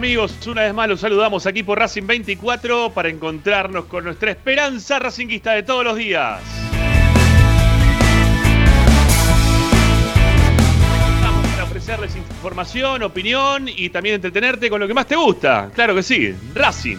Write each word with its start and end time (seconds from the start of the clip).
amigos, 0.00 0.46
una 0.46 0.62
vez 0.62 0.72
más 0.72 0.88
los 0.88 1.00
saludamos 1.00 1.44
aquí 1.44 1.62
por 1.62 1.78
Racing 1.78 2.06
24 2.06 2.90
para 2.94 3.10
encontrarnos 3.10 3.84
con 3.84 4.04
nuestra 4.04 4.30
esperanza 4.30 4.98
racinguista 4.98 5.52
de 5.52 5.62
todos 5.62 5.84
los 5.84 5.94
días. 5.94 6.40
Estamos 11.16 11.46
para 11.48 11.64
ofrecerles 11.64 12.16
información, 12.16 13.02
opinión 13.02 13.68
y 13.68 13.90
también 13.90 14.14
entretenerte 14.14 14.70
con 14.70 14.80
lo 14.80 14.88
que 14.88 14.94
más 14.94 15.06
te 15.06 15.16
gusta. 15.16 15.70
Claro 15.74 15.94
que 15.94 16.02
sí, 16.02 16.34
Racing. 16.54 16.96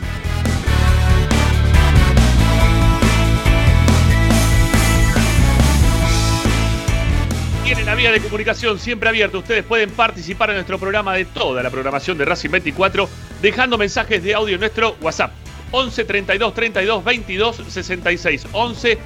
Vía 8.02 8.12
de 8.12 8.20
comunicación 8.20 8.80
siempre 8.80 9.10
abierta. 9.10 9.38
Ustedes 9.38 9.64
pueden 9.64 9.92
participar 9.92 10.50
en 10.50 10.56
nuestro 10.56 10.80
programa 10.80 11.14
de 11.14 11.26
toda 11.26 11.62
la 11.62 11.70
programación 11.70 12.18
de 12.18 12.26
Racing 12.26 12.50
24 12.50 13.08
dejando 13.44 13.78
mensajes 13.78 14.24
de 14.24 14.34
audio 14.34 14.56
en 14.56 14.60
nuestro 14.60 14.96
WhatsApp. 15.02 15.32
11 15.70 16.06
32 16.06 16.54
32 16.56 17.04
22 17.04 17.62
66. 17.68 18.48
11 18.54 18.98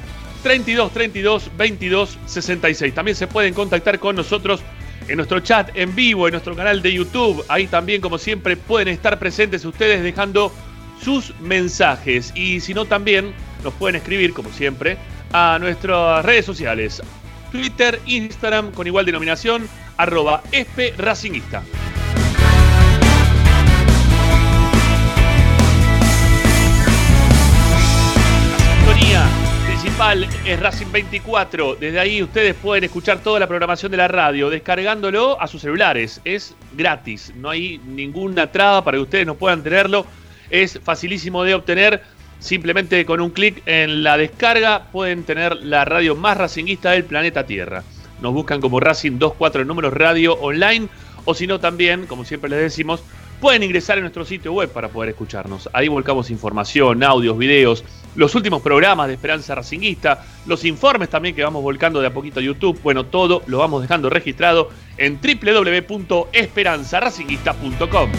32 0.43 0.93
32 0.93 1.51
22 1.57 2.17
66. 2.25 2.95
También 2.95 3.17
se 3.17 3.27
pueden 3.27 3.53
contactar 3.53 3.99
con 3.99 4.15
nosotros 4.15 4.61
en 5.09 5.17
nuestro 5.17 5.41
chat 5.41 5.71
en 5.75 5.93
vivo, 5.93 6.29
en 6.29 6.31
nuestro 6.31 6.55
canal 6.55 6.81
de 6.81 6.93
YouTube. 6.93 7.43
Ahí 7.49 7.67
también, 7.67 7.99
como 7.99 8.17
siempre, 8.17 8.55
pueden 8.55 8.87
estar 8.87 9.19
presentes 9.19 9.65
ustedes 9.65 10.03
dejando 10.03 10.53
sus 11.03 11.37
mensajes. 11.41 12.31
Y 12.33 12.61
si 12.61 12.73
no, 12.73 12.85
también 12.85 13.33
nos 13.61 13.73
pueden 13.73 13.97
escribir, 13.97 14.33
como 14.33 14.49
siempre, 14.53 14.97
a 15.33 15.57
nuestras 15.59 16.23
redes 16.23 16.45
sociales. 16.45 17.01
Twitter, 17.55 18.01
Instagram 18.05 18.71
con 18.71 18.85
igual 18.85 19.05
denominación, 19.05 19.67
arroba 19.95 20.43
espe 20.51 20.93
racingista. 20.97 21.63
La 28.51 28.57
sintonía 28.59 29.25
principal 29.65 30.27
es 30.45 30.59
Racing 30.59 30.91
24. 30.91 31.75
Desde 31.75 31.97
ahí 31.97 32.21
ustedes 32.21 32.55
pueden 32.55 32.83
escuchar 32.83 33.19
toda 33.19 33.39
la 33.39 33.47
programación 33.47 33.89
de 33.91 33.97
la 33.97 34.09
radio 34.09 34.49
descargándolo 34.49 35.41
a 35.41 35.47
sus 35.47 35.61
celulares. 35.61 36.19
Es 36.25 36.55
gratis, 36.73 37.31
no 37.37 37.49
hay 37.49 37.79
ninguna 37.85 38.51
traba 38.51 38.83
para 38.83 38.97
que 38.97 39.03
ustedes 39.03 39.25
no 39.25 39.35
puedan 39.35 39.63
tenerlo. 39.63 40.05
Es 40.49 40.77
facilísimo 40.83 41.43
de 41.43 41.55
obtener 41.55 42.03
Simplemente 42.39 43.05
con 43.05 43.21
un 43.21 43.31
clic 43.31 43.61
en 43.65 44.03
la 44.03 44.17
descarga 44.17 44.87
pueden 44.91 45.23
tener 45.23 45.55
la 45.57 45.85
radio 45.85 46.15
más 46.15 46.37
racinguista 46.37 46.91
del 46.91 47.05
planeta 47.05 47.45
Tierra. 47.45 47.83
Nos 48.21 48.33
buscan 48.33 48.61
como 48.61 48.79
Racing 48.79 49.19
24 49.19 49.65
números 49.65 49.93
radio 49.93 50.33
online 50.33 50.87
o 51.25 51.33
si 51.33 51.47
no 51.47 51.59
también, 51.59 52.05
como 52.05 52.23
siempre 52.23 52.49
les 52.49 52.59
decimos, 52.59 53.03
pueden 53.41 53.63
ingresar 53.63 53.97
en 53.97 54.03
nuestro 54.03 54.23
sitio 54.25 54.53
web 54.53 54.69
para 54.69 54.89
poder 54.89 55.09
escucharnos. 55.09 55.67
Ahí 55.73 55.87
volcamos 55.87 56.29
información, 56.29 57.01
audios, 57.03 57.35
videos, 57.37 57.83
los 58.15 58.35
últimos 58.35 58.61
programas 58.61 59.07
de 59.07 59.15
Esperanza 59.15 59.55
Racinguista, 59.55 60.23
los 60.45 60.63
informes 60.65 61.09
también 61.09 61.33
que 61.35 61.43
vamos 61.43 61.63
volcando 61.63 61.99
de 61.99 62.07
a 62.07 62.13
poquito 62.13 62.39
a 62.39 62.43
YouTube. 62.43 62.79
Bueno, 62.81 63.07
todo 63.07 63.41
lo 63.47 63.57
vamos 63.57 63.81
dejando 63.81 64.09
registrado 64.09 64.69
en 64.97 65.19
www.esperanzaracinguista.com. 65.21 68.11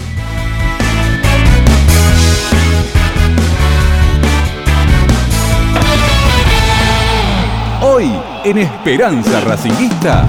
Hoy 7.89 8.11
en 8.45 8.59
Esperanza 8.59 9.41
Racinguista. 9.43 10.29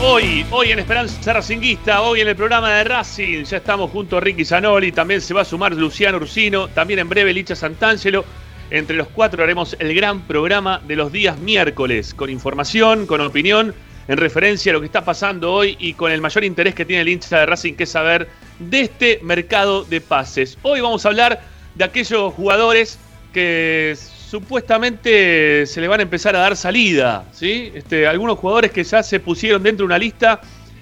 Hoy, 0.00 0.46
hoy 0.50 0.72
en 0.72 0.78
Esperanza 0.78 1.34
Racinguista, 1.34 2.00
hoy 2.00 2.22
en 2.22 2.28
el 2.28 2.34
programa 2.34 2.70
de 2.70 2.84
Racing, 2.84 3.44
ya 3.44 3.58
estamos 3.58 3.90
junto 3.90 4.16
a 4.16 4.20
Ricky 4.20 4.46
Zanoli, 4.46 4.90
también 4.90 5.20
se 5.20 5.34
va 5.34 5.42
a 5.42 5.44
sumar 5.44 5.74
Luciano 5.74 6.16
Ursino, 6.16 6.68
también 6.68 7.00
en 7.00 7.10
breve 7.10 7.34
Licha 7.34 7.54
Santangelo. 7.54 8.24
Entre 8.70 8.96
los 8.96 9.06
cuatro 9.08 9.44
haremos 9.44 9.76
el 9.78 9.94
gran 9.94 10.22
programa 10.22 10.80
de 10.84 10.96
los 10.96 11.12
días 11.12 11.38
miércoles, 11.38 12.12
con 12.14 12.30
información, 12.30 13.06
con 13.06 13.20
opinión, 13.20 13.72
en 14.08 14.16
referencia 14.16 14.72
a 14.72 14.74
lo 14.74 14.80
que 14.80 14.86
está 14.86 15.04
pasando 15.04 15.52
hoy 15.52 15.76
y 15.78 15.94
con 15.94 16.10
el 16.10 16.20
mayor 16.20 16.42
interés 16.42 16.74
que 16.74 16.84
tiene 16.84 17.02
el 17.02 17.08
hincha 17.08 17.40
de 17.40 17.46
Racing, 17.46 17.74
que 17.74 17.84
es 17.84 17.90
saber 17.90 18.28
de 18.58 18.80
este 18.80 19.20
mercado 19.22 19.84
de 19.84 20.00
pases. 20.00 20.58
Hoy 20.62 20.80
vamos 20.80 21.04
a 21.04 21.08
hablar 21.08 21.40
de 21.76 21.84
aquellos 21.84 22.34
jugadores 22.34 22.98
que 23.32 23.96
supuestamente 23.96 25.64
se 25.66 25.80
le 25.80 25.86
van 25.86 26.00
a 26.00 26.02
empezar 26.02 26.34
a 26.34 26.40
dar 26.40 26.56
salida, 26.56 27.24
¿sí? 27.32 27.70
Este, 27.72 28.06
algunos 28.08 28.38
jugadores 28.38 28.72
que 28.72 28.82
ya 28.82 29.02
se 29.02 29.20
pusieron 29.20 29.62
dentro 29.62 29.84
de 29.84 29.86
una 29.86 29.98
lista 29.98 30.40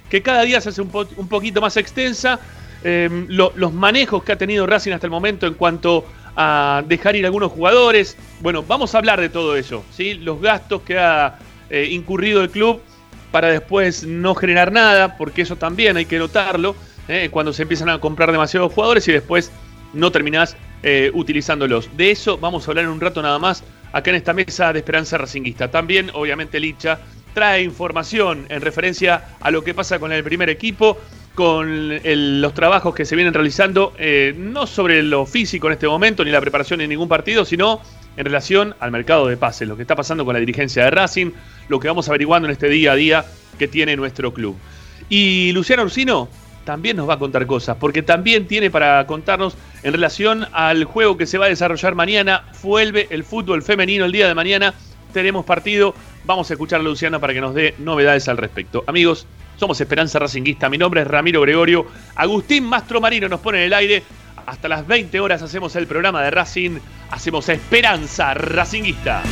que 0.09 0.23
cada 0.23 0.41
día 0.41 0.59
se 0.59 0.69
hace 0.69 0.81
un, 0.81 0.89
poquito 0.89 1.61
más 1.61 1.77
extensa. 1.77 2.39
Eh, 2.83 3.25
los 3.29 3.73
manejos 3.73 4.23
que 4.23 4.31
ha 4.31 4.37
tenido 4.37 4.65
Racing 4.67 4.91
hasta 4.91 5.07
el 5.07 5.11
momento 5.11 5.47
en 5.47 5.55
cuanto 5.55 6.05
a 6.35 6.83
dejar 6.85 7.15
ir 7.15 7.25
algunos 7.25 7.51
jugadores. 7.51 8.17
Bueno, 8.41 8.63
vamos 8.63 8.93
a 8.93 8.97
hablar 8.97 9.21
de 9.21 9.29
todo 9.29 9.55
eso, 9.55 9.83
¿sí? 9.91 10.15
Los 10.15 10.41
gastos 10.41 10.81
que 10.81 10.97
ha 10.97 11.39
eh, 11.69 11.87
incurrido 11.91 12.41
el 12.41 12.49
club 12.49 12.81
para 13.31 13.49
después 13.49 14.03
no 14.03 14.35
generar 14.35 14.71
nada, 14.71 15.17
porque 15.17 15.41
eso 15.41 15.55
también 15.55 15.97
hay 15.97 16.05
que 16.05 16.19
notarlo, 16.19 16.75
¿eh? 17.07 17.29
cuando 17.31 17.51
se 17.51 17.63
empiezan 17.63 17.89
a 17.89 17.99
comprar 17.99 18.31
demasiados 18.31 18.71
jugadores 18.71 19.07
y 19.07 19.11
después 19.11 19.51
no 19.93 20.11
terminás 20.11 20.55
eh, 20.83 21.11
utilizándolos. 21.13 21.89
De 21.97 22.11
eso 22.11 22.37
vamos 22.37 22.67
a 22.67 22.71
hablar 22.71 22.85
en 22.85 22.91
un 22.91 23.01
rato 23.01 23.21
nada 23.21 23.39
más 23.39 23.63
acá 23.91 24.11
en 24.11 24.17
esta 24.17 24.33
mesa 24.33 24.71
de 24.71 24.79
Esperanza 24.79 25.17
Racinguista. 25.17 25.69
También, 25.69 26.11
obviamente, 26.13 26.59
Licha 26.59 26.99
trae 27.33 27.63
información 27.63 28.45
en 28.49 28.61
referencia 28.61 29.35
a 29.41 29.51
lo 29.51 29.63
que 29.63 29.73
pasa 29.73 29.99
con 29.99 30.11
el 30.11 30.23
primer 30.23 30.49
equipo 30.49 30.97
con 31.35 31.99
los 32.03 32.53
trabajos 32.53 32.95
que 32.95 33.05
se 33.05 33.15
vienen 33.15 33.33
realizando, 33.33 33.93
eh, 33.99 34.33
no 34.37 34.65
sobre 34.65 35.03
lo 35.03 35.25
físico 35.25 35.67
en 35.67 35.73
este 35.73 35.87
momento, 35.87 36.23
ni 36.23 36.31
la 36.31 36.41
preparación 36.41 36.81
en 36.81 36.89
ningún 36.89 37.09
partido, 37.09 37.45
sino 37.45 37.81
en 38.17 38.25
relación 38.25 38.73
al 38.79 38.91
mercado 38.91 39.27
de 39.27 39.35
pases, 39.35 39.67
lo 39.67 39.75
que 39.75 39.81
está 39.81 39.95
pasando 39.95 40.23
con 40.23 40.33
la 40.33 40.39
dirigencia 40.39 40.85
de 40.85 40.91
Racing, 40.91 41.31
lo 41.67 41.79
que 41.79 41.89
vamos 41.89 42.07
averiguando 42.07 42.47
en 42.47 42.53
este 42.53 42.69
día 42.69 42.93
a 42.93 42.95
día 42.95 43.25
que 43.59 43.67
tiene 43.67 43.95
nuestro 43.97 44.33
club. 44.33 44.55
Y 45.09 45.51
Luciano 45.51 45.83
Ursino 45.83 46.29
también 46.63 46.97
nos 46.97 47.07
va 47.07 47.15
a 47.15 47.19
contar 47.19 47.45
cosas, 47.45 47.77
porque 47.79 48.01
también 48.01 48.47
tiene 48.47 48.71
para 48.71 49.05
contarnos 49.05 49.55
en 49.83 49.91
relación 49.91 50.47
al 50.53 50.85
juego 50.85 51.17
que 51.17 51.25
se 51.25 51.37
va 51.37 51.45
a 51.45 51.49
desarrollar 51.49 51.95
mañana. 51.95 52.45
Vuelve 52.63 53.07
el 53.11 53.23
fútbol 53.23 53.61
femenino 53.61 54.05
el 54.05 54.11
día 54.11 54.27
de 54.27 54.35
mañana. 54.35 54.73
Tenemos 55.13 55.45
partido. 55.45 55.93
Vamos 56.23 56.49
a 56.49 56.53
escuchar 56.53 56.79
a 56.79 56.83
Luciano 56.83 57.19
para 57.19 57.33
que 57.33 57.41
nos 57.41 57.53
dé 57.53 57.75
novedades 57.77 58.27
al 58.27 58.37
respecto. 58.37 58.83
Amigos, 58.87 59.27
somos 59.55 59.79
Esperanza 59.79 60.19
Racinguista. 60.19 60.69
Mi 60.69 60.77
nombre 60.77 61.01
es 61.01 61.07
Ramiro 61.07 61.41
Gregorio. 61.41 61.87
Agustín 62.15 62.63
Mastro 62.65 63.01
Marino 63.01 63.27
nos 63.27 63.39
pone 63.39 63.59
en 63.59 63.65
el 63.65 63.73
aire. 63.73 64.03
Hasta 64.45 64.67
las 64.67 64.85
20 64.85 65.19
horas 65.19 65.41
hacemos 65.41 65.75
el 65.75 65.87
programa 65.87 66.21
de 66.21 66.31
Racing. 66.31 66.79
Hacemos 67.11 67.49
Esperanza 67.49 68.33
Racinguista. 68.33 69.23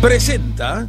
Presenta 0.00 0.88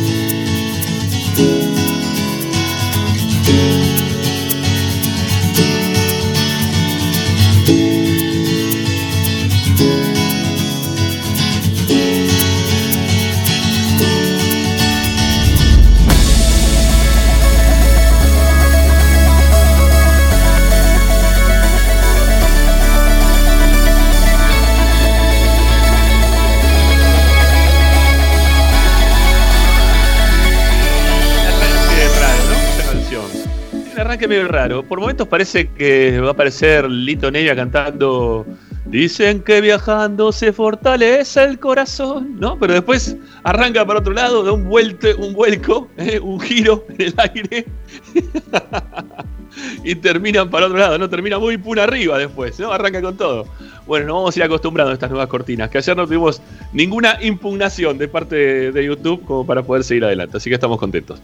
Medio 34.31 34.47
raro. 34.47 34.83
Por 34.83 34.99
momentos 34.99 35.27
parece 35.27 35.69
que 35.69 36.19
va 36.19 36.29
a 36.29 36.31
aparecer 36.31 36.89
Lito 36.89 37.29
Nevia 37.29 37.55
cantando 37.55 38.45
Dicen 38.85 39.41
que 39.43 39.61
viajando 39.61 40.31
se 40.31 40.51
fortalece 40.51 41.43
el 41.43 41.59
corazón, 41.59 42.39
¿no? 42.39 42.57
Pero 42.57 42.73
después 42.73 43.15
arranca 43.43 43.85
para 43.85 43.99
otro 43.99 44.11
lado, 44.11 44.43
da 44.43 44.51
un, 44.53 44.67
vuelte, 44.67 45.13
un 45.13 45.33
vuelco, 45.33 45.87
¿eh? 45.97 46.19
un 46.19 46.39
giro 46.39 46.85
en 46.89 47.01
el 47.01 47.13
aire 47.17 47.67
y 49.83 49.93
terminan 49.95 50.49
para 50.49 50.65
otro 50.65 50.79
lado, 50.79 50.97
¿no? 50.97 51.07
Termina 51.07 51.37
muy 51.37 51.57
puna 51.57 51.83
arriba 51.83 52.17
después, 52.17 52.59
¿no? 52.59 52.73
Arranca 52.73 53.01
con 53.03 53.15
todo. 53.15 53.45
Bueno, 53.85 54.07
nos 54.07 54.15
vamos 54.15 54.35
a 54.35 54.39
ir 54.39 54.43
acostumbrando 54.43 54.89
a 54.89 54.93
estas 54.95 55.11
nuevas 55.11 55.29
cortinas, 55.29 55.69
que 55.69 55.77
ayer 55.77 55.95
no 55.95 56.07
tuvimos 56.07 56.41
ninguna 56.73 57.19
impugnación 57.21 57.99
de 57.99 58.07
parte 58.07 58.71
de 58.71 58.85
YouTube 58.85 59.23
como 59.25 59.45
para 59.45 59.61
poder 59.61 59.83
seguir 59.83 60.05
adelante, 60.05 60.37
así 60.37 60.49
que 60.49 60.55
estamos 60.55 60.79
contentos. 60.79 61.21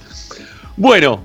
Bueno, 0.75 1.24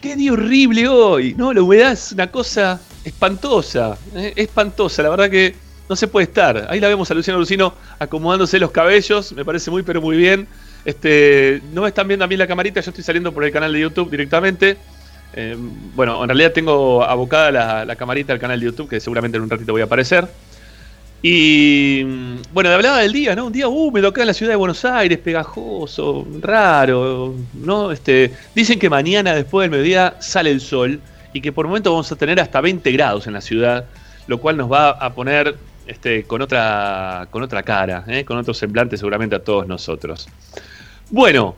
qué 0.00 0.16
día 0.16 0.32
horrible 0.32 0.88
hoy, 0.88 1.34
¿no? 1.36 1.52
La 1.52 1.62
humedad 1.62 1.92
es 1.92 2.12
una 2.12 2.30
cosa 2.30 2.80
espantosa, 3.04 3.98
¿eh? 4.14 4.32
espantosa, 4.36 5.02
la 5.02 5.10
verdad 5.10 5.30
que 5.30 5.54
no 5.88 5.96
se 5.96 6.08
puede 6.08 6.24
estar. 6.24 6.66
Ahí 6.70 6.80
la 6.80 6.88
vemos 6.88 7.10
a 7.10 7.14
Luciano 7.14 7.38
Lucino 7.38 7.74
acomodándose 7.98 8.58
los 8.58 8.70
cabellos, 8.70 9.32
me 9.32 9.44
parece 9.44 9.70
muy 9.70 9.82
pero 9.82 10.00
muy 10.00 10.16
bien. 10.16 10.48
Este, 10.84 11.60
no 11.72 11.82
me 11.82 11.88
están 11.88 12.08
viendo 12.08 12.24
a 12.24 12.28
mí 12.28 12.36
la 12.36 12.46
camarita, 12.46 12.80
yo 12.80 12.90
estoy 12.90 13.04
saliendo 13.04 13.32
por 13.32 13.44
el 13.44 13.52
canal 13.52 13.72
de 13.72 13.80
YouTube 13.80 14.10
directamente. 14.10 14.78
Eh, 15.34 15.56
bueno, 15.94 16.22
en 16.22 16.28
realidad 16.28 16.52
tengo 16.52 17.04
abocada 17.04 17.52
la, 17.52 17.84
la, 17.84 17.96
camarita 17.96 18.32
al 18.32 18.40
canal 18.40 18.58
de 18.58 18.66
YouTube, 18.66 18.88
que 18.88 18.98
seguramente 19.00 19.36
en 19.36 19.44
un 19.44 19.50
ratito 19.50 19.72
voy 19.72 19.82
a 19.82 19.84
aparecer. 19.84 20.26
Y 21.22 22.02
bueno, 22.52 22.70
hablaba 22.70 22.98
del 22.98 23.12
día, 23.12 23.34
¿no? 23.36 23.46
Un 23.46 23.52
día 23.52 23.68
húmedo 23.68 24.08
acá 24.08 24.22
en 24.22 24.28
la 24.28 24.34
ciudad 24.34 24.52
de 24.52 24.56
Buenos 24.56 24.84
Aires, 24.86 25.18
pegajoso, 25.18 26.26
raro, 26.40 27.34
¿no? 27.52 27.92
Este, 27.92 28.32
dicen 28.54 28.78
que 28.78 28.88
mañana 28.88 29.34
después 29.34 29.64
del 29.64 29.70
mediodía 29.70 30.16
sale 30.20 30.50
el 30.50 30.62
sol 30.62 31.00
y 31.34 31.42
que 31.42 31.52
por 31.52 31.66
momento 31.66 31.90
vamos 31.90 32.10
a 32.10 32.16
tener 32.16 32.40
hasta 32.40 32.60
20 32.62 32.90
grados 32.92 33.26
en 33.26 33.34
la 33.34 33.42
ciudad, 33.42 33.84
lo 34.28 34.38
cual 34.38 34.56
nos 34.56 34.72
va 34.72 34.90
a 34.90 35.12
poner 35.12 35.56
este, 35.86 36.24
con, 36.24 36.40
otra, 36.40 37.28
con 37.30 37.42
otra 37.42 37.62
cara, 37.62 38.04
¿eh? 38.08 38.24
con 38.24 38.38
otro 38.38 38.54
semblante 38.54 38.96
seguramente 38.96 39.36
a 39.36 39.40
todos 39.40 39.66
nosotros. 39.66 40.26
Bueno, 41.10 41.54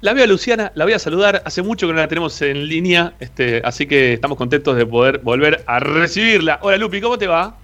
la 0.00 0.12
veo 0.12 0.24
a 0.24 0.26
Luciana, 0.26 0.72
la 0.74 0.84
voy 0.84 0.94
a 0.94 0.98
saludar. 0.98 1.40
Hace 1.44 1.62
mucho 1.62 1.86
que 1.86 1.92
no 1.92 2.00
la 2.00 2.08
tenemos 2.08 2.42
en 2.42 2.66
línea, 2.66 3.12
este, 3.20 3.62
así 3.64 3.86
que 3.86 4.14
estamos 4.14 4.36
contentos 4.36 4.76
de 4.76 4.84
poder 4.86 5.18
volver 5.18 5.62
a 5.68 5.78
recibirla. 5.78 6.58
Hola 6.62 6.78
Lupi, 6.78 7.00
¿cómo 7.00 7.16
te 7.16 7.28
va? 7.28 7.58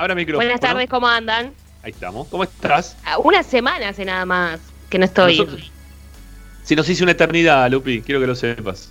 Ahora 0.00 0.14
micrófono. 0.14 0.46
Buenas 0.46 0.60
tardes, 0.62 0.88
¿cómo 0.88 1.06
andan? 1.06 1.52
Ahí 1.82 1.90
estamos. 1.90 2.26
¿Cómo 2.28 2.42
estás? 2.42 2.96
Ah, 3.04 3.18
una 3.18 3.42
semana 3.42 3.90
hace 3.90 4.06
nada 4.06 4.24
más 4.24 4.58
que 4.88 4.98
no 4.98 5.04
estoy. 5.04 5.70
si 6.64 6.74
nos 6.74 6.88
hice 6.88 7.02
una 7.02 7.12
eternidad, 7.12 7.70
Lupi, 7.70 8.00
quiero 8.00 8.18
que 8.18 8.26
lo 8.26 8.34
sepas. 8.34 8.90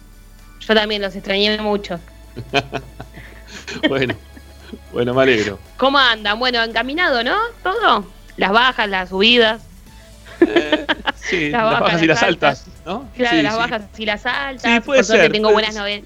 Yo 0.60 0.76
también 0.76 1.02
los 1.02 1.16
extrañé 1.16 1.58
mucho. 1.58 2.00
bueno, 3.90 4.14
bueno, 4.94 5.16
me 5.16 5.24
alegro. 5.24 5.58
¿Cómo 5.78 5.98
andan? 5.98 6.38
Bueno, 6.38 6.64
encaminado, 6.64 7.24
¿no? 7.24 7.38
Todo. 7.64 8.06
Las 8.38 8.52
bajas, 8.52 8.88
las 8.88 9.10
subidas. 9.10 9.64
Eh, 10.42 10.86
sí, 11.16 11.50
las, 11.50 11.64
bajas, 11.64 12.04
y 12.04 12.06
las 12.06 12.22
altas, 12.22 12.68
¿no? 12.86 13.10
Claro, 13.16 13.42
las 13.42 13.58
bajas 13.58 13.82
y 13.98 14.06
las 14.06 14.28
altas. 14.28 14.72
Sí, 14.72 14.80
puede 14.82 15.04
ser, 15.04 15.32
tengo 15.32 15.52
buenas 15.52 15.74
novedades. 15.74 16.06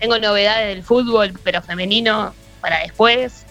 Tengo 0.00 0.18
novedades 0.18 0.68
del 0.68 0.84
fútbol, 0.84 1.32
pero 1.42 1.62
femenino 1.62 2.34
para 2.60 2.80
después. 2.80 3.43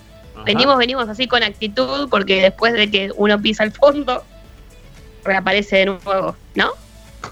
Venimos, 0.45 0.77
venimos 0.77 1.07
así 1.09 1.27
con 1.27 1.43
actitud, 1.43 2.09
porque 2.09 2.41
después 2.41 2.73
de 2.73 2.89
que 2.89 3.11
uno 3.15 3.41
pisa 3.41 3.63
el 3.63 3.71
fondo, 3.71 4.23
reaparece 5.23 5.77
de 5.77 5.85
nuevo, 5.85 6.35
¿no? 6.55 6.71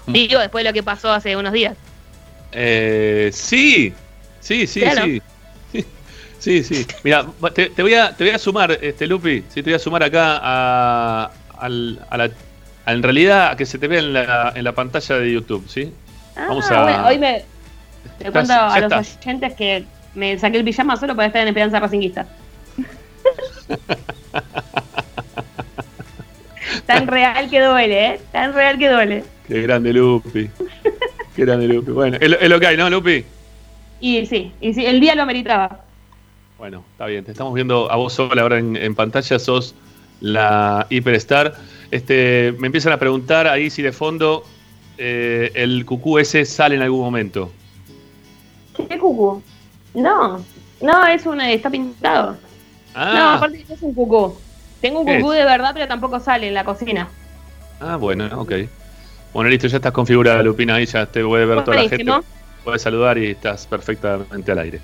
Digo, 0.06 0.40
después 0.40 0.64
de 0.64 0.70
lo 0.70 0.74
que 0.74 0.82
pasó 0.82 1.12
hace 1.12 1.36
unos 1.36 1.52
días. 1.52 1.76
Eh, 2.52 3.30
sí, 3.32 3.92
sí, 4.40 4.66
sí, 4.66 4.82
sí. 5.02 5.22
Sí, 6.38 6.64
sí. 6.64 6.86
Mira, 7.04 7.24
te, 7.54 7.70
voy 7.82 7.94
a, 7.94 8.16
te 8.16 8.24
voy 8.24 8.32
a 8.32 8.38
sumar, 8.38 8.72
este 8.82 9.06
Lupi, 9.06 9.44
sí, 9.48 9.62
te 9.62 9.70
voy 9.70 9.74
a 9.74 9.78
sumar 9.78 10.02
acá 10.02 10.40
a, 10.42 11.30
la, 11.68 12.30
en 12.86 13.02
realidad 13.02 13.52
a 13.52 13.56
que 13.56 13.64
se 13.64 13.78
te 13.78 13.86
vea 13.86 14.00
en 14.00 14.12
la, 14.12 14.52
en 14.56 14.64
la 14.64 14.72
pantalla 14.72 15.18
de 15.18 15.32
YouTube, 15.32 15.64
¿sí? 15.68 15.92
Ah, 16.34 16.46
Vamos 16.48 16.68
a... 16.70 16.82
Bueno, 16.82 17.06
hoy 17.06 17.18
me 17.18 17.44
te 18.18 18.32
cuento 18.32 18.52
a 18.52 18.80
los 18.80 18.92
oyentes 18.92 19.54
que 19.54 19.84
me 20.14 20.38
saqué 20.38 20.58
el 20.58 20.64
pijama 20.64 20.96
solo 20.96 21.14
para 21.14 21.28
estar 21.28 21.42
en 21.42 21.48
Esperanza 21.48 21.80
Racinguista. 21.80 22.26
Tan 26.86 27.06
real 27.06 27.50
que 27.50 27.60
duele, 27.60 28.06
¿eh? 28.06 28.20
Tan 28.32 28.54
real 28.54 28.78
que 28.78 28.88
duele. 28.88 29.24
Qué 29.46 29.62
grande 29.62 29.92
Lupi. 29.92 30.50
Qué 31.36 31.44
grande 31.44 31.68
Lupi. 31.68 31.92
Bueno, 31.92 32.16
es, 32.20 32.48
lo 32.48 32.60
que 32.60 32.66
hay, 32.66 32.76
¿no, 32.76 32.90
Lupi? 32.90 33.24
Y 34.00 34.26
sí, 34.26 34.52
y 34.60 34.74
sí, 34.74 34.84
el 34.84 35.00
día 35.00 35.14
lo 35.14 35.24
meritaba. 35.26 35.80
Bueno, 36.58 36.84
está 36.92 37.06
bien. 37.06 37.24
Te 37.24 37.32
estamos 37.32 37.54
viendo 37.54 37.90
a 37.90 37.96
vos 37.96 38.12
sola 38.12 38.42
ahora 38.42 38.58
en, 38.58 38.94
pantalla. 38.94 39.38
Sos 39.38 39.74
la 40.20 40.86
Hiperstar. 40.90 41.54
Este, 41.90 42.54
me 42.58 42.66
empiezan 42.66 42.92
a 42.92 42.98
preguntar 42.98 43.46
ahí 43.46 43.70
si 43.70 43.82
de 43.82 43.92
fondo 43.92 44.44
eh, 44.98 45.50
el 45.54 45.84
cucú 45.84 46.18
ese 46.18 46.44
sale 46.44 46.76
en 46.76 46.82
algún 46.82 47.00
momento. 47.00 47.50
¿Qué 48.76 48.98
cucú? 48.98 49.42
No, 49.94 50.44
no, 50.80 51.06
es 51.06 51.26
una, 51.26 51.50
está 51.50 51.70
pintado. 51.70 52.36
Ah. 52.94 53.14
No, 53.14 53.30
aparte 53.30 53.64
es 53.68 53.82
un 53.82 53.94
cucú. 53.94 54.36
Tengo 54.80 55.00
un 55.00 55.06
cucú 55.06 55.30
de 55.30 55.44
verdad, 55.44 55.70
pero 55.74 55.86
tampoco 55.86 56.20
sale 56.20 56.48
en 56.48 56.54
la 56.54 56.64
cocina. 56.64 57.08
Ah, 57.80 57.96
bueno, 57.96 58.28
ok. 58.40 58.52
Bueno, 59.32 59.48
listo, 59.48 59.66
ya 59.66 59.76
estás 59.76 59.92
configurada, 59.92 60.42
Lupina, 60.42 60.74
ahí 60.74 60.86
ya 60.86 61.06
te 61.06 61.24
puede 61.24 61.46
ver 61.46 61.64
toda 61.64 61.82
la 61.82 61.88
gente. 61.88 62.12
Puedes 62.64 62.82
saludar 62.82 63.18
y 63.18 63.30
estás 63.30 63.66
perfectamente 63.66 64.52
al 64.52 64.58
aire. 64.58 64.80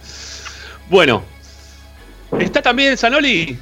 Bueno, 0.89 1.23
está 2.39 2.63
también 2.63 2.97
Sanoli, 2.97 3.59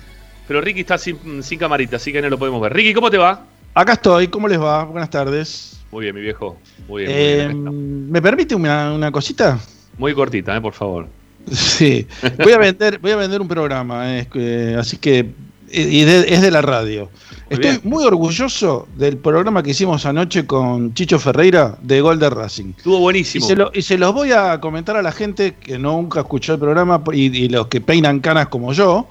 pero 0.47 0.61
Ricky 0.61 0.81
está 0.81 0.97
sin, 0.97 1.43
sin 1.43 1.59
camarita, 1.59 1.97
así 1.97 2.13
que 2.13 2.23
no 2.23 2.31
lo 2.31 2.39
podemos 2.39 2.61
ver. 2.61 2.73
Ricky, 2.73 2.95
¿cómo 2.95 3.11
te 3.11 3.19
va? 3.19 3.45
Acá 3.75 3.95
estoy, 3.95 4.29
¿cómo 4.29 4.49
les 4.49 4.61
va? 4.61 4.85
Buenas 4.85 5.11
tardes. 5.11 5.79
Muy 5.91 6.05
bien, 6.05 6.15
mi 6.15 6.21
viejo. 6.21 6.57
Muy 6.89 7.03
bien. 7.03 7.15
Eh, 7.15 7.55
¿Me 7.55 8.23
permite 8.23 8.55
una, 8.55 9.11
cosita? 9.13 9.59
Muy 9.99 10.15
cortita, 10.15 10.57
eh, 10.57 10.61
por 10.61 10.73
favor. 10.73 11.09
Sí, 11.51 12.07
voy 12.43 12.53
a 12.53 12.59
vender, 12.59 12.99
voy 12.99 13.13
a 13.13 13.17
vender 13.17 13.41
un 13.41 13.49
programa, 13.49 14.19
eh, 14.19 14.77
así 14.79 14.97
que 14.97 15.33
y 15.71 16.03
es 16.03 16.43
de 16.43 16.51
la 16.51 16.63
radio. 16.63 17.11
Estoy 17.51 17.81
muy 17.85 18.05
orgulloso 18.05 18.89
del 18.97 19.19
programa 19.19 19.63
que 19.63 19.71
hicimos 19.71 20.07
anoche 20.07 20.47
con 20.47 20.95
Chicho 20.95 21.19
Ferreira 21.19 21.77
de 21.81 22.01
Gol 22.01 22.19
de 22.19 22.31
Racing. 22.31 22.73
Estuvo 22.77 22.99
buenísimo. 22.99 23.47
Y 23.73 23.83
se, 23.83 23.99
los 23.99 24.15
voy 24.15 24.33
a 24.33 24.61
comentar 24.61 24.97
a 24.97 25.03
la 25.03 25.13
gente 25.13 25.55
que 25.55 25.79
nunca 25.79 26.21
escuchó 26.21 26.55
el 26.55 26.61
programa 26.61 27.03
y, 27.13 27.49
los 27.49 27.69
que 27.69 27.81
peinan 27.81 28.21
canas 28.21 28.49
como 28.49 28.73
yo, 28.73 29.09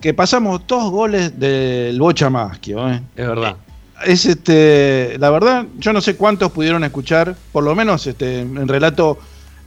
que 0.00 0.14
pasamos 0.14 0.62
dos 0.66 0.90
goles 0.90 1.38
del 1.38 1.98
Bocha 1.98 2.30
Maschio. 2.30 2.90
¿eh? 2.90 3.02
Es 3.16 3.26
verdad. 3.26 3.56
Es 4.04 4.26
este, 4.26 5.16
la 5.18 5.30
verdad, 5.30 5.66
yo 5.78 5.92
no 5.92 6.00
sé 6.00 6.16
cuántos 6.16 6.50
pudieron 6.50 6.82
escuchar, 6.84 7.36
por 7.52 7.62
lo 7.62 7.74
menos 7.74 8.06
este, 8.06 8.40
en 8.40 8.66
relato, 8.66 9.18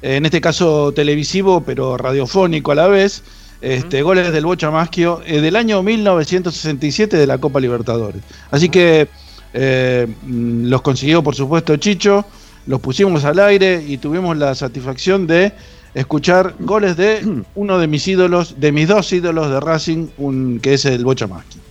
en 0.02 0.25
este 0.25 0.42
caso 0.42 0.92
televisivo, 0.92 1.62
pero 1.62 1.98
radiofónico 1.98 2.72
a 2.72 2.75
la 2.75 2.88
vez 2.88 3.24
este, 3.62 4.02
goles 4.02 4.32
del 4.32 4.46
Bocha 4.46 4.70
Maschio 4.70 5.22
eh, 5.25 5.42
del 5.42 5.56
año 5.56 5.82
1967 5.82 7.18
de 7.18 7.28
la 7.28 7.38
Copa 7.38 7.60
Libertadores. 7.60 8.22
Así 8.52 8.70
que 8.70 9.08
eh, 9.54 10.08
mm, 10.24 10.68
los 10.68 10.82
consiguió, 10.82 11.24
por 11.24 11.36
supuesto, 11.36 11.75
Chicho, 11.78 12.25
los 12.68 12.80
pusimos 12.80 13.25
al 13.25 13.40
aire 13.40 13.84
y 13.86 13.98
tuvimos 13.98 14.38
la 14.38 14.54
satisfacción 14.54 15.25
de 15.25 15.54
escuchar 15.94 16.56
goles 16.60 16.98
de 16.98 17.44
uno 17.56 17.80
de 17.80 17.88
mis 17.88 18.08
ídolos, 18.08 18.60
de 18.60 18.72
mis 18.72 18.88
dos 18.88 19.12
ídolos 19.12 19.50
de 19.50 19.60
Racing, 19.60 20.08
un, 20.18 20.60
que 20.62 20.75
es 20.75 20.86
el 20.86 21.04
Bocha 21.04 21.28
Maschio. 21.28 21.62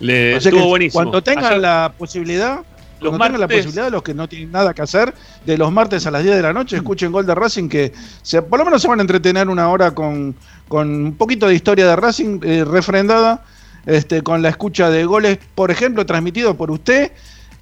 Le 0.00 0.36
estuvo 0.36 0.66
buenísimo. 0.66 1.02
Cuando 1.02 1.22
tengan 1.22 1.62
la 1.62 1.94
posibilidad, 1.96 2.60
los 3.04 3.12
tengan 3.12 3.40
la 3.40 3.48
posibilidad, 3.48 3.90
los 3.90 4.02
que 4.02 4.14
no 4.14 4.28
tienen 4.28 4.50
nada 4.50 4.74
que 4.74 4.82
hacer, 4.82 5.14
de 5.44 5.56
los 5.56 5.70
martes 5.70 6.06
a 6.06 6.10
las 6.10 6.22
10 6.22 6.36
de 6.36 6.42
la 6.42 6.52
noche, 6.52 6.76
escuchen 6.76 7.12
Gol 7.12 7.26
de 7.26 7.34
Racing, 7.34 7.68
que 7.68 7.92
se, 8.22 8.42
por 8.42 8.58
lo 8.58 8.64
menos 8.64 8.82
se 8.82 8.88
van 8.88 8.98
a 8.98 9.02
entretener 9.02 9.48
una 9.48 9.68
hora 9.68 9.92
con, 9.92 10.34
con 10.68 10.88
un 10.88 11.14
poquito 11.14 11.46
de 11.46 11.54
historia 11.54 11.86
de 11.86 11.96
Racing 11.96 12.40
eh, 12.42 12.64
refrendada, 12.64 13.44
este, 13.86 14.22
con 14.22 14.42
la 14.42 14.48
escucha 14.48 14.90
de 14.90 15.04
goles, 15.04 15.38
por 15.54 15.70
ejemplo, 15.70 16.06
transmitido 16.06 16.56
por 16.56 16.70
usted, 16.70 17.12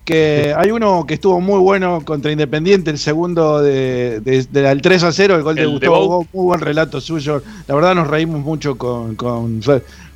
que 0.04 0.52
hay 0.56 0.70
uno 0.70 1.04
que 1.06 1.14
estuvo 1.14 1.40
muy 1.40 1.61
bueno 1.61 2.02
contra 2.04 2.32
Independiente, 2.32 2.90
el 2.90 2.99
segundo 2.99 3.61
de, 3.61 4.20
del 4.20 4.82
3 4.82 5.02
a 5.04 5.12
0, 5.12 5.37
el 5.37 5.42
gol 5.42 5.54
de 5.54 5.66
Gustavo 5.66 6.26
muy 6.32 6.44
buen 6.44 6.61
relato 6.61 7.00
suyo. 7.00 7.42
La 7.68 7.75
verdad 7.75 7.94
nos 7.94 8.08
reímos 8.08 8.40
mucho 8.40 8.76
con, 8.76 9.14
con, 9.14 9.61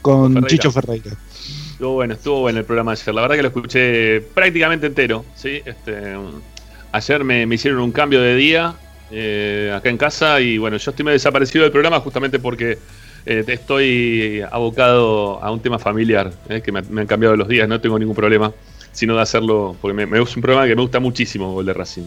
con 0.02 0.44
Chicho 0.46 0.72
Ferreira. 0.72 1.12
Estuvo 1.76 1.92
bueno, 1.92 2.14
estuvo 2.14 2.40
bueno 2.40 2.58
el 2.58 2.64
programa 2.64 2.92
ayer. 2.92 3.14
La 3.14 3.20
verdad 3.20 3.36
que 3.36 3.42
lo 3.42 3.48
escuché 3.48 4.22
prácticamente 4.22 4.86
entero. 4.86 5.26
¿sí? 5.34 5.60
Este, 5.62 6.14
ayer 6.90 7.22
me, 7.22 7.44
me 7.44 7.56
hicieron 7.56 7.80
un 7.82 7.92
cambio 7.92 8.22
de 8.22 8.34
día 8.34 8.76
eh, 9.10 9.70
acá 9.76 9.90
en 9.90 9.98
casa 9.98 10.40
y 10.40 10.56
bueno, 10.56 10.78
yo 10.78 10.90
estoy 10.90 11.04
medio 11.04 11.16
desaparecido 11.16 11.64
del 11.64 11.72
programa 11.72 12.00
justamente 12.00 12.38
porque 12.38 12.78
eh, 13.26 13.44
estoy 13.46 14.40
abocado 14.50 15.38
a 15.44 15.52
un 15.52 15.60
tema 15.60 15.78
familiar, 15.78 16.32
eh, 16.48 16.62
que 16.62 16.72
me, 16.72 16.78
han 16.78 17.06
cambiado 17.06 17.36
los 17.36 17.46
días, 17.46 17.68
no 17.68 17.78
tengo 17.78 17.98
ningún 17.98 18.16
problema, 18.16 18.54
sino 18.92 19.14
de 19.14 19.20
hacerlo, 19.20 19.76
porque 19.82 20.06
me, 20.06 20.18
es 20.18 20.34
un 20.34 20.40
programa 20.40 20.66
que 20.66 20.74
me 20.74 20.80
gusta 20.80 20.98
muchísimo, 20.98 21.52
Gol 21.52 21.66
de 21.66 21.74
Racing. 21.74 22.04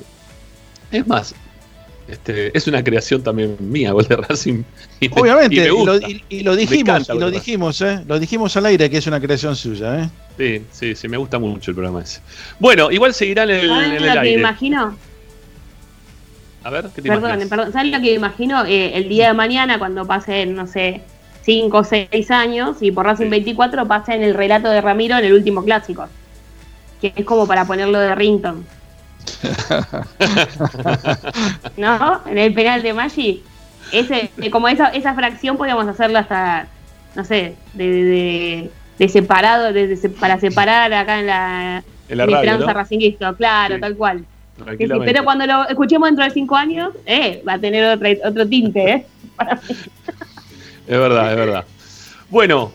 Es 0.92 1.06
más, 1.06 1.36
Este, 2.10 2.58
es 2.58 2.68
una 2.68 2.84
creación 2.84 3.22
también 3.22 3.56
mía, 3.60 3.92
gol 3.94 4.08
de 4.08 4.16
Racing. 4.16 4.64
Obviamente, 5.12 5.56
y, 5.56 6.44
lo, 6.44 6.56
dijimos, 6.56 7.10
y 7.10 7.20
lo 7.20 7.30
dijimos, 7.30 7.82
¿eh? 7.82 8.04
Lo 8.08 8.20
dijimos 8.20 8.56
al 8.58 8.66
aire 8.66 8.90
que 8.90 8.98
es 8.98 9.08
una 9.08 9.22
creación 9.22 9.56
suya, 9.56 10.04
¿eh? 10.04 10.10
Sí, 10.38 10.66
sí, 10.72 10.96
sí, 10.96 11.08
me 11.08 11.18
gusta 11.18 11.38
mucho 11.38 11.72
el 11.72 11.76
programa 11.76 12.02
ese. 12.02 12.22
Bueno, 12.60 12.92
igual 12.92 13.14
seguirá 13.14 13.44
en 13.44 13.50
el, 13.52 13.70
en 13.70 14.16
lo 14.16 14.22
que 14.22 14.32
imagino? 14.32 14.98
A 16.64 16.70
ver, 16.70 16.90
¿qué 16.96 17.02
te 17.02 17.10
perdón, 17.10 17.48
perdón, 17.48 17.72
¿sabes 17.72 17.92
lo 17.92 18.02
que 18.02 18.14
imagino? 18.14 18.66
Eh, 18.66 18.98
el 18.98 19.08
día 19.08 19.28
de 19.28 19.34
mañana, 19.34 19.78
cuando 19.80 20.06
pasen, 20.06 20.56
no 20.56 20.68
sé, 20.68 21.02
5 21.44 21.78
o 21.78 21.84
6 21.84 22.32
años, 22.32 22.78
y 22.82 22.92
por 22.92 23.06
Racing 23.06 23.30
24 23.30 23.88
pasa 23.88 24.16
en 24.16 24.24
el 24.24 24.34
relato 24.34 24.70
de 24.70 24.82
Ramiro 24.82 25.18
en 25.18 25.26
el 25.26 25.34
último 25.34 25.64
clásico. 25.64 26.08
Que 27.00 27.14
es 27.16 27.26
como 27.26 27.48
para 27.48 27.66
ponerlo 27.66 28.00
de 28.00 28.14
Rington. 28.16 28.66
¿No? 31.78 32.22
En 32.26 32.38
el 32.38 32.54
penal 32.54 32.82
de 32.82 32.94
Maggi. 32.94 33.44
Ese, 33.92 34.30
como 34.52 34.68
esa, 34.68 34.90
esa 34.90 35.14
fracción 35.16 35.58
podríamos 35.58 35.88
hacerla 35.88 36.20
hasta, 36.20 36.68
no 37.16 37.24
sé, 37.24 37.56
de, 37.74 38.70
de, 38.98 39.10
separado, 39.10 39.74
de, 39.74 39.98
para 40.20 40.40
separar 40.40 40.94
acá 40.94 41.20
en 41.20 41.28
la, 41.28 41.84
en 42.08 42.20
Esperanza 42.20 42.86
¿no? 43.20 43.36
claro, 43.36 43.80
tal 43.80 43.96
cual. 43.96 44.26
pero 44.78 45.24
cuando 45.24 45.48
lo 45.48 45.68
escuchemos 45.68 46.10
dentro 46.10 46.24
de 46.24 46.32
cinco 46.32 46.56
años, 46.56 46.94
eh, 47.06 47.42
va 47.48 47.54
a 47.54 47.60
tener 47.60 47.84
otro, 47.86 48.08
otro 48.26 48.48
tinte, 48.48 48.92
¿eh? 48.92 49.06
es 50.88 50.98
verdad, 50.98 51.32
es 51.32 51.38
verdad. 51.38 51.66
Bueno, 52.30 52.72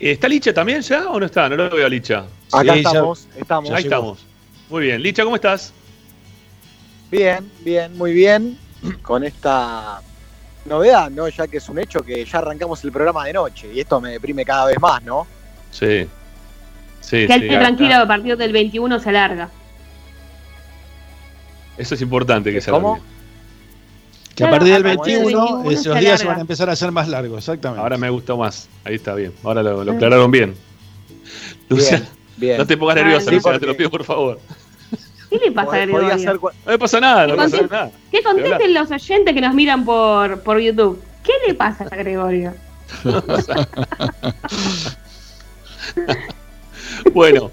¿está 0.00 0.28
Licha 0.28 0.52
también 0.52 0.80
ya 0.80 1.08
o 1.08 1.20
no 1.20 1.26
está? 1.26 1.48
No 1.48 1.56
lo 1.56 1.70
veo 1.70 1.86
a 1.86 1.88
Licha. 1.88 2.24
Acá 2.52 2.74
estamos, 2.74 3.28
estamos. 3.36 3.70
Ahí 3.70 3.84
estamos. 3.84 4.31
Muy 4.72 4.84
bien. 4.84 5.02
Licha, 5.02 5.22
¿cómo 5.22 5.36
estás? 5.36 5.70
Bien, 7.10 7.46
bien, 7.60 7.96
muy 7.98 8.14
bien. 8.14 8.56
Con 9.02 9.22
esta 9.22 10.00
novedad, 10.64 11.10
¿no? 11.10 11.28
Ya 11.28 11.46
que 11.46 11.58
es 11.58 11.68
un 11.68 11.78
hecho 11.78 12.02
que 12.02 12.24
ya 12.24 12.38
arrancamos 12.38 12.82
el 12.82 12.90
programa 12.90 13.26
de 13.26 13.34
noche 13.34 13.70
y 13.70 13.80
esto 13.80 14.00
me 14.00 14.12
deprime 14.12 14.46
cada 14.46 14.64
vez 14.64 14.80
más, 14.80 15.02
¿no? 15.02 15.26
Sí. 15.70 16.08
Sí, 17.02 17.26
que 17.26 17.34
sí, 17.34 17.48
tranquilo, 17.48 17.96
a 17.96 18.06
partir 18.06 18.34
del 18.38 18.52
21 18.52 18.98
se 18.98 19.08
alarga. 19.10 19.50
Eso 21.76 21.94
es 21.94 22.00
importante 22.00 22.50
que 22.50 22.62
se 22.62 22.70
alargue. 22.70 23.02
Que 24.34 24.44
a 24.44 24.50
partir 24.50 24.72
del 24.72 24.84
21, 24.84 25.70
esos 25.70 26.00
días 26.00 26.18
se 26.18 26.26
van 26.26 26.38
a 26.38 26.40
empezar 26.40 26.70
a 26.70 26.76
ser 26.76 26.92
más 26.92 27.08
largos, 27.08 27.36
exactamente. 27.36 27.82
Ahora 27.82 27.98
me 27.98 28.08
gustó 28.08 28.38
más. 28.38 28.70
Ahí 28.84 28.94
está 28.94 29.14
bien. 29.14 29.34
Ahora 29.42 29.62
lo, 29.62 29.82
aclararon 29.82 30.30
bien. 30.30 30.54
Luciana, 31.68 32.08
no 32.38 32.66
te 32.66 32.76
pongas 32.78 32.96
nerviosa, 32.96 33.30
Luciana, 33.30 33.58
te 33.58 33.66
lo 33.66 33.76
pido 33.76 33.90
por 33.90 34.04
favor. 34.04 34.40
¿Qué 35.32 35.38
le 35.46 35.52
pasa 35.52 35.76
a 35.76 35.78
Gregorio? 35.80 36.14
No 36.34 36.52
me 36.66 36.78
pasa 36.78 37.00
nada, 37.00 37.26
no 37.26 37.36
pasa 37.36 37.62
nada. 37.62 37.90
¿Qué 38.10 38.22
contesten 38.22 38.74
los 38.74 38.90
oyentes 38.90 39.34
que 39.34 39.40
nos 39.40 39.54
miran 39.54 39.82
por, 39.84 40.40
por 40.42 40.58
YouTube? 40.60 41.02
¿Qué 41.24 41.32
le 41.46 41.54
pasa 41.54 41.84
a 41.90 41.96
Gregorio? 41.96 42.52
bueno. 47.14 47.48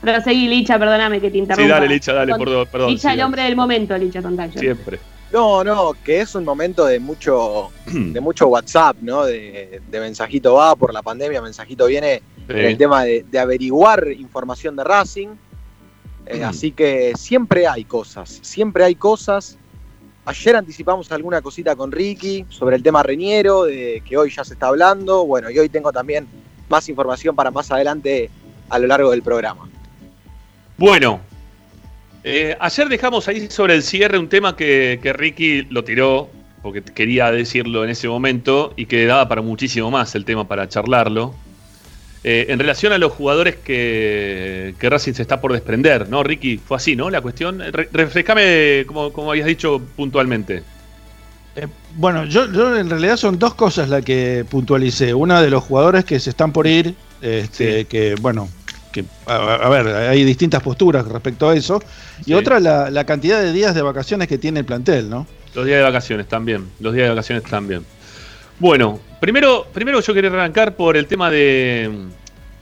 Pero 0.00 0.22
seguí, 0.22 0.48
Licha, 0.48 0.78
perdóname 0.78 1.20
que 1.20 1.30
te 1.30 1.36
interrumpa. 1.36 1.62
Sí, 1.62 1.68
dale, 1.68 1.86
Licha, 1.86 2.14
dale, 2.14 2.34
perdón. 2.34 2.66
perdón 2.72 2.90
Licha, 2.90 3.12
el 3.12 3.20
hombre 3.20 3.42
del 3.42 3.56
momento, 3.56 3.98
Licha 3.98 4.22
Tontayo. 4.22 4.58
Siempre. 4.58 4.98
No, 5.32 5.62
no, 5.62 5.92
que 6.04 6.20
es 6.20 6.34
un 6.34 6.44
momento 6.44 6.86
de 6.86 6.98
mucho, 6.98 7.70
de 7.86 8.20
mucho 8.20 8.48
WhatsApp, 8.48 8.96
¿no? 9.02 9.26
De, 9.26 9.82
mensajito 9.90 10.54
va 10.54 10.74
por 10.76 10.94
la 10.94 11.02
pandemia, 11.02 11.42
mensajito 11.42 11.86
viene 11.86 12.22
el 12.48 12.78
tema 12.78 13.04
de, 13.04 13.24
averiguar 13.38 14.08
información 14.12 14.76
de 14.76 14.84
Racing. 14.84 15.28
Eh, 16.26 16.40
mm. 16.40 16.44
Así 16.44 16.72
que 16.72 17.12
siempre 17.16 17.66
hay 17.66 17.84
cosas, 17.84 18.38
siempre 18.42 18.84
hay 18.84 18.94
cosas. 18.94 19.58
Ayer 20.24 20.54
anticipamos 20.56 21.10
alguna 21.10 21.42
cosita 21.42 21.74
con 21.74 21.90
Ricky 21.90 22.46
sobre 22.48 22.76
el 22.76 22.82
tema 22.82 23.02
Reñero, 23.02 23.64
de 23.64 24.02
que 24.06 24.16
hoy 24.16 24.30
ya 24.30 24.44
se 24.44 24.54
está 24.54 24.68
hablando. 24.68 25.26
Bueno, 25.26 25.50
y 25.50 25.58
hoy 25.58 25.68
tengo 25.68 25.90
también 25.90 26.28
más 26.68 26.88
información 26.88 27.34
para 27.34 27.50
más 27.50 27.70
adelante 27.72 28.30
a 28.68 28.78
lo 28.78 28.86
largo 28.86 29.10
del 29.10 29.22
programa. 29.22 29.68
Bueno, 30.78 31.20
eh, 32.24 32.56
ayer 32.60 32.88
dejamos 32.88 33.26
ahí 33.28 33.50
sobre 33.50 33.74
el 33.74 33.82
cierre 33.82 34.18
un 34.18 34.28
tema 34.28 34.56
que, 34.56 34.98
Ricky 35.14 35.62
lo 35.62 35.84
tiró, 35.84 36.30
porque 36.62 36.82
quería 36.82 37.30
decirlo 37.30 37.84
en 37.84 37.90
ese 37.90 38.08
momento, 38.08 38.72
y 38.76 38.86
que 38.86 39.04
daba 39.06 39.28
para 39.28 39.42
muchísimo 39.42 39.90
más 39.90 40.14
el 40.14 40.24
tema 40.24 40.46
para 40.46 40.68
charlarlo. 40.68 41.34
Eh, 42.24 42.46
en 42.50 42.58
relación 42.58 42.92
a 42.92 42.98
los 42.98 43.12
jugadores 43.12 43.56
que, 43.56 44.74
Racing 44.80 45.14
se 45.14 45.22
está 45.22 45.40
por 45.40 45.52
desprender, 45.52 46.08
¿no, 46.08 46.22
Ricky? 46.22 46.58
Fue 46.58 46.76
así, 46.76 46.94
¿no? 46.94 47.10
La 47.10 47.20
cuestión. 47.20 47.60
refrescame 47.92 48.86
como, 48.86 49.30
habías 49.30 49.46
dicho 49.46 49.82
puntualmente. 49.96 50.62
Eh, 51.56 51.66
bueno, 51.96 52.24
yo, 52.24 52.44
en 52.76 52.88
realidad 52.88 53.16
son 53.16 53.38
dos 53.38 53.54
cosas 53.54 53.88
las 53.88 54.04
que 54.04 54.44
puntualicé. 54.48 55.12
Una 55.14 55.42
de 55.42 55.50
los 55.50 55.64
jugadores 55.64 56.04
que 56.04 56.20
se 56.20 56.30
están 56.30 56.52
por 56.52 56.66
ir, 56.66 56.94
este, 57.20 57.86
que 57.86 58.14
bueno, 58.20 58.48
que 58.92 59.04
a, 59.26 59.68
ver, 59.68 59.88
hay 59.88 60.24
distintas 60.24 60.62
posturas 60.62 61.04
respecto 61.06 61.48
a 61.48 61.56
eso. 61.56 61.82
Y 62.24 62.34
otra, 62.34 62.60
la, 62.60 63.04
cantidad 63.04 63.40
de 63.40 63.52
días 63.52 63.74
de 63.74 63.82
vacaciones 63.82 64.28
que 64.28 64.38
tiene 64.38 64.60
el 64.60 64.66
plantel, 64.66 65.10
¿no? 65.10 65.26
Los 65.54 65.66
días 65.66 65.78
de 65.78 65.84
vacaciones 65.84 66.28
también. 66.28 66.68
Los 66.78 66.94
días 66.94 67.06
de 67.06 67.10
vacaciones 67.10 67.42
también. 67.44 67.84
Bueno, 68.62 69.00
primero, 69.18 69.66
primero 69.72 70.00
yo 70.00 70.14
quería 70.14 70.30
arrancar 70.30 70.76
por 70.76 70.96
el 70.96 71.08
tema 71.08 71.32
de, 71.32 71.90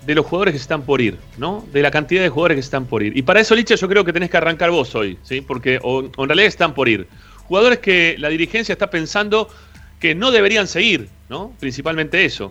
de 0.06 0.14
los 0.14 0.24
jugadores 0.24 0.52
que 0.52 0.58
están 0.58 0.80
por 0.80 0.98
ir, 1.02 1.18
¿no? 1.36 1.62
De 1.74 1.82
la 1.82 1.90
cantidad 1.90 2.22
de 2.22 2.30
jugadores 2.30 2.56
que 2.56 2.60
están 2.60 2.86
por 2.86 3.02
ir. 3.02 3.14
Y 3.18 3.20
para 3.20 3.40
eso, 3.40 3.54
Licha, 3.54 3.74
yo 3.74 3.86
creo 3.86 4.02
que 4.02 4.10
tenés 4.10 4.30
que 4.30 4.38
arrancar 4.38 4.70
vos 4.70 4.94
hoy, 4.94 5.18
¿sí? 5.22 5.42
Porque 5.42 5.74
en 5.74 6.26
realidad 6.26 6.46
están 6.46 6.72
por 6.72 6.88
ir. 6.88 7.06
Jugadores 7.44 7.80
que 7.80 8.16
la 8.18 8.30
dirigencia 8.30 8.72
está 8.72 8.88
pensando 8.88 9.50
que 9.98 10.14
no 10.14 10.30
deberían 10.30 10.68
seguir, 10.68 11.10
¿no? 11.28 11.52
Principalmente 11.60 12.24
eso. 12.24 12.50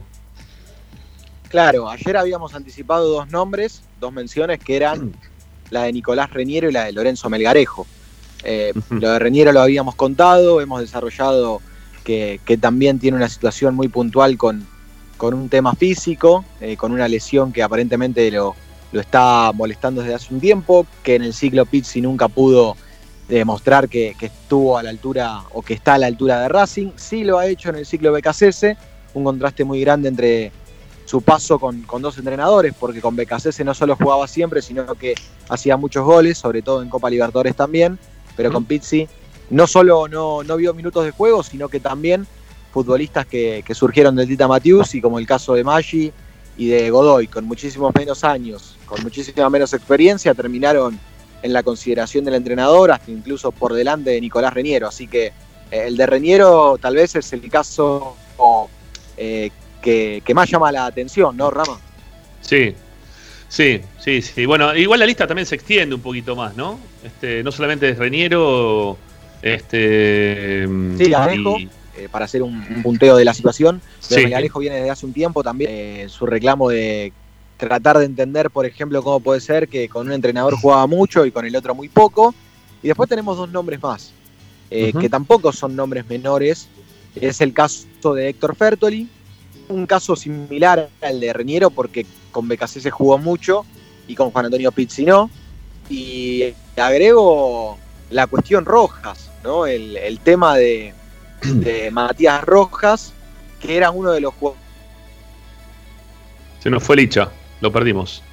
Claro, 1.48 1.89
ayer 1.89 2.18
habíamos 2.18 2.53
anticipado 2.53 3.10
dos 3.10 3.32
nombres, 3.32 3.82
dos 4.00 4.13
menciones 4.13 4.60
que 4.60 4.75
eran 4.75 5.12
la 5.72 5.86
de 5.86 5.94
Nicolás 5.94 6.29
Reñero 6.29 6.70
y 6.70 6.72
la 6.72 6.86
de 6.86 6.91
Lorenzo 6.91 7.32
Melgarejo. 7.32 7.88
Eh, 8.44 8.74
lo 8.91 9.13
de 9.13 9.18
Reñero 9.18 9.51
lo 9.51 9.62
habíamos 9.62 9.96
contado, 9.96 10.62
hemos 10.62 10.82
desarrollado 10.82 11.63
que, 12.00 12.39
también 12.60 13.00
tiene 13.00 13.18
una 13.18 13.29
situación 13.29 13.75
muy 13.75 13.88
puntual 13.88 14.38
con, 14.38 14.65
con 15.18 15.34
un 15.34 15.50
tema 15.50 15.74
físico, 15.75 16.46
eh, 16.62 16.77
con 16.77 16.91
una 16.91 17.08
lesión 17.08 17.51
que 17.51 17.63
aparentemente 17.63 18.29
lo, 18.32 18.56
lo, 18.91 19.00
está 19.00 19.51
molestando 19.53 20.01
desde 20.01 20.15
hace 20.15 20.34
un 20.34 20.39
tiempo, 20.39 20.86
que 21.03 21.15
en 21.15 21.24
el 21.24 21.34
ciclo 21.34 21.65
Pizzi 21.65 22.01
nunca 22.01 22.27
pudo 22.27 22.75
demostrar 23.27 23.88
que, 23.88 24.15
que, 24.20 24.27
estuvo 24.27 24.77
a 24.77 24.84
la 24.84 24.89
altura 24.89 25.44
o 25.53 25.62
que 25.62 25.75
está 25.75 25.94
a 25.94 25.98
la 26.00 26.08
altura 26.08 26.41
de 26.41 26.50
Racing. 26.50 26.91
Sí 26.96 27.24
lo 27.24 27.38
ha 27.38 27.46
hecho 27.46 27.70
en 27.70 27.75
el 27.75 27.86
ciclo 27.86 28.12
BKCS, 28.12 28.75
un 29.13 29.24
contraste 29.24 29.63
muy 29.63 29.82
grande 29.82 30.10
entre 30.10 30.51
su 31.10 31.24
paso 31.24 31.58
con, 31.58 31.84
dos 32.01 32.20
entrenadores, 32.20 32.72
porque 32.79 33.01
con 33.01 33.15
BKC 33.15 33.62
no 33.65 33.74
solo 33.74 33.96
jugaba 33.96 34.27
siempre, 34.27 34.62
sino 34.62 34.94
que 34.94 35.15
hacía 35.50 35.75
muchos 35.75 36.06
goles, 36.06 36.38
sobre 36.38 36.62
todo 36.62 36.84
en 36.84 36.89
Copa 36.89 37.10
Libertadores 37.10 37.56
también, 37.56 37.98
pero 38.36 38.51
con 38.51 38.63
Pizzi 38.63 39.08
no 39.50 39.68
solo 39.68 40.08
no, 40.08 40.44
no 40.44 40.58
vio 40.58 40.74
minutos 40.74 41.06
de 41.06 41.12
juego, 41.12 41.44
sino 41.44 41.70
que 41.70 41.79
también 41.79 42.27
futbolistas 42.72 43.25
que, 43.25 43.63
surgieron 43.74 44.15
del 44.15 44.27
Tita 44.27 44.48
Matius 44.48 44.96
y 44.96 45.01
como 45.01 45.20
el 45.20 45.25
caso 45.25 45.53
de 45.53 45.63
Maggi 45.63 46.12
y 46.58 46.68
de 46.68 46.89
Godoy, 46.89 47.27
con 47.27 47.46
muchísimos 47.46 47.94
menos 47.96 48.24
años, 48.24 48.77
con 48.86 49.01
muchísima 49.01 49.50
menos 49.50 49.74
experiencia, 49.74 50.34
terminaron 50.34 51.00
en 51.41 51.53
la 51.53 51.63
consideración 51.63 52.25
del 52.25 52.36
entrenador, 52.36 52.91
hasta 52.91 53.12
incluso 53.12 53.51
por 53.51 53.74
delante 53.74 54.12
de 54.12 54.22
Nicolás 54.22 54.53
Reñero. 54.53 54.88
Así 54.88 55.08
que 55.08 55.27
eh, 55.27 55.32
el 55.72 55.96
de 55.96 56.06
Reñero 56.06 56.77
tal 56.79 56.96
vez 56.96 57.15
es 57.15 57.32
el 57.32 57.50
caso 57.50 58.18
eh, 59.18 59.51
que, 59.82 60.22
más 60.34 60.50
llama 60.50 60.72
la 60.72 60.86
atención, 60.86 61.38
¿no, 61.38 61.50
Rama? 61.50 61.79
Sí, 62.41 62.75
sí, 63.48 63.82
sí, 64.00 64.22
sí. 64.22 64.46
Bueno, 64.46 64.75
igual 64.75 65.00
la 65.00 65.06
lista 65.06 65.25
también 65.25 65.46
se 65.46 65.56
extiende 65.56 65.96
un 65.96 66.01
poquito 66.01 66.36
más, 66.36 66.56
¿no? 66.58 66.77
Este, 67.03 67.41
no 67.41 67.51
solamente 67.53 67.89
es 67.89 67.98
Reñero, 67.98 68.98
este. 69.41 70.67
Sí, 70.98 71.13
Alejo, 71.13 71.58
eh, 72.00 72.08
para 72.10 72.25
hacer 72.25 72.43
un, 72.43 72.81
punteo 72.81 73.17
de 73.17 73.25
la 73.25 73.34
situación. 73.34 73.81
Pero 74.10 74.36
Alejo 74.36 74.60
viene 74.60 74.77
desde 74.77 74.89
hace 74.89 75.05
un 75.05 75.13
tiempo 75.13 75.43
también. 75.43 75.69
Eh, 75.74 76.05
su 76.10 76.25
reclamo 76.25 76.69
de 76.69 77.13
tratar 77.58 77.98
de 77.98 78.05
entender, 78.05 78.50
por 78.50 78.65
ejemplo, 78.65 79.03
cómo 79.03 79.19
puede 79.19 79.41
ser 79.41 79.67
que 79.67 79.89
con 79.89 80.08
un 80.08 80.13
entrenador 80.13 80.55
jugaba 80.55 80.88
mucho 80.88 81.25
y 81.25 81.31
con 81.31 81.46
el 81.46 81.55
otro 81.55 81.75
muy 81.75 81.89
poco. 81.89 82.34
Y 82.81 82.88
después 82.88 83.10
tenemos 83.10 83.38
dos 83.38 83.50
nombres 83.50 83.81
más, 83.81 84.13
eh, 84.72 84.93
que 85.00 85.10
tampoco 85.10 85.51
son 85.51 85.75
nombres 85.75 86.08
menores. 86.08 86.69
Es 87.15 87.41
el 87.41 87.53
caso 87.53 88.13
de 88.13 88.29
Héctor 88.29 88.55
Fertoli, 88.55 89.10
un 89.67 89.86
caso 89.86 90.15
similar 90.15 90.89
al 91.01 91.19
de 91.19 91.34
Reñero 91.34 91.69
porque 91.69 92.05
con 92.31 92.48
BKC 92.48 92.79
se 92.79 92.91
jugó 92.91 93.17
mucho 93.17 93.65
y 94.08 94.15
con 94.15 94.31
Juan 94.31 94.46
Antonio 94.46 94.72
Pizzi 94.72 95.03
no. 95.03 95.29
Y 95.89 96.53
agrego 96.77 97.77
la 98.10 98.27
cuestión 98.27 98.63
Rojas, 98.63 99.29
¿no? 99.43 99.65
El, 99.65 100.19
tema 100.24 100.55
de, 100.58 100.93
Matías 101.91 102.43
Rojas, 102.43 103.13
que 103.62 103.77
era 103.77 103.91
uno 103.91 104.12
de 104.12 104.22
los 104.22 104.34
jugadores. 104.34 104.63
Se 106.60 106.69
nos 106.69 106.84
fue 106.84 106.98
Licha, 106.98 107.29
lo 107.62 107.72
perdimos. 107.72 108.24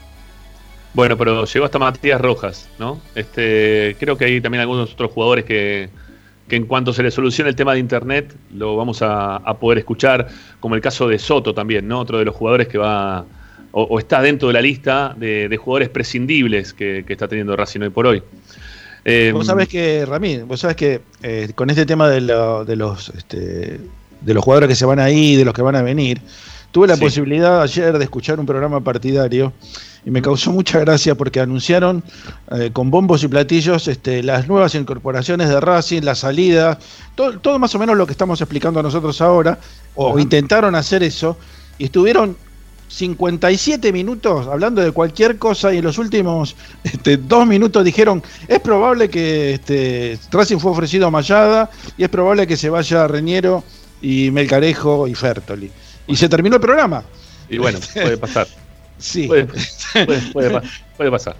Bueno, 0.94 1.16
pero 1.16 1.44
llegó 1.44 1.64
hasta 1.66 1.78
Matías 1.78 2.20
Rojas, 2.20 2.68
¿no? 2.78 3.00
Este, 3.14 3.96
creo 4.00 4.16
que 4.16 4.24
hay 4.24 4.40
también 4.40 4.62
algunos 4.62 4.92
otros 4.94 5.12
jugadores 5.12 5.44
que, 5.44 5.90
que 6.48 6.56
en 6.56 6.66
cuanto 6.66 6.92
se 6.92 7.02
le 7.02 7.10
solucione 7.10 7.50
el 7.50 7.56
tema 7.56 7.74
de 7.74 7.80
internet, 7.80 8.34
lo 8.52 8.76
vamos 8.76 9.00
a, 9.02 9.40
poder 9.60 9.78
escuchar, 9.78 10.28
como 10.60 10.74
el 10.74 10.80
caso 10.80 11.08
de 11.08 11.18
Soto 11.18 11.54
también, 11.54 11.88
¿no? 11.88 12.00
Otro 12.00 12.18
de 12.18 12.24
los 12.24 12.34
jugadores 12.34 12.68
que 12.68 12.78
va 12.78 13.24
o, 13.72 13.98
está 13.98 14.22
dentro 14.22 14.48
de 14.48 14.54
la 14.54 14.62
lista 14.62 15.14
de, 15.16 15.54
jugadores 15.56 15.88
prescindibles 15.90 16.72
que, 16.72 17.04
está 17.06 17.28
teniendo 17.28 17.56
Racing 17.56 17.80
hoy 17.80 17.90
por 17.90 18.06
hoy. 18.06 18.22
Eh, 19.08 19.30
vos 19.32 19.46
sabés 19.46 19.68
que, 19.68 20.04
Ramín, 20.04 20.48
vos 20.48 20.58
sabés 20.58 20.74
que 20.74 21.00
eh, 21.22 21.52
con 21.54 21.70
este 21.70 21.86
tema 21.86 22.08
de, 22.08 22.20
los 22.20 23.08
este, 23.10 23.78
de 24.20 24.34
los 24.34 24.42
jugadores 24.42 24.68
que 24.68 24.74
se 24.74 24.84
van 24.84 24.98
a 24.98 25.08
ir, 25.10 25.38
de 25.38 25.44
los 25.44 25.54
que 25.54 25.62
van 25.62 25.76
a 25.76 25.82
venir, 25.82 26.20
tuve 26.72 26.88
la 26.88 26.96
posibilidad 26.96 27.62
ayer 27.62 27.96
de 27.96 28.02
escuchar 28.02 28.40
un 28.40 28.46
programa 28.46 28.80
partidario 28.80 29.52
y 30.04 30.10
me 30.10 30.20
causó 30.22 30.50
mucha 30.50 30.80
gracia 30.80 31.14
porque 31.14 31.38
anunciaron 31.38 32.02
eh, 32.50 32.70
con 32.72 32.90
bombos 32.90 33.22
y 33.22 33.28
platillos 33.28 33.86
este, 33.86 34.24
las 34.24 34.48
nuevas 34.48 34.74
incorporaciones 34.74 35.50
de 35.50 35.60
Racing, 35.60 36.02
la 36.02 36.16
salida, 36.16 36.76
todo, 37.14 37.60
más 37.60 37.76
o 37.76 37.78
menos 37.78 37.96
lo 37.96 38.06
que 38.06 38.12
estamos 38.12 38.40
explicando 38.40 38.82
nosotros 38.82 39.20
ahora, 39.20 39.56
o 39.94 40.18
intentaron 40.18 40.74
hacer 40.74 41.04
eso, 41.04 41.38
y 41.78 41.84
estuvieron 41.84 42.36
57 42.88 43.92
minutos 43.92 44.46
hablando 44.46 44.80
de 44.80 44.92
cualquier 44.92 45.38
cosa 45.38 45.72
y 45.74 45.78
en 45.78 45.84
los 45.84 45.98
últimos 45.98 46.56
este, 46.84 47.16
dos 47.16 47.46
minutos 47.46 47.84
dijeron 47.84 48.22
es 48.46 48.60
probable 48.60 49.08
que 49.08 49.54
este, 49.54 50.18
Racing 50.30 50.58
fue 50.58 50.70
ofrecido 50.70 51.06
a 51.06 51.10
Mayada 51.10 51.70
y 51.98 52.04
es 52.04 52.08
probable 52.08 52.46
que 52.46 52.56
se 52.56 52.70
vaya 52.70 53.06
Reñero 53.06 53.64
y 54.00 54.30
Melcarejo 54.30 55.08
y 55.08 55.14
Fertoli. 55.14 55.70
Y 56.06 56.16
se 56.16 56.28
terminó 56.28 56.56
el 56.56 56.62
programa. 56.62 57.02
Y 57.48 57.58
bueno, 57.58 57.78
puede 57.94 58.16
pasar. 58.16 58.46
Sí. 58.98 59.28
Puede, 60.96 61.10
pasar. 61.10 61.36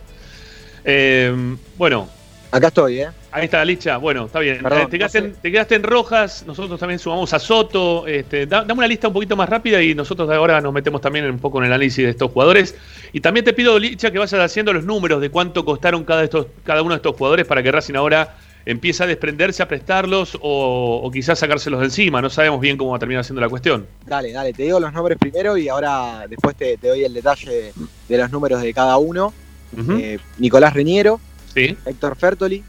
Eh, 0.85 1.57
bueno. 1.77 2.09
Acá 2.51 2.69
estoy, 2.69 3.01
¿eh? 3.01 3.09
Ahí 3.37 3.45
está, 3.45 3.63
Licha. 3.67 3.99
Bueno, 3.99 4.25
está 4.25 4.39
bien. 4.39 4.65
Eh, 4.65 4.87
te, 4.89 5.51
quedaste, 5.51 5.75
en 5.75 5.83
rojas. 5.83 6.43
Nosotros 6.47 6.81
también 6.81 6.99
sumamos 6.99 7.35
a 7.35 7.39
Soto. 7.39 8.07
Este, 8.07 8.47
dame 8.47 8.73
una 8.73 8.87
lista 8.87 9.09
un 9.09 9.13
poquito 9.13 9.37
más 9.37 9.47
rápida 9.47 9.83
y 9.83 9.95
nosotros 9.95 10.31
ahora 10.31 10.59
nos 10.63 10.73
metemos 10.73 11.03
también 11.03 11.27
un 11.27 11.39
poco 11.39 11.59
en 11.59 11.67
el 11.67 11.73
análisis 11.73 12.03
de 12.03 12.13
estos 12.13 12.31
jugadores. 12.31 12.75
Y 13.13 13.21
también 13.21 13.45
te 13.45 13.53
pido, 13.53 13.79
Licha, 13.79 14.11
que 14.11 14.19
vayas 14.19 14.41
haciendo 14.41 14.73
los 14.73 14.85
números 14.85 15.21
de 15.21 15.29
cuánto 15.29 15.67
costaron 15.67 16.05
cada, 16.05 16.25
estos, 16.25 16.47
cada 16.65 16.81
uno 16.81 16.93
de 16.93 16.97
estos 16.97 17.15
jugadores 17.15 17.47
para 17.47 17.63
que 17.63 17.71
Racing 17.71 17.97
ahora 17.97 18.39
empiece 18.65 19.03
a 19.03 19.07
desprenderse, 19.07 19.63
a 19.63 19.69
prestarlos 19.69 20.39
o, 20.41 21.11
quizás 21.13 21.39
sacárselos 21.39 21.81
de 21.81 21.87
encima. 21.87 22.23
No 22.23 22.31
sabemos 22.31 22.59
bien 22.59 22.79
cómo 22.79 22.93
va 22.93 22.97
a 22.97 23.01
terminar 23.01 23.23
siendo 23.23 23.43
la 23.43 23.51
cuestión. 23.51 23.87
Dale, 24.07 24.33
dale, 24.33 24.55
te 24.55 24.63
digo 24.63 24.81
los 24.81 24.95
nombres 24.95 25.19
primero 25.19 25.59
y 25.59 25.69
ahora 25.69 26.25
después 26.27 26.57
te, 26.57 26.79
doy 26.79 27.05
el 27.05 27.13
detalle 27.13 27.75
de 28.09 28.17
los 28.17 28.31
números 28.31 28.63
de 28.63 28.73
cada 28.73 28.97
uno. 28.97 29.35
Eh, 29.77 30.19
Nicolás 30.39 30.73
Reñero, 30.73 31.21
Héctor 31.55 32.17
Fertoli, 32.17 32.65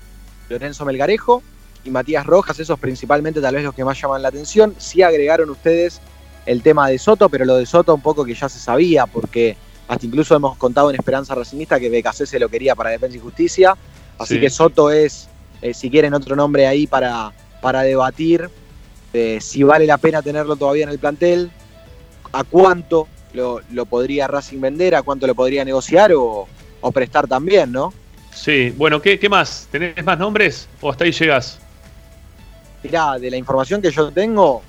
Lorenzo 0.50 0.86
Melgarejo 0.86 1.42
y 1.84 1.90
Matías 1.90 2.26
Rojas, 2.26 2.60
esos 2.60 2.80
principalmente 2.80 3.42
tal 3.42 3.56
vez 3.56 3.64
los 3.64 3.74
que 3.74 3.86
más 3.86 4.00
llaman 4.02 4.22
la 4.22 4.30
atención. 4.30 4.76
Sí 4.78 5.02
agregaron 5.02 5.50
ustedes 5.50 6.02
el 6.46 6.62
tema 6.62 6.88
de 6.90 6.98
Soto, 6.98 7.30
pero 7.30 7.46
lo 7.46 7.58
de 7.58 7.66
Soto 7.66 7.94
un 7.94 8.02
poco 8.02 8.26
que 8.26 8.34
ya 8.34 8.50
se 8.50 8.60
sabía, 8.60 9.06
porque 9.06 9.58
hasta 9.88 10.06
incluso 10.06 10.36
hemos 10.36 10.58
contado 10.58 10.90
en 10.90 10.96
Esperanza 10.96 11.36
Racingista 11.36 11.80
que 11.80 11.90
BKC 11.90 12.26
se 12.26 12.40
lo 12.40 12.50
quería 12.50 12.76
para 12.76 12.90
Defensa 12.90 13.18
y 13.18 13.20
Justicia, 13.20 13.78
así 14.18 14.40
que 14.40 14.50
Soto 14.50 14.92
es 14.92 15.30
eh, 15.62 15.74
si 15.74 15.90
quieren 15.90 16.14
otro 16.14 16.36
nombre 16.36 16.68
ahí 16.68 16.88
para, 16.88 17.32
para 17.62 17.82
debatir 17.82 18.50
eh, 19.14 19.40
si 19.42 19.64
vale 19.64 19.86
la 19.86 19.98
pena 19.98 20.22
tenerlo 20.22 20.56
todavía 20.56 20.84
en 20.84 20.90
el 20.90 21.00
plantel, 21.00 21.50
a 22.34 22.44
cuánto 22.44 23.08
lo, 23.34 23.86
podría 23.86 24.28
Racing 24.28 24.60
vender, 24.60 24.96
a 24.96 25.02
cuánto 25.02 25.28
lo 25.28 25.36
podría 25.36 25.64
negociar 25.64 26.12
o, 26.16 26.48
prestar 26.94 27.28
también, 27.28 27.72
¿no? 27.72 27.94
Sí, 28.42 28.74
bueno, 28.78 29.02
¿qué, 29.02 29.20
¿qué, 29.20 29.30
más? 29.30 29.68
¿Tenés 29.72 30.04
más 30.06 30.18
nombres 30.18 30.70
o 30.80 30.92
hasta 30.92 31.04
ahí 31.04 31.12
llegás? 31.12 31.60
Mirá, 32.84 33.18
de 33.18 33.32
la 33.32 33.38
información 33.38 33.82
que 33.82 33.92
yo 33.92 34.12
tengo, 34.12 34.62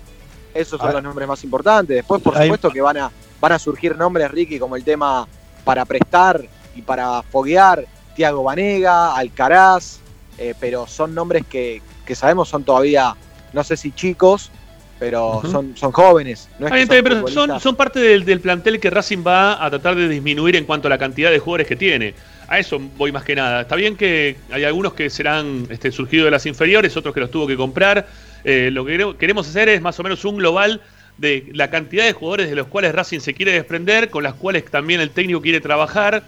esos 0.54 0.80
son 0.80 0.92
los 0.92 1.02
nombres 1.02 1.28
más 1.28 1.44
importantes. 1.44 1.96
Después, 1.96 2.22
por 2.22 2.36
supuesto, 2.36 2.70
que 2.70 2.80
van 2.80 2.96
a, 2.96 3.10
van 3.40 3.52
a 3.52 3.58
surgir 3.58 3.96
nombres, 3.96 4.30
Ricky, 4.30 4.58
como 4.58 4.74
el 4.74 4.84
tema 4.84 5.28
para 5.64 5.84
prestar 5.84 6.42
y 6.74 6.82
para 6.82 7.22
foguear, 7.22 7.84
Tiago 8.16 8.42
Vanega, 8.42 9.14
Alcaraz, 9.14 10.00
eh, 10.38 10.54
pero 10.58 10.86
son 10.86 11.14
nombres 11.14 11.44
que, 11.48 11.82
sabemos 12.14 12.48
son 12.48 12.64
todavía, 12.64 13.14
no 13.52 13.62
sé 13.62 13.76
si 13.76 13.92
chicos, 13.92 14.50
pero 14.98 15.42
son, 15.48 15.76
son 15.76 15.92
jóvenes. 15.92 16.48
pero 16.58 17.28
son, 17.28 17.76
parte 17.76 18.00
del, 18.00 18.40
plantel 18.40 18.80
que 18.80 18.90
Racing 18.90 19.22
va 19.24 19.64
a 19.64 19.70
tratar 19.70 19.94
de 19.94 20.08
disminuir 20.08 20.56
en 20.56 20.64
cuanto 20.64 20.88
a 20.88 20.90
la 20.90 20.98
cantidad 20.98 21.30
de 21.30 21.38
jugadores 21.38 21.68
que 21.68 21.76
tiene. 21.76 22.14
A 22.48 22.58
eso 22.58 22.80
voy 22.96 23.12
más 23.12 23.24
que 23.24 23.36
nada. 23.36 23.60
Está 23.60 23.76
bien 23.76 23.94
que 23.94 24.36
hay 24.50 24.64
algunos 24.64 24.94
que 24.94 25.10
serán 25.10 25.66
este, 25.68 25.92
surgidos 25.92 26.24
de 26.24 26.30
las 26.30 26.46
inferiores, 26.46 26.96
otros 26.96 27.12
que 27.12 27.20
los 27.20 27.30
tuvo 27.30 27.46
que 27.46 27.56
comprar. 27.56 28.08
Eh, 28.42 28.70
lo 28.72 28.86
que 28.86 29.14
queremos 29.18 29.46
hacer 29.46 29.68
es 29.68 29.82
más 29.82 30.00
o 30.00 30.02
menos 30.02 30.24
un 30.24 30.38
global 30.38 30.80
de 31.18 31.50
la 31.52 31.68
cantidad 31.68 32.06
de 32.06 32.14
jugadores 32.14 32.48
de 32.48 32.56
los 32.56 32.68
cuales 32.68 32.94
Racing 32.94 33.20
se 33.20 33.34
quiere 33.34 33.52
desprender, 33.52 34.08
con 34.08 34.22
las 34.22 34.32
cuales 34.32 34.64
también 34.64 35.00
el 35.00 35.10
técnico 35.10 35.42
quiere 35.42 35.60
trabajar, 35.60 36.22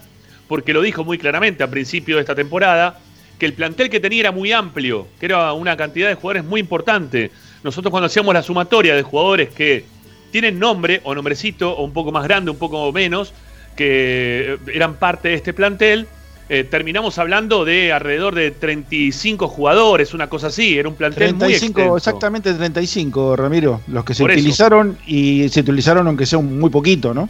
porque 0.47 0.75
lo 0.75 0.83
dijo 0.83 1.05
muy 1.05 1.17
claramente 1.17 1.63
a 1.63 1.71
principio 1.71 2.17
de 2.17 2.23
esta 2.23 2.35
temporada 2.35 2.99
que 3.39 3.47
el 3.47 3.55
plantel 3.55 3.89
que 3.89 4.01
tenía 4.01 4.21
era 4.21 4.33
muy 4.33 4.53
amplio, 4.53 5.09
que 5.19 5.27
era 5.27 5.55
una 5.55 5.75
cantidad 5.75 6.09
de 6.09 6.17
jugadores 6.17 6.45
muy 6.45 6.61
importante. 6.61 7.31
Nosotros 7.63 7.91
cuando 7.91 8.09
hacíamos 8.09 8.35
la 8.35 8.43
sumatoria 8.43 8.95
de 8.95 9.03
jugadores 9.03 9.49
que 9.49 9.87
tienen 10.31 10.59
nombre 10.59 11.01
o 11.05 11.15
nombrecito 11.15 11.73
o 11.73 11.83
un 11.83 11.95
poco 11.95 12.13
más 12.13 12.25
grande, 12.25 12.51
un 12.51 12.59
poco 12.59 12.93
menos, 12.93 13.33
que 13.77 14.59
eran 14.73 14.95
parte 14.95 15.29
de 15.29 15.35
este 15.35 15.53
plantel, 15.53 16.07
eh, 16.49 16.65
terminamos 16.65 17.17
hablando 17.19 17.65
de 17.65 17.93
alrededor 17.93 18.35
de 18.35 18.51
35 18.51 19.47
jugadores, 19.47 20.15
una 20.15 20.29
cosa 20.29 20.49
así, 20.49 20.77
era 20.77 20.89
un 20.89 20.97
plantel 20.97 21.37
35, 21.39 21.81
muy 21.81 21.97
Exactamente 21.97 22.53
35, 22.53 23.37
Ramiro, 23.37 23.81
los 23.87 24.05
que 24.05 24.15
se 24.15 24.25
utilizaron 24.25 24.99
y 25.07 25.49
se 25.49 25.61
utilizaron 25.61 26.09
aunque 26.09 26.27
sea 26.27 26.41
muy 26.41 26.71
poquito, 26.71 27.15
¿no? 27.15 27.29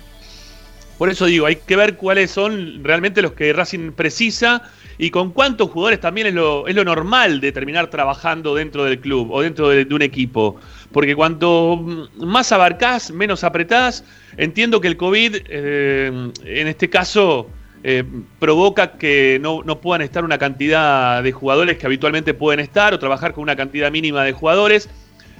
Por 0.96 1.10
eso 1.10 1.26
digo, 1.26 1.46
hay 1.46 1.56
que 1.56 1.76
ver 1.76 1.96
cuáles 1.96 2.30
son 2.30 2.82
realmente 2.82 3.22
los 3.22 3.32
que 3.32 3.52
Racing 3.52 3.92
precisa 3.92 4.62
y 5.00 5.10
con 5.10 5.30
cuántos 5.30 5.70
jugadores 5.70 5.98
también 5.98 6.26
es 6.26 6.34
lo, 6.34 6.68
es 6.68 6.74
lo 6.74 6.84
normal 6.84 7.40
de 7.40 7.52
terminar 7.52 7.88
trabajando 7.88 8.54
dentro 8.54 8.84
del 8.84 9.00
club 9.00 9.30
o 9.32 9.40
dentro 9.40 9.70
de, 9.70 9.86
un 9.94 10.02
equipo. 10.02 10.60
Porque 10.92 11.16
cuanto 11.16 12.08
más 12.18 12.52
abarcás, 12.52 13.10
menos 13.10 13.42
apretás. 13.42 14.04
Entiendo 14.36 14.78
que 14.78 14.88
el 14.88 14.98
COVID, 14.98 15.36
eh, 15.48 16.30
en 16.44 16.66
este 16.66 16.90
caso, 16.90 17.48
eh, 17.82 18.04
provoca 18.38 18.98
que 18.98 19.38
no, 19.40 19.62
puedan 19.80 20.02
estar 20.02 20.22
una 20.22 20.36
cantidad 20.36 21.22
de 21.22 21.32
jugadores 21.32 21.78
que 21.78 21.86
habitualmente 21.86 22.34
pueden 22.34 22.60
estar 22.60 22.92
o 22.92 22.98
trabajar 22.98 23.32
con 23.32 23.40
una 23.40 23.56
cantidad 23.56 23.90
mínima 23.90 24.22
de 24.22 24.32
jugadores, 24.32 24.90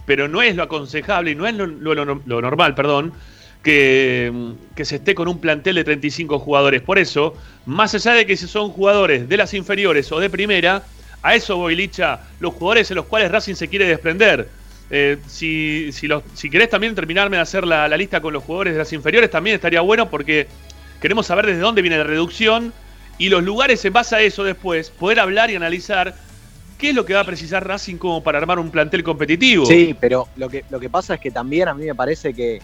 pero 0.06 0.26
no 0.26 0.40
es 0.40 0.56
lo 0.56 0.62
aconsejable 0.62 1.32
y 1.32 1.34
no 1.34 1.46
es 1.46 1.54
lo, 1.54 1.66
lo 1.66 2.40
normal, 2.40 2.74
perdón, 2.74 3.12
que, 3.62 4.32
se 4.82 4.96
esté 4.96 5.14
con 5.14 5.28
un 5.28 5.38
plantel 5.38 5.76
de 5.76 5.84
35 5.84 6.38
jugadores. 6.38 6.82
Por 6.82 6.98
eso, 6.98 7.34
más 7.66 7.94
allá 7.94 8.12
de 8.12 8.26
que 8.26 8.36
si 8.36 8.46
son 8.46 8.70
jugadores 8.70 9.28
de 9.28 9.36
las 9.36 9.52
inferiores 9.54 10.10
o 10.12 10.20
de 10.20 10.30
primera, 10.30 10.82
a 11.22 11.34
eso 11.34 11.56
voy, 11.56 11.76
Licha, 11.76 12.20
los 12.40 12.54
jugadores 12.54 12.90
en 12.90 12.96
los 12.96 13.06
cuales 13.06 13.30
Racing 13.30 13.54
se 13.54 13.68
quiere 13.68 13.86
desprender. 13.86 14.48
Eh, 14.92 15.18
si, 15.28 15.92
si, 15.92 16.08
si, 16.34 16.50
querés 16.50 16.68
también 16.68 16.94
terminarme 16.94 17.36
de 17.36 17.42
hacer 17.42 17.64
la, 17.64 17.88
lista 17.96 18.20
con 18.20 18.32
los 18.32 18.42
jugadores 18.42 18.72
de 18.72 18.78
las 18.78 18.92
inferiores, 18.92 19.30
también 19.30 19.54
estaría 19.54 19.80
bueno 19.82 20.10
porque 20.10 20.48
queremos 21.00 21.26
saber 21.26 21.46
desde 21.46 21.60
dónde 21.60 21.82
viene 21.82 21.98
la 21.98 22.04
reducción 22.04 22.72
y 23.16 23.28
los 23.28 23.44
lugares 23.44 23.84
en 23.84 23.92
base 23.92 24.16
a 24.16 24.20
eso 24.20 24.42
después, 24.42 24.90
poder 24.90 25.20
hablar 25.20 25.50
y 25.50 25.54
analizar 25.54 26.16
qué 26.76 26.88
es 26.88 26.94
lo 26.94 27.04
que 27.04 27.14
va 27.14 27.20
a 27.20 27.24
precisar 27.24 27.68
Racing 27.68 27.98
como 27.98 28.22
para 28.22 28.38
armar 28.38 28.58
un 28.58 28.70
plantel 28.70 29.04
competitivo. 29.04 29.66
Sí, 29.66 29.94
pero 30.00 30.26
lo 30.36 30.48
que, 30.48 30.64
lo 30.70 30.80
que 30.80 30.88
pasa 30.88 31.14
es 31.14 31.20
que 31.20 31.30
también 31.30 31.68
a 31.68 31.74
mí 31.74 31.84
me 31.84 31.94
parece 31.94 32.32
que 32.34 32.60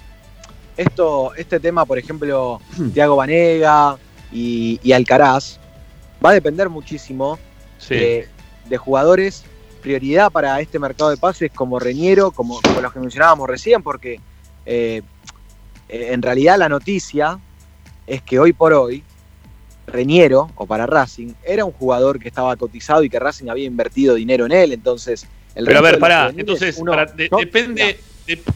esto, 0.76 1.34
este 1.34 1.60
tema, 1.60 1.84
por 1.84 1.98
ejemplo. 1.98 2.60
Tiago 2.92 3.16
Vanega 3.16 3.96
y, 4.32 4.92
Alcaraz, 4.92 5.58
va 6.24 6.30
a 6.30 6.34
depender 6.34 6.68
muchísimo 6.68 7.38
de, 7.88 8.28
jugadores 8.76 9.44
prioridad 9.80 10.32
para 10.32 10.60
este 10.60 10.80
mercado 10.80 11.10
de 11.10 11.16
pases 11.16 11.50
como 11.52 11.78
Reñero, 11.78 12.32
como, 12.32 12.60
los 12.82 12.92
que 12.92 12.98
mencionábamos 12.98 13.48
recién, 13.48 13.82
porque 13.82 14.20
eh, 14.64 15.02
en 15.88 16.22
realidad 16.22 16.58
la 16.58 16.68
noticia 16.68 17.38
es 18.06 18.20
que 18.22 18.40
hoy 18.40 18.52
por 18.52 18.72
hoy 18.72 19.04
Reñero, 19.86 20.50
o 20.56 20.66
para 20.66 20.86
Racing, 20.86 21.34
era 21.44 21.64
un 21.64 21.70
jugador 21.70 22.18
que 22.18 22.26
estaba 22.26 22.56
cotizado 22.56 23.04
y 23.04 23.08
que 23.08 23.20
Racing 23.20 23.48
había 23.48 23.66
invertido 23.66 24.16
dinero 24.16 24.46
en 24.46 24.52
él, 24.52 24.72
entonces... 24.72 25.26
El 25.54 25.64
Pero 25.64 25.78
a 25.78 25.82
ver, 25.82 25.98
pará, 26.00 26.32
entonces, 26.36 26.78
depende 27.16 27.96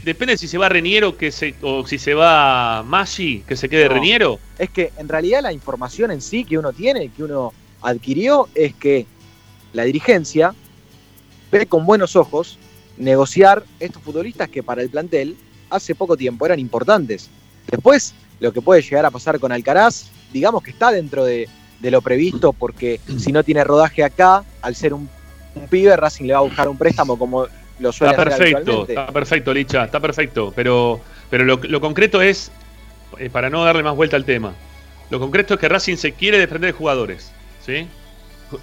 depende 0.05 0.37
si 0.37 0.49
se 0.49 0.59
va 0.59 0.69
Reniero 0.69 1.17
que 1.17 1.31
se, 1.31 1.55
o 1.63 1.87
si 1.87 1.99
se 1.99 2.15
va 2.15 2.83
Maggi, 2.83 3.41
que 3.47 3.57
se 3.57 3.69
quede 3.69 3.89
Reniero. 3.89 4.39
Es 4.59 4.71
que 4.71 4.93
en 4.97 5.09
realidad 5.09 5.43
la 5.43 5.53
información 5.53 6.11
en 6.11 6.21
sí 6.21 6.45
que 6.45 6.59
uno 6.59 6.73
tiene, 6.73 7.09
que 7.11 7.23
uno 7.23 7.53
adquirió, 7.83 8.49
es 8.55 8.75
que 8.75 9.07
la 9.73 9.85
dirigencia 9.85 10.55
ve 11.51 11.67
con 11.67 11.87
buenos 11.87 12.17
ojos 12.17 12.59
negociar 12.97 13.65
estos 13.79 14.03
futbolistas 14.03 14.49
que 14.49 14.63
para 14.63 14.83
el 14.83 14.91
plantel 14.91 15.37
hace 15.71 15.95
poco 15.95 16.17
tiempo 16.17 16.47
eran 16.47 16.59
importantes. 16.59 17.31
Después, 17.71 18.15
lo 18.41 18.53
que 18.53 18.61
puede 18.61 18.83
llegar 18.83 19.07
a 19.07 19.11
pasar 19.11 19.39
con 19.39 19.53
Alcaraz, 19.53 20.11
digamos 20.33 20.63
que 20.63 20.71
está 20.71 20.91
dentro 20.91 21.25
de, 21.25 21.49
de 21.81 21.91
lo 21.91 22.03
previsto, 22.03 22.53
porque 22.53 23.01
si 23.19 23.33
no 23.33 23.45
tiene 23.45 23.65
rodaje 23.65 24.03
acá, 24.03 24.45
al 24.63 24.75
ser 24.75 24.93
un 24.93 25.09
un 25.55 25.69
pibe, 25.69 25.97
Racing 25.97 26.27
le 26.27 26.33
va 26.33 26.41
a 26.41 26.43
buscar 26.43 26.69
un 26.69 26.77
préstamo 26.77 27.19
como 27.19 27.47
lo 27.81 27.93
suele 27.93 28.12
está 28.12 28.25
perfecto, 28.25 28.87
Está 28.88 29.07
perfecto, 29.09 29.55
Licha, 29.55 29.85
está 29.85 30.01
perfecto. 30.01 30.53
Pero, 30.55 31.01
pero 31.29 31.45
lo, 31.45 31.81
concreto 31.81 32.23
es, 32.23 32.53
eh, 33.19 33.31
para 33.31 33.51
no 33.51 33.64
darle 33.64 33.83
más 33.83 33.97
vuelta 33.97 34.16
al 34.16 34.25
tema, 34.25 34.55
lo 35.11 35.19
concreto 35.19 35.55
es 35.55 35.61
que 35.61 35.69
Racing 35.69 35.97
se 35.97 36.12
quiere 36.12 36.38
desprender 36.38 36.73
de 36.73 36.79
jugadores. 36.79 37.33
¿sí? 37.64 37.87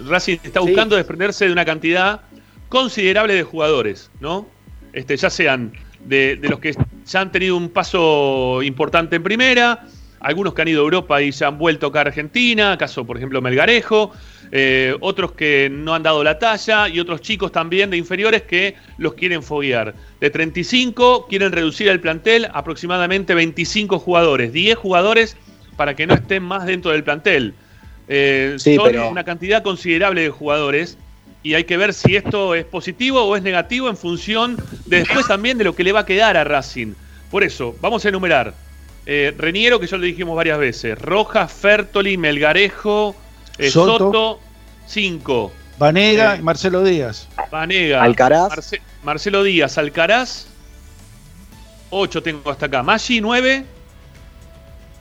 Racing 0.06 0.38
está 0.42 0.60
buscando 0.60 0.96
desprenderse 0.96 1.46
de 1.46 1.52
una 1.52 1.64
cantidad 1.64 2.22
considerable 2.68 3.34
de 3.34 3.42
jugadores, 3.42 4.10
¿no? 4.20 4.46
Este, 4.92 5.16
ya 5.16 5.30
sean 5.30 5.72
de, 6.00 6.36
de, 6.36 6.48
los 6.48 6.60
que 6.60 6.74
ya 7.06 7.20
han 7.20 7.32
tenido 7.32 7.56
un 7.56 7.70
paso 7.70 8.62
importante 8.62 9.16
en 9.16 9.22
primera, 9.22 9.86
algunos 10.20 10.54
que 10.54 10.62
han 10.62 10.68
ido 10.68 10.80
a 10.80 10.84
Europa 10.84 11.22
y 11.22 11.32
se 11.32 11.44
han 11.44 11.58
vuelto 11.58 11.88
acá 11.88 12.00
a 12.00 12.02
Argentina, 12.02 12.76
caso 12.78 13.04
por 13.06 13.16
ejemplo 13.16 13.40
Melgarejo, 13.40 14.12
eh, 14.50 14.96
otros 15.00 15.32
que 15.32 15.68
no 15.70 15.94
han 15.94 16.02
dado 16.02 16.24
la 16.24 16.38
talla 16.38 16.88
y 16.88 17.00
otros 17.00 17.20
chicos 17.20 17.52
también 17.52 17.90
de 17.90 17.96
inferiores 17.96 18.42
que 18.42 18.76
los 18.96 19.14
quieren 19.14 19.42
foguear. 19.42 19.94
De 20.20 20.30
35 20.30 21.26
quieren 21.28 21.52
reducir 21.52 21.88
el 21.88 22.00
plantel 22.00 22.48
aproximadamente 22.52 23.34
25 23.34 23.98
jugadores, 23.98 24.52
10 24.52 24.76
jugadores 24.76 25.36
para 25.76 25.94
que 25.94 26.06
no 26.06 26.14
estén 26.14 26.42
más 26.42 26.66
dentro 26.66 26.90
del 26.90 27.04
plantel. 27.04 27.54
Eh, 28.08 28.56
son 28.58 28.98
una 28.98 29.24
cantidad 29.24 29.62
considerable 29.62 30.22
de 30.22 30.30
jugadores 30.30 30.96
y 31.42 31.54
hay 31.54 31.64
que 31.64 31.76
ver 31.76 31.92
si 31.92 32.16
esto 32.16 32.54
es 32.54 32.64
positivo 32.64 33.22
o 33.22 33.36
es 33.36 33.42
negativo 33.42 33.88
en 33.88 33.96
función 33.96 34.56
de 34.86 34.98
después 35.00 35.26
también 35.26 35.58
de 35.58 35.64
lo 35.64 35.74
que 35.74 35.84
le 35.84 35.92
va 35.92 36.00
a 36.00 36.06
quedar 36.06 36.36
a 36.36 36.44
Racing. 36.44 36.94
Por 37.30 37.44
eso, 37.44 37.76
vamos 37.80 38.04
a 38.04 38.08
enumerar. 38.08 38.54
Eh, 39.06 39.34
Reniero, 39.36 39.78
que 39.78 39.86
ya 39.86 39.96
lo 39.96 40.04
dijimos 40.04 40.36
varias 40.36 40.58
veces. 40.58 40.98
Rojas, 40.98 41.52
Fertoli, 41.52 42.16
Melgarejo, 42.16 43.14
eh, 43.58 43.70
Soto, 43.70 44.40
5. 44.86 45.52
Vanega 45.78 46.36
y 46.36 46.42
Marcelo 46.42 46.82
Díaz. 46.82 47.28
Vanega. 47.50 48.02
Alcaraz. 48.02 48.72
Marcelo 49.02 49.42
Díaz, 49.42 49.78
Alcaraz. 49.78 50.46
8 51.90 52.22
tengo 52.22 52.50
hasta 52.50 52.66
acá. 52.66 52.82
Maggi, 52.82 53.20
9. 53.20 53.64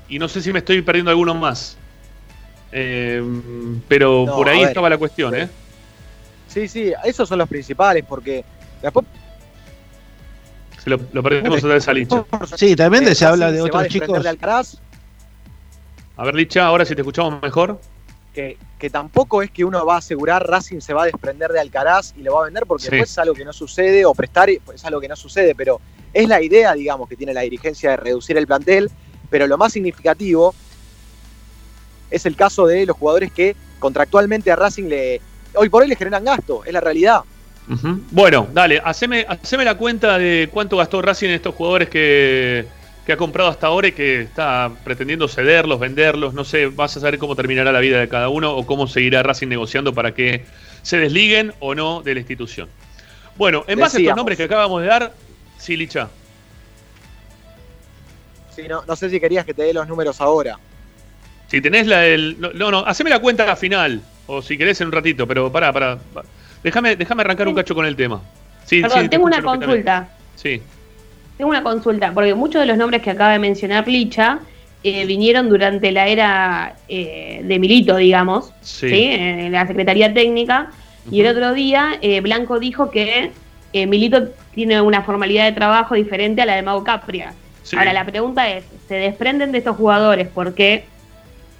Y 0.09 0.19
no 0.19 0.27
sé 0.27 0.41
si 0.41 0.51
me 0.51 0.59
estoy 0.59 0.81
perdiendo 0.81 1.11
alguno 1.11 1.33
más. 1.35 1.77
Eh, 2.71 3.23
pero 3.87 4.25
por 4.25 4.49
ahí 4.49 4.61
estaba 4.63 4.89
la 4.89 4.97
cuestión, 4.97 5.35
¿eh? 5.35 5.49
Sí, 6.47 6.67
sí, 6.67 6.93
esos 7.03 7.27
son 7.27 7.39
los 7.39 7.49
principales, 7.49 8.03
porque 8.07 8.43
después. 8.81 9.05
Se 10.83 10.89
lo, 10.89 10.99
perdimos 10.99 11.59
otra 11.59 11.75
vez 11.75 11.87
a 11.87 11.93
Licha. 11.93 12.25
Sí, 12.55 12.75
también 12.75 13.13
se 13.13 13.25
habla 13.25 13.51
de 13.51 13.61
otros 13.61 13.87
chicos. 13.87 14.25
A 16.17 16.23
ver, 16.23 16.35
Licha, 16.35 16.65
ahora 16.65 16.85
si 16.85 16.95
te 16.95 17.01
escuchamos 17.01 17.41
mejor 17.41 17.79
que, 18.77 18.89
tampoco 18.89 19.41
es 19.41 19.49
que 19.49 19.65
uno 19.65 19.83
va 19.85 19.95
a 19.95 19.97
asegurar 19.97 20.47
Racing 20.47 20.79
se 20.79 20.93
va 20.93 21.03
a 21.03 21.05
desprender 21.05 21.51
de 21.51 21.59
Alcaraz 21.59 22.13
y 22.15 22.21
lo 22.21 22.35
va 22.35 22.41
a 22.41 22.45
vender 22.45 22.65
porque 22.67 22.83
después 22.83 23.09
es 23.09 23.17
algo 23.17 23.33
que 23.33 23.43
no 23.43 23.53
sucede, 23.53 24.05
o 24.05 24.13
prestar 24.13 24.49
es 24.49 24.85
algo 24.85 25.01
que 25.01 25.07
no 25.07 25.15
sucede, 25.15 25.55
pero 25.55 25.81
es 26.13 26.27
la 26.27 26.41
idea, 26.41 26.73
digamos, 26.73 27.09
que 27.09 27.15
tiene 27.15 27.33
la 27.33 27.41
dirigencia 27.41 27.91
de 27.91 27.97
reducir 27.97 28.37
el 28.37 28.45
plantel, 28.45 28.91
pero 29.29 29.47
lo 29.47 29.57
más 29.57 29.73
significativo 29.73 30.53
es 32.11 32.25
el 32.25 32.35
caso 32.35 32.67
de 32.67 32.85
los 32.85 32.95
jugadores 32.95 33.31
que 33.31 33.55
contractualmente 33.79 34.51
a 34.51 34.55
Racing 34.55 34.85
le 34.85 35.21
hoy 35.55 35.69
por 35.69 35.81
hoy 35.81 35.87
le 35.87 35.95
generan 35.95 36.23
gasto, 36.23 36.63
es 36.63 36.71
la 36.71 36.81
realidad. 36.81 37.21
Bueno, 38.11 38.47
dale, 38.53 38.81
haceme, 38.85 39.25
haceme 39.27 39.65
la 39.65 39.75
cuenta 39.75 40.17
de 40.17 40.47
cuánto 40.53 40.77
gastó 40.77 41.01
Racing 41.01 41.27
en 41.27 41.33
estos 41.33 41.53
jugadores 41.53 41.89
que, 41.89 42.65
que 43.07 43.13
ha 43.13 43.17
comprado 43.17 43.49
hasta 43.49 43.67
ahora 43.67 43.87
y 43.87 43.93
que 43.93 44.23
está 44.23 44.69
pretendiendo 44.83 45.29
cederlos, 45.29 45.79
venderlos. 45.79 46.33
No 46.33 46.43
sé, 46.43 46.65
vas 46.65 46.97
a 46.97 46.99
saber 46.99 47.17
cómo 47.17 47.37
terminará 47.37 47.71
la 47.71 47.79
vida 47.79 48.01
de 48.01 48.09
cada 48.09 48.27
uno 48.27 48.53
o 48.53 48.65
cómo 48.65 48.85
seguirá 48.85 49.23
Racing 49.23 49.47
negociando 49.47 49.93
para 49.93 50.13
que 50.13 50.43
se 50.81 50.97
desliguen 50.97 51.53
o 51.61 51.73
no 51.73 52.01
de 52.01 52.15
la 52.15 52.19
institución. 52.19 52.67
Bueno, 53.37 53.63
en 53.65 53.79
base 53.79 53.95
a 53.95 54.01
estos 54.01 54.15
nombres 54.17 54.37
que 54.37 54.43
acabamos 54.43 54.81
de 54.81 54.87
dar, 54.89 55.13
sí, 55.57 55.77
Licha. 55.77 56.09
Sí, 58.53 58.63
no, 58.67 58.83
no 58.85 58.95
sé 58.97 59.09
si 59.09 59.21
querías 59.21 59.45
que 59.45 59.53
te 59.53 59.63
dé 59.63 59.73
los 59.73 59.87
números 59.87 60.19
ahora. 60.19 60.59
Si 61.47 61.61
tenés 61.61 61.87
la 61.87 61.99
del. 61.99 62.35
No, 62.55 62.71
no, 62.71 62.79
haceme 62.79 63.09
la 63.09 63.19
cuenta 63.19 63.55
final. 63.55 64.01
O 64.25 64.41
si 64.41 64.57
querés 64.57 64.81
en 64.81 64.87
un 64.87 64.91
ratito, 64.91 65.25
pero 65.25 65.49
pará, 65.49 65.71
pará. 65.71 65.97
Déjame, 66.61 66.97
déjame 66.97 67.21
arrancar 67.21 67.47
un 67.47 67.55
cacho 67.55 67.73
con 67.73 67.85
el 67.85 67.95
tema. 67.95 68.21
Sí, 68.65 68.81
Perdón, 68.81 69.09
tengo 69.09 69.25
una 69.27 69.41
consulta. 69.41 70.09
Sí. 70.35 70.61
Tengo 71.37 71.51
una 71.51 71.63
consulta, 71.63 72.11
porque 72.13 72.33
muchos 72.33 72.61
de 72.61 72.65
los 72.65 72.77
nombres 72.77 73.01
que 73.03 73.11
acaba 73.11 73.33
de 73.33 73.39
mencionar 73.39 73.87
Licha 73.87 74.39
eh, 74.83 75.05
vinieron 75.05 75.49
durante 75.49 75.91
la 75.91 76.07
era 76.07 76.75
eh, 76.87 77.41
de 77.43 77.59
Milito, 77.59 77.95
digamos, 77.95 78.53
sí. 78.61 78.91
en 78.91 79.51
la 79.51 79.67
Secretaría 79.67 80.13
Técnica, 80.13 80.71
y 81.11 81.21
el 81.21 81.27
otro 81.27 81.53
día 81.53 81.97
eh, 82.01 82.21
Blanco 82.21 82.59
dijo 82.59 82.89
que 82.91 83.31
Milito 83.73 84.29
tiene 84.55 84.81
una 84.81 85.03
formalidad 85.03 85.45
de 85.45 85.51
trabajo 85.51 85.93
diferente 85.93 86.41
a 86.41 86.45
la 86.47 86.55
de 86.55 86.63
Mau 86.63 86.83
Capria. 86.83 87.33
Ahora 87.77 87.93
la 87.93 88.05
pregunta 88.05 88.49
es, 88.49 88.63
¿se 88.87 88.95
desprenden 88.95 89.51
de 89.51 89.59
estos 89.59 89.77
jugadores 89.77 90.27
porque 90.33 90.85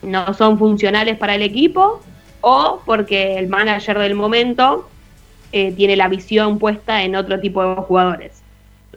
no 0.02 0.34
son 0.34 0.58
funcionales 0.58 1.18
para 1.18 1.36
el 1.36 1.44
equipo 1.44 2.02
o 2.42 2.82
porque 2.86 3.38
el 3.38 3.50
manager 3.50 4.00
del 4.00 4.16
momento 4.16 4.90
tiene 5.52 5.96
la 5.96 6.08
visión 6.08 6.58
puesta 6.58 7.04
en 7.04 7.16
otro 7.16 7.40
tipo 7.40 7.64
de 7.64 7.76
jugadores? 7.76 8.42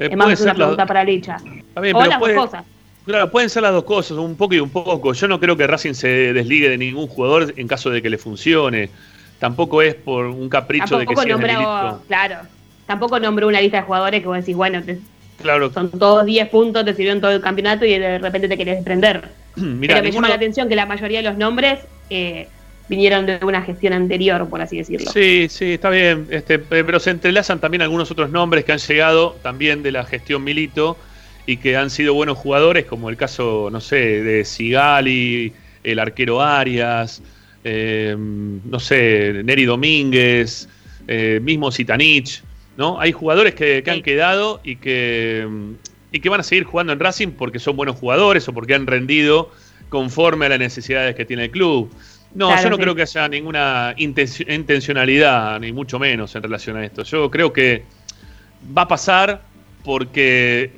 Eh, 0.00 0.08
es 0.10 0.16
más 0.16 0.40
una 0.40 0.54
pregunta 0.54 0.86
para 0.86 1.04
Licha. 1.04 1.36
o 1.76 1.80
las 1.80 2.18
dos 2.18 2.30
cosas. 2.30 2.64
Claro, 3.04 3.30
pueden 3.30 3.48
ser 3.48 3.62
las 3.62 3.72
dos 3.72 3.84
cosas, 3.84 4.18
un 4.18 4.36
poco 4.36 4.54
y 4.54 4.60
un 4.60 4.70
poco. 4.70 5.12
Yo 5.12 5.28
no 5.28 5.38
creo 5.38 5.56
que 5.56 5.66
Racing 5.66 5.94
se 5.94 6.32
desligue 6.32 6.68
de 6.68 6.78
ningún 6.78 7.06
jugador 7.06 7.52
en 7.56 7.68
caso 7.68 7.90
de 7.90 8.02
que 8.02 8.10
le 8.10 8.18
funcione. 8.18 8.90
Tampoco 9.38 9.82
es 9.82 9.94
por 9.94 10.26
un 10.26 10.48
capricho 10.48 10.98
de 10.98 11.06
que 11.06 11.16
sea 11.16 11.24
nombró, 11.24 12.02
Claro, 12.08 12.36
tampoco 12.86 13.18
nombró 13.18 13.48
una 13.48 13.60
lista 13.60 13.78
de 13.78 13.82
jugadores 13.84 14.20
que 14.20 14.26
vos 14.26 14.36
decís, 14.36 14.54
bueno, 14.54 14.82
claro. 15.40 15.72
son 15.72 15.90
todos 15.90 16.26
10 16.26 16.48
puntos, 16.50 16.84
te 16.84 16.94
sirvieron 16.94 17.20
todo 17.20 17.30
el 17.30 17.40
campeonato 17.40 17.84
y 17.84 17.98
de 17.98 18.18
repente 18.18 18.48
te 18.48 18.56
querés 18.56 18.76
desprender. 18.76 19.28
Pero 19.54 20.02
me 20.02 20.12
llama 20.12 20.28
la 20.28 20.34
atención 20.34 20.68
que 20.68 20.76
la 20.76 20.86
mayoría 20.86 21.22
de 21.22 21.28
los 21.28 21.38
nombres 21.38 21.80
eh, 22.10 22.48
vinieron 22.90 23.24
de 23.24 23.38
una 23.42 23.62
gestión 23.62 23.92
anterior, 23.92 24.48
por 24.48 24.60
así 24.60 24.76
decirlo. 24.76 25.12
Sí, 25.12 25.46
sí, 25.48 25.74
está 25.74 25.90
bien. 25.90 26.26
Este, 26.28 26.58
pero 26.58 26.98
se 26.98 27.10
entrelazan 27.10 27.60
también 27.60 27.82
algunos 27.82 28.10
otros 28.10 28.30
nombres 28.30 28.64
que 28.64 28.72
han 28.72 28.80
llegado 28.80 29.38
también 29.42 29.84
de 29.84 29.92
la 29.92 30.04
gestión 30.04 30.42
Milito 30.42 30.98
y 31.46 31.58
que 31.58 31.76
han 31.76 31.88
sido 31.88 32.14
buenos 32.14 32.36
jugadores, 32.36 32.86
como 32.86 33.08
el 33.08 33.16
caso, 33.16 33.68
no 33.70 33.80
sé, 33.80 34.24
de 34.24 34.44
Sigali, 34.44 35.52
el 35.84 35.98
arquero 36.00 36.42
Arias, 36.42 37.22
eh, 37.62 38.16
no 38.18 38.80
sé, 38.80 39.40
Neri 39.44 39.66
Domínguez, 39.66 40.68
eh, 41.06 41.38
mismo 41.40 41.70
Zitanich, 41.70 42.42
¿no? 42.76 43.00
Hay 43.00 43.12
jugadores 43.12 43.54
que, 43.54 43.84
han 43.86 44.02
quedado 44.02 44.60
y 44.64 44.76
que, 44.76 45.46
y 46.10 46.18
que 46.18 46.28
van 46.28 46.40
a 46.40 46.42
seguir 46.42 46.64
jugando 46.64 46.92
en 46.92 46.98
Racing 46.98 47.28
porque 47.28 47.60
son 47.60 47.76
buenos 47.76 47.96
jugadores 47.96 48.48
o 48.48 48.52
porque 48.52 48.74
han 48.74 48.88
rendido 48.88 49.52
conforme 49.90 50.46
a 50.46 50.48
las 50.48 50.58
necesidades 50.58 51.14
que 51.14 51.24
tiene 51.24 51.44
el 51.44 51.50
club. 51.52 51.88
No, 52.34 52.62
yo 52.62 52.70
no 52.70 52.78
creo 52.78 52.94
que 52.94 53.02
haya 53.02 53.28
ninguna 53.28 53.94
intencionalidad, 53.96 55.58
ni 55.58 55.72
mucho 55.72 55.98
menos 55.98 56.34
en 56.36 56.42
relación 56.42 56.76
a 56.76 56.84
esto. 56.84 57.02
Yo 57.02 57.30
creo 57.30 57.52
que 57.52 57.84
va 58.76 58.82
a 58.82 58.88
pasar 58.88 59.42
porque, 59.84 60.70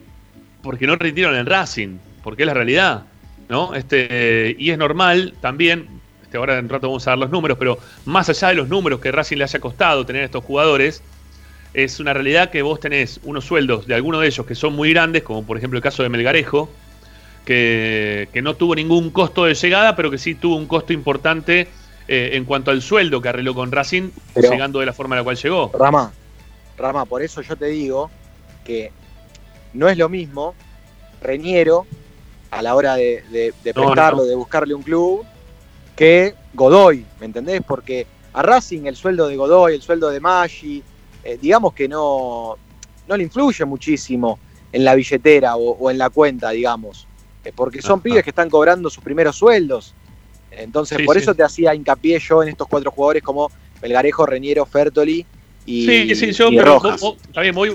porque 0.62 0.86
no 0.86 0.96
retiraron 0.96 1.36
el 1.36 1.46
Racing, 1.46 1.98
porque 2.22 2.44
es 2.44 2.46
la 2.46 2.54
realidad. 2.54 3.04
¿no? 3.48 3.74
Este, 3.74 4.56
y 4.58 4.70
es 4.70 4.78
normal 4.78 5.34
también, 5.42 5.86
este, 6.22 6.38
ahora 6.38 6.58
en 6.58 6.70
rato 6.70 6.88
vamos 6.88 7.06
a 7.06 7.10
dar 7.10 7.18
los 7.18 7.30
números, 7.30 7.58
pero 7.58 7.78
más 8.06 8.30
allá 8.30 8.48
de 8.48 8.54
los 8.54 8.68
números 8.68 8.98
que 8.98 9.12
Racing 9.12 9.36
le 9.36 9.44
haya 9.44 9.60
costado 9.60 10.06
tener 10.06 10.22
a 10.22 10.24
estos 10.24 10.42
jugadores, 10.42 11.02
es 11.74 12.00
una 12.00 12.14
realidad 12.14 12.50
que 12.50 12.62
vos 12.62 12.80
tenés 12.80 13.20
unos 13.24 13.44
sueldos 13.44 13.86
de 13.86 13.94
algunos 13.94 14.22
de 14.22 14.28
ellos 14.28 14.46
que 14.46 14.54
son 14.54 14.74
muy 14.74 14.94
grandes, 14.94 15.22
como 15.22 15.44
por 15.44 15.58
ejemplo 15.58 15.76
el 15.76 15.82
caso 15.82 16.02
de 16.02 16.08
Melgarejo, 16.08 16.70
que, 17.44 18.40
no 18.42 18.54
tuvo 18.54 18.74
ningún 18.74 19.10
costo 19.10 19.44
de 19.44 19.54
llegada, 19.54 19.96
pero 19.96 20.10
que 20.10 20.18
sí 20.18 20.34
tuvo 20.34 20.56
un 20.56 20.66
costo 20.66 20.92
importante 20.92 21.68
eh, 22.08 22.30
en 22.34 22.44
cuanto 22.44 22.70
al 22.70 22.82
sueldo 22.82 23.20
que 23.20 23.28
arregló 23.28 23.54
con 23.54 23.72
Racing, 23.72 24.10
llegando 24.34 24.80
de 24.80 24.86
la 24.86 24.92
forma 24.92 25.16
en 25.16 25.20
la 25.20 25.24
cual 25.24 25.36
llegó. 25.36 25.70
Rama, 25.74 26.12
Rama, 26.76 27.04
por 27.04 27.22
eso 27.22 27.42
yo 27.42 27.56
te 27.56 27.66
digo 27.66 28.10
que 28.64 28.92
no 29.74 29.88
es 29.88 29.96
lo 29.98 30.08
mismo 30.08 30.54
Reñero 31.20 31.86
a 32.50 32.62
la 32.62 32.74
hora 32.74 32.96
de, 32.96 33.22
de, 33.30 33.72
prestarlo, 33.72 34.24
de 34.24 34.34
buscarle 34.34 34.74
un 34.74 34.82
club, 34.82 35.24
que 35.96 36.34
Godoy, 36.52 37.06
¿me 37.20 37.26
entendés? 37.26 37.62
Porque 37.66 38.06
a 38.32 38.42
Racing 38.42 38.86
el 38.86 38.96
sueldo 38.96 39.28
de 39.28 39.36
Godoy, 39.36 39.74
el 39.74 39.82
sueldo 39.82 40.10
de 40.10 40.20
Maggi, 40.20 40.82
eh, 41.24 41.38
digamos 41.40 41.72
que 41.72 41.88
no, 41.88 42.56
no 43.06 43.16
le 43.16 43.22
influye 43.22 43.64
muchísimo 43.64 44.38
en 44.72 44.84
la 44.84 44.94
billetera 44.94 45.56
o 45.56 45.90
en 45.90 45.98
la 45.98 46.10
cuenta, 46.10 46.50
digamos. 46.50 47.06
Eh, 47.44 47.52
porque 47.54 47.82
son 47.82 48.00
pibes 48.00 48.22
que 48.22 48.30
están 48.30 48.48
cobrando 48.48 48.88
sus 48.88 49.02
primeros 49.02 49.36
sueldos. 49.36 49.94
Entonces, 50.50 51.00
por 51.04 51.16
eso 51.16 51.34
te 51.34 51.42
hacía 51.42 51.74
hincapié 51.74 52.18
yo 52.18 52.42
en 52.42 52.50
estos 52.50 52.68
cuatro 52.68 52.90
jugadores 52.90 53.22
como 53.22 53.50
Belgarejo, 53.80 54.26
Reñero, 54.26 54.66
Fertoli 54.66 55.24
y. 55.64 55.86
Sí, 55.86 56.14
sí, 56.14 56.32
yo, 56.32 56.50
pero 56.50 56.78
vos, 56.78 57.16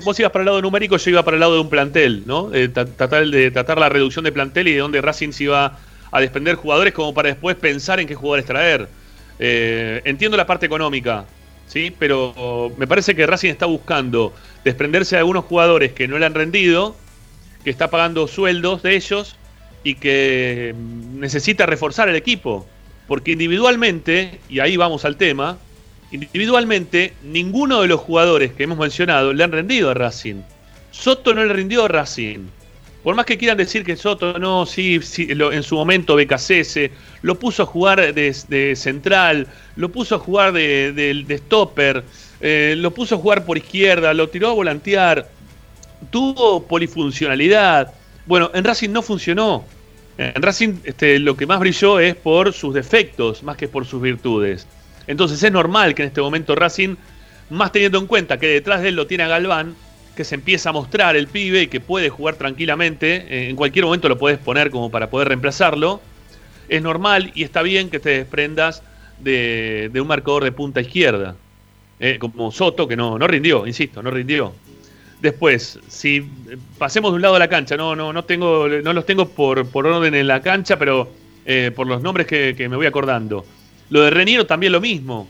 vos, 0.04 0.20
ibas 0.20 0.32
para 0.32 0.42
el 0.42 0.46
lado 0.46 0.62
numérico, 0.62 0.96
yo 0.96 1.10
iba 1.10 1.24
para 1.24 1.36
el 1.36 1.40
lado 1.40 1.54
de 1.54 1.60
un 1.60 1.68
plantel, 1.68 2.22
¿no? 2.24 2.50
tratar, 2.72 3.26
de 3.26 3.50
tratar 3.50 3.78
la 3.78 3.88
reducción 3.88 4.24
de 4.24 4.32
plantel 4.32 4.68
y 4.68 4.72
de 4.72 4.78
dónde 4.78 5.00
Racing 5.00 5.32
se 5.32 5.44
iba 5.44 5.78
a 6.10 6.20
desprender 6.20 6.54
jugadores 6.54 6.94
como 6.94 7.12
para 7.12 7.28
después 7.28 7.56
pensar 7.56 8.00
en 8.00 8.06
qué 8.06 8.14
jugadores 8.14 8.46
traer. 8.46 8.88
Eh, 9.38 10.00
entiendo 10.04 10.36
la 10.36 10.46
parte 10.46 10.66
económica, 10.66 11.24
¿sí? 11.66 11.94
Pero 11.96 12.72
me 12.76 12.86
parece 12.86 13.14
que 13.14 13.26
Racing 13.26 13.50
está 13.50 13.66
buscando 13.66 14.34
desprenderse 14.64 15.16
de 15.16 15.20
algunos 15.20 15.44
jugadores 15.44 15.92
que 15.92 16.08
no 16.08 16.18
le 16.18 16.26
han 16.26 16.34
rendido, 16.34 16.96
que 17.64 17.70
está 17.70 17.90
pagando 17.90 18.26
sueldos 18.26 18.82
de 18.82 18.96
ellos 18.96 19.37
y 19.88 19.94
que 19.94 20.74
necesita 21.14 21.64
reforzar 21.64 22.10
el 22.10 22.16
equipo. 22.16 22.66
Porque 23.06 23.32
individualmente, 23.32 24.38
y 24.50 24.60
ahí 24.60 24.76
vamos 24.76 25.06
al 25.06 25.16
tema, 25.16 25.56
individualmente 26.12 27.14
ninguno 27.22 27.80
de 27.80 27.88
los 27.88 27.98
jugadores 28.00 28.52
que 28.52 28.64
hemos 28.64 28.76
mencionado 28.76 29.32
le 29.32 29.42
han 29.42 29.50
rendido 29.52 29.88
a 29.88 29.94
Racing. 29.94 30.42
Soto 30.90 31.32
no 31.32 31.42
le 31.42 31.54
rindió 31.54 31.86
a 31.86 31.88
Racing. 31.88 32.40
Por 33.02 33.14
más 33.14 33.24
que 33.24 33.38
quieran 33.38 33.56
decir 33.56 33.82
que 33.82 33.96
Soto 33.96 34.38
no, 34.38 34.66
sí, 34.66 35.00
en 35.16 35.62
su 35.62 35.76
momento 35.76 36.16
BKCS, 36.16 36.90
lo 37.22 37.38
puso 37.38 37.62
a 37.62 37.66
jugar 37.66 38.12
de, 38.12 38.76
central, 38.76 39.46
lo 39.76 39.88
puso 39.88 40.16
a 40.16 40.18
jugar 40.18 40.52
de, 40.52 41.40
stopper, 41.46 42.04
eh, 42.42 42.74
lo 42.76 42.92
puso 42.92 43.14
a 43.14 43.18
jugar 43.18 43.46
por 43.46 43.56
izquierda, 43.56 44.12
lo 44.12 44.28
tiró 44.28 44.50
a 44.50 44.52
volantear, 44.52 45.30
tuvo 46.10 46.64
polifuncionalidad. 46.64 47.94
Bueno, 48.26 48.50
en 48.52 48.64
Racing 48.64 48.90
no 48.90 49.00
funcionó. 49.00 49.64
En 50.18 50.42
Racing 50.42 50.80
este, 50.82 51.20
lo 51.20 51.36
que 51.36 51.46
más 51.46 51.60
brilló 51.60 52.00
es 52.00 52.16
por 52.16 52.52
sus 52.52 52.74
defectos, 52.74 53.44
más 53.44 53.56
que 53.56 53.68
por 53.68 53.86
sus 53.86 54.02
virtudes. 54.02 54.66
Entonces 55.06 55.40
es 55.40 55.52
normal 55.52 55.94
que 55.94 56.02
en 56.02 56.08
este 56.08 56.20
momento 56.20 56.56
Racing, 56.56 56.96
más 57.50 57.70
teniendo 57.70 57.98
en 57.98 58.08
cuenta 58.08 58.36
que 58.36 58.48
detrás 58.48 58.82
de 58.82 58.88
él 58.88 58.96
lo 58.96 59.06
tiene 59.06 59.22
a 59.22 59.28
Galván, 59.28 59.76
que 60.16 60.24
se 60.24 60.34
empieza 60.34 60.70
a 60.70 60.72
mostrar 60.72 61.14
el 61.14 61.28
pibe 61.28 61.62
y 61.62 61.66
que 61.68 61.78
puede 61.78 62.08
jugar 62.08 62.34
tranquilamente, 62.34 63.26
eh, 63.28 63.48
en 63.48 63.54
cualquier 63.54 63.84
momento 63.84 64.08
lo 64.08 64.18
puedes 64.18 64.40
poner 64.40 64.70
como 64.70 64.90
para 64.90 65.08
poder 65.08 65.28
reemplazarlo, 65.28 66.00
es 66.68 66.82
normal 66.82 67.30
y 67.36 67.44
está 67.44 67.62
bien 67.62 67.88
que 67.88 68.00
te 68.00 68.10
desprendas 68.10 68.82
de, 69.20 69.88
un 69.94 70.08
marcador 70.08 70.42
de 70.42 70.50
punta 70.50 70.80
izquierda, 70.80 71.36
eh, 72.00 72.18
como 72.18 72.50
Soto, 72.50 72.88
que 72.88 72.96
no, 72.96 73.20
no 73.20 73.28
rindió, 73.28 73.68
insisto, 73.68 74.02
no 74.02 74.10
rindió. 74.10 74.52
Después, 75.20 75.78
si 75.88 76.16
eh, 76.16 76.56
pasemos 76.78 77.12
de 77.12 77.16
un 77.16 77.22
lado 77.22 77.34
de 77.34 77.40
la 77.40 77.48
cancha, 77.48 77.76
no, 77.76 77.96
no, 77.96 78.12
no, 78.12 78.24
tengo, 78.24 78.68
no 78.68 78.92
los 78.92 79.04
tengo 79.04 79.28
por, 79.28 79.66
por 79.68 79.86
orden 79.86 80.14
en 80.14 80.26
la 80.26 80.40
cancha, 80.42 80.78
pero 80.78 81.10
por 81.74 81.86
los 81.86 82.02
nombres 82.02 82.26
que, 82.26 82.54
me 82.68 82.76
voy 82.76 82.84
acordando. 82.84 83.42
Lo 83.88 84.02
de 84.02 84.10
Reniero 84.10 84.44
también 84.44 84.70
lo 84.70 84.82
mismo. 84.82 85.26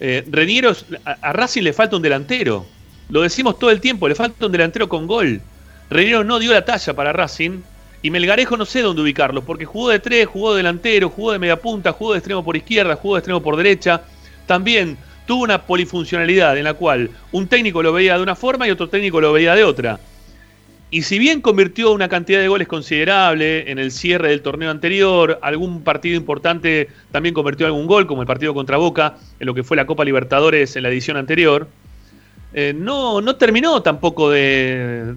Reniero, 0.00 0.72
a 1.04 1.32
Racing 1.34 1.60
le 1.60 1.74
falta 1.74 1.96
un 1.96 2.00
delantero. 2.00 2.64
Lo 3.10 3.20
decimos 3.20 3.58
todo 3.58 3.70
el 3.70 3.78
tiempo, 3.78 4.08
le 4.08 4.14
falta 4.14 4.46
un 4.46 4.52
delantero 4.52 4.88
con 4.88 5.06
gol. 5.06 5.42
Reñero 5.90 6.24
no 6.24 6.38
dio 6.38 6.52
la 6.52 6.64
talla 6.64 6.94
para 6.94 7.12
Racing. 7.12 7.60
Y 8.00 8.10
Melgarejo 8.10 8.56
no 8.56 8.64
sé 8.64 8.82
dónde 8.82 9.02
ubicarlo, 9.02 9.44
porque 9.44 9.64
jugó 9.64 9.90
de 9.90 10.00
tres, 10.00 10.26
jugó 10.26 10.52
de 10.52 10.56
delantero, 10.56 11.08
jugó 11.08 11.32
de 11.32 11.38
media 11.38 11.56
punta, 11.56 11.92
jugó 11.92 12.12
de 12.12 12.18
extremo 12.18 12.42
por 12.42 12.56
izquierda, 12.56 12.96
jugó 12.96 13.14
de 13.14 13.18
extremo 13.20 13.42
por 13.42 13.56
derecha. 13.56 14.02
También 14.46 14.96
tuvo 15.26 15.44
una 15.44 15.62
polifuncionalidad 15.62 16.56
en 16.56 16.64
la 16.64 16.74
cual 16.74 17.10
un 17.30 17.46
técnico 17.46 17.82
lo 17.82 17.92
veía 17.92 18.16
de 18.16 18.22
una 18.22 18.34
forma 18.34 18.66
y 18.66 18.70
otro 18.70 18.88
técnico 18.88 19.20
lo 19.20 19.32
veía 19.32 19.54
de 19.54 19.64
otra. 19.64 20.00
Y 20.92 21.02
si 21.02 21.18
bien 21.18 21.40
convirtió 21.40 21.90
una 21.90 22.08
cantidad 22.10 22.38
de 22.38 22.48
goles 22.48 22.68
considerable 22.68 23.70
en 23.70 23.78
el 23.78 23.90
cierre 23.90 24.28
del 24.28 24.42
torneo 24.42 24.70
anterior, 24.70 25.38
algún 25.40 25.82
partido 25.82 26.16
importante 26.16 26.88
también 27.10 27.34
convirtió 27.34 27.64
algún 27.64 27.86
gol, 27.86 28.06
como 28.06 28.20
el 28.20 28.26
partido 28.26 28.52
contra 28.52 28.76
Boca, 28.76 29.16
en 29.40 29.46
lo 29.46 29.54
que 29.54 29.62
fue 29.62 29.74
la 29.74 29.86
Copa 29.86 30.04
Libertadores 30.04 30.76
en 30.76 30.82
la 30.82 30.90
edición 30.90 31.16
anterior, 31.16 31.66
eh, 32.52 32.74
no, 32.76 33.22
no 33.22 33.36
terminó 33.36 33.82
tampoco 33.82 34.30
de, 34.30 35.16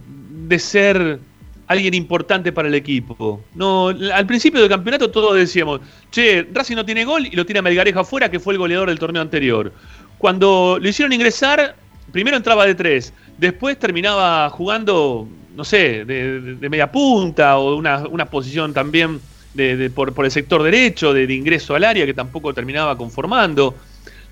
ser 0.57 1.19
alguien 1.67 1.93
importante 1.93 2.53
para 2.53 2.69
el 2.69 2.75
equipo. 2.75 3.43
No, 3.53 3.89
al 3.89 4.25
principio 4.25 4.61
del 4.61 4.69
campeonato 4.69 5.11
todos 5.11 5.35
decíamos, 5.35 5.81
che, 6.09 6.47
Racing 6.53 6.75
no 6.75 6.85
tiene 6.85 7.03
gol 7.03 7.25
y 7.25 7.31
lo 7.31 7.45
tiene 7.45 7.61
Melgarejo 7.61 7.99
afuera, 7.99 8.31
que 8.31 8.39
fue 8.39 8.53
el 8.53 8.59
goleador 8.59 8.87
del 8.87 8.99
torneo 8.99 9.21
anterior. 9.21 9.73
Cuando 10.17 10.77
lo 10.81 10.87
hicieron 10.87 11.13
ingresar, 11.13 11.75
primero 12.11 12.37
entraba 12.37 12.65
de 12.65 12.75
tres, 12.75 13.13
después 13.37 13.77
terminaba 13.77 14.49
jugando, 14.49 15.27
no 15.55 15.63
sé, 15.63 16.05
de, 16.05 16.57
media 16.69 16.91
punta 16.91 17.57
o 17.57 17.75
una, 17.75 18.07
una 18.07 18.25
posición 18.25 18.73
también 18.73 19.19
de, 19.53 19.89
por, 19.89 20.13
por, 20.13 20.25
el 20.25 20.31
sector 20.31 20.63
derecho, 20.63 21.13
de, 21.13 21.33
ingreso 21.33 21.75
al 21.75 21.83
área, 21.83 22.05
que 22.05 22.13
tampoco 22.13 22.53
terminaba 22.53 22.97
conformando. 22.97 23.75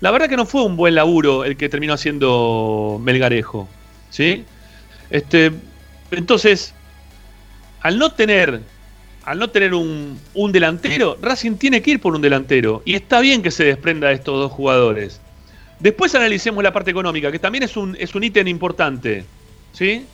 La 0.00 0.10
verdad 0.10 0.28
que 0.28 0.36
no 0.36 0.44
fue 0.44 0.62
un 0.62 0.76
buen 0.76 0.94
laburo 0.94 1.44
el 1.44 1.56
que 1.56 1.68
terminó 1.68 1.94
haciendo 1.94 3.00
Melgarejo. 3.02 3.68
¿Sí? 4.10 4.44
Este, 5.10 5.50
entonces, 6.10 6.74
al 7.80 7.98
no 7.98 8.12
tener, 8.12 8.60
al 9.24 9.38
no 9.38 9.48
tener 9.48 9.74
un, 9.74 10.18
delantero, 10.52 11.16
Racing 11.20 11.56
tiene 11.56 11.82
que 11.82 11.92
ir 11.92 12.00
por 12.00 12.14
un 12.14 12.22
delantero. 12.22 12.82
Y 12.84 12.94
está 12.94 13.20
bien 13.20 13.42
que 13.42 13.50
se 13.50 13.64
desprenda 13.64 14.08
de 14.08 14.14
estos 14.14 14.38
dos 14.38 14.52
jugadores. 14.52 15.20
Después 15.84 16.14
analicemos 16.14 16.64
la 16.64 16.72
parte 16.72 16.92
económica, 16.92 17.30
que 17.30 17.38
también 17.38 17.64
es 17.64 17.76
un, 17.76 17.94
es 18.00 18.14
un 18.14 18.24
ítem 18.24 18.48
importante. 18.48 19.22
¿Sí? 19.72 20.06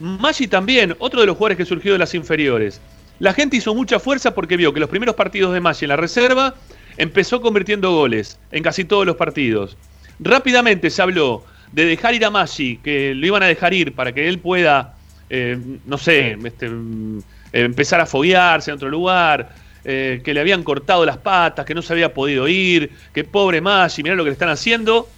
Maggi 0.00 0.48
también, 0.48 0.96
otro 0.98 1.20
de 1.20 1.26
los 1.28 1.36
jugadores 1.36 1.56
que 1.56 1.64
surgió 1.64 1.92
de 1.92 2.00
las 2.00 2.16
inferiores. 2.16 2.80
La 3.20 3.32
gente 3.32 3.56
hizo 3.56 3.76
mucha 3.76 4.00
fuerza 4.00 4.34
porque 4.34 4.56
vio 4.56 4.74
que 4.74 4.80
los 4.80 4.88
primeros 4.88 5.14
partidos 5.14 5.54
de 5.54 5.60
Maggi 5.60 5.84
en 5.84 5.90
la 5.90 5.96
reserva 5.96 6.56
empezó 6.96 7.40
convirtiendo 7.40 7.92
goles 7.92 8.40
en 8.50 8.64
casi 8.64 8.84
todos 8.84 9.06
los 9.06 9.14
partidos. 9.14 9.76
Rápidamente 10.18 10.90
se 10.90 11.00
habló 11.00 11.44
de 11.70 11.86
dejar 11.86 12.14
ir 12.14 12.24
a 12.24 12.30
Maggi, 12.30 12.78
que 12.78 13.14
lo 13.14 13.24
iban 13.24 13.44
a 13.44 13.46
dejar 13.46 13.72
ir 13.72 13.94
para 13.94 14.12
que 14.12 14.26
él 14.26 14.40
pueda, 14.40 14.96
eh, 15.30 15.56
no 15.86 15.96
sé, 15.96 16.36
este, 16.42 16.68
mm, 16.68 17.22
empezar 17.52 18.00
a 18.00 18.06
foguearse 18.06 18.72
en 18.72 18.78
otro 18.78 18.88
lugar, 18.88 19.48
eh, 19.84 20.20
que 20.24 20.32
le 20.32 20.40
habían 20.40 20.62
cortado 20.62 21.04
las 21.04 21.18
patas, 21.18 21.66
que 21.66 21.74
no 21.74 21.82
se 21.82 21.92
había 21.92 22.14
podido 22.14 22.48
ir, 22.48 22.90
que 23.12 23.24
pobre 23.24 23.60
Maggi, 23.60 24.02
mirá 24.02 24.14
lo 24.14 24.24
que 24.24 24.30
le 24.30 24.34
están 24.34 24.48
haciendo. 24.48 25.08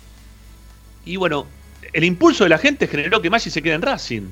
Y 1.04 1.16
bueno, 1.16 1.46
el 1.92 2.04
impulso 2.04 2.44
de 2.44 2.50
la 2.50 2.58
gente 2.58 2.88
generó 2.88 3.22
que 3.22 3.30
Maggi 3.30 3.50
se 3.50 3.62
quede 3.62 3.74
en 3.74 3.82
Racing. 3.82 4.28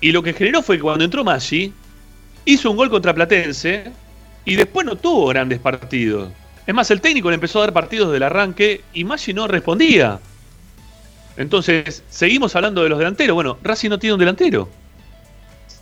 Y 0.00 0.12
lo 0.12 0.22
que 0.22 0.32
generó 0.32 0.62
fue 0.62 0.76
que 0.76 0.82
cuando 0.82 1.04
entró 1.04 1.24
Maggi, 1.24 1.72
hizo 2.44 2.70
un 2.70 2.76
gol 2.76 2.90
contra 2.90 3.14
Platense 3.14 3.90
y 4.44 4.54
después 4.56 4.86
no 4.86 4.96
tuvo 4.96 5.26
grandes 5.28 5.58
partidos. 5.58 6.30
Es 6.66 6.74
más, 6.74 6.90
el 6.90 7.00
técnico 7.00 7.30
le 7.30 7.36
empezó 7.36 7.58
a 7.58 7.62
dar 7.62 7.72
partidos 7.72 8.12
del 8.12 8.22
arranque 8.22 8.82
y 8.92 9.04
Maggi 9.04 9.32
no 9.32 9.48
respondía. 9.48 10.20
Entonces, 11.38 12.02
seguimos 12.10 12.54
hablando 12.56 12.82
de 12.82 12.88
los 12.88 12.98
delanteros. 12.98 13.34
Bueno, 13.34 13.58
Racing 13.62 13.90
no 13.90 13.98
tiene 13.98 14.14
un 14.14 14.20
delantero. 14.20 14.68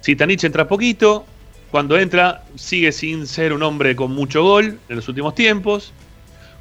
Sitanich 0.03 0.45
entra 0.45 0.69
poquito. 0.69 1.27
Cuando 1.71 1.99
entra, 1.99 2.45
sigue 2.55 2.93
sin 2.93 3.27
ser 3.27 3.53
un 3.53 3.63
hombre 3.63 3.97
con 3.97 4.13
mucho 4.13 4.43
gol 4.43 4.79
en 4.89 4.97
los 4.97 5.09
últimos 5.09 5.35
tiempos. 5.35 5.93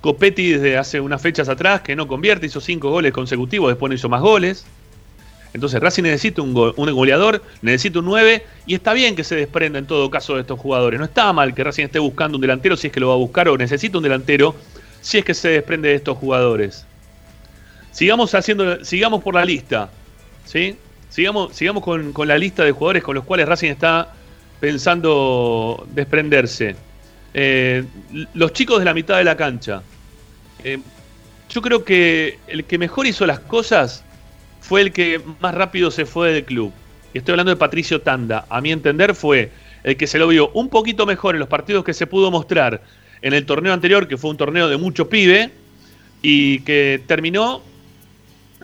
Copetti 0.02 0.52
desde 0.52 0.78
hace 0.78 1.00
unas 1.00 1.22
fechas 1.22 1.50
atrás 1.50 1.82
que 1.82 1.96
no 1.96 2.08
convierte, 2.08 2.46
hizo 2.46 2.62
cinco 2.62 2.89
goles 2.89 3.12
consecutivos, 3.12 3.70
después 3.70 3.89
no 3.89 3.96
hizo 3.96 4.10
más 4.10 4.22
goles. 4.22 4.65
Entonces 5.56 5.80
Racing 5.80 6.04
necesita 6.04 6.41
un, 6.41 6.54
goleador, 6.54 7.41
necesita 7.62 8.00
un 8.00 8.06
9 8.06 8.46
y 8.65 8.76
está 8.76 8.91
bien 8.91 9.15
que 9.15 9.24
se 9.24 9.38
desprenda 9.38 9.80
en 9.80 9.88
todo 9.88 10.12
caso 10.12 10.36
de 10.36 10.41
estos 10.41 10.60
jugadores. 10.60 11.00
No 11.00 11.06
está 11.06 11.32
mal 11.32 11.56
que 11.56 11.63
Racing 11.63 11.86
esté 11.86 11.98
buscando 11.98 12.38
un 12.38 12.41
delantero 12.41 12.76
si 12.76 12.88
es 12.88 12.94
que 12.94 13.00
lo 13.00 13.08
va 13.08 13.13
a 13.13 13.18
buscar 13.18 13.48
o 13.48 13.58
necesita 13.58 13.98
un 13.98 14.04
delantero 14.04 14.54
si 15.00 15.20
es 15.20 15.24
que 15.24 15.34
se 15.34 15.48
desprende 15.48 15.88
de 15.88 15.96
estos 15.96 16.18
jugadores. 16.18 16.86
Sigamos 17.91 18.36
haciendo, 18.36 18.84
sigamos 18.84 19.24
por 19.24 19.36
la 19.36 19.46
lista, 19.46 19.89
¿sí? 20.44 20.76
Sigamos, 21.08 21.56
sigamos 21.56 21.82
con, 21.82 22.28
la 22.28 22.38
lista 22.38 22.65
de 22.65 22.74
jugadores 22.74 23.02
con 23.02 23.15
los 23.15 23.24
cuales 23.24 23.48
Racing 23.48 23.70
está 23.70 24.13
pensando 24.60 25.88
desprenderse. 25.94 26.76
Eh, 27.34 27.84
los 28.34 28.54
chicos 28.54 28.80
de 28.80 28.86
la 28.86 28.94
mitad 28.94 29.18
de 29.18 29.24
la 29.24 29.36
cancha. 29.36 29.82
Eh, 30.63 30.80
yo 31.50 31.62
creo 31.62 31.84
que 31.84 32.39
el 32.48 32.63
que 32.65 32.78
mejor 32.78 33.08
hizo 33.08 33.26
las 33.26 33.39
cosas 33.39 34.04
fue 34.62 34.82
el 34.82 34.91
que 34.91 35.22
más 35.41 35.54
rápido 35.54 35.91
se 35.91 36.06
fue 36.06 36.32
del 36.32 36.46
club. 36.46 36.72
Y 37.13 37.20
estoy 37.20 37.34
hablando 37.34 37.52
de 37.52 37.58
Patricio 37.58 38.02
Tanda. 38.02 38.46
A 38.50 38.62
mi 38.62 38.72
entender 38.72 39.13
fue 39.15 39.52
el 39.84 39.98
que 39.98 40.08
se 40.08 40.18
lo 40.18 40.28
vio 40.28 40.50
un 40.50 40.70
poquito 40.70 41.06
mejor 41.06 41.36
en 41.36 41.39
los 41.39 41.50
partidos 41.50 41.84
que 41.84 41.94
se 41.94 42.08
pudo 42.08 42.32
mostrar 42.32 42.82
en 43.22 43.34
el 43.34 43.46
torneo 43.46 43.74
anterior, 43.74 44.08
que 44.08 44.18
fue 44.18 44.30
un 44.32 44.38
torneo 44.38 44.68
de 44.68 44.78
mucho 44.78 45.10
pibe, 45.10 45.52
y 46.22 46.60
que 46.62 47.02
terminó 47.06 47.62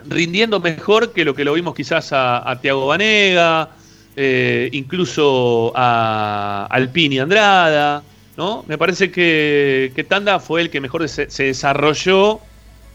rindiendo 0.08 0.60
mejor 0.60 1.14
que 1.14 1.26
lo 1.26 1.36
que 1.36 1.46
lo 1.46 1.54
vimos 1.54 1.76
quizás 1.76 2.12
a, 2.14 2.50
a 2.50 2.60
Tiago 2.60 2.88
Vanega, 2.88 3.70
eh, 4.16 4.70
incluso 4.72 5.72
a 5.76 6.68
Alpini 6.70 7.20
Andrada. 7.20 8.04
¿no? 8.38 8.64
Me 8.68 8.78
parece 8.78 9.12
que, 9.12 10.06
Tanda 10.08 10.40
fue 10.40 10.62
el 10.62 10.70
que 10.70 10.82
mejor 10.82 11.08
se, 11.08 11.30
se, 11.30 11.44
desarrolló 11.44 12.40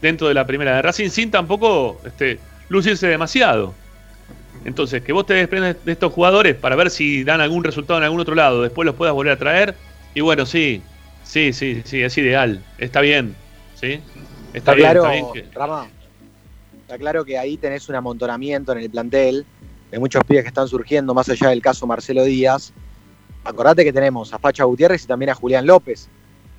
dentro 0.01 0.27
de 0.27 0.33
la 0.33 0.45
primera 0.45 0.75
de 0.75 0.81
Racing, 0.81 1.09
sin 1.09 1.31
tampoco 1.31 1.99
este, 2.05 2.39
lucirse 2.69 3.07
demasiado. 3.07 3.73
Entonces, 4.65 5.01
que 5.01 5.13
vos 5.13 5.25
te 5.25 5.33
desprendas 5.35 5.77
de 5.85 5.91
estos 5.91 6.11
jugadores 6.11 6.55
para 6.55 6.75
ver 6.75 6.89
si 6.89 7.23
dan 7.23 7.39
algún 7.39 7.63
resultado 7.63 7.99
en 7.99 8.03
algún 8.03 8.19
otro 8.19 8.35
lado, 8.35 8.63
después 8.63 8.85
los 8.85 8.95
puedas 8.95 9.13
volver 9.13 9.33
a 9.33 9.37
traer. 9.37 9.75
Y 10.13 10.21
bueno, 10.21 10.45
sí, 10.45 10.81
sí, 11.23 11.53
sí, 11.53 11.81
sí, 11.85 12.01
es 12.01 12.17
ideal. 12.17 12.61
Está 12.77 13.01
bien. 13.01 13.35
¿sí? 13.75 14.01
Está, 14.53 14.75
claro, 14.75 15.05
está 16.81 16.97
claro 16.97 17.23
que 17.23 17.37
ahí 17.37 17.57
tenés 17.57 17.87
un 17.89 17.95
amontonamiento 17.95 18.71
en 18.71 18.79
el 18.79 18.89
plantel 18.89 19.45
de 19.91 19.99
muchos 19.99 20.23
pibes 20.23 20.43
que 20.43 20.49
están 20.49 20.67
surgiendo, 20.67 21.13
más 21.13 21.29
allá 21.29 21.49
del 21.49 21.61
caso 21.61 21.87
Marcelo 21.87 22.23
Díaz. 22.23 22.73
Acordate 23.43 23.83
que 23.83 23.93
tenemos 23.93 24.33
a 24.33 24.39
Facha 24.39 24.63
Gutiérrez 24.65 25.03
y 25.03 25.07
también 25.07 25.29
a 25.29 25.35
Julián 25.35 25.65
López. 25.65 26.09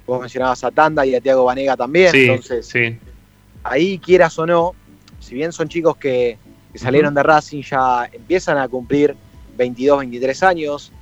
Vos 0.06 0.20
mencionabas 0.20 0.64
a 0.64 0.70
Tanda 0.70 1.04
y 1.04 1.14
a 1.14 1.20
Tiago 1.20 1.44
Vanega 1.44 1.76
también. 1.76 2.14
entonces, 2.14 2.66
sí 2.66 2.98
ahí 3.62 3.98
quieras 3.98 4.38
o 4.38 4.46
no, 4.46 4.74
si 5.20 5.34
bien 5.34 5.52
son 5.52 5.68
chicos 5.68 5.96
que, 5.96 6.38
salieron 6.74 7.12
de 7.12 7.24
Racing, 7.24 7.62
ya 7.62 8.08
empiezan 8.12 8.56
a 8.56 8.68
cumplir 8.68 9.16
22, 9.56 9.98
23 10.00 10.42
años, 10.44 10.92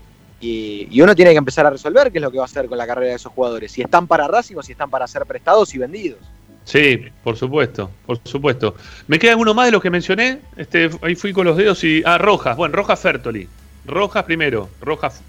y, 0.40 1.00
uno 1.00 1.14
tiene 1.14 1.32
que 1.32 1.38
empezar 1.38 1.66
a 1.66 1.70
resolver 1.70 2.10
qué 2.10 2.18
es 2.18 2.22
lo 2.22 2.30
que 2.30 2.38
va 2.38 2.44
a 2.44 2.46
hacer 2.46 2.66
con 2.66 2.78
la 2.78 2.86
carrera 2.86 3.10
de 3.10 3.16
esos 3.16 3.32
jugadores, 3.32 3.72
si 3.72 3.82
están 3.82 4.06
para 4.06 4.26
Racing 4.26 4.56
o 4.56 4.62
si 4.62 4.72
están 4.72 4.88
para 4.88 5.06
ser 5.06 5.26
prestados 5.26 5.74
y 5.74 5.78
vendidos. 5.78 6.20
Sí, 6.66 7.00
por 7.22 7.36
supuesto, 7.36 7.92
por 8.04 8.18
supuesto. 8.24 8.74
¿Me 9.06 9.20
queda 9.20 9.30
alguno 9.30 9.54
más 9.54 9.66
de 9.66 9.72
los 9.72 9.80
que 9.80 9.88
mencioné? 9.88 10.40
Este, 10.56 10.90
ahí 11.00 11.14
fui 11.14 11.32
con 11.32 11.46
los 11.46 11.56
dedos 11.56 11.82
y. 11.84 12.02
Ah, 12.04 12.18
Rojas. 12.18 12.56
Bueno, 12.56 12.74
Rojas 12.74 12.98
Fertoli. 12.98 13.48
Rojas 13.86 14.24
primero. 14.24 14.68
Rojas. 14.80 15.22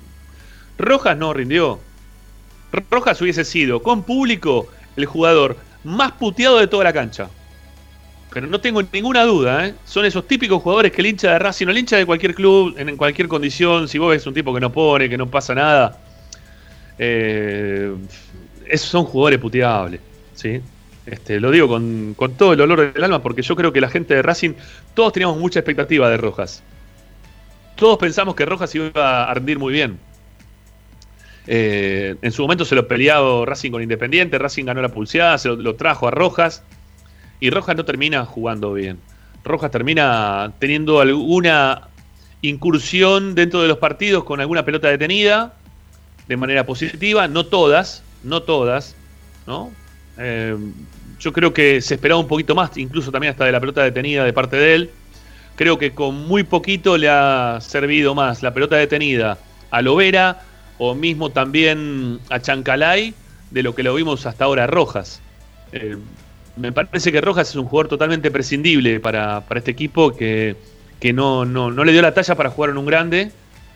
Rojas 0.80 1.16
no 1.16 1.34
rindió. 1.34 1.80
Rojas 2.90 3.22
hubiese 3.22 3.46
sido, 3.46 3.84
con 3.84 4.02
público, 4.02 4.68
el 4.96 5.06
jugador 5.06 5.58
más 5.84 6.12
puteado 6.14 6.58
de 6.58 6.68
toda 6.68 6.86
la 6.86 6.92
cancha. 6.92 7.30
Pero 8.34 8.48
no 8.48 8.60
tengo 8.60 8.82
ninguna 8.92 9.24
duda, 9.24 9.68
¿eh? 9.68 9.76
son 9.86 10.06
esos 10.06 10.28
típicos 10.28 10.62
jugadores 10.64 10.92
que 10.92 11.02
el 11.02 11.08
hincha 11.08 11.34
de 11.34 11.40
Racing 11.40 11.68
o 11.68 11.70
el 11.70 11.78
hincha 11.78 11.98
de 11.98 12.06
cualquier 12.06 12.34
club, 12.34 12.76
en 12.78 12.98
cualquier 12.98 13.28
condición, 13.28 13.88
si 13.88 14.00
vos 14.00 14.10
ves 14.10 14.26
un 14.26 14.34
tipo 14.34 14.54
que 14.54 14.60
no 14.60 14.72
pone, 14.72 15.08
que 15.08 15.18
no 15.18 15.28
pasa 15.28 15.56
nada, 15.56 16.00
eh, 16.98 17.94
esos 18.68 18.90
son 18.90 19.06
jugadores 19.06 19.40
puteables. 19.40 20.02
¿sí? 20.36 20.62
Este, 21.08 21.40
lo 21.40 21.52
digo 21.52 21.70
con, 21.70 22.16
todo 22.38 22.52
el 22.52 22.58
dolor 22.58 22.94
del 22.94 23.04
alma 23.04 23.24
porque 23.24 23.42
yo 23.42 23.56
creo 23.56 23.72
que 23.72 23.80
la 23.80 23.90
gente 23.90 24.14
de 24.14 24.22
Racing, 24.22 24.52
todos 24.94 25.14
teníamos 25.14 25.38
mucha 25.38 25.60
expectativa 25.60 26.10
de 26.10 26.18
Rojas. 26.18 26.62
Todos 27.78 27.98
pensamos 27.98 28.36
que 28.36 28.46
Rojas 28.46 28.76
iba 28.76 29.24
a 29.24 29.34
rendir 29.34 29.58
muy 29.58 29.72
bien. 29.72 30.00
Eh, 31.48 32.16
en 32.22 32.32
su 32.34 32.42
momento 32.42 32.66
se 32.66 32.76
lo 32.76 32.90
peleaba 32.90 33.46
Racing 33.46 33.72
con 33.72 33.82
Independiente, 33.82 34.38
Racing 34.38 34.66
ganó 34.66 34.82
la 34.82 34.90
pulseada, 34.90 35.38
se 35.38 35.48
lo, 35.48 35.76
trajo 35.76 36.10
a 36.10 36.12
Rojas 36.12 36.62
y 37.40 37.52
Rojas 37.52 37.78
no 37.78 37.86
termina 37.86 38.26
jugando 38.26 38.74
bien. 38.74 39.00
Rojas 39.46 39.72
termina 39.72 40.52
teniendo 40.60 41.00
alguna 41.00 41.88
incursión 42.42 43.34
dentro 43.34 43.62
de 43.62 43.70
los 43.70 43.78
partidos 43.78 44.26
con 44.26 44.42
alguna 44.42 44.66
pelota 44.66 44.90
detenida 44.90 45.54
de 46.28 46.36
manera 46.36 46.66
positiva, 46.66 47.30
no 47.30 47.46
todas, 47.46 48.04
no 48.26 48.44
todas, 48.44 48.98
¿no? 49.46 49.72
Eh, 50.18 50.58
yo 51.20 51.34
creo 51.34 51.54
que 51.54 51.82
se 51.82 51.96
esperaba 51.96 52.20
un 52.20 52.28
poquito 52.28 52.56
más, 52.56 52.78
incluso 52.78 53.12
también 53.12 53.32
hasta 53.32 53.46
de 53.46 53.52
la 53.52 53.60
pelota 53.60 53.84
detenida 53.84 54.24
de 54.24 54.34
parte 54.34 54.56
de 54.58 54.76
él. 54.76 54.92
Creo 55.56 55.78
que 55.78 55.92
con 55.92 56.28
muy 56.28 56.44
poquito 56.44 56.98
le 56.98 57.10
ha 57.10 57.58
servido 57.62 58.14
más 58.14 58.44
la 58.44 58.54
pelota 58.54 58.76
detenida 58.76 59.40
a 59.72 59.82
Lovera 59.82 60.44
o 60.78 60.94
mismo 60.94 61.32
también 61.32 62.20
a 62.30 62.40
Chancalay 62.40 63.14
de 63.50 63.64
lo 63.64 63.74
que 63.74 63.84
lo 63.84 63.96
vimos 63.96 64.26
hasta 64.26 64.46
ahora 64.46 64.66
a 64.66 64.68
Rojas. 64.68 65.22
Eh, 65.72 65.98
me 66.56 66.72
parece 66.72 67.12
que 67.12 67.22
Rojas 67.22 67.50
es 67.50 67.56
un 67.56 67.66
jugador 67.66 67.88
totalmente 67.88 68.32
prescindible 68.32 69.00
para, 69.00 69.44
este 69.56 69.72
equipo 69.72 70.16
que, 70.16 70.56
no, 71.14 71.46
no, 71.46 71.72
no, 71.72 71.84
le 71.84 71.92
dio 71.92 72.02
la 72.02 72.14
talla 72.14 72.36
para 72.36 72.50
jugar 72.50 72.72
en 72.72 72.78
un 72.78 72.86
grande. 72.86 73.32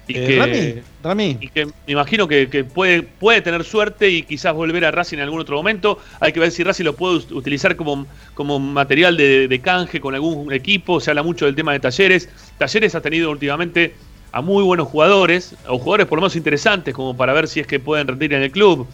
Y 0.08 0.18
eh, 0.18 0.82
que, 1.04 1.38
Y 1.40 1.48
que 1.50 1.66
me 1.66 1.74
imagino 1.88 2.28
que, 2.28 2.66
puede, 2.74 3.04
puede 3.04 3.42
tener 3.42 3.64
suerte 3.64 4.10
y 4.10 4.24
quizás 4.24 4.54
volver 4.54 4.84
a 4.86 4.92
Racing 4.92 5.18
en 5.18 5.24
algún 5.24 5.40
otro 5.40 5.56
momento. 5.56 6.00
Hay 6.20 6.34
que 6.34 6.40
ver 6.40 6.52
si 6.52 6.64
Racing 6.64 6.86
lo 6.86 6.96
puede 6.96 7.18
utilizar 7.34 7.76
como, 7.76 8.06
como 8.34 8.60
material 8.60 9.16
de, 9.16 9.48
de 9.48 9.60
canje 9.60 10.02
con 10.02 10.16
algún 10.16 10.52
equipo. 10.52 11.00
Se 11.00 11.12
habla 11.12 11.24
mucho 11.24 11.46
del 11.46 11.56
tema 11.56 11.74
de 11.74 11.80
talleres. 11.80 12.30
Talleres 12.58 12.96
ha 12.96 13.02
tenido 13.02 13.32
últimamente 13.32 13.94
a 14.32 14.42
muy 14.42 14.64
buenos 14.64 14.88
jugadores, 14.88 15.56
o 15.68 15.78
jugadores 15.78 16.08
por 16.08 16.18
lo 16.18 16.22
menos 16.22 16.36
interesantes, 16.36 16.94
como 16.94 17.16
para 17.16 17.34
ver 17.34 17.48
si 17.48 17.60
es 17.60 17.68
que 17.68 17.80
pueden 17.80 18.08
rendir 18.08 18.34
en 18.34 18.44
el 18.44 18.52
club. 18.52 18.88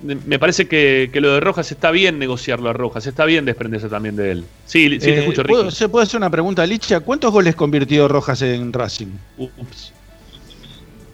Me 0.00 0.38
parece 0.38 0.66
que, 0.66 1.08
lo 1.14 1.34
de 1.34 1.40
Rojas 1.40 1.70
está 1.70 1.92
bien 1.92 2.18
negociarlo 2.18 2.68
a 2.68 2.72
Rojas, 2.72 3.06
está 3.06 3.24
bien 3.24 3.44
desprenderse 3.44 3.88
también 3.88 4.16
de 4.16 4.32
él. 4.32 4.44
Sí, 4.66 4.88
sí 4.90 4.98
te 4.98 5.14
eh, 5.14 5.18
escucho, 5.20 5.44
Ricky. 5.44 5.70
¿Se 5.70 5.88
puede 5.88 6.04
hacer 6.04 6.18
una 6.18 6.30
pregunta, 6.30 6.66
Licha? 6.66 7.00
¿Cuántos 7.00 7.30
goles 7.30 7.54
convirtió 7.54 8.08
Rojas 8.08 8.42
en 8.42 8.72
Racing? 8.72 9.08
Ups. 9.36 9.91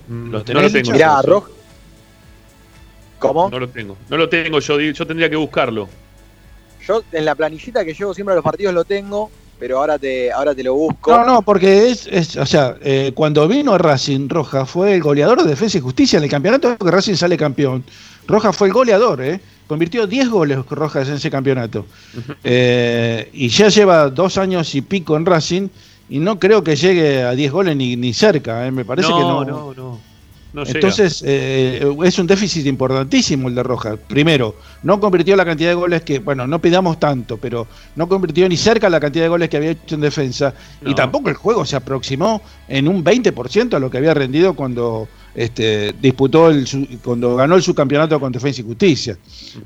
Mm, 0.08 0.30
no 0.30 0.38
lo 0.62 0.70
tengo. 0.72 0.92
Mirá. 0.92 1.22
¿Cómo? 3.18 3.50
No 3.50 3.58
lo 3.58 3.68
tengo. 3.68 3.96
No 4.08 4.16
lo 4.16 4.28
tengo, 4.28 4.60
yo, 4.60 4.80
yo 4.80 5.06
tendría 5.06 5.28
que 5.28 5.36
buscarlo. 5.36 5.88
Yo 6.86 7.02
en 7.12 7.24
la 7.24 7.34
planillita 7.34 7.84
que 7.84 7.92
llevo 7.92 8.14
siempre 8.14 8.32
a 8.32 8.36
los 8.36 8.44
partidos 8.44 8.72
lo 8.72 8.84
tengo, 8.84 9.30
pero 9.58 9.78
ahora 9.78 9.98
te, 9.98 10.30
ahora 10.32 10.54
te 10.54 10.62
lo 10.62 10.74
busco. 10.74 11.10
No, 11.10 11.24
no, 11.24 11.42
porque 11.42 11.90
es, 11.90 12.06
es 12.06 12.36
o 12.36 12.46
sea, 12.46 12.76
eh, 12.80 13.12
cuando 13.14 13.46
vino 13.48 13.76
Racing, 13.76 14.28
Rojas 14.28 14.70
fue 14.70 14.94
el 14.94 15.02
goleador 15.02 15.42
de 15.42 15.50
Defensa 15.50 15.78
y 15.78 15.80
Justicia 15.80 16.18
en 16.18 16.24
el 16.24 16.30
campeonato 16.30 16.78
que 16.78 16.90
Racing 16.90 17.14
sale 17.14 17.36
campeón. 17.36 17.84
Rojas 18.26 18.56
fue 18.56 18.68
el 18.68 18.74
goleador, 18.74 19.20
¿eh? 19.22 19.40
Convirtió 19.66 20.06
10 20.06 20.30
goles 20.30 20.58
Rojas 20.70 21.08
en 21.08 21.14
ese 21.14 21.30
campeonato. 21.30 21.84
Eh, 22.42 23.28
y 23.32 23.48
ya 23.48 23.68
lleva 23.68 24.08
dos 24.08 24.38
años 24.38 24.74
y 24.74 24.80
pico 24.80 25.16
en 25.16 25.26
Racing 25.26 25.68
y 26.08 26.18
no 26.18 26.38
creo 26.38 26.62
que 26.62 26.76
llegue 26.76 27.22
a 27.22 27.32
10 27.32 27.52
goles 27.52 27.76
ni, 27.76 27.96
ni 27.96 28.12
cerca, 28.12 28.66
¿eh? 28.66 28.70
me 28.70 28.84
parece 28.84 29.08
que 29.08 29.14
no. 29.14 29.44
No, 29.44 29.74
no. 29.74 30.08
Entonces, 30.54 31.22
eh, 31.26 31.94
es 32.04 32.18
un 32.18 32.26
déficit 32.26 32.66
importantísimo 32.66 33.48
el 33.48 33.54
de 33.54 33.62
Rojas. 33.62 33.98
Primero, 34.08 34.56
no 34.82 34.98
convirtió 34.98 35.36
la 35.36 35.44
cantidad 35.44 35.70
de 35.70 35.74
goles 35.74 36.02
que, 36.02 36.20
bueno, 36.20 36.46
no 36.46 36.58
pidamos 36.58 36.98
tanto, 36.98 37.36
pero 37.36 37.66
no 37.96 38.08
convirtió 38.08 38.48
ni 38.48 38.56
cerca 38.56 38.88
la 38.88 38.98
cantidad 38.98 39.26
de 39.26 39.28
goles 39.28 39.50
que 39.50 39.58
había 39.58 39.70
hecho 39.72 39.94
en 39.94 40.00
defensa. 40.00 40.54
Y 40.84 40.94
tampoco 40.94 41.28
el 41.28 41.34
juego 41.34 41.66
se 41.66 41.76
aproximó 41.76 42.40
en 42.66 42.88
un 42.88 43.04
20% 43.04 43.74
a 43.74 43.78
lo 43.78 43.90
que 43.90 43.98
había 43.98 44.14
rendido 44.14 44.54
cuando 44.54 45.06
este, 45.34 45.94
disputó 46.00 46.48
el, 46.48 46.66
cuando 47.04 47.36
ganó 47.36 47.54
el 47.54 47.62
subcampeonato 47.62 48.18
con 48.18 48.32
Defensa 48.32 48.62
y 48.62 48.64
Justicia. 48.64 49.18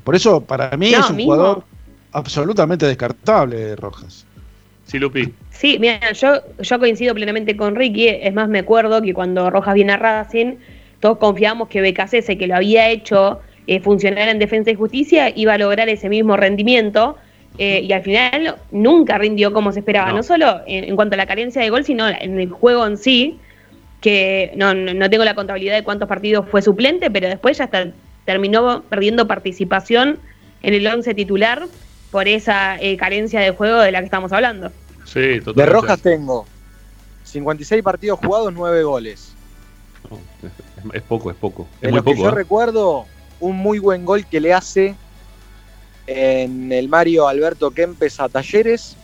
Por 0.03 0.15
eso, 0.15 0.41
para 0.41 0.75
mí, 0.75 0.93
es 0.93 1.09
un 1.09 1.23
jugador 1.23 1.63
absolutamente 2.11 2.85
descartable, 2.85 3.75
Rojas. 3.77 4.25
Sí, 4.85 4.99
Lupi. 4.99 5.33
Sí, 5.49 5.77
mira, 5.79 6.11
yo, 6.11 6.41
yo 6.59 6.79
coincido 6.79 7.13
plenamente 7.15 7.55
con 7.55 7.75
Ricky. 7.75 8.07
Es 8.07 8.33
más, 8.33 8.49
me 8.49 8.59
acuerdo 8.59 9.01
que 9.01 9.13
cuando 9.13 9.49
Rojas 9.49 9.73
viene 9.73 9.93
a 9.93 9.97
Racing 9.97 10.55
todos 10.99 11.17
confiamos 11.17 11.67
que 11.67 11.81
BKC, 11.81 12.37
que 12.37 12.47
lo 12.47 12.55
había 12.55 12.89
hecho 12.89 13.41
eh, 13.67 13.81
funcionar 13.81 14.29
en 14.29 14.39
Defensa 14.39 14.71
y 14.71 14.75
Justicia, 14.75 15.33
iba 15.35 15.53
a 15.53 15.57
lograr 15.57 15.89
ese 15.89 16.07
mismo 16.07 16.37
rendimiento. 16.37 17.17
Eh, 17.57 17.81
y 17.81 17.91
al 17.91 18.03
final 18.03 18.55
nunca 18.71 19.17
rindió 19.17 19.51
como 19.51 19.73
se 19.73 19.79
esperaba, 19.79 20.13
no, 20.13 20.23
solo 20.23 20.61
en, 20.65 20.95
cuanto 20.95 21.15
a 21.15 21.17
la 21.17 21.25
carencia 21.25 21.61
de 21.61 21.69
gol, 21.69 21.83
sino 21.83 22.07
en 22.07 22.39
el 22.39 22.49
juego 22.49 22.87
en 22.87 22.97
sí, 22.97 23.37
que 23.99 24.53
no, 24.55 24.73
no 24.73 25.09
tengo 25.09 25.25
la 25.25 25.35
contabilidad 25.35 25.75
de 25.75 25.83
cuántos 25.83 26.07
partidos 26.07 26.47
fue 26.49 26.61
suplente, 26.61 27.11
pero 27.11 27.27
después 27.27 27.57
ya 27.57 27.65
hasta 27.65 27.91
terminó 28.25 28.83
perdiendo 28.83 29.27
participación 29.27 30.19
en 30.61 30.73
el 30.73 30.87
11 30.87 31.13
titular 31.13 31.63
por 32.13 32.27
esa 32.27 32.77
eh, 32.79 32.95
carencia 32.95 33.39
de 33.39 33.49
juego 33.49 33.79
de 33.79 33.91
la 33.91 33.97
que 33.97 34.05
estamos 34.05 34.31
hablando. 34.31 34.71
Sí, 35.03 35.39
totalmente. 35.39 35.61
De 35.61 35.65
Rojas 35.65 35.99
tengo 35.99 36.45
56 37.23 37.81
partidos 37.81 38.19
jugados, 38.19 38.53
9 38.53 38.83
goles. 38.83 39.33
Es 40.93 41.01
poco, 41.01 41.31
es 41.31 41.37
poco. 41.37 41.67
Es 41.81 41.91
lo 41.91 42.03
que 42.03 42.15
yo 42.15 42.29
¿eh? 42.29 42.31
recuerdo, 42.31 43.05
un 43.39 43.57
muy 43.57 43.79
buen 43.79 44.05
gol 44.05 44.27
que 44.27 44.39
le 44.39 44.53
hace 44.53 44.95
en 46.05 46.71
el 46.71 46.87
Mario 46.87 47.27
Alberto 47.27 47.71
Kempes 47.71 48.19
a 48.19 48.29
Talleres. 48.29 48.95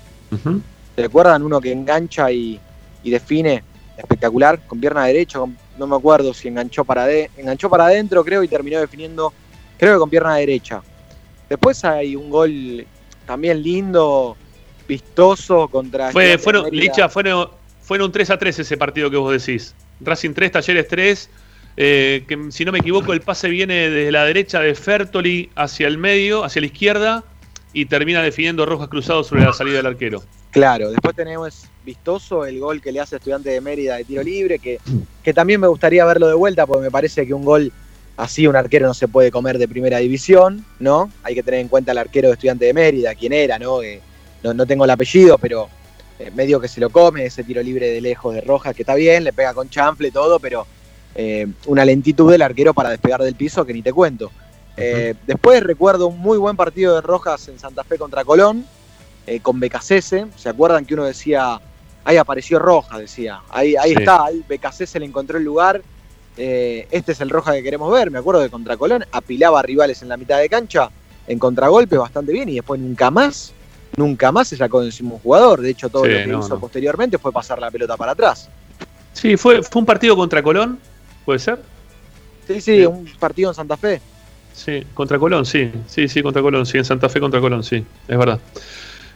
¿Se 0.95 1.01
recuerdan? 1.01 1.41
Uno 1.41 1.60
que 1.60 1.72
engancha 1.72 2.32
y, 2.32 2.62
define 3.03 3.64
espectacular, 3.97 4.60
con 4.68 4.80
pierna 4.80 5.05
derecha, 5.05 5.39
no 5.80 5.88
me 5.88 5.95
acuerdo 5.95 6.32
si 6.32 6.47
enganchó 6.47 6.86
para, 6.86 7.07
de, 7.07 7.32
enganchó 7.38 7.72
para 7.72 7.86
adentro, 7.86 8.24
creo, 8.24 8.43
y 8.43 8.47
terminó 8.47 8.80
definiendo, 8.80 9.34
creo 9.80 9.95
que 9.95 9.99
con 9.99 10.12
pierna 10.12 10.36
derecha. 10.36 10.84
Después 11.49 11.84
hay 11.84 12.16
un 12.16 12.30
gol 12.30 12.86
también 13.30 13.62
lindo, 13.62 14.36
vistoso 14.88 15.68
contra... 15.68 16.12
Fue, 16.12 16.40
fueron, 16.40 16.68
Licha, 16.72 17.10
fueron, 17.10 17.48
fueron 17.80 18.08
un 18.08 18.12
3 18.12 18.32
a 18.32 18.40
3 18.40 18.58
ese 18.58 18.76
partido 18.76 19.12
que 19.12 19.18
vos 19.18 19.32
decís. 19.32 19.76
Racing 20.02 20.34
3, 20.34 20.54
Talleres 20.54 20.88
3, 20.88 21.30
eh, 21.78 22.26
que 22.28 22.48
si 22.50 22.66
no 22.66 22.72
me 22.72 22.80
equivoco 22.80 23.14
el 23.14 23.22
pase 23.22 23.48
viene 23.48 23.92
desde 23.92 24.12
la 24.12 24.26
derecha 24.26 24.62
de 24.62 24.74
Fertoli 24.74 25.52
hacia 25.54 25.86
el 25.86 26.00
medio, 26.00 26.44
hacia 26.44 26.62
la 26.62 26.66
izquierda, 26.66 27.24
y 27.72 27.86
termina 27.86 28.24
definiendo 28.24 28.66
Rojas 28.66 28.88
Cruzado 28.88 29.24
sobre 29.24 29.44
la 29.44 29.54
salida 29.54 29.78
del 29.78 29.86
arquero. 29.86 30.24
Claro, 30.50 30.90
después 30.90 31.16
tenemos 31.16 31.66
vistoso 31.86 32.48
el 32.48 32.60
gol 32.60 32.82
que 32.82 32.92
le 32.92 33.00
hace 33.00 33.18
Estudiante 33.18 33.52
de 33.52 33.62
Mérida 33.62 33.98
de 33.98 34.06
tiro 34.06 34.24
libre, 34.24 34.58
que, 34.58 34.80
que 35.22 35.36
también 35.36 35.62
me 35.62 35.68
gustaría 35.68 36.04
verlo 36.04 36.28
de 36.28 36.34
vuelta, 36.34 36.66
porque 36.66 36.86
me 36.86 36.90
parece 36.90 37.28
que 37.28 37.36
un 37.36 37.46
gol 37.46 37.72
así 38.20 38.47
un 38.47 38.55
arquero 38.55 38.86
no 38.86 38.93
se 38.93 39.07
puede 39.07 39.32
comer 39.32 39.57
de 39.57 39.67
primera 39.67 39.97
división, 39.97 40.65
¿no? 40.80 41.09
Hay 41.24 41.36
que 41.36 41.43
tener 41.43 41.61
en 41.61 41.70
cuenta 41.70 41.93
el 41.93 41.97
arquero 41.97 42.28
de 42.28 42.34
Estudiante 42.34 42.65
de 42.65 42.74
Mérida, 42.74 43.15
quién 43.15 43.34
era, 43.34 43.57
¿no? 43.57 43.80
no, 44.43 44.53
no, 44.53 44.65
tengo 44.65 44.84
el 44.84 44.91
apellido, 44.91 45.38
pero 45.38 45.70
eh, 46.20 46.30
medio 46.36 46.59
que 46.59 46.67
se 46.67 46.82
lo 46.82 46.89
come, 46.89 47.26
ese 47.26 47.43
tiro 47.43 47.63
libre 47.63 47.89
de 47.89 48.01
lejos 48.01 48.36
de 48.36 48.41
Rojas, 48.41 48.76
que 48.76 48.84
está 48.84 48.95
bien, 48.95 49.24
le 49.24 49.34
pega 49.34 49.53
con 49.53 49.70
chanfle 49.70 50.09
y 50.09 50.11
todo, 50.11 50.39
pero 50.39 50.67
eh, 51.15 51.47
una 51.65 51.86
lentitud 51.86 52.30
del 52.30 52.41
arquero 52.41 52.74
para 52.74 52.89
despegar 52.89 53.24
del 53.24 53.36
piso 53.36 53.65
que 53.65 53.74
ni 53.74 53.82
te 53.82 53.93
cuento. 53.93 54.32
Eh, 54.76 55.15
después 55.26 55.63
recuerdo 55.63 56.07
un 56.07 56.20
muy 56.20 56.38
buen 56.38 56.55
partido 56.55 56.95
de 56.95 57.01
Rojas 57.01 57.47
en 57.47 57.57
Santa 57.57 57.84
Fe 57.84 57.97
contra 57.97 58.24
Colón, 58.26 58.65
eh, 59.28 59.39
con 59.39 59.59
Becasese. 59.59 60.28
¿Se 60.36 60.49
acuerdan 60.49 60.86
que 60.86 60.93
uno 60.93 61.05
decía, 61.05 61.59
ahí 62.03 62.17
apareció 62.17 62.59
Rojas, 62.59 62.99
decía, 62.99 63.41
ahí, 63.49 63.76
ahí 63.76 63.93
está, 63.93 64.26
ahí 64.26 64.43
Becasese 64.47 64.99
le 64.99 65.05
encontró 65.05 65.38
el 65.38 65.43
lugar, 65.43 65.82
este 66.40 67.12
es 67.12 67.22
el 67.22 67.30
Rojas 67.30 67.56
que 67.56 67.64
queremos 67.64 67.92
ver. 67.92 68.12
Me 68.12 68.20
acuerdo 68.20 68.42
de 68.42 68.50
contra 68.50 68.78
Colón 68.78 69.06
apilaba 69.12 69.62
rivales 69.62 70.02
en 70.02 70.10
la 70.10 70.18
mitad 70.18 70.40
de 70.40 70.50
cancha, 70.50 70.90
en 71.28 71.38
contragolpe 71.40 71.98
bastante 71.98 72.32
bien 72.32 72.50
y 72.50 72.56
después 72.56 72.80
nunca 72.80 73.12
más 73.12 73.54
nunca 73.96 74.32
más 74.32 74.48
se 74.48 74.58
sacó 74.58 74.82
de 74.82 74.88
encima 74.88 75.14
un 75.14 75.20
jugador. 75.20 75.62
De 75.62 75.70
hecho, 75.70 75.90
todo 75.90 76.06
lo 76.06 76.16
que 76.16 76.38
hizo 76.38 76.60
posteriormente 76.60 77.18
fue 77.18 77.32
pasar 77.32 77.60
la 77.60 77.70
pelota 77.70 77.98
para 77.98 78.14
atrás. 78.14 78.50
Sí, 79.14 79.38
fue, 79.38 79.62
fue 79.64 79.82
un 79.82 79.86
partido 79.86 80.16
contra 80.16 80.42
Colón, 80.42 80.80
¿puede 81.26 81.40
ser? 81.40 81.60
Sí, 82.48 82.62
sí, 82.62 82.86
un 82.86 83.06
partido 83.20 83.50
en 83.50 83.56
Santa 83.56 83.78
Fe. 83.78 84.02
Sí, 84.54 84.84
contra 84.94 85.20
Colón, 85.20 85.46
sí. 85.46 85.72
Sí, 85.88 86.08
sí, 86.08 86.24
contra 86.24 86.42
Colón, 86.42 86.66
sí, 86.66 86.78
en 86.78 86.86
Santa 86.86 87.10
Fe 87.10 87.20
contra 87.20 87.40
Colón, 87.40 87.64
sí, 87.64 87.86
es 88.08 88.18
verdad. 88.18 88.40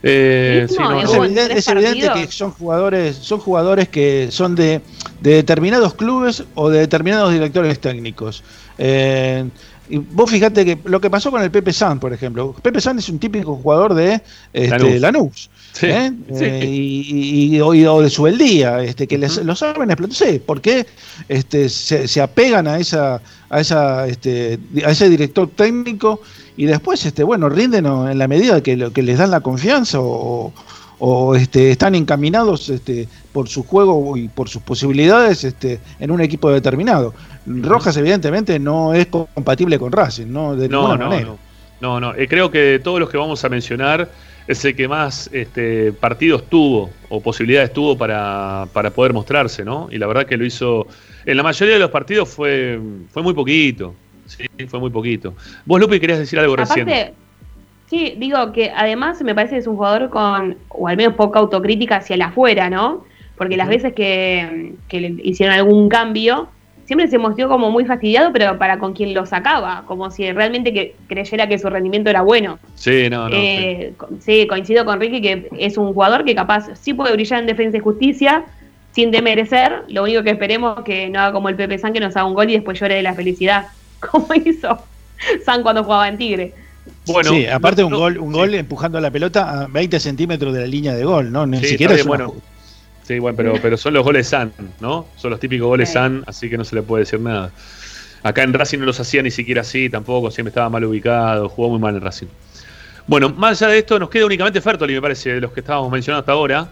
Eh, 0.05 0.67
es, 0.67 1.67
evidente, 1.69 2.11
que 2.13 2.27
son 2.29 2.51
jugadores, 2.51 3.15
son 3.15 3.39
jugadores 3.39 3.87
que 3.87 4.27
son 4.31 4.53
de, 4.53 4.81
determinados 5.21 5.93
clubes 5.93 6.43
o 6.55 6.69
de 6.69 6.79
determinados 6.79 7.31
directores 7.31 7.79
técnicos. 7.79 8.43
Eh, 8.77 9.45
y 9.89 9.97
vos 9.97 10.29
fíjate 10.29 10.63
que 10.63 10.77
lo 10.85 11.01
que 11.01 11.09
pasó 11.09 11.29
con 11.29 11.41
el 11.41 11.51
Pepe 11.51 11.73
San, 11.73 11.99
por 11.99 12.13
ejemplo. 12.13 12.55
Pepe 12.61 12.79
San 12.79 12.97
es 12.99 13.09
un 13.09 13.19
típico 13.19 13.55
jugador 13.55 13.93
de 13.93 14.21
este, 14.53 14.99
Lanús. 14.99 15.49
¿eh? 15.81 16.11
y, 16.65 17.59
o 17.59 18.01
de 18.01 18.09
Subeldía, 18.09 18.81
este, 18.81 19.07
que 19.07 19.17
les, 19.17 19.43
lo 19.43 19.55
saben 19.55 19.91
explotar. 19.91 20.15
Sí, 20.15 20.41
porque 20.45 20.85
este, 21.27 21.67
se, 21.69 22.21
apegan 22.21 22.67
a 22.67 22.79
esa, 22.79 23.21
a 23.49 23.59
esa, 23.59 24.07
este, 24.07 24.59
a 24.85 24.91
ese 24.91 25.09
director 25.09 25.49
técnico 25.49 26.21
y 26.55 26.65
después, 26.65 27.05
este, 27.05 27.23
bueno, 27.23 27.49
rinden 27.49 27.85
en 27.85 28.17
la 28.17 28.27
medida 28.27 28.61
que, 28.61 28.91
que 28.93 29.03
les 29.03 29.17
dan 29.17 29.31
la 29.31 29.41
confianza 29.41 29.97
o, 29.99 30.53
este, 31.35 31.71
están 31.71 31.95
encaminados 31.95 32.69
este, 32.69 33.09
por 33.33 33.49
su 33.49 33.63
juego 33.63 34.15
y 34.15 34.29
por 34.29 34.47
sus 34.47 34.61
posibilidades 34.61 35.43
este, 35.43 35.81
en 35.99 36.11
un 36.11 36.21
equipo 36.21 36.49
determinado. 36.49 37.13
Rojas, 37.45 37.97
evidentemente, 37.97 38.59
no 38.59 38.93
es 38.93 39.07
compatible 39.07 39.77
con 39.77 39.91
Racing, 39.91 40.27
¿no? 40.27 40.55
De 40.55 40.69
no, 40.69 40.95
no, 40.95 41.09
manera. 41.09 41.29
No, 41.81 41.99
no, 41.99 42.15
eh, 42.15 42.27
creo 42.27 42.49
que 42.49 42.59
de 42.59 42.79
todos 42.79 42.99
los 42.99 43.09
que 43.09 43.17
vamos 43.17 43.43
a 43.43 43.49
mencionar 43.49 44.09
es 44.47 44.63
el 44.65 44.75
que 44.75 44.87
más 44.87 45.29
este, 45.33 45.91
partidos 45.91 46.49
tuvo 46.49 46.89
o 47.09 47.21
posibilidades 47.21 47.73
tuvo 47.73 47.97
para, 47.97 48.67
para 48.71 48.91
poder 48.91 49.13
mostrarse, 49.13 49.65
¿no? 49.65 49.89
Y 49.91 49.97
la 49.97 50.07
verdad 50.07 50.25
que 50.25 50.37
lo 50.37 50.45
hizo. 50.45 50.87
En 51.25 51.37
la 51.37 51.43
mayoría 51.43 51.75
de 51.75 51.79
los 51.79 51.91
partidos 51.91 52.29
fue, 52.29 52.79
fue 53.09 53.21
muy 53.21 53.33
poquito. 53.33 53.93
Sí, 54.25 54.45
fue 54.67 54.79
muy 54.79 54.89
poquito. 54.89 55.33
Vos, 55.65 55.79
Lupe, 55.79 55.99
querías 55.99 56.19
decir 56.19 56.39
algo 56.39 56.55
recién. 56.55 56.87
Sí, 57.87 58.15
digo 58.17 58.51
que 58.53 58.71
además 58.71 59.21
me 59.21 59.35
parece 59.35 59.55
que 59.55 59.59
es 59.59 59.67
un 59.67 59.75
jugador 59.75 60.09
con, 60.09 60.57
o 60.69 60.87
al 60.87 60.97
menos 60.97 61.13
poca 61.13 61.39
autocrítica 61.39 61.97
hacia 61.97 62.15
el 62.15 62.21
afuera, 62.21 62.69
¿no? 62.69 63.05
Porque 63.37 63.57
las 63.57 63.67
veces 63.67 63.93
que, 63.93 64.73
le 64.89 65.15
hicieron 65.23 65.53
algún 65.53 65.89
cambio, 65.89 66.47
siempre 66.93 67.09
se 67.09 67.17
mostró 67.17 67.49
como 67.49 67.71
muy 67.71 67.85
fastidiado, 67.85 68.31
pero 68.31 68.59
para 68.59 68.77
con 68.77 68.93
quien 68.93 69.15
lo 69.15 69.25
sacaba, 69.25 69.83
como 69.87 70.11
si 70.11 70.31
realmente 70.31 70.71
que 70.71 70.95
creyera 71.07 71.49
que 71.49 71.57
su 71.57 71.67
rendimiento 71.67 72.11
era 72.11 72.21
bueno. 72.21 72.59
Sí, 72.75 73.09
no, 73.09 73.29
no. 73.29 73.35
Eh, 73.35 73.93
sí. 74.19 74.45
coincido 74.45 74.85
con 74.85 74.99
Ricky 74.99 75.19
que 75.19 75.49
es 75.57 75.75
un 75.77 75.91
jugador 75.91 76.23
que 76.23 76.35
capaz 76.35 76.69
sí 76.79 76.93
puede 76.93 77.13
brillar 77.13 77.39
en 77.39 77.47
defensa 77.47 77.77
y 77.77 77.79
justicia 77.79 78.45
sin 78.91 79.09
demerecer. 79.09 79.81
Lo 79.87 80.03
único 80.03 80.21
que 80.21 80.29
esperemos 80.29 80.77
es 80.79 80.83
que 80.83 81.09
no 81.09 81.19
haga 81.19 81.33
como 81.33 81.49
el 81.49 81.55
Pepe 81.55 81.79
San 81.79 81.93
que 81.93 81.99
nos 81.99 82.15
haga 82.15 82.27
un 82.27 82.35
gol 82.35 82.51
y 82.51 82.53
después 82.53 82.79
llore 82.79 82.93
de 82.93 83.01
la 83.01 83.15
felicidad. 83.15 83.65
como 83.99 84.27
hizo 84.35 84.77
San 85.43 85.63
cuando 85.63 85.83
jugaba 85.83 86.07
en 86.07 86.17
Tigre. 86.19 86.53
Bueno, 87.07 87.31
sí, 87.31 87.47
aparte 87.47 87.83
un 87.83 87.93
gol, 87.93 88.19
un 88.19 88.31
gol 88.31 88.53
empujando 88.53 88.99
la 88.99 89.09
pelota 89.09 89.63
a 89.63 89.67
20 89.67 89.99
centímetros 89.99 90.53
de 90.53 90.59
la 90.59 90.67
línea 90.67 90.93
de 90.93 91.03
gol, 91.05 91.31
¿no? 91.31 91.47
Ni 91.47 91.57
siquiera 91.57 91.95
es 91.95 92.05
bueno. 92.05 92.35
Sí, 93.03 93.19
bueno, 93.19 93.35
pero, 93.35 93.53
pero 93.61 93.77
son 93.77 93.93
los 93.93 94.03
goles 94.03 94.27
San, 94.27 94.53
¿no? 94.79 95.07
Son 95.17 95.31
los 95.31 95.39
típicos 95.39 95.67
goles 95.67 95.91
San, 95.91 96.23
así 96.25 96.49
que 96.49 96.57
no 96.57 96.63
se 96.63 96.75
le 96.75 96.81
puede 96.81 97.03
decir 97.03 97.19
nada. 97.19 97.51
Acá 98.23 98.43
en 98.43 98.53
Racing 98.53 98.79
no 98.79 98.85
los 98.85 98.99
hacía 98.99 99.21
ni 99.21 99.31
siquiera 99.31 99.61
así, 99.61 99.89
tampoco, 99.89 100.31
siempre 100.31 100.49
estaba 100.49 100.69
mal 100.69 100.85
ubicado, 100.85 101.49
jugó 101.49 101.69
muy 101.69 101.79
mal 101.79 101.95
en 101.95 102.01
Racing. 102.01 102.27
Bueno, 103.05 103.29
más 103.29 103.61
allá 103.61 103.73
de 103.73 103.79
esto, 103.79 103.99
nos 103.99 104.09
queda 104.09 104.25
únicamente 104.25 104.61
Fertoli, 104.61 104.93
me 104.93 105.01
parece, 105.01 105.33
de 105.33 105.41
los 105.41 105.51
que 105.51 105.59
estábamos 105.59 105.91
mencionando 105.91 106.21
hasta 106.21 106.31
ahora. 106.31 106.71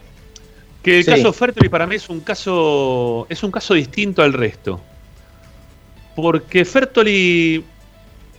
Que 0.82 1.00
el 1.00 1.06
caso 1.06 1.34
Fertoli 1.34 1.68
para 1.68 1.86
mí 1.86 1.96
es 1.96 2.10
un 2.10 2.22
caso. 2.22 3.28
es 3.30 3.44
un 3.44 3.52
caso 3.52 3.74
distinto 3.74 4.24
al 4.24 4.34
resto 4.34 4.82
porque 6.16 6.66
Fertoli 6.66 7.64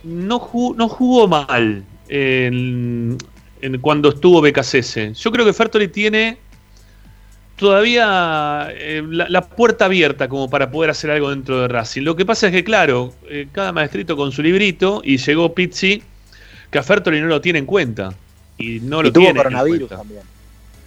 no 0.03 0.39
jugó, 0.39 0.75
no 0.75 0.89
jugó 0.89 1.27
mal 1.27 1.83
en, 2.07 3.17
cuando 3.81 4.09
estuvo 4.09 4.41
BKCS. 4.41 5.19
Yo 5.21 5.31
creo 5.31 5.45
que 5.45 5.53
Fertoli 5.53 5.87
tiene 5.87 6.37
todavía 7.55 8.69
eh, 8.71 9.03
la, 9.07 9.41
puerta 9.41 9.85
abierta 9.85 10.27
como 10.27 10.49
para 10.49 10.71
poder 10.71 10.89
hacer 10.89 11.11
algo 11.11 11.29
dentro 11.29 11.61
de 11.61 11.67
Racing. 11.67 12.01
Lo 12.01 12.15
que 12.15 12.25
pasa 12.25 12.47
es 12.47 12.53
que, 12.53 12.63
claro, 12.63 13.13
eh, 13.29 13.47
cada 13.51 13.71
maestrito 13.71 14.15
con 14.15 14.31
su 14.31 14.41
librito 14.41 15.01
y 15.03 15.17
llegó 15.17 15.53
Pizzi, 15.53 16.01
que 16.71 16.79
a 16.79 16.83
Fertoli 16.83 17.21
no 17.21 17.27
lo 17.27 17.41
tiene 17.41 17.59
en 17.59 17.65
cuenta. 17.65 18.13
Y 18.57 18.79
no 18.81 19.01
lo 19.01 19.11
tuvo 19.11 19.25
tiene 19.25 19.37
coronavirus 19.37 19.89
también. 19.89 20.21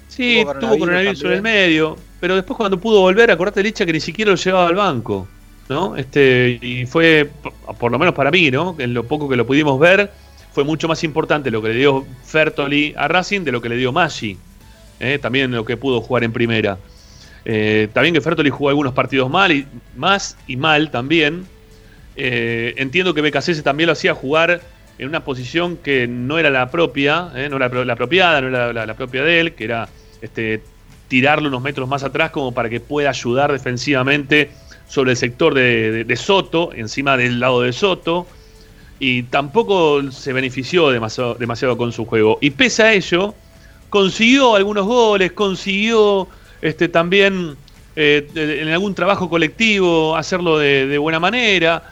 Sí, 0.09 0.45
tuvo 0.61 0.79
coronavirus, 0.79 1.25
en 1.25 1.33
el 1.33 1.43
medio, 1.43 1.97
pero 2.21 2.37
después 2.37 2.57
cuando 2.57 2.79
pudo 2.79 3.01
volver, 3.01 3.31
acordate 3.31 3.62
Licha 3.62 3.85
que 3.85 3.93
ni 3.93 4.01
siquiera 4.01 4.31
lo 4.31 4.37
llevaba 4.37 4.69
al 4.69 4.75
banco. 4.75 5.29
¿no? 5.69 5.97
Este, 5.97 6.59
y 6.62 6.87
fue, 6.87 7.29
por 7.79 7.91
lo 7.91 7.99
menos 7.99 8.14
para 8.14 8.31
mí, 8.31 8.51
¿no? 8.51 8.77
En 8.79 8.95
lo 8.95 9.05
poco 9.05 9.29
que 9.29 9.37
lo 9.37 9.47
pudimos 9.47 9.79
ver, 9.81 10.12
fue 10.53 10.64
mucho 10.64 10.89
más 10.89 11.03
importante 11.05 11.51
lo 11.51 11.61
que 11.61 11.69
le 11.69 11.75
dio 11.75 12.07
Fertoli 12.25 12.95
a 12.97 13.09
Racing 13.09 13.43
de 13.43 13.53
lo 13.53 13.61
que 13.61 13.69
le 13.69 13.77
dio 13.77 13.93
Maggi. 13.93 14.39
¿Eh? 15.01 15.18
También 15.20 15.51
lo 15.51 15.64
que 15.64 15.76
pudo 15.76 16.01
jugar 16.01 16.24
en 16.24 16.32
primera. 16.32 16.78
Eh, 17.44 17.88
también 17.92 18.14
que 18.14 18.20
Fertoli 18.20 18.51
jugó 18.51 18.70
algunos 18.70 18.92
partidos 18.92 19.30
mal 19.30 19.53
y 19.53 19.66
más 19.97 20.36
y 20.47 20.57
mal 20.57 20.90
también. 20.90 21.47
Eh, 22.16 22.74
entiendo 22.78 23.14
que 23.14 23.20
BKC 23.20 23.62
también 23.62 23.86
lo 23.86 23.92
hacía 23.92 24.14
jugar 24.14 24.61
en 24.99 25.09
una 25.09 25.24
posición 25.24 25.76
que 25.76 26.07
no 26.09 26.38
era 26.38 26.51
la 26.51 26.70
propia, 26.70 27.30
no 27.51 27.57
era 27.57 27.84
la 27.84 27.92
apropiada, 27.92 28.40
no 28.40 28.49
era 28.49 28.86
la, 28.86 28.94
propia 28.94 29.22
de 29.22 29.40
él, 29.40 29.55
que 29.55 29.64
era 29.64 29.88
este, 30.22 30.62
tirarlo 31.09 31.49
unos 31.49 31.62
metros 31.62 31.88
más 31.88 32.03
atrás 32.03 32.30
como 32.30 32.53
para 32.53 32.68
que 32.68 32.80
pueda 32.80 33.11
ayudar 33.11 33.53
defensivamente 33.53 34.51
sobre 34.88 35.12
el 35.12 35.16
sector 35.16 35.55
de, 35.55 36.16
Soto, 36.16 36.72
encima 36.74 37.16
del 37.16 37.40
lado 37.40 37.62
de 37.62 37.72
Soto, 37.72 38.26
y 38.99 39.24
tampoco 39.24 40.11
se 40.11 40.32
benefició 40.32 40.90
demasiado, 40.90 41.34
demasiado, 41.34 41.76
con 41.76 41.92
su 41.92 42.07
juego. 42.07 42.38
Y 42.40 42.51
pese 42.51 42.82
a 42.82 42.92
ello, 42.92 43.34
consiguió 43.89 44.57
algunos 44.57 44.87
goles, 44.87 45.32
consiguió 45.32 46.28
este, 46.62 46.89
también 46.89 47.57
eh, 47.95 48.28
en 48.34 48.68
algún 48.68 48.95
trabajo 48.95 49.28
colectivo 49.28 50.16
hacerlo 50.16 50.59
de, 50.59 50.99
buena 50.99 51.20
manera. 51.20 51.82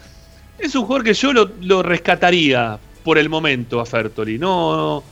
Es 0.58 0.74
un 0.74 0.82
jugador 0.82 1.04
que 1.04 1.14
yo 1.14 1.32
lo, 1.32 1.82
rescataría 1.82 2.78
por 3.02 3.18
el 3.18 3.28
momento 3.28 3.80
a 3.80 3.86
Fertoli. 3.86 4.38
No, 4.38 5.02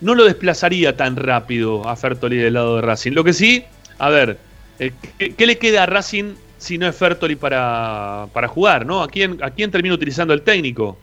no 0.00 0.14
lo 0.14 0.24
desplazaría 0.24 0.96
tan 0.96 1.16
rápido 1.16 1.88
a 1.88 1.96
Fertoli 1.96 2.36
del 2.36 2.54
lado 2.54 2.76
de 2.76 2.82
Racing. 2.82 3.12
Lo 3.12 3.24
que 3.24 3.32
sí, 3.32 3.64
a 3.98 4.08
ver, 4.08 4.38
eh, 4.78 4.92
¿qué, 5.18 5.46
le 5.46 5.58
queda 5.58 5.84
a 5.84 5.86
Racing 5.86 6.34
si 6.58 6.78
no 6.78 6.86
es 6.86 6.96
Fertoli 6.96 7.36
para, 7.36 8.26
para 8.32 8.48
jugar, 8.48 8.84
¿no? 8.84 9.02
¿A 9.02 9.08
quién, 9.08 9.42
¿A 9.42 9.50
quién 9.50 9.70
termina 9.70 9.94
utilizando 9.94 10.34
el 10.34 10.42
técnico? 10.42 10.98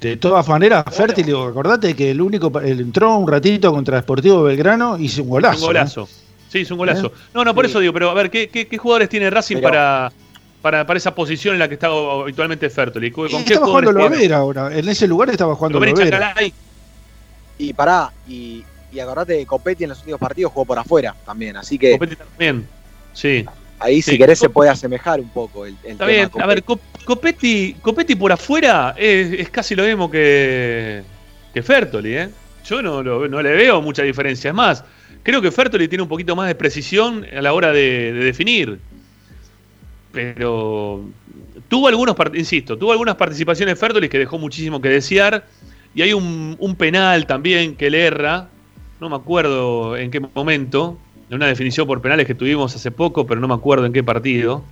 De 0.00 0.16
todas 0.16 0.48
maneras, 0.48 0.84
Fértil, 0.90 1.34
acordate 1.34 1.94
que 1.94 2.10
el 2.10 2.22
único 2.22 2.58
él 2.60 2.80
entró 2.80 3.16
un 3.16 3.28
ratito 3.28 3.70
contra 3.70 4.00
Sportivo 4.00 4.42
Belgrano 4.44 4.96
y 4.96 5.04
hizo 5.04 5.22
un 5.22 5.28
golazo. 5.28 5.60
Un 5.60 5.66
golazo. 5.66 6.08
Sí, 6.48 6.60
hizo 6.60 6.74
un 6.74 6.78
golazo. 6.78 7.08
¿Eh? 7.08 7.12
No, 7.34 7.44
no, 7.44 7.54
por 7.54 7.66
eso 7.66 7.80
digo, 7.80 7.92
pero 7.92 8.10
a 8.10 8.14
ver, 8.14 8.30
¿qué, 8.30 8.48
qué, 8.48 8.78
jugadores 8.78 9.10
tiene 9.10 9.28
Racing 9.28 9.60
para, 9.60 10.10
para, 10.62 10.86
para, 10.86 10.96
esa 10.96 11.14
posición 11.14 11.54
en 11.54 11.58
la 11.58 11.68
que 11.68 11.74
está 11.74 11.88
habitualmente 11.88 12.70
Fertoli? 12.70 13.10
¿Con 13.10 13.28
qué 13.28 13.54
estaba 13.54 13.66
jugando 13.66 13.92
Lovera 13.92 14.38
ahora. 14.38 14.76
En 14.76 14.88
ese 14.88 15.06
lugar 15.06 15.28
estaba 15.28 15.54
jugando 15.54 15.78
Lovera. 15.78 16.34
Y 17.58 17.74
pará, 17.74 18.10
y, 18.26 18.64
y 18.90 19.00
acordate 19.00 19.38
que 19.38 19.44
Copetti 19.44 19.84
en 19.84 19.90
los 19.90 19.98
últimos 19.98 20.18
partidos 20.18 20.50
jugó 20.50 20.64
por 20.64 20.78
afuera 20.78 21.14
también, 21.26 21.58
así 21.58 21.78
que. 21.78 21.92
Copetti 21.92 22.16
también, 22.16 22.66
sí. 23.12 23.44
Ahí, 23.80 24.02
si 24.02 24.18
querés, 24.18 24.38
se 24.38 24.50
puede 24.50 24.70
asemejar 24.70 25.20
un 25.20 25.30
poco 25.30 25.64
el, 25.64 25.74
Está 25.82 26.04
bien, 26.06 26.30
a 26.38 26.46
ver, 26.46 26.62
Copetti, 26.62 27.76
Copetti 27.80 28.14
por 28.14 28.30
afuera 28.30 28.94
es, 28.96 29.48
casi 29.48 29.74
lo 29.74 29.84
mismo 29.84 30.10
que, 30.10 31.02
que 31.54 31.62
Fertoli, 31.62 32.14
¿eh? 32.14 32.28
Yo 32.64 32.82
no, 32.82 33.02
no 33.02 33.42
le 33.42 33.52
veo 33.52 33.80
mucha 33.80 34.02
diferencia. 34.02 34.50
Es 34.50 34.54
más, 34.54 34.84
creo 35.22 35.40
que 35.40 35.50
Fertoli 35.50 35.88
tiene 35.88 36.02
un 36.02 36.08
poquito 36.08 36.36
más 36.36 36.46
de 36.46 36.54
precisión 36.54 37.26
a 37.34 37.40
la 37.40 37.54
hora 37.54 37.72
de, 37.72 38.12
definir. 38.12 38.78
Pero 40.12 41.04
tuvo 41.68 41.88
algunos, 41.88 42.14
insisto, 42.34 42.76
tuvo 42.76 42.92
algunas 42.92 43.16
participaciones 43.16 43.78
Fertoli 43.78 44.08
que 44.08 44.18
dejó 44.18 44.38
muchísimo 44.38 44.80
que 44.80 44.90
desear. 44.90 45.46
Y 45.94 46.02
hay 46.02 46.12
un, 46.12 46.54
un 46.58 46.76
penal 46.76 47.26
también 47.26 47.76
que 47.76 47.90
le 47.90 48.04
erra, 48.04 48.48
no 49.00 49.08
me 49.08 49.16
acuerdo 49.16 49.96
en 49.96 50.10
qué 50.10 50.20
momento, 50.20 50.98
una 51.36 51.46
definición 51.46 51.86
por 51.86 52.02
penales 52.02 52.26
que 52.26 52.34
tuvimos 52.34 52.74
hace 52.74 52.90
poco, 52.90 53.26
pero 53.26 53.40
no 53.40 53.48
me 53.48 53.54
acuerdo 53.54 53.86
en 53.86 53.92
qué 53.92 54.02
partido. 54.02 54.64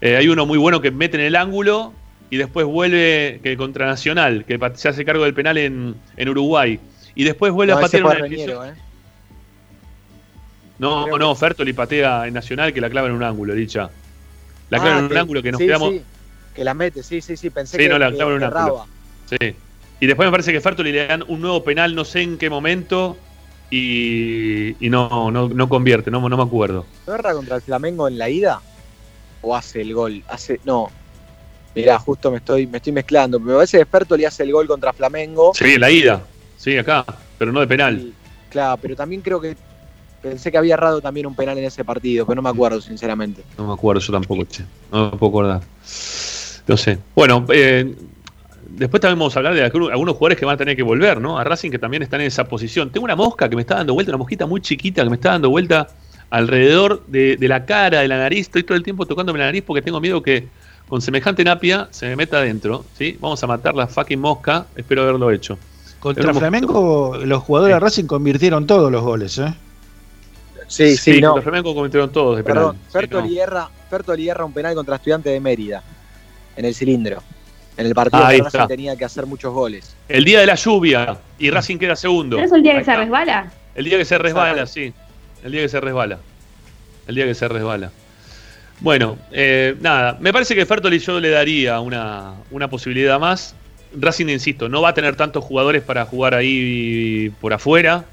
Eh, 0.00 0.16
hay 0.16 0.28
uno 0.28 0.44
muy 0.44 0.58
bueno 0.58 0.80
que 0.80 0.90
mete 0.90 1.16
en 1.16 1.24
el 1.24 1.36
ángulo 1.36 1.92
y 2.30 2.36
después 2.36 2.66
vuelve 2.66 3.40
que 3.42 3.56
contra 3.56 3.86
Nacional, 3.86 4.44
que 4.44 4.58
se 4.74 4.88
hace 4.88 5.04
cargo 5.04 5.24
del 5.24 5.34
penal 5.34 5.56
en, 5.56 5.96
Uruguay. 6.28 6.78
Y 7.14 7.24
después 7.24 7.52
vuelve 7.52 7.72
a 7.72 7.80
patear 7.80 8.04
una 8.04 8.14
definición. 8.14 8.68
¿eh? 8.68 8.74
No, 10.78 11.06
no, 11.18 11.34
Fertoli 11.34 11.72
patea 11.72 12.26
en 12.26 12.34
Nacional 12.34 12.72
que 12.72 12.80
la 12.80 12.90
clava 12.90 13.08
en 13.08 13.14
un 13.14 13.22
ángulo, 13.22 13.54
dicha. 13.54 13.88
La 14.70 14.80
clava 14.80 14.98
en 14.98 15.04
ah, 15.04 15.08
un 15.08 15.16
ángulo 15.16 15.42
que 15.42 15.52
nos 15.52 15.60
quedamos. 15.60 15.94
que 16.54 16.64
la 16.64 16.74
mete, 16.74 17.02
sí, 17.02 17.20
sí, 17.20 17.36
sí, 17.36 17.50
pensé 17.50 17.76
sí, 17.76 17.84
que, 17.84 17.88
no, 17.88 17.98
la 17.98 18.10
clava 18.12 18.32
en 18.32 18.36
un 18.38 18.44
ángulo. 18.44 18.86
Sí. 19.26 19.54
Y 20.00 20.06
después 20.06 20.26
me 20.26 20.30
parece 20.32 20.52
que 20.52 20.60
Fertoli 20.60 20.92
le 20.92 21.06
dan 21.06 21.24
un 21.28 21.40
nuevo 21.40 21.62
penal, 21.62 21.94
no 21.94 22.04
sé 22.04 22.22
en 22.22 22.36
qué 22.36 22.50
momento, 22.50 23.16
y, 23.76 24.88
no, 24.88 25.30
no, 25.30 25.68
convierte, 25.68 26.10
no, 26.10 26.28
no 26.28 26.36
me 26.36 26.42
acuerdo. 26.42 26.86
¿No 27.06 27.14
erra 27.14 27.34
contra 27.34 27.56
el 27.56 27.62
Flamengo 27.62 28.08
en 28.08 28.18
la 28.18 28.28
ida? 28.28 28.60
¿O 29.42 29.54
hace 29.54 29.80
el 29.80 29.94
gol? 29.94 30.22
Hace, 30.28 30.60
no, 30.64 30.90
Mirá, 31.74 31.98
justo 31.98 32.30
me 32.30 32.36
estoy, 32.36 32.66
me 32.68 32.76
estoy 32.76 32.92
mezclando. 32.92 33.40
Me 33.40 33.52
parece 33.52 33.78
que 33.78 33.86
Fertoli 33.86 34.24
hace 34.24 34.44
el 34.44 34.52
gol 34.52 34.68
contra 34.68 34.92
Flamengo. 34.92 35.52
Sí, 35.54 35.74
en 35.74 35.80
la 35.80 35.90
ida. 35.90 36.24
Sí, 36.56 36.78
acá, 36.78 37.04
pero 37.36 37.52
no 37.52 37.60
de 37.60 37.66
penal. 37.66 38.14
claro, 38.48 38.78
pero 38.80 38.94
también 38.94 39.20
creo 39.20 39.40
que 39.40 39.56
pensé 40.22 40.52
que 40.52 40.56
había 40.56 40.74
errado 40.74 41.00
también 41.00 41.26
un 41.26 41.34
penal 41.34 41.58
en 41.58 41.64
ese 41.64 41.84
partido, 41.84 42.24
pero 42.26 42.36
no 42.36 42.42
me 42.42 42.50
acuerdo, 42.50 42.80
sinceramente. 42.80 43.42
No 43.58 43.66
me 43.66 43.72
acuerdo 43.72 44.00
yo 44.00 44.12
tampoco, 44.12 44.44
che. 44.44 44.64
No 44.92 45.10
me 45.10 45.18
puedo 45.18 45.30
acordar. 45.30 45.62
No 46.66 46.76
sé. 46.76 46.98
Bueno, 47.14 47.44
eh, 47.52 47.92
después 48.68 49.00
también 49.00 49.18
vamos 49.18 49.36
a 49.36 49.38
hablar 49.38 49.54
de 49.54 49.62
algunos 49.62 50.16
jugadores 50.16 50.38
que 50.38 50.44
van 50.44 50.54
a 50.54 50.58
tener 50.58 50.76
que 50.76 50.82
volver, 50.82 51.20
¿no? 51.20 51.38
A 51.38 51.44
Racing 51.44 51.70
que 51.70 51.78
también 51.78 52.02
están 52.02 52.20
en 52.20 52.26
esa 52.26 52.44
posición. 52.44 52.90
Tengo 52.90 53.04
una 53.04 53.16
mosca 53.16 53.48
que 53.48 53.56
me 53.56 53.62
está 53.62 53.76
dando 53.76 53.94
vuelta, 53.94 54.10
una 54.10 54.18
mosquita 54.18 54.46
muy 54.46 54.60
chiquita 54.60 55.02
que 55.02 55.10
me 55.10 55.16
está 55.16 55.30
dando 55.30 55.50
vuelta 55.50 55.88
alrededor 56.30 57.04
de, 57.06 57.36
de 57.36 57.48
la 57.48 57.64
cara, 57.64 58.00
de 58.00 58.08
la 58.08 58.18
nariz. 58.18 58.46
Estoy 58.46 58.62
todo 58.62 58.76
el 58.76 58.82
tiempo 58.82 59.06
tocándome 59.06 59.38
la 59.38 59.46
nariz 59.46 59.62
porque 59.66 59.82
tengo 59.82 60.00
miedo 60.00 60.22
que 60.22 60.48
con 60.88 61.00
semejante 61.00 61.44
napia 61.44 61.88
se 61.90 62.06
me 62.06 62.16
meta 62.16 62.38
adentro. 62.38 62.84
¿sí? 62.98 63.16
Vamos 63.20 63.42
a 63.42 63.46
matar 63.46 63.74
la 63.74 63.86
fucking 63.86 64.20
mosca. 64.20 64.66
Espero 64.76 65.02
haberlo 65.02 65.30
hecho. 65.30 65.58
Contra 66.00 66.34
Flamengo, 66.34 67.16
los 67.24 67.42
jugadores 67.42 67.74
de 67.74 67.80
Racing 67.80 68.04
convirtieron 68.04 68.66
todos 68.66 68.92
los 68.92 69.02
goles, 69.02 69.38
¿eh? 69.38 69.54
Sí, 70.66 70.96
sí, 70.96 71.20
no. 71.20 71.28
Contra 71.32 71.50
Flamengo 71.50 71.74
convirtieron 71.74 72.10
todos 72.12 72.36
de 72.36 72.44
Perdón, 72.44 72.76
Ferto, 72.90 73.22
Lierra, 73.22 74.44
un 74.44 74.52
penal 74.52 74.74
contra 74.74 74.96
Estudiante 74.96 75.30
de 75.30 75.40
Mérida, 75.40 75.82
en 76.56 76.64
el 76.66 76.74
cilindro. 76.74 77.22
En 77.76 77.86
el 77.86 77.94
partido 77.94 78.26
que 78.28 78.38
Racing 78.38 78.68
tenía 78.68 78.96
que 78.96 79.04
hacer 79.04 79.26
muchos 79.26 79.52
goles. 79.52 79.96
El 80.08 80.24
día 80.24 80.40
de 80.40 80.46
la 80.46 80.54
lluvia 80.54 81.18
y 81.38 81.50
Racing 81.50 81.78
queda 81.78 81.96
segundo. 81.96 82.38
¿Es 82.38 82.52
el 82.52 82.62
día 82.62 82.78
que 82.78 82.84
se 82.84 82.96
resbala? 82.96 83.50
El 83.74 83.84
día 83.84 83.98
que 83.98 84.04
se 84.04 84.18
resbala, 84.18 84.66
sí. 84.66 84.92
El 85.42 85.52
día 85.52 85.62
que 85.62 85.68
se 85.68 85.80
resbala. 85.80 86.18
El 87.06 87.14
día 87.16 87.26
que 87.26 87.34
se 87.34 87.48
resbala. 87.48 87.90
Bueno, 88.80 89.18
eh, 89.32 89.76
nada, 89.80 90.16
me 90.20 90.32
parece 90.32 90.54
que 90.54 90.66
Fertoli 90.66 90.98
yo 90.98 91.20
le 91.20 91.30
daría 91.30 91.80
una, 91.80 92.34
una 92.50 92.68
posibilidad 92.68 93.18
más. 93.18 93.54
Racing, 93.96 94.28
insisto, 94.28 94.68
no 94.68 94.82
va 94.82 94.90
a 94.90 94.94
tener 94.94 95.16
tantos 95.16 95.44
jugadores 95.44 95.82
para 95.82 96.04
jugar 96.04 96.34
ahí 96.34 97.30
por 97.40 97.52
afuera 97.52 98.04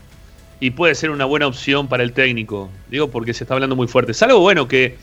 y 0.60 0.72
puede 0.72 0.96
ser 0.96 1.10
una 1.10 1.26
buena 1.26 1.48
opción 1.48 1.88
para 1.88 2.04
el 2.04 2.14
técnico. 2.14 2.70
Digo, 2.90 3.10
porque 3.10 3.34
se 3.34 3.44
está 3.44 3.56
hablando 3.56 3.76
muy 3.76 3.88
fuerte. 3.88 4.14
Es 4.14 4.22
algo 4.22 4.40
bueno 4.40 4.68
que. 4.68 4.98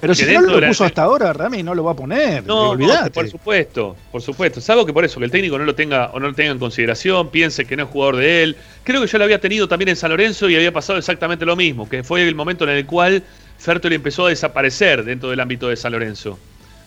Pero 0.00 0.14
si 0.14 0.24
no 0.26 0.40
lo 0.40 0.66
puso 0.66 0.84
hasta 0.84 1.02
ahora, 1.02 1.32
Rami 1.32 1.62
no 1.62 1.74
lo 1.74 1.84
va 1.84 1.92
a 1.92 1.96
poner. 1.96 2.44
No, 2.44 2.76
no, 2.76 2.88
por 3.12 3.28
supuesto, 3.28 3.96
por 4.10 4.20
supuesto. 4.20 4.58
Es 4.58 4.68
algo 4.70 4.84
que 4.84 4.92
por 4.92 5.04
eso, 5.04 5.18
que 5.18 5.26
el 5.26 5.30
técnico 5.30 5.58
no 5.58 5.64
lo 5.64 5.74
tenga 5.74 6.06
o 6.12 6.20
no 6.20 6.28
lo 6.28 6.34
tenga 6.34 6.50
en 6.50 6.58
consideración, 6.58 7.30
piense 7.30 7.64
que 7.64 7.76
no 7.76 7.84
es 7.84 7.88
jugador 7.90 8.16
de 8.16 8.42
él. 8.42 8.56
Creo 8.82 9.00
que 9.00 9.06
yo 9.06 9.18
lo 9.18 9.24
había 9.24 9.40
tenido 9.40 9.68
también 9.68 9.90
en 9.90 9.96
San 9.96 10.10
Lorenzo 10.10 10.48
y 10.48 10.56
había 10.56 10.72
pasado 10.72 10.98
exactamente 10.98 11.46
lo 11.46 11.54
mismo, 11.54 11.88
que 11.88 12.02
fue 12.02 12.26
el 12.26 12.34
momento 12.34 12.64
en 12.64 12.70
el 12.70 12.86
cual 12.86 13.22
Fertoli 13.58 13.94
empezó 13.94 14.26
a 14.26 14.30
desaparecer 14.30 15.04
dentro 15.04 15.30
del 15.30 15.40
ámbito 15.40 15.68
de 15.68 15.76
San 15.76 15.92
Lorenzo. 15.92 16.38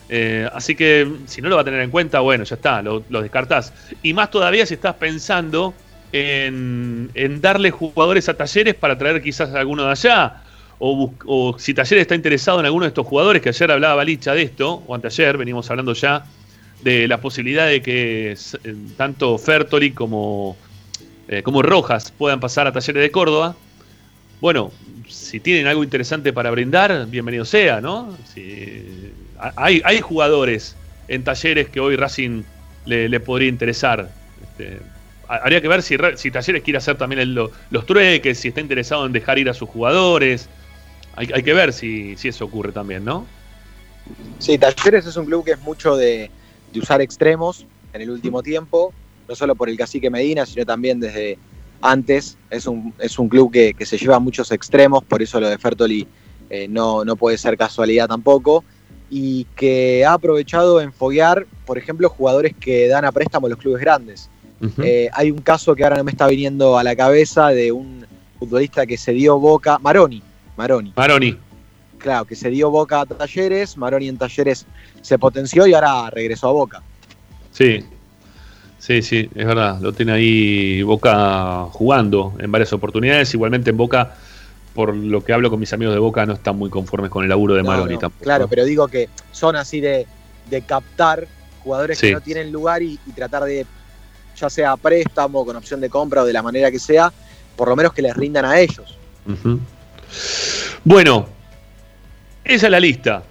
Eh, 0.10 0.50
así 0.54 0.76
que 0.76 1.08
si 1.28 1.42
no 1.42 1.50
lo 1.50 1.56
va 1.56 1.62
a 1.62 1.66
tener 1.66 1.82
en 1.82 1.92
cuenta, 1.92 2.20
bueno, 2.20 2.44
ya 2.44 2.56
está, 2.56 2.82
lo, 2.82 3.02
descartás. 3.10 3.74
Y 4.02 4.14
más 4.14 4.32
todavía 4.32 4.66
si 4.66 4.74
estás 4.74 4.96
pensando 4.96 5.74
en, 6.12 7.12
darle 7.42 7.70
jugadores 7.72 8.28
a 8.28 8.34
Talleres 8.36 8.74
para 8.74 8.98
traer 8.98 9.22
quizás 9.22 9.54
a 9.54 9.60
alguno 9.60 9.86
de 9.86 9.92
allá. 9.92 10.44
O, 10.82 11.56
si 11.60 11.74
Talleres 11.74 12.04
está 12.04 12.16
interesado 12.16 12.60
en 12.60 12.66
alguno 12.66 12.86
de 12.86 12.90
estos 12.90 13.06
jugadores, 13.06 13.42
que 13.42 13.50
ayer 13.50 13.70
hablaba 13.70 13.96
Balicha 13.96 14.34
de 14.34 14.44
esto, 14.44 14.82
o 14.88 14.96
anteayer, 14.96 15.38
venimos 15.38 15.70
hablando 15.70 15.94
ya 15.94 16.26
de 16.82 17.08
la 17.08 17.20
posibilidad 17.20 17.68
de 17.68 17.82
que 17.82 18.32
eh, 18.32 18.76
tanto 18.96 19.38
Fertoli 19.38 19.92
como, 19.92 20.56
eh, 21.28 21.44
como 21.44 21.62
Rojas 21.62 22.14
puedan 22.18 22.40
pasar 22.40 22.66
a 22.66 22.72
Talleres 22.72 23.02
de 23.04 23.12
Córdoba. 23.12 23.56
Bueno, 24.40 24.72
si 25.10 25.42
tienen 25.42 25.68
algo 25.68 25.84
interesante 25.84 26.32
para 26.32 26.50
brindar, 26.50 27.08
bienvenido 27.08 27.44
sea, 27.44 27.82
¿no? 27.82 28.18
Si, 28.34 29.12
hay, 29.58 29.82
hay 29.84 30.00
jugadores 30.00 30.78
en 31.10 31.24
talleres 31.24 31.68
que 31.68 31.82
hoy 31.82 31.98
Racing 31.98 32.44
le, 32.86 33.20
podría 33.20 33.50
interesar. 33.50 34.10
Este, 34.42 34.80
habría 35.28 35.62
que 35.62 35.68
ver 35.68 35.82
si, 35.82 35.98
si 36.16 36.32
Talleres 36.32 36.64
quiere 36.64 36.78
hacer 36.78 36.98
también 36.98 37.36
los 37.36 37.86
trueques, 37.86 38.40
si 38.40 38.50
está 38.50 38.62
interesado 38.62 39.06
en 39.06 39.12
dejar 39.12 39.38
ir 39.40 39.50
a 39.50 39.54
sus 39.54 39.70
jugadores. 39.70 40.50
Hay, 41.16 41.44
que 41.44 41.54
ver 41.54 41.74
si, 41.74 42.16
si, 42.16 42.30
eso 42.30 42.46
ocurre 42.46 42.72
también, 42.72 43.04
¿no? 43.04 43.26
Sí, 44.38 44.58
Talleres 44.58 45.06
es 45.06 45.18
un 45.18 45.26
club 45.26 45.44
que 45.44 45.52
es 45.52 45.60
mucho 45.62 45.98
de, 45.98 46.32
de 46.72 46.80
usar 46.80 47.02
extremos 47.02 47.66
en 47.94 48.02
el 48.02 48.10
último 48.10 48.42
tiempo, 48.42 48.94
no 49.28 49.36
solo 49.36 49.56
por 49.56 49.70
el 49.70 49.78
cacique 49.78 50.10
Medina, 50.10 50.46
sino 50.46 50.66
también 50.66 51.00
desde 51.00 51.38
antes. 51.82 52.38
Es 52.50 52.68
un, 52.68 52.94
es 53.00 53.20
un 53.20 53.30
club 53.30 53.52
que, 53.52 53.76
se 53.86 53.98
lleva 53.98 54.16
a 54.16 54.20
muchos 54.20 54.52
extremos, 54.52 55.04
por 55.04 55.22
eso 55.22 55.40
lo 55.40 55.50
de 55.50 55.58
Fertoli 55.58 56.08
eh, 56.50 56.68
no, 56.68 57.06
no 57.06 57.16
puede 57.16 57.38
ser 57.38 57.58
casualidad 57.58 58.08
tampoco. 58.08 58.64
Y 59.12 59.46
que 59.56 60.06
ha 60.06 60.14
aprovechado 60.14 60.82
en 60.82 60.94
foguear, 60.94 61.48
por 61.66 61.80
ejemplo, 61.80 62.10
jugadores 62.10 62.54
que 62.60 62.88
dan 62.88 63.06
a 63.06 63.12
préstamo 63.12 63.48
a 63.48 63.50
los 63.50 63.60
clubes 63.60 63.82
grandes. 63.82 64.30
Eh, 64.84 65.10
hay 65.14 65.32
un 65.32 65.40
caso 65.40 65.74
que 65.74 65.84
ahora 65.84 65.98
no 65.98 66.04
me 66.04 66.12
está 66.12 66.28
viniendo 66.28 66.78
a 66.78 66.84
la 66.84 66.96
cabeza 66.96 67.48
de 67.48 67.72
un 67.72 68.06
futbolista 68.38 68.86
que 68.86 68.98
se 68.98 69.14
dio 69.14 69.40
boca, 69.40 69.80
Maroni. 69.80 70.22
Maroni. 70.60 70.92
Maroni. 70.94 71.38
Claro, 71.98 72.26
que 72.26 72.36
se 72.36 72.50
dio 72.50 72.70
boca 72.70 73.00
a 73.00 73.06
Talleres, 73.06 73.78
Maroni 73.78 74.10
en 74.10 74.18
Talleres 74.18 74.66
se 75.02 75.18
potenció 75.18 75.66
y 75.66 75.74
ahora 75.74 76.10
regresó 76.10 76.50
a 76.50 76.52
boca. 76.52 76.84
Sí, 77.52 77.84
Sí, 78.78 79.02
sí, 79.02 79.30
es 79.36 79.46
verdad. 79.46 79.78
Lo 79.82 79.92
tiene 79.92 80.14
ahí 80.14 80.82
Boca 80.84 81.66
jugando 81.72 82.34
en 82.40 82.50
varias 82.50 82.72
oportunidades. 82.72 83.34
Igualmente 83.34 83.72
en 83.72 83.78
Boca, 83.78 84.16
por 84.74 84.96
lo 84.96 85.24
que 85.24 85.34
hablo 85.34 85.50
con 85.50 85.60
mis 85.60 85.72
amigos 85.74 85.94
de 85.94 86.00
Boca, 86.00 86.26
no 86.26 86.34
están 86.34 86.58
muy 86.58 86.70
conformes 86.70 87.12
con 87.12 87.24
el 87.24 87.30
laburo 87.30 87.56
de 87.56 87.62
Maroni 87.62 87.98
tampoco. 87.98 88.24
Claro, 88.24 88.48
pero 88.48 88.64
digo 88.64 88.88
que 88.88 89.10
son 89.34 89.58
así 89.58 89.82
de, 89.82 90.08
captar 90.66 91.28
jugadores 91.62 92.00
que 92.00 92.14
no 92.14 92.22
tienen 92.22 92.54
lugar 92.54 92.82
y, 92.82 92.98
tratar 93.14 93.44
de, 93.44 93.66
ya 94.38 94.50
sea 94.50 94.78
préstamo, 94.78 95.46
con 95.46 95.58
opción 95.58 95.82
de 95.82 95.90
compra 95.90 96.24
o 96.24 96.26
de 96.26 96.34
la 96.34 96.42
manera 96.42 96.72
que 96.72 96.80
sea, 96.80 97.12
por 97.58 97.68
lo 97.68 97.76
menos 97.76 97.92
que 97.92 98.02
les 98.02 98.16
rindan 98.16 98.46
a 98.46 98.60
ellos. 98.60 98.98
Bueno, 100.84 101.28
esa 102.44 102.68
es 102.68 102.72
la 102.72 102.80
lista, 102.80 103.24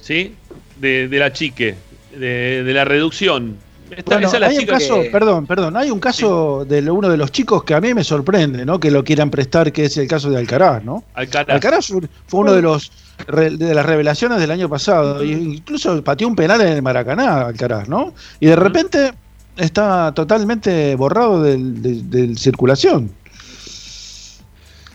¿sí? 0.00 0.34
De, 0.78 1.08
la 1.10 1.32
chique, 1.32 1.76
de 2.12 2.72
la 2.72 2.84
reducción 2.84 3.56
hay 4.42 4.58
un 4.58 4.66
caso, 4.66 5.02
perdón, 5.10 5.46
perdón, 5.46 5.76
hay 5.76 5.90
un 5.90 6.00
caso 6.00 6.64
de 6.64 6.88
uno 6.90 7.08
de 7.08 7.16
los 7.16 7.30
chicos 7.30 7.64
que 7.64 7.74
a 7.74 7.80
mí 7.80 7.94
me 7.94 8.04
sorprende, 8.04 8.64
¿no? 8.64 8.80
Que 8.80 8.90
lo 8.90 9.04
quieran 9.04 9.30
prestar, 9.30 9.72
que 9.72 9.86
es 9.86 9.96
el 9.96 10.08
caso 10.08 10.30
de 10.30 10.38
Alcaraz, 10.38 10.84
¿no? 10.84 11.04
Alcaraz, 11.14 11.92
fue 12.26 12.40
uno 12.40 12.52
de 12.52 12.62
los 12.62 12.92
de 13.26 13.74
las 13.74 13.86
revelaciones 13.86 14.40
del 14.40 14.50
año 14.50 14.68
pasado, 14.68 15.22
incluso 15.22 16.02
pateó 16.02 16.26
un 16.26 16.34
penal 16.34 16.60
en 16.62 16.68
el 16.68 16.82
Maracaná, 16.82 17.42
Alcaraz, 17.42 17.88
¿no? 17.88 18.14
Y 18.40 18.46
de 18.46 18.56
repente 18.56 19.12
está 19.56 20.12
totalmente 20.14 20.94
borrado 20.96 21.42
de, 21.42 22.34
circulación. 22.36 23.10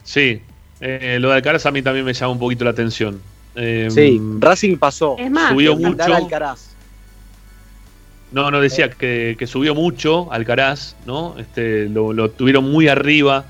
Sí, 0.03 0.41
eh, 0.81 1.17
lo 1.19 1.29
de 1.29 1.35
Alcaraz 1.35 1.65
a 1.65 1.71
mí 1.71 1.81
también 1.81 2.05
me 2.05 2.13
llama 2.13 2.33
un 2.33 2.39
poquito 2.39 2.63
la 2.63 2.71
atención. 2.71 3.21
sí, 3.55 3.61
em, 3.61 4.39
Racing 4.39 4.77
pasó. 4.77 5.15
Es 5.17 5.31
más, 5.31 5.51
subió 5.51 5.75
mucho. 5.75 6.13
Alcaraz 6.13 6.77
no, 8.31 8.51
no, 8.51 8.59
decía 8.59 8.89
que, 8.89 9.37
subió 9.47 9.73
mucho 9.73 10.31
Alcaraz, 10.31 10.95
¿no? 11.05 11.35
Este, 11.37 11.87
lo, 11.87 12.29
tuvieron 12.29 12.69
muy 12.69 12.87
arriba 12.87 13.45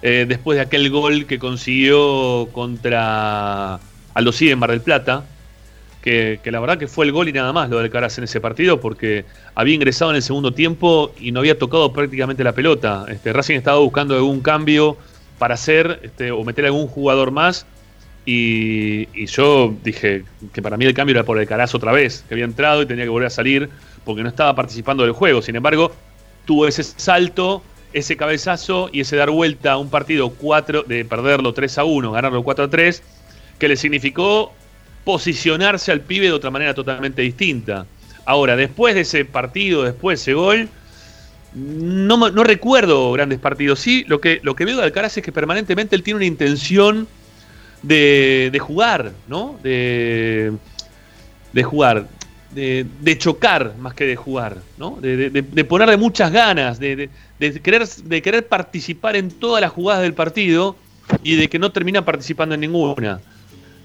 eh, 0.00 0.26
después 0.28 0.56
de 0.56 0.62
aquel 0.62 0.90
gol 0.90 1.26
que 1.26 1.38
consiguió 1.38 2.48
contra 2.52 3.80
Aldo 4.14 4.32
en 4.40 4.58
Mar 4.58 4.70
del 4.70 4.80
Plata, 4.80 5.24
que, 6.02 6.40
la 6.44 6.60
verdad 6.60 6.78
que 6.78 6.86
fue 6.86 7.06
el 7.06 7.12
gol 7.12 7.28
y 7.28 7.32
nada 7.32 7.52
más 7.52 7.68
lo 7.68 7.78
de 7.78 7.84
Alcaraz 7.84 8.18
en 8.18 8.24
ese 8.24 8.40
partido, 8.40 8.80
porque 8.80 9.24
había 9.56 9.74
ingresado 9.74 10.12
en 10.12 10.16
el 10.16 10.22
segundo 10.22 10.52
tiempo 10.52 11.12
y 11.18 11.32
no 11.32 11.40
había 11.40 11.58
tocado 11.58 11.92
prácticamente 11.92 12.44
la 12.44 12.52
pelota. 12.52 13.06
Este, 13.08 13.32
Racing 13.32 13.56
estaba 13.56 13.78
buscando 13.78 14.14
algún 14.14 14.40
cambio 14.40 14.96
para 15.42 15.54
hacer 15.54 15.98
este, 16.04 16.30
o 16.30 16.44
meter 16.44 16.66
algún 16.66 16.86
jugador 16.86 17.32
más. 17.32 17.66
Y, 18.24 19.08
y, 19.12 19.26
yo 19.26 19.74
dije 19.82 20.22
que 20.52 20.62
para 20.62 20.76
mí 20.76 20.84
el 20.84 20.94
cambio 20.94 21.16
era 21.16 21.24
por 21.24 21.36
Alcaraz 21.36 21.74
otra 21.74 21.90
vez, 21.90 22.24
que 22.28 22.34
había 22.34 22.44
entrado 22.44 22.80
y 22.80 22.86
tenía 22.86 23.02
que 23.02 23.10
volver 23.10 23.26
a 23.26 23.30
salir 23.30 23.68
porque 24.04 24.22
no 24.22 24.28
estaba 24.28 24.54
participando 24.54 25.02
del 25.02 25.10
juego. 25.10 25.42
Sin 25.42 25.56
embargo, 25.56 25.90
tuvo 26.44 26.68
ese 26.68 26.84
salto, 26.84 27.60
ese 27.92 28.16
cabezazo 28.16 28.88
y 28.92 29.00
ese 29.00 29.16
dar 29.16 29.30
vuelta 29.30 29.72
a 29.72 29.78
un 29.78 29.90
partido 29.90 30.30
4, 30.30 30.84
de 30.84 31.04
perderlo 31.04 31.52
3 31.52 31.78
a 31.78 31.82
1, 31.82 32.12
ganarlo 32.12 32.44
4 32.44 32.66
a 32.66 32.70
3, 32.70 33.02
que 33.58 33.66
le 33.66 33.74
significó 33.74 34.52
posicionarse 35.02 35.90
al 35.90 36.02
pibe 36.02 36.26
de 36.26 36.34
otra 36.34 36.52
manera 36.52 36.72
totalmente 36.72 37.20
distinta. 37.22 37.84
Ahora, 38.26 38.54
después 38.54 38.94
de 38.94 39.00
ese 39.00 39.24
partido, 39.24 39.82
después 39.82 40.20
de 40.20 40.22
ese 40.22 40.34
gol, 40.34 40.68
no, 41.54 42.30
no 42.30 42.44
recuerdo 42.44 43.12
grandes 43.12 43.38
partidos. 43.38 43.80
Sí, 43.80 44.04
lo 44.08 44.20
que, 44.20 44.40
lo 44.42 44.54
que 44.54 44.64
veo 44.64 44.76
de 44.76 44.84
Alcaraz 44.84 45.16
es 45.18 45.24
que 45.24 45.32
permanentemente 45.32 45.96
él 45.96 46.02
tiene 46.02 46.16
una 46.16 46.26
intención 46.26 47.08
de, 47.82 48.50
de 48.52 48.58
jugar, 48.58 49.12
¿no? 49.28 49.58
De, 49.62 50.52
de 51.52 51.62
jugar 51.62 52.06
de, 52.54 53.18
chocar 53.18 53.74
más 53.78 53.94
que 53.94 54.04
de 54.04 54.16
jugar, 54.16 54.58
¿no? 54.76 54.98
de, 55.00 55.30
de 55.30 55.64
ponerle 55.64 55.96
muchas 55.96 56.30
ganas, 56.30 56.78
de, 56.78 57.08
querer, 57.62 57.88
de 57.88 58.22
querer 58.22 58.46
participar 58.46 59.16
en 59.16 59.30
todas 59.30 59.60
las 59.60 59.70
jugadas 59.70 60.02
del 60.02 60.14
partido 60.14 60.76
y 61.22 61.36
de 61.36 61.48
que 61.48 61.58
no 61.58 61.72
termina 61.72 62.04
participando 62.04 62.54
en 62.54 62.60
ninguna. 62.60 63.20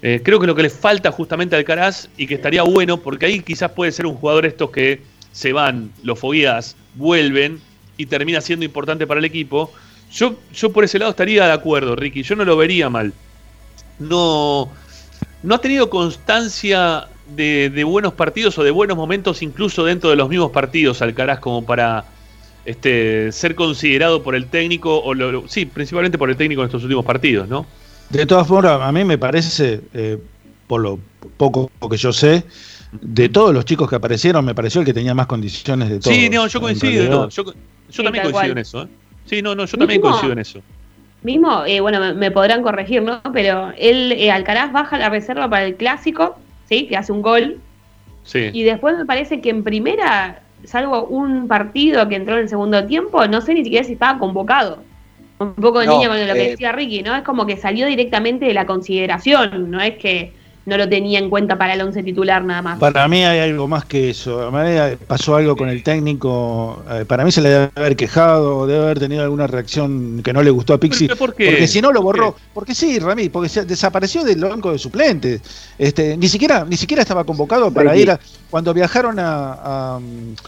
Eh, 0.00 0.20
creo 0.22 0.38
que 0.38 0.46
lo 0.46 0.54
que 0.54 0.62
le 0.62 0.70
falta 0.70 1.10
justamente 1.10 1.56
a 1.56 1.58
Alcaraz 1.58 2.08
y 2.16 2.26
que 2.26 2.34
estaría 2.34 2.62
bueno, 2.62 2.98
porque 2.98 3.26
ahí 3.26 3.40
quizás 3.40 3.72
puede 3.72 3.90
ser 3.90 4.06
un 4.06 4.14
jugador 4.14 4.46
estos 4.46 4.70
que 4.70 5.00
se 5.38 5.52
van, 5.52 5.92
los 6.02 6.18
fogueas, 6.18 6.74
vuelven 6.96 7.60
y 7.96 8.06
termina 8.06 8.40
siendo 8.40 8.64
importante 8.64 9.06
para 9.06 9.20
el 9.20 9.24
equipo. 9.24 9.72
Yo, 10.10 10.34
yo 10.52 10.72
por 10.72 10.82
ese 10.82 10.98
lado 10.98 11.12
estaría 11.12 11.46
de 11.46 11.52
acuerdo, 11.52 11.94
Ricky. 11.94 12.24
Yo 12.24 12.34
no 12.34 12.44
lo 12.44 12.56
vería 12.56 12.90
mal. 12.90 13.12
No, 14.00 14.68
no 15.44 15.54
ha 15.54 15.60
tenido 15.60 15.88
constancia 15.90 17.06
de, 17.36 17.84
buenos 17.84 18.14
partidos 18.14 18.58
o 18.58 18.64
de 18.64 18.72
buenos 18.72 18.96
momentos, 18.96 19.40
incluso 19.40 19.84
dentro 19.84 20.10
de 20.10 20.16
los 20.16 20.28
mismos 20.28 20.50
partidos, 20.50 21.02
Alcaraz, 21.02 21.38
como 21.38 21.64
para 21.64 22.04
este, 22.64 23.30
ser 23.30 23.54
considerado 23.54 24.24
por 24.24 24.34
el 24.34 24.46
técnico, 24.46 24.98
o 24.98 25.14
lo, 25.14 25.46
sí, 25.46 25.66
principalmente 25.66 26.18
por 26.18 26.30
el 26.30 26.36
técnico 26.36 26.62
en 26.62 26.66
estos 26.66 26.82
últimos 26.82 27.04
partidos, 27.04 27.46
¿no? 27.48 27.64
De 28.10 28.26
todas 28.26 28.48
formas, 28.48 28.80
a 28.80 28.90
mí 28.90 29.04
me 29.04 29.18
parece, 29.18 29.82
eh, 29.94 30.18
por 30.66 30.80
lo 30.80 30.98
poco 31.36 31.70
que 31.88 31.96
yo 31.96 32.12
sé, 32.12 32.42
de 32.92 33.28
todos 33.28 33.52
los 33.52 33.64
chicos 33.64 33.88
que 33.88 33.96
aparecieron, 33.96 34.44
me 34.44 34.54
pareció 34.54 34.80
el 34.80 34.86
que 34.86 34.94
tenía 34.94 35.14
más 35.14 35.26
condiciones 35.26 35.88
de 35.88 35.98
todos. 35.98 36.16
Sí, 36.16 36.30
no, 36.30 36.46
yo 36.46 36.60
coincido, 36.60 37.28
yo, 37.28 37.44
también 38.02 38.24
coincido 38.24 38.52
en 38.52 38.58
eso. 38.58 38.82
¿eh? 38.82 38.88
Sí, 39.26 39.42
no, 39.42 39.54
no, 39.54 39.66
yo 39.66 39.76
también 39.76 40.00
coincido 40.00 40.32
en 40.32 40.38
eso. 40.38 40.60
Mismo, 41.22 41.64
eh, 41.66 41.80
bueno, 41.80 42.14
me, 42.14 42.30
podrán 42.30 42.62
corregir, 42.62 43.02
¿no? 43.02 43.20
Pero 43.32 43.72
él, 43.76 44.30
Alcaraz 44.30 44.72
baja 44.72 44.98
la 44.98 45.10
reserva 45.10 45.50
para 45.50 45.64
el 45.64 45.74
clásico, 45.74 46.38
¿sí? 46.68 46.86
Que 46.86 46.96
hace 46.96 47.12
un 47.12 47.22
gol. 47.22 47.58
Sí. 48.22 48.50
Y 48.52 48.62
después 48.62 48.96
me 48.96 49.04
parece 49.04 49.40
que 49.40 49.50
en 49.50 49.64
primera, 49.64 50.42
salvo 50.64 51.04
un 51.04 51.48
partido 51.48 52.08
que 52.08 52.14
entró 52.14 52.36
en 52.36 52.42
el 52.42 52.48
segundo 52.48 52.86
tiempo, 52.86 53.26
no 53.26 53.40
sé 53.40 53.54
ni 53.54 53.64
siquiera 53.64 53.84
si 53.84 53.94
estaba 53.94 54.18
convocado. 54.18 54.82
Un 55.40 55.54
poco 55.54 55.80
de 55.80 55.86
línea 55.86 56.08
con 56.08 56.18
lo 56.26 56.34
que 56.34 56.46
eh, 56.46 56.50
decía 56.50 56.72
Ricky, 56.72 57.02
¿no? 57.02 57.14
Es 57.14 57.22
como 57.22 57.46
que 57.46 57.56
salió 57.56 57.86
directamente 57.86 58.46
de 58.46 58.54
la 58.54 58.66
consideración, 58.66 59.70
no 59.70 59.80
es 59.80 59.96
que 59.96 60.32
no 60.68 60.76
lo 60.76 60.88
tenía 60.88 61.18
en 61.18 61.30
cuenta 61.30 61.56
para 61.56 61.74
el 61.74 61.80
once 61.80 62.02
titular 62.02 62.44
nada 62.44 62.62
más. 62.62 62.78
Para 62.78 63.08
mí 63.08 63.24
hay 63.24 63.40
algo 63.40 63.66
más 63.66 63.84
que 63.84 64.10
eso. 64.10 64.52
pasó 65.06 65.36
algo 65.36 65.56
con 65.56 65.68
el 65.68 65.82
técnico. 65.82 66.82
Eh, 66.90 67.04
para 67.06 67.24
mí 67.24 67.32
se 67.32 67.40
le 67.40 67.48
debe 67.48 67.70
haber 67.74 67.96
quejado, 67.96 68.66
debe 68.66 68.84
haber 68.84 68.98
tenido 69.00 69.22
alguna 69.22 69.46
reacción 69.46 70.22
que 70.22 70.32
no 70.32 70.42
le 70.42 70.50
gustó 70.50 70.74
a 70.74 70.78
Pixi. 70.78 71.08
Porque 71.18 71.66
si 71.66 71.80
no 71.80 71.92
lo 71.92 72.02
borró. 72.02 72.36
Porque 72.54 72.74
sí, 72.74 72.98
Rami, 72.98 73.28
porque 73.28 73.48
se 73.48 73.64
desapareció 73.64 74.22
del 74.22 74.40
banco 74.40 74.70
de 74.70 74.78
suplentes. 74.78 75.40
Este, 75.78 76.16
ni 76.16 76.28
siquiera, 76.28 76.64
ni 76.64 76.76
siquiera 76.76 77.02
estaba 77.02 77.24
convocado 77.24 77.72
para 77.72 77.96
ir 77.96 78.10
a, 78.10 78.20
cuando 78.50 78.72
viajaron 78.72 79.16
a, 79.18 79.98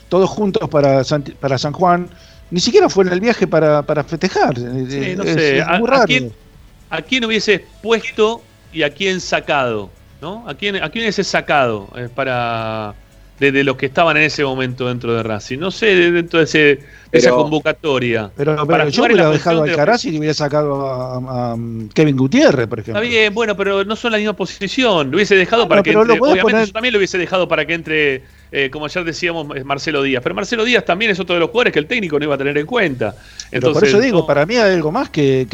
todos 0.09 0.31
juntos 0.31 0.69
para 0.69 1.03
para 1.41 1.59
San 1.59 1.73
Juan 1.73 2.09
ni 2.51 2.61
siquiera 2.61 2.89
fue 2.89 3.05
en 3.05 3.13
el 3.13 3.21
viaje 3.21 3.47
para, 3.47 4.05
festejar. 4.05 4.57
Sí, 4.57 5.15
no 5.17 5.25
sé. 5.25 5.63
a, 5.63 7.03
quién, 7.03 7.25
hubiese 7.25 7.65
puesto 7.83 8.43
y 8.73 8.83
a 8.83 8.93
quién 8.93 9.21
sacado? 9.21 9.91
¿No? 10.21 10.49
¿A 10.49 10.55
quién, 10.55 10.77
a 10.77 10.91
quién 10.91 11.05
hubiese 11.05 11.25
sacado 11.25 11.89
eh, 11.97 12.09
para 12.15 12.95
de, 13.39 13.65
los 13.65 13.77
que 13.77 13.87
estaban 13.87 14.17
en 14.17 14.25
ese 14.25 14.45
momento 14.45 14.89
dentro 14.89 15.15
de 15.15 15.23
Racing? 15.23 15.59
No 15.59 15.71
sé, 15.71 16.11
dentro 16.11 16.39
de, 16.39 16.45
ese, 16.45 16.81
esa 17.13 17.31
convocatoria. 17.31 18.31
Pero, 18.37 18.67
pero 18.67 18.89
yo 18.89 19.05
hubiera 19.05 19.31
dejado 19.31 19.63
a 19.63 19.65
Alcaraz 19.65 20.05
y 20.05 20.19
hubiera 20.19 20.35
sacado 20.35 20.87
a, 20.87 21.57
Kevin 21.95 22.17
Gutiérrez, 22.17 22.67
por 22.67 22.81
ejemplo. 22.81 23.03
Está 23.03 23.11
bien, 23.11 23.35
bueno, 23.35 23.57
pero 23.57 23.85
no 23.85 23.97
son 23.97 24.13
la 24.13 24.19
misma 24.19 24.35
posición. 24.35 25.11
Lo 25.11 25.17
hubiese 25.17 25.35
dejado 25.37 25.69
para 25.69 25.83
que 25.83 25.93
entre. 25.93 26.21
Obviamente 26.21 26.67
yo 26.67 26.73
también 26.73 26.93
lo 26.93 26.99
hubiese 26.99 27.19
dejado 27.19 27.49
para 27.49 27.65
que 27.67 27.75
entre 27.75 28.23
eh, 28.53 28.69
como 28.71 28.87
ayer 28.87 29.05
decíamos, 29.05 29.47
Marcelo 29.65 30.03
Díaz. 30.03 30.23
Pero 30.23 30.35
Marcelo 30.35 30.65
Díaz 30.65 30.85
también 30.85 31.11
es 31.11 31.21
otro 31.21 31.35
de 31.35 31.41
los 31.41 31.51
jugadores 31.51 31.73
que 31.73 31.79
el 31.79 31.87
técnico 31.87 32.19
no 32.19 32.25
iba 32.25 32.35
a 32.35 32.39
tener 32.39 32.59
en 32.59 32.67
cuenta. 32.67 33.15
Entonces, 33.53 33.81
por 33.81 33.89
eso 33.89 34.01
digo, 34.01 34.27
para 34.27 34.45
mí 34.45 34.57
hay 34.57 34.75
algo 34.75 34.91
más 34.91 35.11
que, 35.11 35.47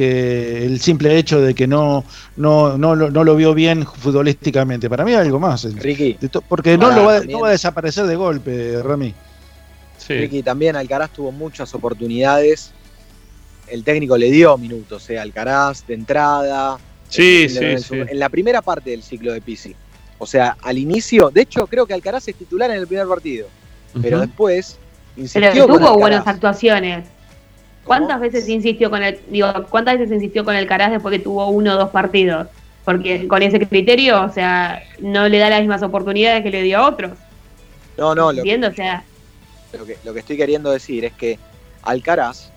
el 0.65 0.81
simple 0.81 1.17
hecho 1.19 1.41
de 1.41 1.55
que 1.55 1.67
no, 1.67 2.05
no, 2.37 2.79
no, 2.79 2.97
no, 2.97 3.25
lo 3.25 3.37
vio 3.37 3.55
bien 3.55 3.85
futbolísticamente. 3.85 4.89
Para 4.89 5.05
mí 5.05 5.13
hay 5.13 5.19
algo 5.19 5.39
más. 5.39 5.65
Ricky. 5.75 6.17
Porque 6.49 6.79
no, 6.79 6.91
lo 6.91 7.05
va, 7.05 7.21
no 7.21 7.41
va 7.41 7.49
a 7.49 7.53
desaparecer 7.53 8.07
de 8.07 8.17
golpe, 8.17 8.83
Rami. 8.83 9.15
Ricky, 10.09 10.43
también 10.43 10.77
Alcaraz 10.77 11.11
tuvo 11.11 11.33
muchas 11.33 11.75
oportunidades. 11.75 12.73
El 13.69 13.83
técnico 13.83 14.17
le 14.17 14.31
dio 14.31 14.57
minutos, 14.57 15.09
eh, 15.11 15.19
Alcaraz 15.19 15.87
de 15.87 15.95
entrada. 15.95 16.79
Sí, 17.09 17.49
sí, 17.49 17.79
sí. 17.79 17.95
En 17.95 18.19
la 18.19 18.29
primera 18.29 18.63
parte 18.63 18.91
del 18.91 19.03
ciclo 19.03 19.33
de 19.33 19.41
Pisi. 19.41 19.75
O 20.19 20.27
sea, 20.27 20.57
al 20.63 20.79
inicio, 20.79 21.31
de 21.31 21.43
hecho, 21.43 21.67
creo 21.67 21.87
que 21.87 21.95
Alcaraz 21.95 22.29
es 22.29 22.35
titular 22.35 22.71
en 22.71 22.79
el 22.79 22.87
primer 22.87 23.07
partido. 23.07 23.49
Pero 24.01 24.21
después 24.21 24.79
insistió 25.17 25.67
pero 25.67 25.79
tuvo 25.79 25.99
buenas 25.99 26.27
actuaciones. 26.27 27.07
¿Cuántas 27.85 28.21
veces 28.21 28.49
insistió 28.49 28.91
con 28.91 29.03
el, 29.03 29.19
digo, 29.31 29.49
cuántas 29.71 29.99
veces 29.99 30.13
insistió 30.13 30.45
con 30.45 30.57
el 30.57 30.67
Caraz 30.67 30.91
después 30.91 31.17
que 31.17 31.23
tuvo 31.23 31.47
uno 31.49 31.75
o 31.75 31.77
dos 31.77 31.91
partidos? 31.91 32.49
Porque 32.85 33.29
con 33.29 33.43
ese 33.43 33.65
criterio, 33.67 34.23
o 34.23 34.33
sea, 34.33 34.83
no 34.99 35.29
le 35.29 35.39
da 35.39 35.51
las 35.51 35.61
mismas 35.61 35.83
oportunidades 35.83 36.43
que 36.43 36.51
le 36.51 36.63
dio 36.63 36.79
a 36.79 36.89
otros. 36.89 37.13
No, 37.97 38.15
no, 38.15 38.33
lo, 38.33 38.43
que, 38.43 38.57
o 38.57 38.75
sea, 38.75 39.05
lo 39.77 39.87
que, 39.87 39.99
lo 40.05 40.13
que 40.13 40.21
estoy 40.21 40.37
queriendo 40.37 40.71
decir 40.71 41.05
es 41.05 41.13
que 41.13 41.39
Alcaraz, 41.83 42.51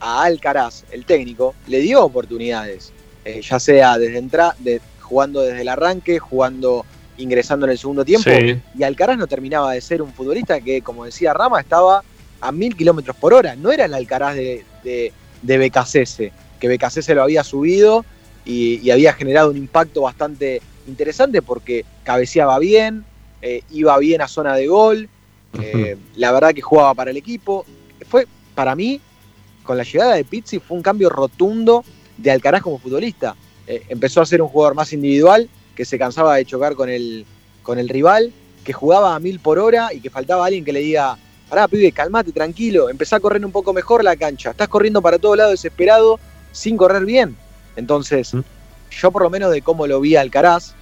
a 0.00 0.24
Alcaraz, 0.24 0.84
el 0.90 1.04
técnico, 1.04 1.54
le 1.66 1.80
dio 1.80 2.04
oportunidades, 2.04 2.92
eh, 3.24 3.40
ya 3.42 3.60
sea 3.60 3.98
desde 3.98 4.18
entrada, 4.18 4.56
de, 4.58 4.80
jugando 5.00 5.42
desde 5.42 5.60
el 5.60 5.68
arranque, 5.68 6.18
jugando 6.18 6.84
ingresando 7.18 7.66
en 7.66 7.72
el 7.72 7.78
segundo 7.78 8.04
tiempo. 8.04 8.30
Y 8.76 8.82
Alcaraz 8.82 9.18
no 9.18 9.26
terminaba 9.26 9.72
de 9.72 9.80
ser 9.80 10.02
un 10.02 10.12
futbolista 10.12 10.60
que, 10.60 10.82
como 10.82 11.04
decía 11.04 11.32
Rama, 11.32 11.60
estaba 11.60 12.02
a 12.40 12.52
mil 12.52 12.76
kilómetros 12.76 13.16
por 13.16 13.34
hora. 13.34 13.54
No 13.54 13.70
era 13.70 13.84
el 13.84 13.94
Alcaraz 13.94 14.34
de, 14.34 14.64
de, 14.82 15.12
de 15.42 15.72
que 16.58 16.68
Becasese 16.68 17.14
lo 17.14 17.22
había 17.22 17.44
subido 17.44 18.04
y, 18.44 18.90
había 18.90 19.12
generado 19.12 19.50
un 19.50 19.56
impacto 19.56 20.02
bastante 20.02 20.62
interesante 20.86 21.42
porque 21.42 21.84
cabeceaba 22.04 22.58
bien, 22.58 23.04
eh, 23.40 23.62
iba 23.70 23.96
bien 23.98 24.20
a 24.20 24.28
zona 24.28 24.54
de 24.54 24.66
gol, 24.66 25.08
eh, 25.60 25.96
la 26.16 26.32
verdad 26.32 26.54
que 26.54 26.62
jugaba 26.62 26.94
para 26.94 27.10
el 27.10 27.16
equipo. 27.16 27.64
Fue, 28.08 28.26
para 28.54 28.74
mí, 28.74 29.00
con 29.62 29.76
la 29.76 29.84
llegada 29.84 30.14
de 30.14 30.24
Pizzi, 30.24 30.58
fue 30.58 30.76
un 30.76 30.82
cambio 30.82 31.08
rotundo 31.08 31.84
de 32.16 32.30
Alcaraz 32.30 32.62
como 32.62 32.78
futbolista. 32.78 33.36
Eh, 33.66 33.84
empezó 33.88 34.20
a 34.20 34.26
ser 34.26 34.42
un 34.42 34.48
jugador 34.48 34.74
más 34.74 34.92
individual, 34.92 35.48
que 35.74 35.84
se 35.84 35.98
cansaba 35.98 36.36
de 36.36 36.44
chocar 36.44 36.74
con 36.74 36.88
el, 36.88 37.24
con 37.62 37.78
el 37.78 37.88
rival, 37.88 38.32
que 38.64 38.72
jugaba 38.72 39.14
a 39.14 39.18
mil 39.18 39.40
por 39.40 39.58
hora 39.58 39.92
y 39.92 40.00
que 40.00 40.10
faltaba 40.10 40.46
alguien 40.46 40.64
que 40.64 40.72
le 40.72 40.80
diga, 40.80 41.16
pará, 41.48 41.68
pibe, 41.68 41.92
calmate, 41.92 42.32
tranquilo, 42.32 42.90
empezá 42.90 43.16
a 43.16 43.20
correr 43.20 43.44
un 43.44 43.52
poco 43.52 43.72
mejor 43.72 44.04
la 44.04 44.16
cancha, 44.16 44.50
estás 44.50 44.68
corriendo 44.68 45.02
para 45.02 45.18
todos 45.18 45.36
lados 45.36 45.52
desesperado, 45.52 46.18
sin 46.52 46.76
correr 46.76 47.04
bien. 47.04 47.36
Entonces, 47.76 48.32
yo 48.90 49.10
por 49.10 49.22
lo 49.22 49.30
menos 49.30 49.50
de 49.50 49.62
cómo 49.62 49.86
lo 49.86 50.00
vi 50.00 50.16
a 50.16 50.20
Alcaraz, 50.20 50.74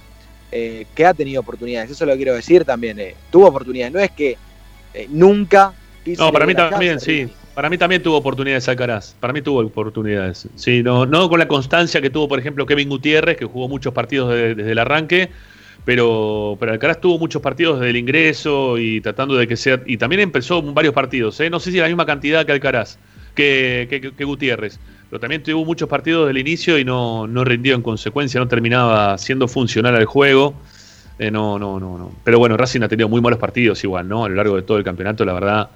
eh, 0.51 0.85
que 0.93 1.05
ha 1.05 1.13
tenido 1.13 1.41
oportunidades, 1.41 1.91
eso 1.91 2.05
lo 2.05 2.15
quiero 2.15 2.35
decir 2.35 2.65
también, 2.65 2.97
tuvo 3.31 3.47
oportunidades, 3.47 3.93
no 3.93 3.99
es 3.99 4.11
que 4.11 4.37
nunca... 5.09 5.73
No, 6.17 6.31
para 6.31 6.45
mí 6.45 6.55
también, 6.55 6.99
sí. 6.99 7.29
Para 7.53 7.69
mí 7.69 7.77
también 7.77 8.01
tuvo 8.01 8.17
oportunidades 8.17 8.67
Alcaraz. 8.69 9.15
Para 9.19 9.33
mí 9.33 9.41
tuvo 9.41 9.59
oportunidades. 9.59 10.47
Sí, 10.55 10.81
no, 10.81 11.05
no 11.05 11.29
con 11.29 11.39
la 11.39 11.47
constancia 11.47 12.01
que 12.01 12.09
tuvo, 12.09 12.27
por 12.27 12.39
ejemplo, 12.39 12.65
Kevin 12.65 12.89
Gutiérrez, 12.89 13.37
que 13.37 13.45
jugó 13.45 13.67
muchos 13.67 13.93
partidos 13.93 14.29
desde 14.29 14.71
el 14.71 14.79
arranque, 14.79 15.29
pero, 15.83 16.57
pero 16.59 16.71
Alcaraz 16.71 17.01
tuvo 17.01 17.19
muchos 17.19 17.41
partidos 17.41 17.79
desde 17.79 17.89
el 17.89 17.97
ingreso 17.97 18.77
y 18.77 19.01
tratando 19.01 19.35
de 19.35 19.47
que 19.47 19.57
sea. 19.57 19.81
Y 19.85 19.97
también 19.97 20.21
empezó 20.21 20.61
varios 20.61 20.93
partidos, 20.93 21.39
¿eh? 21.41 21.49
no 21.49 21.59
sé 21.59 21.71
si 21.71 21.77
la 21.77 21.87
misma 21.87 22.05
cantidad 22.05 22.45
que 22.45 22.53
Alcaraz, 22.53 22.97
que, 23.35 24.13
que, 24.17 24.23
Gutiérrez, 24.23 24.79
pero 25.09 25.19
también 25.19 25.43
tuvo 25.43 25.65
muchos 25.65 25.89
partidos 25.89 26.27
desde 26.27 26.39
el 26.39 26.47
inicio 26.47 26.77
y 26.77 26.85
no, 26.85 27.27
no 27.27 27.43
rindió 27.43 27.75
en 27.75 27.81
consecuencia, 27.81 28.39
no 28.39 28.47
terminaba 28.47 29.17
siendo 29.17 29.47
funcional 29.47 29.95
al 29.95 30.05
juego. 30.05 30.55
Eh, 31.21 31.29
no, 31.29 31.59
no, 31.59 31.79
no, 31.79 31.99
no. 31.99 32.11
Pero 32.23 32.39
bueno, 32.39 32.57
Racing 32.57 32.81
ha 32.81 32.87
tenido 32.87 33.07
muy 33.07 33.21
malos 33.21 33.37
partidos 33.37 33.83
igual, 33.83 34.07
¿no? 34.07 34.25
A 34.25 34.29
lo 34.29 34.33
largo 34.33 34.55
de 34.55 34.63
todo 34.63 34.79
el 34.79 34.83
campeonato, 34.83 35.23
la 35.23 35.33
verdad 35.33 35.69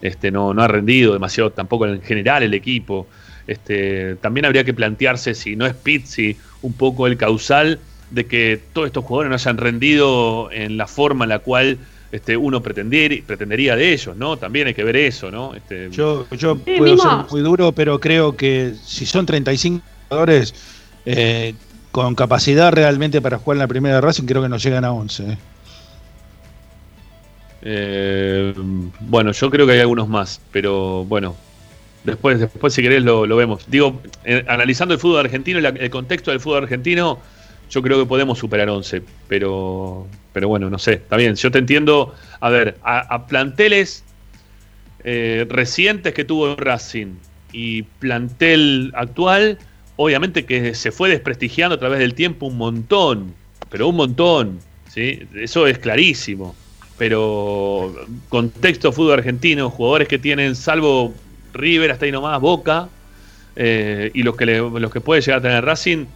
este, 0.00 0.30
no, 0.30 0.54
no 0.54 0.62
ha 0.62 0.68
rendido 0.68 1.12
demasiado 1.12 1.50
tampoco 1.50 1.88
en 1.88 2.00
general 2.02 2.44
el 2.44 2.54
equipo. 2.54 3.08
Este, 3.48 4.14
también 4.20 4.46
habría 4.46 4.62
que 4.62 4.72
plantearse 4.72 5.34
si 5.34 5.56
no 5.56 5.66
es 5.66 5.74
Pizzi 5.74 6.36
un 6.62 6.74
poco 6.74 7.08
el 7.08 7.16
causal 7.16 7.80
de 8.12 8.26
que 8.26 8.60
todos 8.72 8.86
estos 8.86 9.04
jugadores 9.04 9.30
no 9.30 9.34
hayan 9.34 9.56
rendido 9.56 10.52
en 10.52 10.76
la 10.76 10.86
forma 10.86 11.24
en 11.24 11.30
la 11.30 11.40
cual 11.40 11.78
este, 12.12 12.36
uno 12.36 12.62
pretendería 12.62 13.74
de 13.74 13.92
ellos, 13.92 14.16
¿no? 14.16 14.36
También 14.36 14.68
hay 14.68 14.74
que 14.74 14.84
ver 14.84 14.94
eso, 14.94 15.32
¿no? 15.32 15.52
Este, 15.56 15.90
yo 15.90 16.28
yo 16.30 16.56
puedo 16.56 16.96
ser 16.96 17.10
muy 17.28 17.40
duro, 17.40 17.72
pero 17.72 17.98
creo 17.98 18.36
que 18.36 18.74
si 18.84 19.04
son 19.04 19.26
35 19.26 19.84
jugadores 20.08 20.54
eh, 21.06 21.54
con 21.92 22.14
capacidad 22.14 22.72
realmente 22.72 23.20
para 23.20 23.38
jugar 23.38 23.56
en 23.56 23.60
la 23.60 23.68
primera 23.68 24.00
Racing, 24.00 24.24
creo 24.24 24.42
que 24.42 24.48
no 24.48 24.56
llegan 24.56 24.84
a 24.84 24.92
11. 24.92 25.24
¿eh? 25.24 25.38
Eh, 27.64 28.54
bueno, 29.00 29.30
yo 29.32 29.50
creo 29.50 29.66
que 29.66 29.74
hay 29.74 29.80
algunos 29.80 30.08
más, 30.08 30.40
pero 30.50 31.04
bueno, 31.04 31.36
después, 32.02 32.40
después 32.40 32.72
si 32.72 32.82
querés 32.82 33.04
lo, 33.04 33.36
vemos. 33.36 33.66
Digo, 33.68 34.00
eh, 34.24 34.42
analizando 34.48 34.94
el 34.94 35.00
fútbol 35.00 35.20
argentino, 35.20 35.58
el, 35.58 35.66
el 35.66 35.90
contexto 35.90 36.30
del 36.30 36.40
fútbol 36.40 36.62
argentino, 36.62 37.18
yo 37.70 37.82
creo 37.82 37.98
que 37.98 38.06
podemos 38.06 38.38
superar 38.38 38.70
11, 38.70 39.02
pero, 39.28 40.06
pero 40.32 40.48
bueno, 40.48 40.70
no 40.70 40.78
sé, 40.78 40.94
está 40.94 41.16
bien, 41.16 41.34
yo 41.34 41.50
te 41.50 41.58
entiendo, 41.58 42.14
a 42.40 42.48
ver, 42.48 42.78
a, 42.82 43.26
planteles 43.26 44.02
recientes 45.04 46.14
que 46.14 46.24
tuvo 46.24 46.54
Racing 46.54 47.16
y 47.52 47.82
plantel 47.82 48.92
actual, 48.94 49.58
obviamente 50.02 50.44
que 50.44 50.74
se 50.74 50.90
fue 50.90 51.08
desprestigiando 51.08 51.76
a 51.76 51.78
través 51.78 52.00
del 52.00 52.14
tiempo 52.14 52.46
un 52.46 52.58
montón, 52.58 53.34
pero 53.70 53.88
un 53.88 53.96
montón, 53.96 54.58
¿sí? 54.88 55.20
Eso 55.34 55.66
es 55.66 55.78
clarísimo. 55.78 56.54
Pero 56.98 57.94
contexto 58.28 58.92
fútbol 58.92 59.14
argentino, 59.14 59.70
jugadores 59.70 60.08
que 60.08 60.18
tienen, 60.18 60.54
salvo 60.54 61.14
River, 61.54 61.90
hasta 61.90 62.04
ahí 62.04 62.12
nomás, 62.12 62.40
Boca, 62.40 62.88
eh, 63.56 64.10
y 64.14 64.22
los 64.22 64.36
que, 64.36 64.46
los 64.46 64.90
que 64.90 65.00
puede 65.00 65.20
llegar 65.20 65.38
a 65.38 65.42
tener 65.42 65.64
Racing. 65.64 66.06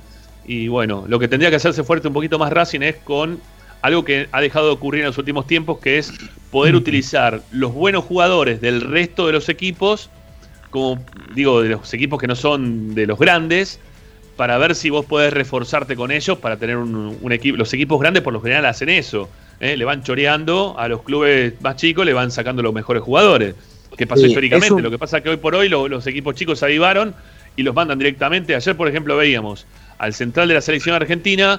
Y 0.47 0.69
bueno, 0.69 1.05
lo 1.09 1.19
que 1.19 1.29
tendría 1.29 1.51
que 1.51 1.57
hacerse 1.57 1.83
fuerte 1.83 2.09
un 2.09 2.15
poquito 2.15 2.39
más 2.39 2.53
Racing 2.53 2.81
es 2.83 2.97
con 2.97 3.41
algo 3.83 4.05
que 4.05 4.29
ha 4.33 4.41
dejado 4.41 4.67
de 4.67 4.73
ocurrir 4.73 5.03
en 5.03 5.09
los 5.09 5.19
últimos 5.19 5.47
tiempos, 5.47 5.79
que 5.79 5.99
es 5.99 6.13
poder 6.51 6.75
utilizar 6.75 7.43
los 7.53 7.73
buenos 7.73 8.05
jugadores 8.05 8.61
del 8.61 8.81
resto 8.81 9.27
de 9.27 9.33
los 9.33 9.49
equipos, 9.49 10.11
como 10.77 11.03
digo, 11.35 11.63
de 11.63 11.71
los 11.71 11.95
equipos 11.95 12.21
que 12.21 12.27
no 12.27 12.37
son 12.37 12.95
de 12.95 13.07
los 13.07 13.19
grandes, 13.19 13.81
para 14.37 14.59
ver 14.59 14.75
si 14.75 14.91
vos 14.91 15.07
podés 15.07 15.33
reforzarte 15.33 15.97
con 15.97 16.11
ellos 16.11 16.37
para 16.37 16.59
tener 16.59 16.77
un, 16.77 17.33
equipo. 17.33 17.57
Los 17.57 17.73
equipos 17.73 17.99
grandes 17.99 18.23
por 18.23 18.35
lo 18.35 18.43
general 18.43 18.67
hacen 18.67 18.91
eso. 18.91 19.31
¿eh? 19.59 19.75
Le 19.75 19.87
van 19.87 20.03
choreando 20.03 20.79
a 20.79 20.87
los 20.89 21.03
clubes 21.03 21.55
más 21.63 21.77
chicos, 21.77 22.05
le 22.05 22.13
van 22.13 22.31
sacando 22.31 22.63
los 22.63 22.75
mejores 22.75 23.03
jugadores 23.03 23.55
que 23.97 24.07
pasó 24.07 24.27
históricamente. 24.27 24.83
Lo 24.83 24.91
que 24.91 24.99
pasa 24.99 25.17
es 25.17 25.23
que 25.23 25.31
hoy 25.31 25.39
por 25.39 25.55
hoy 25.55 25.71
los 25.71 26.07
equipos 26.07 26.35
chicos 26.35 26.59
se 26.59 26.67
avivaron 26.67 27.15
y 27.57 27.63
los 27.63 27.75
mandan 27.75 27.99
directamente. 27.99 28.55
Ayer, 28.55 28.77
por 28.77 28.87
ejemplo, 28.87 29.17
veíamos 29.17 29.67
al 29.97 30.13
central 30.13 30.47
de 30.49 30.53
la 30.53 30.61
selección 30.61 30.95
argentina 30.95 31.59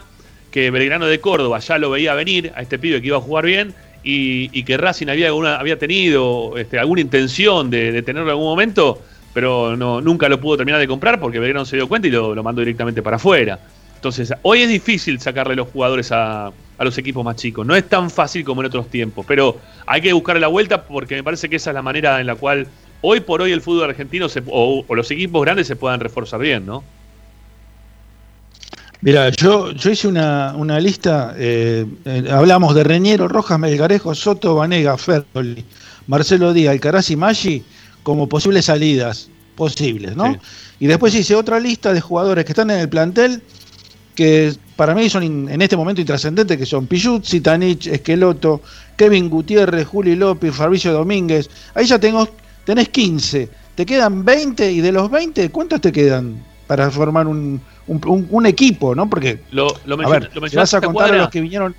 que 0.51 0.69
Belgrano 0.69 1.07
de 1.07 1.19
Córdoba 1.19 1.57
ya 1.57 1.79
lo 1.79 1.89
veía 1.89 2.13
venir 2.13 2.53
a 2.55 2.61
este 2.61 2.77
pibe 2.77 3.01
que 3.01 3.07
iba 3.07 3.17
a 3.17 3.21
jugar 3.21 3.47
bien 3.47 3.73
y, 4.09 4.63
que 4.63 4.77
Racing 4.77 5.07
había, 5.07 5.29
había 5.29 5.77
tenido 5.77 6.57
este, 6.57 6.79
alguna 6.79 7.01
intención 7.01 7.69
de, 7.69 8.01
tenerlo 8.03 8.29
en 8.29 8.31
algún 8.31 8.45
momento, 8.45 9.01
pero 9.33 9.75
no, 9.75 9.99
nunca 10.01 10.29
lo 10.29 10.39
pudo 10.39 10.57
terminar 10.57 10.79
de 10.79 10.87
comprar 10.87 11.19
porque 11.19 11.39
Belgrano 11.39 11.65
se 11.65 11.75
dio 11.75 11.87
cuenta 11.87 12.07
y 12.07 12.11
lo, 12.11 12.33
lo 12.33 12.43
mandó 12.43 12.61
directamente 12.61 13.01
para 13.01 13.17
afuera. 13.17 13.59
Entonces, 13.97 14.31
hoy 14.43 14.61
es 14.61 14.69
difícil 14.69 15.19
sacarle 15.19 15.55
los 15.55 15.69
jugadores 15.69 16.11
a, 16.11 16.51
los 16.79 16.97
equipos 16.99 17.25
más 17.25 17.35
chicos. 17.35 17.65
No 17.65 17.75
es 17.75 17.89
tan 17.89 18.11
fácil 18.11 18.45
como 18.45 18.61
en 18.61 18.67
otros 18.67 18.89
tiempos, 18.89 19.25
pero 19.27 19.57
hay 19.87 20.01
que 20.01 20.13
buscar 20.13 20.39
la 20.39 20.47
vuelta 20.47 20.83
porque 20.83 21.15
me 21.15 21.23
parece 21.23 21.49
que 21.49 21.55
esa 21.55 21.71
es 21.71 21.73
la 21.73 21.81
manera 21.81 22.21
en 22.21 22.27
la 22.27 22.35
cual 22.35 22.67
hoy 23.01 23.21
por 23.21 23.41
hoy 23.41 23.51
el 23.51 23.61
fútbol 23.61 23.89
argentino 23.89 24.27
o, 24.47 24.85
los 24.95 25.09
equipos 25.09 25.41
grandes 25.41 25.65
se 25.65 25.75
puedan 25.75 25.99
reforzar 25.99 26.39
bien, 26.39 26.65
¿no? 26.65 26.83
Mira, 29.01 29.29
yo, 29.29 29.71
yo 29.71 29.91
hice 29.91 30.07
una, 30.07 30.79
lista, 30.79 31.35
eh, 31.37 31.85
eh, 32.05 32.27
hablamos 32.31 32.73
de 32.73 32.83
Reñero, 32.83 33.27
Rojas, 33.27 33.59
Melgarejo, 33.59 34.15
Soto, 34.15 34.55
Vanega, 34.55 34.97
Fertoli, 34.97 35.63
Marcelo 36.07 36.51
Díaz, 36.51 36.71
Alcaraz 36.71 37.11
y 37.11 37.15
Maggi 37.15 37.63
como 38.01 38.27
posibles 38.27 38.65
salidas, 38.65 39.29
posibles, 39.55 40.15
¿no? 40.15 40.37
Y 40.79 40.87
después 40.87 41.13
hice 41.13 41.35
otra 41.35 41.59
lista 41.59 41.93
de 41.93 42.01
jugadores 42.01 42.45
que 42.45 42.53
están 42.53 42.71
en 42.71 42.79
el 42.79 42.89
plantel 42.89 43.41
que 44.17 44.51
para 44.75 44.95
mí 44.95 45.09
son 45.11 45.47
en 45.47 45.61
este 45.61 45.77
momento 45.77 46.01
intrascendentes, 46.01 46.57
que 46.57 46.65
son 46.65 46.87
Tanich, 47.43 47.85
Esqueloto, 47.85 48.61
Kevin 48.95 49.29
Gutiérrez, 49.29 49.85
Juli 49.85 50.15
López, 50.15 50.55
Fabricio 50.55 50.91
Domínguez. 50.91 51.47
Ahí 51.75 51.85
ya 51.85 51.99
tengo, 51.99 52.27
tenés 52.65 52.89
15. 52.89 53.47
Te 53.75 53.85
quedan 53.85 54.25
20 54.25 54.71
y 54.71 54.81
de 54.81 54.91
los 54.91 55.11
20, 55.11 55.51
¿cuántos 55.51 55.81
te 55.81 55.91
quedan 55.91 56.43
para 56.67 56.91
formar 56.91 57.27
un, 57.27 57.61
un, 57.87 58.45
equipo, 58.45 58.93
no? 58.93 59.09
Porque, 59.09 59.39
lo, 59.51 59.67
lo 59.85 59.95
a 60.05 60.09
ver, 60.09 60.29
si 60.49 60.55
vas 60.55 60.73
a 60.73 60.81
contar 60.81 61.13
a 61.13 61.17
los 61.17 61.29
que 61.29 61.41
vinieron... 61.41 61.73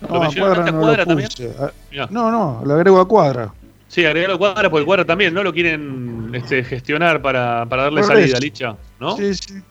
No, 0.00 0.20
a 0.20 0.34
Cuadra 0.34 0.70
no 0.72 0.94
lo 0.94 1.06
puse. 1.06 1.54
Ah, 1.60 1.70
no, 2.10 2.30
no, 2.30 2.62
lo 2.64 2.74
agrego 2.74 3.00
a 3.00 3.06
Cuadra. 3.06 3.54
Sí, 3.86 4.04
agregarlo 4.04 4.34
a 4.34 4.38
Cuadra, 4.38 4.68
porque 4.68 4.84
Cuadra 4.84 5.04
también, 5.04 5.32
¿no? 5.32 5.44
Lo 5.44 5.52
quieren 5.52 6.32
este, 6.34 6.64
gestionar 6.64 7.22
para, 7.22 7.66
para 7.66 7.84
darle 7.84 8.02
salida 8.02 8.36
a 8.36 8.40
Licha, 8.40 8.76
¿no? 8.98 9.16
Sí, 9.16 9.32
sí. 9.34 9.62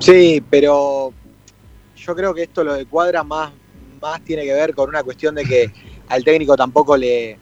Sí, 0.00 0.42
pero 0.50 1.12
yo 1.96 2.16
creo 2.16 2.34
que 2.34 2.42
esto 2.42 2.64
lo 2.64 2.74
de 2.74 2.86
Cuadra 2.86 3.22
más, 3.22 3.52
más 4.00 4.20
tiene 4.22 4.42
que 4.42 4.52
ver 4.52 4.74
con 4.74 4.88
una 4.88 5.04
cuestión 5.04 5.36
de 5.36 5.44
que 5.44 5.70
al 6.08 6.24
técnico 6.24 6.56
tampoco 6.56 6.96
le, 6.96 7.38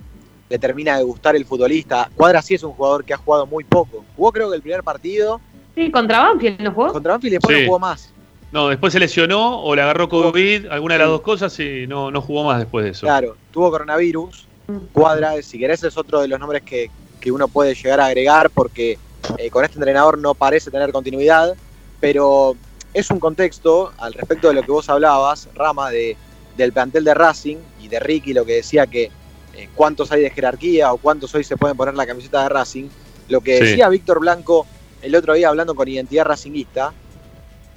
le 0.51 0.59
termina 0.59 0.99
de 0.99 1.05
gustar 1.05 1.37
el 1.37 1.47
futbolista. 1.47 2.11
Cuadra 2.15 2.43
sí 2.43 2.55
es 2.55 2.63
un 2.63 2.73
jugador 2.73 3.05
que 3.05 3.15
ha 3.15 3.17
jugado 3.17 3.47
muy 3.47 3.65
poco. 3.65 4.05
Jugó 4.17 4.33
creo 4.33 4.51
que 4.51 4.57
el 4.57 4.63
primer 4.63 4.83
partido. 4.83 5.41
Sí, 5.75 5.91
contra 5.91 6.21
Banfield 6.21 6.61
no 6.61 6.73
jugó. 6.73 6.93
Contra 6.93 7.13
Banfield 7.13 7.35
después 7.35 7.59
no 7.59 7.67
jugó 7.67 7.79
más. 7.79 8.13
No, 8.53 8.69
después 8.69 8.93
se 8.93 8.99
lesionó 8.99 9.63
o 9.63 9.77
le 9.77 9.83
agarró 9.83 10.09
COVID, 10.09 10.67
alguna 10.67 10.95
de 10.95 10.99
las 10.99 11.09
dos 11.09 11.21
cosas 11.21 11.59
y 11.61 11.87
no, 11.87 12.11
no 12.11 12.21
jugó 12.21 12.45
más 12.45 12.59
después 12.59 12.85
de 12.85 12.91
eso. 12.91 13.07
Claro, 13.07 13.37
tuvo 13.53 13.71
coronavirus. 13.71 14.47
Cuadra, 14.93 15.41
si 15.43 15.59
querés, 15.59 15.83
es 15.83 15.97
otro 15.97 16.21
de 16.21 16.29
los 16.29 16.39
nombres 16.39 16.63
que, 16.63 16.91
uno 17.31 17.49
puede 17.49 17.75
llegar 17.75 18.01
a 18.01 18.07
agregar 18.07 18.51
porque 18.51 18.99
eh, 19.37 19.51
con 19.51 19.65
este 19.65 19.77
entrenador 19.77 20.17
no 20.19 20.35
parece 20.35 20.71
tener 20.71 20.91
continuidad, 20.91 21.55
pero 22.01 22.57
es 22.95 23.11
un 23.11 23.21
contexto 23.21 23.93
al 23.99 24.15
respecto 24.15 24.49
de 24.49 24.55
lo 24.55 24.63
que 24.63 24.73
vos 24.73 24.89
hablabas, 24.89 25.49
Rama, 25.55 25.91
de, 25.91 26.17
del 26.57 26.73
plantel 26.73 27.05
de 27.05 27.15
Racing 27.15 27.57
y 27.81 27.89
de 27.89 28.01
Ricky, 28.01 28.33
lo 28.33 28.45
que 28.45 28.55
decía 28.55 28.87
que 28.87 29.11
eh, 29.55 29.69
cuántos 29.75 30.11
hay 30.13 30.23
de 30.23 30.31
jerarquía 30.31 30.93
o 30.93 30.97
cuántos 30.97 31.35
hoy 31.35 31.45
se 31.45 31.57
pueden 31.57 31.77
poner 31.77 31.95
la 31.95 32.07
camiseta 32.07 32.43
de 32.43 32.49
Racing. 32.49 32.89
Lo 33.29 33.41
que 33.43 33.61
decía 33.61 33.89
Víctor 33.89 34.21
Blanco 34.21 34.67
el 35.03 35.15
otro 35.15 35.35
día 35.35 35.49
hablando 35.49 35.75
con 35.75 35.89
Identidad 35.89 36.25
Racinguista 36.25 36.93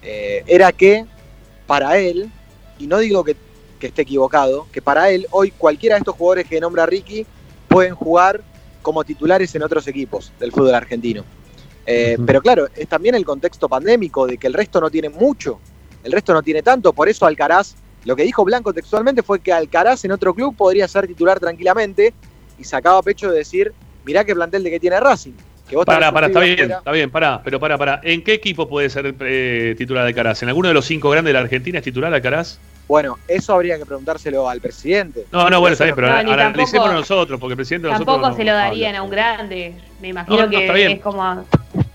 eh, 0.01 0.43
era 0.47 0.71
que 0.71 1.05
para 1.65 1.97
él, 1.97 2.29
y 2.79 2.87
no 2.87 2.99
digo 2.99 3.23
que, 3.23 3.35
que, 3.79 3.87
esté 3.87 4.01
equivocado, 4.01 4.67
que 4.71 4.81
para 4.81 5.09
él 5.09 5.27
hoy 5.31 5.51
cualquiera 5.51 5.95
de 5.95 5.99
estos 5.99 6.15
jugadores 6.15 6.47
que 6.47 6.59
nombra 6.59 6.85
Ricky 6.85 7.25
pueden 7.67 7.95
jugar 7.95 8.41
como 8.81 9.03
titulares 9.03 9.55
en 9.55 9.63
otros 9.63 9.87
equipos 9.87 10.31
del 10.39 10.51
fútbol 10.51 10.75
argentino. 10.75 11.23
Eh, 11.85 12.17
pero 12.25 12.41
claro, 12.41 12.67
es 12.75 12.87
también 12.87 13.15
el 13.15 13.25
contexto 13.25 13.67
pandémico 13.67 14.27
de 14.27 14.37
que 14.37 14.47
el 14.47 14.53
resto 14.53 14.79
no 14.79 14.89
tiene 14.89 15.09
mucho, 15.09 15.59
el 16.03 16.11
resto 16.11 16.33
no 16.33 16.41
tiene 16.43 16.61
tanto, 16.61 16.93
por 16.93 17.09
eso 17.09 17.25
Alcaraz, 17.25 17.75
lo 18.05 18.15
que 18.15 18.23
dijo 18.23 18.43
Blanco 18.45 18.73
textualmente 18.73 19.23
fue 19.23 19.39
que 19.39 19.51
Alcaraz 19.51 20.05
en 20.05 20.11
otro 20.11 20.33
club 20.33 20.55
podría 20.55 20.87
ser 20.87 21.07
titular 21.07 21.39
tranquilamente 21.39 22.13
y 22.57 22.63
sacaba 22.63 23.01
pecho 23.01 23.31
de 23.31 23.37
decir, 23.37 23.73
mirá 24.05 24.23
qué 24.23 24.33
plantel 24.33 24.63
de 24.63 24.69
que 24.69 24.79
tiene 24.79 24.99
Racing. 24.99 25.33
Que 25.67 25.77
para, 25.77 26.11
para, 26.11 26.27
está 26.27 26.39
bien, 26.41 26.71
está 26.71 26.91
bien, 26.91 27.09
para, 27.09 27.41
pero 27.41 27.59
para, 27.59 27.77
para. 27.77 28.01
¿En 28.03 28.23
qué 28.23 28.33
equipo 28.33 28.67
puede 28.67 28.89
ser 28.89 29.15
eh, 29.21 29.75
titular 29.77 30.05
Alcaraz? 30.05 30.43
¿En 30.43 30.49
alguno 30.49 30.67
de 30.67 30.73
los 30.73 30.85
cinco 30.85 31.09
grandes 31.09 31.29
de 31.29 31.33
la 31.33 31.39
Argentina 31.39 31.79
es 31.79 31.83
titular 31.85 32.13
Alcaraz? 32.13 32.59
Bueno, 32.87 33.17
eso 33.27 33.53
habría 33.53 33.77
que 33.77 33.85
preguntárselo 33.85 34.49
al 34.49 34.59
presidente. 34.59 35.25
No, 35.31 35.49
no, 35.49 35.61
bueno, 35.61 35.73
está 35.73 35.85
bien, 35.85 35.95
pero 35.95 36.09
no, 36.09 36.33
analicémoslo 36.33 36.93
nosotros, 36.93 37.39
porque 37.39 37.53
el 37.53 37.57
presidente 37.57 37.87
Tampoco 37.87 38.33
se 38.35 38.43
lo 38.43 38.53
darían 38.53 38.95
a 38.95 39.03
un 39.03 39.09
grande. 39.09 39.73
Me 40.01 40.09
imagino 40.09 40.49
que 40.49 40.91
es 40.93 41.01
como. 41.01 41.23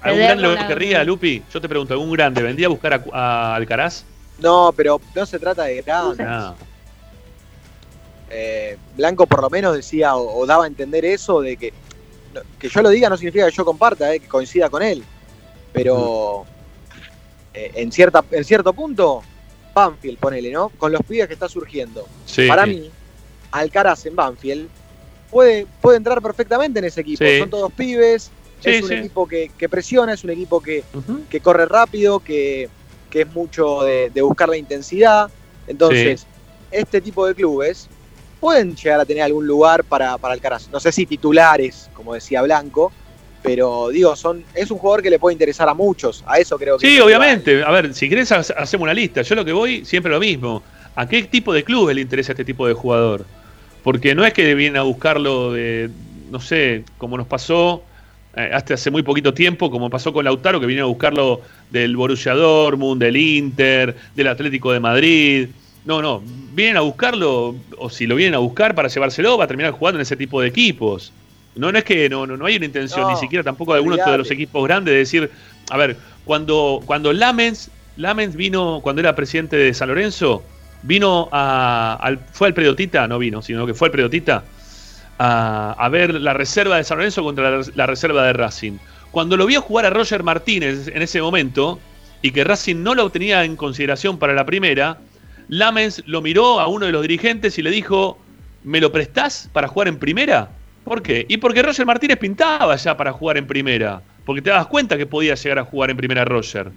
¿Algún 0.00 0.22
grande 0.22 0.42
lo 0.42 0.66
querría, 0.66 1.04
Lupi? 1.04 1.42
Yo 1.52 1.60
te 1.60 1.68
pregunto, 1.68 1.92
¿algún 1.92 2.10
grande 2.12 2.42
vendría 2.42 2.68
a 2.68 2.70
buscar 2.70 3.04
a, 3.12 3.54
Alcaraz? 3.54 4.04
No, 4.38 4.72
pero 4.74 5.00
no 5.14 5.26
se 5.26 5.38
trata 5.38 5.64
de 5.64 5.82
grande. 5.82 6.24
Eh, 8.30 8.76
Blanco 8.96 9.26
por 9.26 9.40
lo 9.40 9.48
menos 9.48 9.74
decía 9.74 10.14
o, 10.14 10.44
daba 10.44 10.64
a 10.64 10.66
entender 10.66 11.04
eso 11.04 11.40
de 11.40 11.56
que 11.56 11.72
que 12.58 12.68
yo 12.68 12.82
lo 12.82 12.90
diga 12.90 13.08
no 13.08 13.16
significa 13.16 13.46
que 13.46 13.56
yo 13.56 13.64
comparta, 13.64 14.14
eh, 14.14 14.20
que 14.20 14.28
coincida 14.28 14.68
con 14.68 14.82
él. 14.82 15.02
Pero 15.72 16.44
eh, 17.54 17.72
en, 17.74 17.92
cierta, 17.92 18.24
en 18.30 18.44
cierto 18.44 18.72
punto 18.72 19.22
Banfield, 19.74 20.18
ponele, 20.18 20.50
¿no? 20.50 20.70
Con 20.70 20.92
los 20.92 21.02
pibes 21.02 21.26
que 21.28 21.34
está 21.34 21.48
surgiendo. 21.48 22.06
Para 22.48 22.66
mí, 22.66 22.90
Alcaraz 23.50 24.06
en 24.06 24.16
Banfield 24.16 24.68
puede, 25.30 25.66
puede 25.80 25.98
entrar 25.98 26.20
perfectamente 26.20 26.78
en 26.78 26.86
ese 26.86 27.00
equipo. 27.00 27.24
Son 27.38 27.50
todos 27.50 27.72
pibes, 27.72 28.30
es 28.64 28.82
un 28.82 28.92
equipo 28.92 29.26
que, 29.26 29.68
presiona, 29.68 30.14
es 30.14 30.24
un 30.24 30.30
equipo 30.30 30.60
que, 30.60 30.84
corre 31.42 31.66
rápido, 31.66 32.20
que, 32.20 32.68
es 33.12 33.26
mucho 33.32 33.82
de, 33.82 34.22
buscar 34.22 34.48
la 34.48 34.56
intensidad. 34.56 35.30
Entonces, 35.66 36.26
este 36.70 37.00
tipo 37.00 37.26
de 37.26 37.34
clubes 37.34 37.88
pueden 38.38 38.74
llegar 38.74 39.00
a 39.00 39.04
tener 39.04 39.22
algún 39.22 39.46
lugar 39.46 39.84
para, 39.84 40.16
para 40.18 40.34
Alcaraz. 40.34 40.68
No 40.70 40.80
sé 40.80 40.92
si 40.92 41.06
titulares, 41.06 41.90
como 41.94 42.14
decía 42.14 42.42
Blanco, 42.42 42.92
pero 43.42 43.88
digo, 43.88 44.16
son, 44.16 44.44
es 44.54 44.70
un 44.70 44.78
jugador 44.78 45.02
que 45.02 45.10
le 45.10 45.18
puede 45.18 45.34
interesar 45.34 45.68
a 45.68 45.74
muchos. 45.74 46.24
A 46.26 46.38
eso 46.38 46.58
creo 46.58 46.78
que. 46.78 46.86
Sí, 46.86 47.00
obviamente. 47.00 47.62
A 47.62 47.70
ver, 47.70 47.94
si 47.94 48.08
querés, 48.08 48.30
hacemos 48.32 48.84
una 48.84 48.94
lista. 48.94 49.22
Yo 49.22 49.34
lo 49.34 49.44
que 49.44 49.52
voy, 49.52 49.84
siempre 49.84 50.10
lo 50.10 50.20
mismo. 50.20 50.62
¿A 50.94 51.08
qué 51.08 51.22
tipo 51.22 51.52
de 51.52 51.62
clubes 51.62 51.94
le 51.94 52.02
interesa 52.02 52.32
este 52.32 52.44
tipo 52.44 52.66
de 52.66 52.74
jugador? 52.74 53.24
Porque 53.84 54.14
no 54.14 54.24
es 54.24 54.32
que 54.32 54.54
viene 54.54 54.78
a 54.78 54.82
buscarlo 54.82 55.52
de, 55.52 55.90
no 56.30 56.40
sé, 56.40 56.84
como 56.98 57.16
nos 57.16 57.26
pasó 57.26 57.82
eh, 58.36 58.50
hasta 58.52 58.74
hace 58.74 58.90
muy 58.90 59.02
poquito 59.02 59.32
tiempo, 59.32 59.70
como 59.70 59.88
pasó 59.88 60.12
con 60.12 60.24
Lautaro, 60.24 60.60
que 60.60 60.66
viene 60.66 60.82
a 60.82 60.86
buscarlo 60.86 61.40
del 61.70 61.96
Borussia 61.96 62.34
Dortmund, 62.34 63.00
del 63.00 63.16
Inter, 63.16 63.96
del 64.14 64.26
Atlético 64.26 64.72
de 64.72 64.80
Madrid. 64.80 65.48
No, 65.84 66.02
no, 66.02 66.22
vienen 66.52 66.76
a 66.76 66.80
buscarlo, 66.80 67.54
o 67.78 67.90
si 67.90 68.06
lo 68.06 68.14
vienen 68.14 68.34
a 68.34 68.38
buscar 68.38 68.74
para 68.74 68.88
llevárselo, 68.88 69.38
va 69.38 69.44
a 69.44 69.46
terminar 69.46 69.72
jugando 69.72 69.98
en 69.98 70.02
ese 70.02 70.16
tipo 70.16 70.40
de 70.40 70.48
equipos. 70.48 71.12
No, 71.54 71.72
no 71.72 71.78
es 71.78 71.84
que 71.84 72.08
no, 72.08 72.26
no, 72.26 72.44
hay 72.46 72.56
una 72.56 72.66
intención, 72.66 73.10
ni 73.10 73.16
siquiera 73.16 73.42
tampoco 73.42 73.72
de 73.72 73.78
alguno 73.78 73.96
de 73.96 74.18
los 74.18 74.30
equipos 74.30 74.64
grandes, 74.64 74.92
de 74.92 74.98
decir, 74.98 75.30
a 75.70 75.76
ver, 75.76 75.96
cuando, 76.24 76.80
cuando 76.84 77.12
Lamens 77.12 77.70
Lamens 77.98 78.36
vino, 78.36 78.80
cuando 78.82 79.00
era 79.00 79.14
presidente 79.14 79.56
de 79.56 79.74
San 79.74 79.88
Lorenzo, 79.88 80.42
vino 80.82 81.28
a, 81.32 81.98
al, 82.00 82.18
fue 82.32 82.46
al 82.46 82.54
Predotita, 82.54 83.08
no 83.08 83.18
vino, 83.18 83.42
sino 83.42 83.66
que 83.66 83.74
fue 83.74 83.88
al 83.88 83.92
Predotita 83.92 84.44
a, 85.18 85.88
ver 85.90 86.14
la 86.14 86.32
reserva 86.32 86.76
de 86.76 86.84
San 86.84 86.98
Lorenzo 86.98 87.24
contra 87.24 87.60
la, 87.74 87.86
reserva 87.86 88.24
de 88.24 88.32
Racing. 88.32 88.78
Cuando 89.10 89.36
lo 89.36 89.46
vio 89.46 89.60
jugar 89.62 89.86
a 89.86 89.90
Roger 89.90 90.22
Martínez 90.22 90.88
en 90.88 91.02
ese 91.02 91.20
momento, 91.20 91.80
y 92.22 92.30
que 92.30 92.44
Racing 92.44 92.82
no 92.82 92.94
lo 92.94 93.10
tenía 93.10 93.44
en 93.44 93.56
consideración 93.56 94.18
para 94.18 94.32
la 94.32 94.46
primera, 94.46 94.98
Lamens 95.48 96.02
lo 96.06 96.20
miró 96.20 96.60
a 96.60 96.68
uno 96.68 96.86
de 96.86 96.92
los 96.92 97.02
dirigentes 97.02 97.58
y 97.58 97.62
le 97.62 97.70
dijo, 97.70 98.18
¿me 98.64 98.80
lo 98.80 98.92
prestás 98.92 99.48
para 99.52 99.68
jugar 99.68 99.88
en 99.88 99.98
primera? 99.98 100.50
¿Por 100.84 101.02
qué? 101.02 101.26
Y 101.28 101.38
porque 101.38 101.62
Roger 101.62 101.86
Martínez 101.86 102.18
pintaba 102.18 102.76
ya 102.76 102.96
para 102.96 103.12
jugar 103.12 103.38
en 103.38 103.46
primera, 103.46 104.00
porque 104.24 104.42
te 104.42 104.50
das 104.50 104.66
cuenta 104.66 104.96
que 104.96 105.06
podía 105.06 105.34
llegar 105.34 105.58
a 105.58 105.64
jugar 105.64 105.90
en 105.90 105.96
primera 105.96 106.24
Roger. 106.24 106.70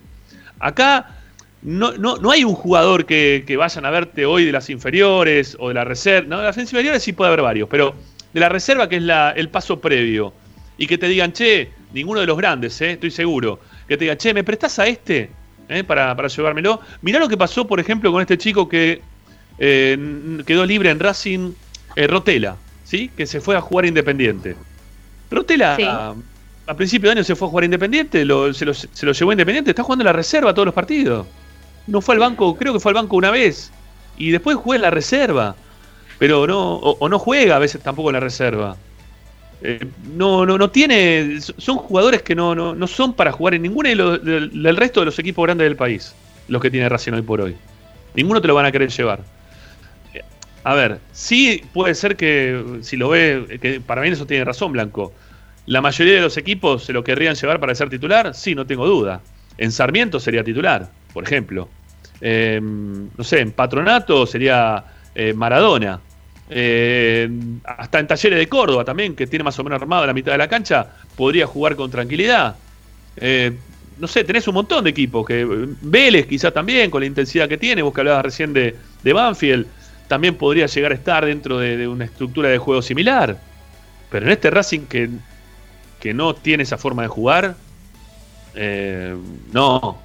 Acá 0.59 1.17
no, 1.61 1.93
no, 1.93 2.17
no 2.17 2.31
hay 2.31 2.43
un 2.43 2.55
jugador 2.55 3.05
que, 3.05 3.43
que, 3.45 3.57
vayan 3.57 3.85
a 3.85 3.89
verte 3.89 4.25
hoy 4.25 4.45
de 4.45 4.51
las 4.51 4.69
inferiores 4.69 5.55
o 5.59 5.67
de 5.67 5.73
la 5.75 5.83
reserva. 5.83 6.27
No, 6.27 6.37
de 6.39 6.45
las 6.45 6.57
inferiores 6.57 7.03
sí 7.03 7.13
puede 7.13 7.29
haber 7.29 7.41
varios, 7.41 7.69
pero 7.69 7.95
de 8.33 8.39
la 8.39 8.49
reserva, 8.49 8.87
que 8.87 8.97
es 8.97 9.03
la, 9.03 9.31
el 9.31 9.49
paso 9.49 9.79
previo, 9.79 10.33
y 10.77 10.87
que 10.87 10.97
te 10.97 11.07
digan, 11.07 11.33
che, 11.33 11.69
ninguno 11.93 12.21
de 12.21 12.25
los 12.25 12.37
grandes, 12.37 12.81
eh, 12.81 12.91
estoy 12.91 13.11
seguro, 13.11 13.59
que 13.87 13.97
te 13.97 14.05
digan, 14.05 14.17
che, 14.17 14.33
¿me 14.33 14.43
prestás 14.43 14.79
a 14.79 14.87
este 14.87 15.29
eh, 15.71 15.83
para, 15.83 16.15
para, 16.15 16.27
llevármelo? 16.27 16.81
Mirá 17.01 17.19
lo 17.19 17.27
que 17.27 17.37
pasó, 17.37 17.65
por 17.67 17.79
ejemplo, 17.79 18.11
con 18.11 18.21
este 18.21 18.37
chico 18.37 18.67
que 18.67 19.01
eh, 19.57 19.97
quedó 20.45 20.65
libre 20.65 20.89
en 20.89 20.99
Racing, 20.99 21.53
Rotela, 21.95 22.55
¿sí? 22.83 23.09
que 23.15 23.25
se 23.25 23.41
fue 23.41 23.55
a 23.55 23.61
jugar 23.61 23.85
Independiente. 23.85 24.55
Rotela, 25.29 26.15
a, 26.67 26.73
principio 26.75 27.09
de 27.09 27.17
año 27.17 27.23
se 27.23 27.35
fue 27.35 27.47
a 27.47 27.51
jugar 27.51 27.65
Independiente, 27.65 28.19
se, 28.19 28.25
lo, 28.25 28.53
se 28.73 29.05
lo 29.05 29.11
llevó 29.11 29.31
Independiente, 29.31 29.71
está 29.71 29.83
jugando 29.83 30.03
en 30.03 30.07
la 30.07 30.13
reserva 30.13 30.53
todos 30.53 30.65
los 30.65 30.75
partidos. 30.75 31.27
No 31.87 32.01
fue 32.01 32.15
al 32.15 32.19
banco, 32.19 32.55
creo 32.55 32.73
que 32.73 32.79
fue 32.79 32.91
al 32.91 32.95
banco 32.95 33.15
una 33.17 33.31
vez. 33.31 33.71
Y 34.17 34.31
después 34.31 34.57
juega 34.57 34.75
en 34.77 34.81
la 34.83 34.91
reserva 34.91 35.55
pero 36.21 36.45
no, 36.45 36.75
o, 36.75 37.09
no 37.09 37.17
juega 37.17 37.55
a 37.55 37.57
veces 37.57 37.81
tampoco 37.81 38.09
en 38.09 38.13
la 38.13 38.19
reserva. 38.19 38.77
Eh, 39.63 39.79
no, 40.15 40.45
no, 40.45 40.57
no 40.57 40.71
tiene. 40.71 41.39
Son 41.39 41.77
jugadores 41.77 42.23
que 42.23 42.35
no, 42.35 42.55
no, 42.55 42.87
son 42.87 43.13
para 43.13 43.31
jugar 43.31 43.53
en 43.53 43.61
ninguno 43.61 43.89
del, 44.17 44.77
resto 44.77 45.01
de 45.01 45.05
los 45.05 45.19
equipos 45.19 45.43
grandes 45.45 45.65
del 45.65 45.75
país, 45.75 46.15
los 46.47 46.61
que 46.61 46.71
tiene 46.71 46.89
Racing 46.89 47.13
hoy 47.13 47.21
por 47.21 47.41
hoy. 47.41 47.55
Ninguno 48.15 48.41
te 48.41 48.47
lo 48.47 48.55
van 48.55 48.65
a 48.65 48.71
querer 48.71 48.89
llevar. 48.89 49.21
Eh, 50.13 50.21
a 50.63 50.73
ver, 50.73 50.99
sí 51.11 51.63
puede 51.73 51.93
ser 51.93 52.15
que, 52.15 52.79
si 52.81 52.97
lo 52.97 53.09
ve, 53.09 53.59
que 53.61 53.79
para 53.79 54.01
mí 54.01 54.09
eso 54.09 54.25
tiene 54.25 54.43
razón, 54.43 54.71
Blanco. 54.71 55.13
La 55.67 55.79
mayoría 55.79 56.15
de 56.15 56.21
los 56.21 56.37
equipos 56.37 56.83
se 56.83 56.93
lo 56.93 57.03
querrían 57.03 57.35
llevar 57.35 57.59
para 57.59 57.75
ser 57.75 57.89
titular, 57.89 58.33
sí, 58.33 58.55
no 58.55 58.65
tengo 58.65 58.87
duda. 58.87 59.21
En 59.59 59.71
Sarmiento 59.71 60.19
sería 60.19 60.43
titular, 60.43 60.89
por 61.13 61.23
ejemplo. 61.23 61.69
Eh, 62.19 62.59
no 62.61 63.23
sé, 63.23 63.41
en 63.41 63.51
Patronato 63.51 64.25
sería 64.25 64.83
Maradona. 65.35 65.99
Eh, 66.53 67.29
hasta 67.63 67.99
en 67.99 68.07
Talleres 68.07 68.37
de 68.37 68.49
Córdoba 68.49 68.83
también, 68.83 69.15
que 69.15 69.25
tiene 69.25 69.43
más 69.43 69.57
o 69.57 69.63
menos 69.63 69.81
armado 69.81 70.05
la 70.05 70.13
mitad 70.13 70.33
de 70.33 70.37
la 70.37 70.49
cancha, 70.49 70.85
podría 71.15 71.47
jugar 71.47 71.77
con 71.77 71.89
tranquilidad. 71.89 72.57
Eh, 73.15 73.53
no 73.97 74.07
sé, 74.07 74.25
tenés 74.25 74.45
un 74.49 74.55
montón 74.55 74.83
de 74.83 74.89
equipos. 74.89 75.25
que 75.25 75.45
Vélez 75.81 76.27
quizás 76.27 76.53
también, 76.53 76.91
con 76.91 76.99
la 76.99 77.07
intensidad 77.07 77.47
que 77.47 77.57
tiene, 77.57 77.81
vos 77.81 77.93
que 77.93 78.01
hablabas 78.01 78.25
recién 78.25 78.51
de, 78.51 78.75
Banfield, 79.01 79.65
también 80.09 80.35
podría 80.35 80.65
llegar 80.65 80.91
a 80.91 80.95
estar 80.95 81.25
dentro 81.25 81.57
de, 81.57 81.87
una 81.87 82.03
estructura 82.03 82.49
de 82.49 82.57
juego 82.57 82.81
similar. 82.81 83.39
Pero 84.09 84.25
en 84.25 84.33
este 84.33 84.51
Racing 84.51 84.81
que, 84.81 85.09
que 86.01 86.13
no 86.13 86.35
tiene 86.35 86.63
esa 86.63 86.77
forma 86.77 87.03
de 87.03 87.07
jugar, 87.07 87.55
eh, 88.55 89.15
no, 89.53 89.99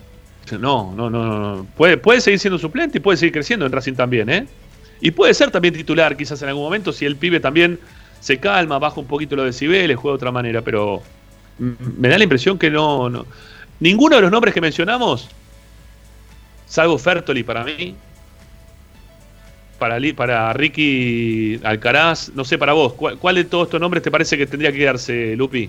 no, 0.53 0.95
no, 0.95 1.11
no, 1.11 1.11
no. 1.11 1.67
Puede, 1.77 1.97
puede 1.97 2.21
seguir 2.21 2.39
siendo 2.39 2.57
suplente 2.57 2.99
y 2.99 3.01
puede 3.01 3.17
seguir 3.17 3.33
creciendo 3.33 3.67
en 3.67 3.73
Racing 3.73 3.95
también, 3.95 4.31
¿eh? 4.31 4.47
Y 5.01 5.11
puede 5.11 5.35
ser 5.35 5.51
también 5.51 5.75
titular, 5.75 6.17
quizás 6.17 6.41
en 6.43 6.49
algún 6.49 6.65
momento, 6.65 6.93
si 6.93 7.05
el 7.05 7.17
pibe 7.17 7.41
también 7.41 7.79
se 8.21 8.39
calma, 8.39 8.79
baja 8.79 9.01
un 9.01 9.07
poquito 9.07 9.37
los 9.37 9.47
decibeles, 9.47 9.97
juega 9.97 10.15
de 10.15 10.17
otra 10.17 10.33
manera, 10.33 10.63
pero 10.63 11.03
me 11.59 12.09
da 12.09 12.19
la 12.19 12.25
impresión 12.25 12.59
que 12.59 12.71
no, 12.71 13.09
no. 13.09 13.27
Ninguno 13.81 14.17
de 14.17 14.23
los 14.23 14.31
nombres 14.31 14.55
que 14.55 14.61
mencionamos, 14.61 15.29
salvo 16.67 16.99
Fertoli 16.99 17.43
para 17.43 17.63
mí, 17.65 17.95
para, 19.79 19.99
para 20.17 20.53
Ricky 20.55 21.61
Alcaraz, 21.63 22.31
no 22.35 22.45
sé 22.45 22.57
para 22.57 22.73
vos, 22.73 22.95
¿cuál, 22.95 23.35
de 23.35 23.45
todos 23.45 23.67
estos 23.67 23.81
nombres 23.81 24.03
te 24.03 24.11
parece 24.11 24.39
que 24.39 24.47
tendría 24.47 24.73
que 24.73 24.79
quedarse, 24.79 25.37
Lupi? 25.37 25.69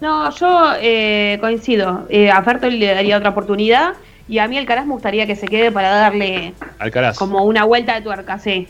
No, 0.00 0.34
yo 0.34 0.72
eh, 0.80 1.38
coincido. 1.40 2.06
Eh, 2.08 2.30
a 2.30 2.42
Fertoli 2.42 2.78
le 2.78 2.94
daría 2.94 3.16
otra 3.16 3.30
oportunidad. 3.30 3.94
Y 4.28 4.38
a 4.38 4.48
mí 4.48 4.56
Alcaraz 4.56 4.86
me 4.86 4.92
gustaría 4.92 5.26
que 5.26 5.36
se 5.36 5.46
quede 5.46 5.70
para 5.70 5.90
darle 5.90 6.54
Alcaraz. 6.78 7.18
como 7.18 7.44
una 7.44 7.64
vuelta 7.64 7.94
de 7.94 8.00
tuerca, 8.00 8.38
sí. 8.38 8.66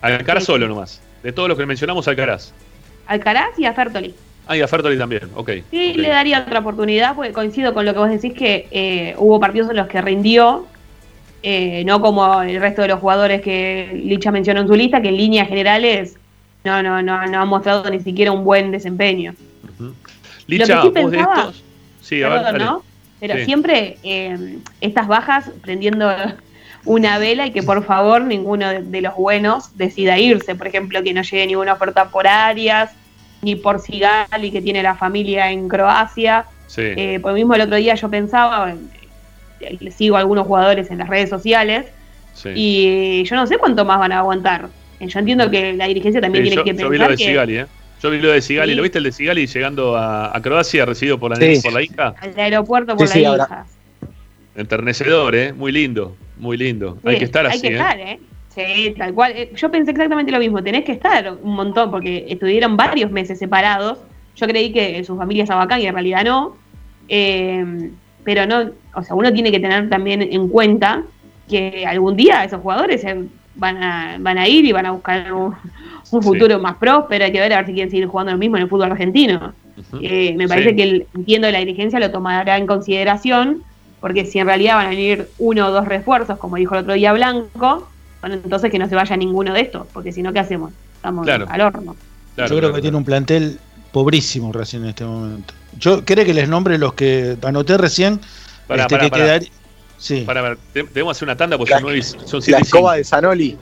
Alcaraz 0.00 0.44
solo 0.44 0.68
nomás. 0.68 1.00
De 1.22 1.32
todos 1.32 1.48
los 1.48 1.58
que 1.58 1.66
mencionamos, 1.66 2.06
Alcaraz. 2.08 2.52
Alcaraz 3.06 3.58
y 3.58 3.64
a 3.64 3.72
Fertoli. 3.72 4.14
Ah, 4.46 4.56
y 4.56 4.62
a 4.62 4.68
Fertoli 4.68 4.98
también, 4.98 5.22
ok. 5.34 5.50
Sí, 5.70 5.94
le 5.94 6.08
daría 6.08 6.40
otra 6.40 6.58
oportunidad, 6.58 7.14
porque 7.14 7.32
coincido 7.32 7.72
con 7.72 7.84
lo 7.84 7.92
que 7.92 7.98
vos 7.98 8.10
decís 8.10 8.34
que 8.34 8.66
eh, 8.70 9.14
hubo 9.18 9.38
partidos 9.38 9.70
en 9.70 9.76
los 9.76 9.86
que 9.86 10.00
rindió, 10.02 10.66
eh, 11.42 11.84
no 11.84 12.00
como 12.00 12.42
el 12.42 12.60
resto 12.60 12.82
de 12.82 12.88
los 12.88 13.00
jugadores 13.00 13.40
que 13.42 13.90
Licha 13.94 14.30
mencionó 14.30 14.60
en 14.60 14.66
su 14.66 14.74
lista, 14.74 15.00
que 15.00 15.08
en 15.08 15.16
líneas 15.16 15.48
generales 15.48 16.16
no, 16.64 16.82
no, 16.82 17.02
no, 17.02 17.26
no 17.26 17.40
ha 17.40 17.44
mostrado 17.44 17.88
ni 17.90 18.00
siquiera 18.00 18.32
un 18.32 18.44
buen 18.44 18.70
desempeño. 18.70 19.34
Licha, 20.46 20.82
vos 20.82 20.92
de 20.92 21.18
estos. 21.18 21.62
Sí, 22.02 22.22
a 22.22 22.28
ver, 22.28 22.60
¿no? 22.60 22.82
Pero 23.20 23.44
siempre 23.44 23.98
eh, 24.02 24.56
estas 24.80 25.06
bajas 25.06 25.50
prendiendo 25.62 26.10
una 26.84 27.18
vela 27.18 27.46
y 27.46 27.50
que 27.50 27.62
por 27.62 27.84
favor 27.84 28.22
ninguno 28.22 28.68
de, 28.68 29.00
los 29.00 29.14
buenos 29.14 29.76
decida 29.76 30.18
irse. 30.18 30.54
Por 30.54 30.66
ejemplo, 30.66 31.02
que 31.02 31.12
no 31.12 31.22
llegue 31.22 31.46
ninguna 31.46 31.74
oferta 31.74 32.08
por 32.08 32.26
Arias, 32.26 32.90
ni 33.42 33.56
por 33.56 33.80
Sigali, 33.80 34.50
que 34.50 34.62
tiene 34.62 34.82
la 34.82 34.94
familia 34.94 35.50
en 35.50 35.68
Croacia. 35.68 36.46
Eh, 36.76 37.18
por 37.20 37.32
lo 37.32 37.36
mismo, 37.36 37.54
el 37.54 37.62
otro 37.62 37.76
día 37.76 37.94
yo 37.94 38.08
pensaba, 38.08 38.74
eh, 39.60 39.90
sigo 39.90 40.16
a 40.16 40.20
algunos 40.20 40.46
jugadores 40.46 40.90
en 40.90 40.98
las 40.98 41.08
redes 41.08 41.28
sociales, 41.28 41.86
y 42.54 43.22
yo 43.24 43.36
no 43.36 43.46
sé 43.46 43.58
cuánto 43.58 43.84
más 43.84 43.98
van 43.98 44.12
a 44.12 44.20
aguantar. 44.20 44.68
Yo 45.00 45.18
entiendo 45.18 45.50
que 45.50 45.72
la 45.72 45.86
dirigencia 45.86 46.20
también 46.20 46.44
tiene 46.44 46.62
que 46.62 46.74
pensar. 46.74 47.10
de 47.10 47.16
Sigali, 47.16 47.58
¿eh? 47.58 47.66
Yo 48.02 48.10
vi 48.10 48.18
lo 48.18 48.30
de 48.30 48.40
Sigali, 48.40 48.74
¿lo 48.74 48.82
viste 48.82 48.98
el 48.98 49.04
de 49.04 49.12
Sigali 49.12 49.46
llegando 49.46 49.96
a, 49.96 50.38
Croacia, 50.42 50.86
recibido 50.86 51.18
por 51.18 51.30
la, 51.30 51.60
por 51.62 51.72
la 51.72 51.82
hija? 51.82 52.14
Al 52.18 52.38
aeropuerto 52.38 52.96
por 52.96 53.08
la 53.08 53.18
hija. 53.18 53.66
Enternecedor, 54.54 55.34
¿eh? 55.34 55.52
Muy 55.52 55.70
lindo, 55.70 56.16
muy 56.38 56.56
lindo. 56.56 56.98
hay 57.04 57.18
que 57.18 57.24
estar 57.24 57.46
así, 57.46 57.56
hay 57.56 57.60
que 57.60 57.68
¿eh? 57.68 57.72
Estar, 57.72 58.00
¿eh? 58.00 58.20
Sí, 58.54 58.94
tal 58.96 59.14
cual. 59.14 59.32
Eh, 59.36 59.52
yo 59.54 59.70
pensé 59.70 59.92
exactamente 59.92 60.32
lo 60.32 60.38
mismo. 60.38 60.62
Tenés 60.62 60.84
que 60.84 60.92
estar 60.92 61.36
un 61.42 61.54
montón, 61.54 61.90
porque 61.90 62.26
estuvieron 62.28 62.76
varios 62.76 63.10
meses 63.10 63.38
separados. 63.38 63.98
Yo 64.34 64.46
creí 64.46 64.72
que 64.72 65.04
su 65.04 65.16
familia 65.16 65.44
estaba 65.44 65.62
acá 65.62 65.78
y 65.78 65.86
en 65.86 65.92
realidad 65.92 66.24
no. 66.24 66.56
Eh, 67.08 67.90
pero 68.24 68.46
no, 68.46 68.70
o 68.94 69.02
sea, 69.02 69.14
uno 69.14 69.32
tiene 69.32 69.50
que 69.52 69.60
tener 69.60 69.88
también 69.88 70.22
en 70.22 70.48
cuenta 70.48 71.04
que 71.48 71.84
algún 71.86 72.16
día 72.16 72.44
esos 72.44 72.60
jugadores 72.60 73.04
van 73.54 73.82
a, 73.82 74.16
van 74.18 74.38
a 74.38 74.48
ir 74.48 74.64
y 74.64 74.72
van 74.72 74.86
a 74.86 74.92
buscar 74.92 75.32
un, 75.32 75.54
un 76.10 76.22
futuro 76.22 76.58
más 76.58 76.76
próspero, 76.76 77.24
hay 77.24 77.32
que 77.32 77.40
ver 77.40 77.52
a 77.52 77.56
ver 77.56 77.66
si 77.66 77.72
quieren 77.72 77.90
seguir 77.90 78.06
jugando 78.06 78.32
lo 78.32 78.38
mismo 78.38 78.56
en 78.56 78.64
el 78.64 78.68
fútbol 78.68 78.92
argentino. 78.92 79.52
Eh, 80.00 80.34
me 80.36 80.46
parece 80.46 80.76
que 80.76 80.82
el, 80.82 81.06
entiendo 81.14 81.50
la 81.50 81.58
dirigencia 81.58 81.98
lo 82.00 82.10
tomará 82.10 82.56
en 82.58 82.66
consideración, 82.66 83.62
porque 84.00 84.24
si 84.24 84.38
en 84.38 84.46
realidad 84.46 84.76
van 84.76 84.86
a 84.86 84.90
venir 84.90 85.28
uno 85.38 85.68
o 85.68 85.70
dos 85.70 85.86
refuerzos, 85.86 86.38
como 86.38 86.56
dijo 86.56 86.74
el 86.74 86.82
otro 86.82 86.94
día 86.94 87.12
Blanco, 87.12 87.88
bueno, 88.20 88.36
entonces 88.36 88.70
que 88.70 88.78
no 88.78 88.88
se 88.88 88.94
vaya 88.94 89.16
ninguno 89.16 89.52
de 89.52 89.60
estos, 89.60 89.86
porque 89.92 90.12
si 90.12 90.22
no, 90.22 90.32
¿qué 90.32 90.40
hacemos? 90.40 90.72
Estamos 90.96 91.26
al 91.28 91.60
horno. 91.60 91.96
Yo 92.36 92.56
creo 92.56 92.72
que 92.72 92.82
tiene 92.82 92.96
un 92.96 93.04
plantel 93.04 93.58
pobrísimo 93.92 94.52
recién 94.52 94.82
en 94.82 94.90
este 94.90 95.04
momento. 95.04 95.54
Yo 95.78 96.04
creo 96.04 96.24
que 96.24 96.34
les 96.34 96.48
nombre 96.48 96.78
los 96.78 96.94
que 96.94 97.36
anoté 97.42 97.78
recién. 97.78 98.20
Para, 98.66 98.82
este, 98.82 98.96
para, 98.96 99.10
para. 99.10 99.40
Sí. 100.00 100.22
Para 100.22 100.40
ver, 100.40 100.58
debemos 100.72 101.16
hacer 101.16 101.26
una 101.26 101.36
tanda 101.36 101.58
porque 101.58 101.74
son, 102.24 102.42
siete 102.42 102.52
La 102.52 102.58
escoba 102.58 102.96
de 102.96 103.04
Zanoli. 103.04 103.56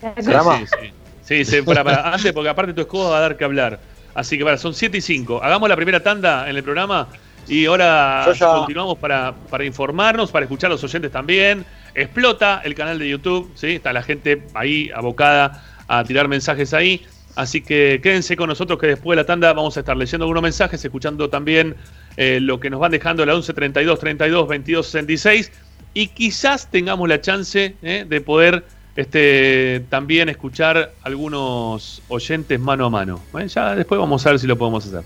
Sí, 0.00 0.22
sí, 0.22 0.92
Sí, 1.22 1.44
sí 1.44 1.62
para, 1.62 1.84
para, 1.84 2.12
antes, 2.12 2.32
porque 2.32 2.48
aparte 2.48 2.72
tu 2.72 2.80
escoba 2.80 3.10
va 3.10 3.18
a 3.18 3.20
dar 3.20 3.36
que 3.36 3.44
hablar. 3.44 3.80
Así 4.14 4.38
que 4.38 4.44
para, 4.44 4.56
son 4.56 4.74
7 4.74 4.98
y 4.98 5.00
5. 5.00 5.42
Hagamos 5.42 5.68
la 5.68 5.76
primera 5.76 6.00
tanda 6.00 6.48
en 6.48 6.56
el 6.56 6.62
programa 6.62 7.08
y 7.48 7.66
ahora 7.66 8.32
continuamos 8.38 8.98
para, 8.98 9.34
para 9.50 9.64
informarnos, 9.64 10.30
para 10.30 10.44
escuchar 10.44 10.70
a 10.70 10.74
los 10.74 10.84
oyentes 10.84 11.10
también. 11.10 11.64
Explota 11.94 12.62
el 12.64 12.74
canal 12.74 12.98
de 12.98 13.08
YouTube, 13.08 13.50
¿sí? 13.54 13.74
Está 13.74 13.92
la 13.92 14.02
gente 14.02 14.44
ahí 14.54 14.90
abocada 14.94 15.64
a 15.88 16.04
tirar 16.04 16.28
mensajes 16.28 16.72
ahí. 16.74 17.04
Así 17.36 17.60
que 17.60 18.00
quédense 18.02 18.36
con 18.36 18.48
nosotros 18.48 18.78
que 18.78 18.88
después 18.88 19.16
de 19.16 19.22
la 19.22 19.26
tanda 19.26 19.52
vamos 19.52 19.76
a 19.76 19.80
estar 19.80 19.96
leyendo 19.96 20.24
algunos 20.24 20.42
mensajes, 20.42 20.84
escuchando 20.84 21.30
también 21.30 21.76
eh, 22.16 22.38
lo 22.40 22.58
que 22.58 22.70
nos 22.70 22.80
van 22.80 22.90
dejando 22.90 23.24
la 23.24 23.34
11 23.34 23.54
32 23.54 23.98
32 23.98 24.48
22 24.48 24.86
66 24.86 25.52
y 25.94 26.08
quizás 26.08 26.70
tengamos 26.70 27.08
la 27.08 27.20
chance 27.20 27.76
eh, 27.82 28.04
de 28.08 28.20
poder 28.20 28.64
este, 28.96 29.84
también 29.88 30.28
escuchar 30.28 30.92
algunos 31.02 32.02
oyentes 32.08 32.58
mano 32.60 32.86
a 32.86 32.90
mano. 32.90 33.20
Ya 33.48 33.74
después 33.74 33.98
vamos 33.98 34.26
a 34.26 34.30
ver 34.30 34.38
si 34.38 34.46
lo 34.46 34.56
podemos 34.56 34.86
hacer. 34.86 35.02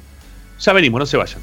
Ya 0.60 0.72
venimos, 0.72 0.98
no 0.98 1.06
se 1.06 1.16
vayan. 1.16 1.40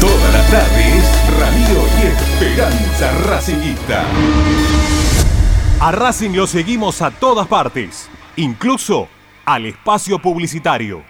Todas 0.00 0.32
las 0.32 0.50
tardes, 0.50 1.04
Radio 1.38 1.86
Esperanza 2.10 3.12
Racingista. 3.26 4.04
A 5.80 5.92
Racing 5.92 6.30
lo 6.30 6.46
seguimos 6.46 7.02
a 7.02 7.10
todas 7.10 7.46
partes, 7.46 8.08
incluso 8.36 9.08
al 9.44 9.66
espacio 9.66 10.18
publicitario. 10.18 11.09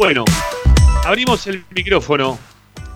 Bueno, 0.00 0.24
abrimos 1.04 1.46
el 1.46 1.62
micrófono 1.76 2.38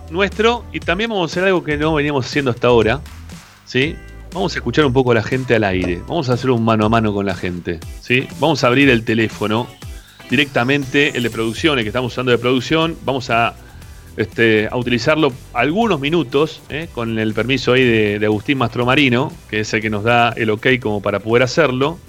nuestro 0.09 0.65
y 0.73 0.79
también 0.79 1.11
vamos 1.11 1.29
a 1.29 1.31
hacer 1.31 1.43
algo 1.43 1.63
que 1.63 1.77
no 1.77 1.93
veníamos 1.93 2.25
haciendo 2.25 2.49
hasta 2.49 2.69
ahora. 2.69 2.99
¿sí? 3.63 3.95
Vamos 4.33 4.55
a 4.55 4.57
escuchar 4.57 4.85
un 4.85 4.91
poco 4.91 5.11
a 5.11 5.13
la 5.13 5.21
gente 5.21 5.53
al 5.53 5.65
aire. 5.65 6.01
Vamos 6.07 6.31
a 6.31 6.33
hacer 6.33 6.49
un 6.49 6.65
mano 6.65 6.83
a 6.87 6.89
mano 6.89 7.13
con 7.13 7.27
la 7.27 7.35
gente. 7.35 7.79
¿sí? 8.01 8.27
Vamos 8.39 8.63
a 8.63 8.67
abrir 8.67 8.89
el 8.89 9.05
teléfono 9.05 9.67
directamente, 10.31 11.15
el 11.15 11.21
de 11.21 11.29
producción, 11.29 11.77
el 11.77 11.85
que 11.85 11.89
estamos 11.89 12.11
usando 12.11 12.31
de 12.31 12.39
producción. 12.39 12.97
Vamos 13.05 13.29
a, 13.29 13.53
este, 14.17 14.67
utilizarlo 14.73 15.31
algunos 15.53 15.99
minutos, 15.99 16.63
¿eh? 16.69 16.89
con 16.91 17.19
el 17.19 17.35
permiso 17.35 17.73
ahí 17.73 18.17
de 18.17 18.25
Agustín 18.25 18.57
Mastromarino, 18.57 19.31
que 19.47 19.59
es 19.59 19.71
el 19.75 19.81
que 19.81 19.91
nos 19.91 20.03
da 20.03 20.29
el 20.29 20.49
ok 20.49 20.67
como 20.81 21.03
para 21.03 21.19
poder 21.19 21.43
hacerlo. 21.43 21.99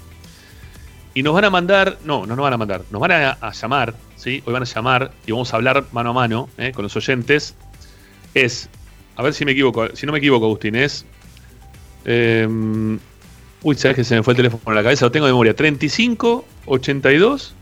Y 1.13 1.21
nos 1.21 1.35
van 1.35 1.45
a 1.45 1.49
mandar, 1.49 1.97
no, 2.03 2.25
no 2.25 2.35
nos 2.35 2.43
van 2.43 2.53
a 2.53 2.57
mandar, 2.57 2.81
nos 2.91 2.99
van 2.99 3.11
a, 3.11 3.51
llamar, 3.51 3.93
Hoy 4.25 4.43
van 4.45 4.63
a 4.63 4.65
llamar 4.65 5.11
y 5.25 5.31
vamos 5.31 5.53
a 5.53 5.57
hablar 5.57 5.85
mano 5.91 6.09
a 6.09 6.13
mano 6.13 6.49
¿eh? 6.57 6.71
con 6.73 6.83
los 6.83 6.95
oyentes. 6.95 7.55
Es, 8.33 8.69
a 9.15 9.23
ver 9.23 9.33
si 9.33 9.45
me 9.45 9.53
equivoco, 9.53 9.95
si 9.95 10.05
no 10.05 10.11
me 10.11 10.17
equivoco, 10.17 10.45
Agustín, 10.45 10.75
es. 10.75 11.05
Em, 12.03 12.99
uy, 13.63 13.75
sabes 13.75 13.95
que 13.95 14.03
se 14.03 14.15
me 14.15 14.23
fue 14.23 14.33
el 14.33 14.37
teléfono 14.37 14.61
a 14.65 14.73
la 14.73 14.83
cabeza, 14.83 15.05
lo 15.05 15.11
tengo 15.11 15.27
de 15.27 15.31
memoria. 15.31 15.55
35, 15.55 16.45
82. 16.65 17.55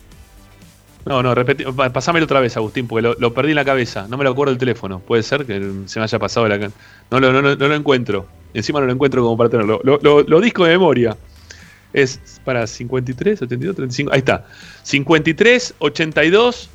No, 1.06 1.22
no, 1.22 1.36
repetí, 1.36 1.64
pasámelo 1.94 2.26
otra 2.26 2.40
vez, 2.40 2.58
Agustín, 2.58 2.88
porque 2.88 3.14
lo, 3.20 3.34
perdí 3.34 3.52
en 3.52 3.58
la 3.58 3.66
cabeza. 3.66 4.08
No 4.10 4.18
me 4.18 4.24
lo 4.24 4.32
acuerdo 4.32 4.52
el 4.52 4.58
teléfono. 4.58 5.00
Puede 5.00 5.22
ser 5.22 5.46
que 5.46 5.60
se 5.86 6.00
me 6.00 6.04
haya 6.04 6.18
pasado 6.18 6.48
la. 6.48 6.58
No, 6.58 6.72
no, 7.20 7.32
no, 7.32 7.42
no, 7.42 7.56
lo 7.56 7.76
encuentro. 7.76 8.26
Encima 8.56 8.80
no 8.80 8.88
lo 8.88 8.94
encuentro 8.94 9.22
como 9.22 9.38
para 9.38 9.50
tenerlo. 9.50 9.82
Lo, 9.84 10.00
lo, 10.02 10.24
lo 10.24 10.42
disco 10.42 10.64
de 10.64 10.72
memoria. 10.72 11.16
Es 11.96 12.20
para 12.44 12.68
53, 12.68 13.42
82, 13.44 13.76
35. 13.78 14.12
Ahí 14.12 14.20
está. 14.20 14.46
53, 14.84 15.76
82, 15.80 16.70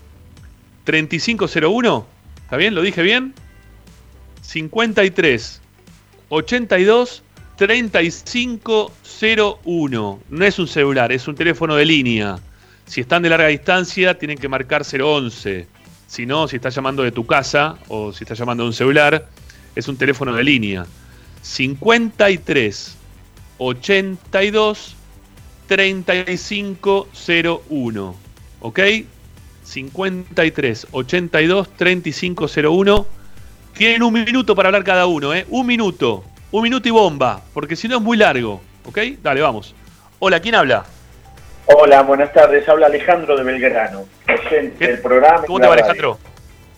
3501. 0.84 2.06
¿Está 2.42 2.56
bien? 2.56 2.74
¿Lo 2.74 2.80
dije 2.80 3.02
bien? 3.02 3.34
53, 4.40 5.60
82, 6.30 7.22
3501. 7.56 10.20
No 10.30 10.44
es 10.46 10.58
un 10.58 10.66
celular, 10.66 11.12
es 11.12 11.28
un 11.28 11.34
teléfono 11.34 11.76
de 11.76 11.84
línea. 11.84 12.38
Si 12.86 13.02
están 13.02 13.22
de 13.22 13.28
larga 13.28 13.48
distancia, 13.48 14.18
tienen 14.18 14.38
que 14.38 14.48
marcar 14.48 14.84
011. 14.90 15.66
Si 16.06 16.24
no, 16.24 16.48
si 16.48 16.56
estás 16.56 16.74
llamando 16.74 17.02
de 17.02 17.12
tu 17.12 17.26
casa 17.26 17.76
o 17.88 18.14
si 18.14 18.24
estás 18.24 18.38
llamando 18.38 18.62
de 18.62 18.68
un 18.68 18.74
celular, 18.74 19.28
es 19.76 19.86
un 19.86 19.98
teléfono 19.98 20.34
de 20.34 20.44
línea. 20.44 20.86
53 21.42 22.96
82 23.58 24.96
3501. 25.70 28.16
¿Ok? 28.60 28.80
53 29.62 30.86
82 30.90 31.68
3501. 31.76 33.06
Tienen 33.74 34.02
un 34.02 34.12
minuto 34.12 34.56
para 34.56 34.68
hablar 34.68 34.82
cada 34.82 35.06
uno, 35.06 35.32
¿eh? 35.32 35.46
Un 35.48 35.68
minuto. 35.68 36.24
Un 36.50 36.64
minuto 36.64 36.88
y 36.88 36.90
bomba, 36.90 37.40
porque 37.54 37.76
si 37.76 37.86
no 37.86 37.98
es 37.98 38.02
muy 38.02 38.16
largo. 38.16 38.60
¿Ok? 38.84 38.98
Dale, 39.22 39.42
vamos. 39.42 39.76
Hola, 40.18 40.40
¿quién 40.40 40.56
habla? 40.56 40.86
Hola, 41.66 42.02
buenas 42.02 42.32
tardes. 42.32 42.68
Habla 42.68 42.86
Alejandro 42.86 43.36
de 43.36 43.44
Belgrano, 43.44 44.06
presente 44.26 44.88
del 44.88 44.98
programa. 44.98 45.44
¿Cómo 45.46 45.60
te 45.60 45.68
va, 45.68 45.74
Alejandro? 45.74 46.18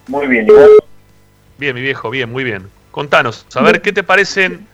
Muy 0.07 0.27
bien. 0.27 0.47
Bien, 1.57 1.75
mi 1.75 1.81
viejo, 1.81 2.11
bien, 2.11 2.31
muy 2.31 2.45
bien. 2.45 2.69
Contanos, 2.91 3.47
a 3.55 3.63
ver 3.63 3.81
qué 3.81 3.95
te 3.95 4.03
parecen 4.03 4.67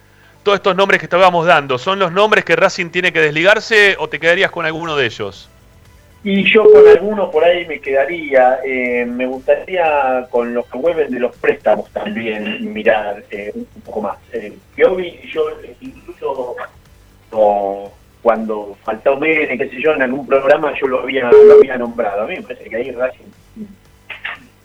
todos 0.49 0.61
estos 0.61 0.77
nombres 0.77 0.99
que 0.99 1.05
estábamos 1.05 1.45
dando. 1.45 1.77
¿Son 1.77 1.99
los 1.99 2.11
nombres 2.11 2.43
que 2.43 2.57
Racing 2.57 2.89
tiene 2.89 3.13
que 3.13 3.21
desligarse 3.21 3.97
o 3.99 4.09
te 4.09 4.19
quedarías 4.19 4.51
con 4.51 4.65
alguno 4.65 4.97
de 4.97 5.05
ellos? 5.05 5.47
Y 6.25 6.43
yo 6.51 6.65
con 6.65 6.89
alguno 6.89 7.31
por 7.31 7.45
ahí 7.45 7.67
me 7.67 7.79
quedaría. 7.81 8.61
Eh, 8.65 9.05
me 9.05 9.27
gustaría 9.27 10.27
con 10.31 10.55
los 10.55 10.65
que 10.69 10.79
vuelven 10.79 11.11
de 11.11 11.21
los 11.21 11.37
préstamos 11.37 11.91
también 11.91 12.73
mirar 12.73 13.23
eh, 13.31 13.53
un 13.55 13.67
poco 13.85 14.01
más. 14.01 14.17
Eh, 14.33 14.55
yo, 14.75 14.97
incluso 15.83 16.57
cuando 18.23 18.79
faltó 18.83 19.19
Mene, 19.19 19.59
qué 19.59 19.69
sé 19.69 19.83
yo, 19.83 19.93
en 19.93 20.01
algún 20.01 20.27
programa 20.27 20.73
yo 20.81 20.87
lo 20.87 21.01
había, 21.01 21.31
lo 21.31 21.57
había 21.59 21.77
nombrado. 21.77 22.23
A 22.23 22.27
mí 22.27 22.37
me 22.37 22.43
parece 22.43 22.71
que 22.71 22.77
ahí 22.77 22.91
Racing 22.91 23.67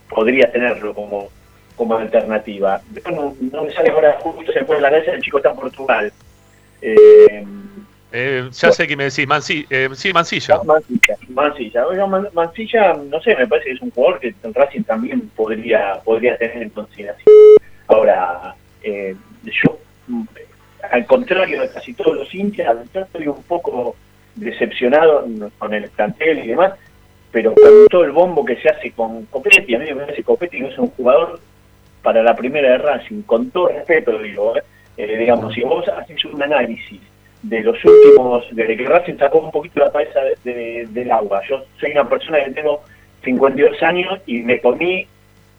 podría 0.08 0.50
tenerlo 0.50 0.94
como 0.94 1.28
como 1.76 1.98
alternativa. 1.98 2.82
No, 3.12 3.36
no 3.52 3.64
me 3.64 3.74
sale 3.74 3.90
ahora 3.90 4.18
justo 4.22 4.52
se 4.52 4.64
puede 4.64 4.82
la 4.82 4.90
cabeza, 4.90 5.12
el 5.12 5.22
chico 5.22 5.38
está 5.38 5.50
en 5.52 5.56
Portugal. 5.56 6.14
Eh, 6.82 7.46
eh, 8.16 8.48
ya 8.52 8.72
sé 8.72 8.88
que 8.88 8.96
me 8.96 9.06
decís, 9.06 9.28
Mansi, 9.28 9.66
eh, 9.72 9.90
sí, 9.94 10.14
Mansilla. 10.14 10.62
Mansilla, 10.64 11.18
Mansilla. 11.30 11.84
Mansilla, 12.32 12.94
no 12.94 13.20
sé, 13.20 13.36
me 13.36 13.48
parece 13.48 13.70
que 13.70 13.76
es 13.76 13.82
un 13.82 13.90
jugador 13.90 14.20
que 14.20 14.36
el 14.44 14.54
Racing 14.54 14.84
también 14.84 15.32
podría, 15.36 16.00
podría 16.04 16.38
tener 16.38 16.62
en 16.62 16.70
consideración. 16.70 17.26
Ahora, 17.88 18.54
eh, 18.84 19.16
yo, 19.46 19.80
al 20.92 21.06
contrario 21.08 21.62
de 21.62 21.70
casi 21.72 21.96
todos 21.96 22.16
los 22.16 22.36
hinchas, 22.36 22.78
estoy 22.94 23.28
un 23.28 23.42
poco 23.44 23.96
decepcionado 24.36 25.26
con 25.58 25.74
el 25.74 25.90
plantel 25.90 26.38
y 26.38 26.48
demás, 26.50 26.74
pero 27.32 27.56
con 27.56 27.88
todo 27.90 28.04
el 28.04 28.12
bombo 28.12 28.46
que 28.46 28.58
se 28.58 28.70
hace 28.70 28.92
con 28.92 29.26
Copetti, 29.26 29.74
a 29.74 29.80
mí 29.80 29.86
me 29.86 29.96
parece 29.96 30.18
que 30.18 30.24
Copetti 30.24 30.60
no 30.60 30.68
es 30.68 30.78
un 30.78 30.90
jugador 30.90 31.40
para 32.04 32.22
la 32.22 32.36
primera 32.36 32.72
de 32.72 32.78
Racing, 32.78 33.24
con 33.24 33.50
todo 33.50 33.70
respeto 33.70 34.20
digo, 34.20 34.56
¿eh? 34.58 34.64
Eh, 34.98 35.18
digamos, 35.18 35.54
si 35.56 35.62
vos 35.62 35.88
haces 35.88 36.24
un 36.26 36.44
análisis 36.44 37.00
de 37.42 37.62
los 37.62 37.84
últimos, 37.84 38.46
desde 38.52 38.78
que 38.78 38.86
Racing 38.86 39.18
sacó 39.18 39.40
un 39.40 39.52
poquito 39.52 39.80
la 39.80 39.92
cabeza 39.92 40.20
del 40.44 41.12
agua, 41.12 41.42
yo 41.50 41.64
soy 41.80 41.92
una 41.92 42.08
persona 42.08 42.44
que 42.44 42.52
tengo 42.52 42.84
52 43.24 43.82
años 43.82 44.20
y 44.28 44.40
me 44.44 44.62
comí 44.62 45.08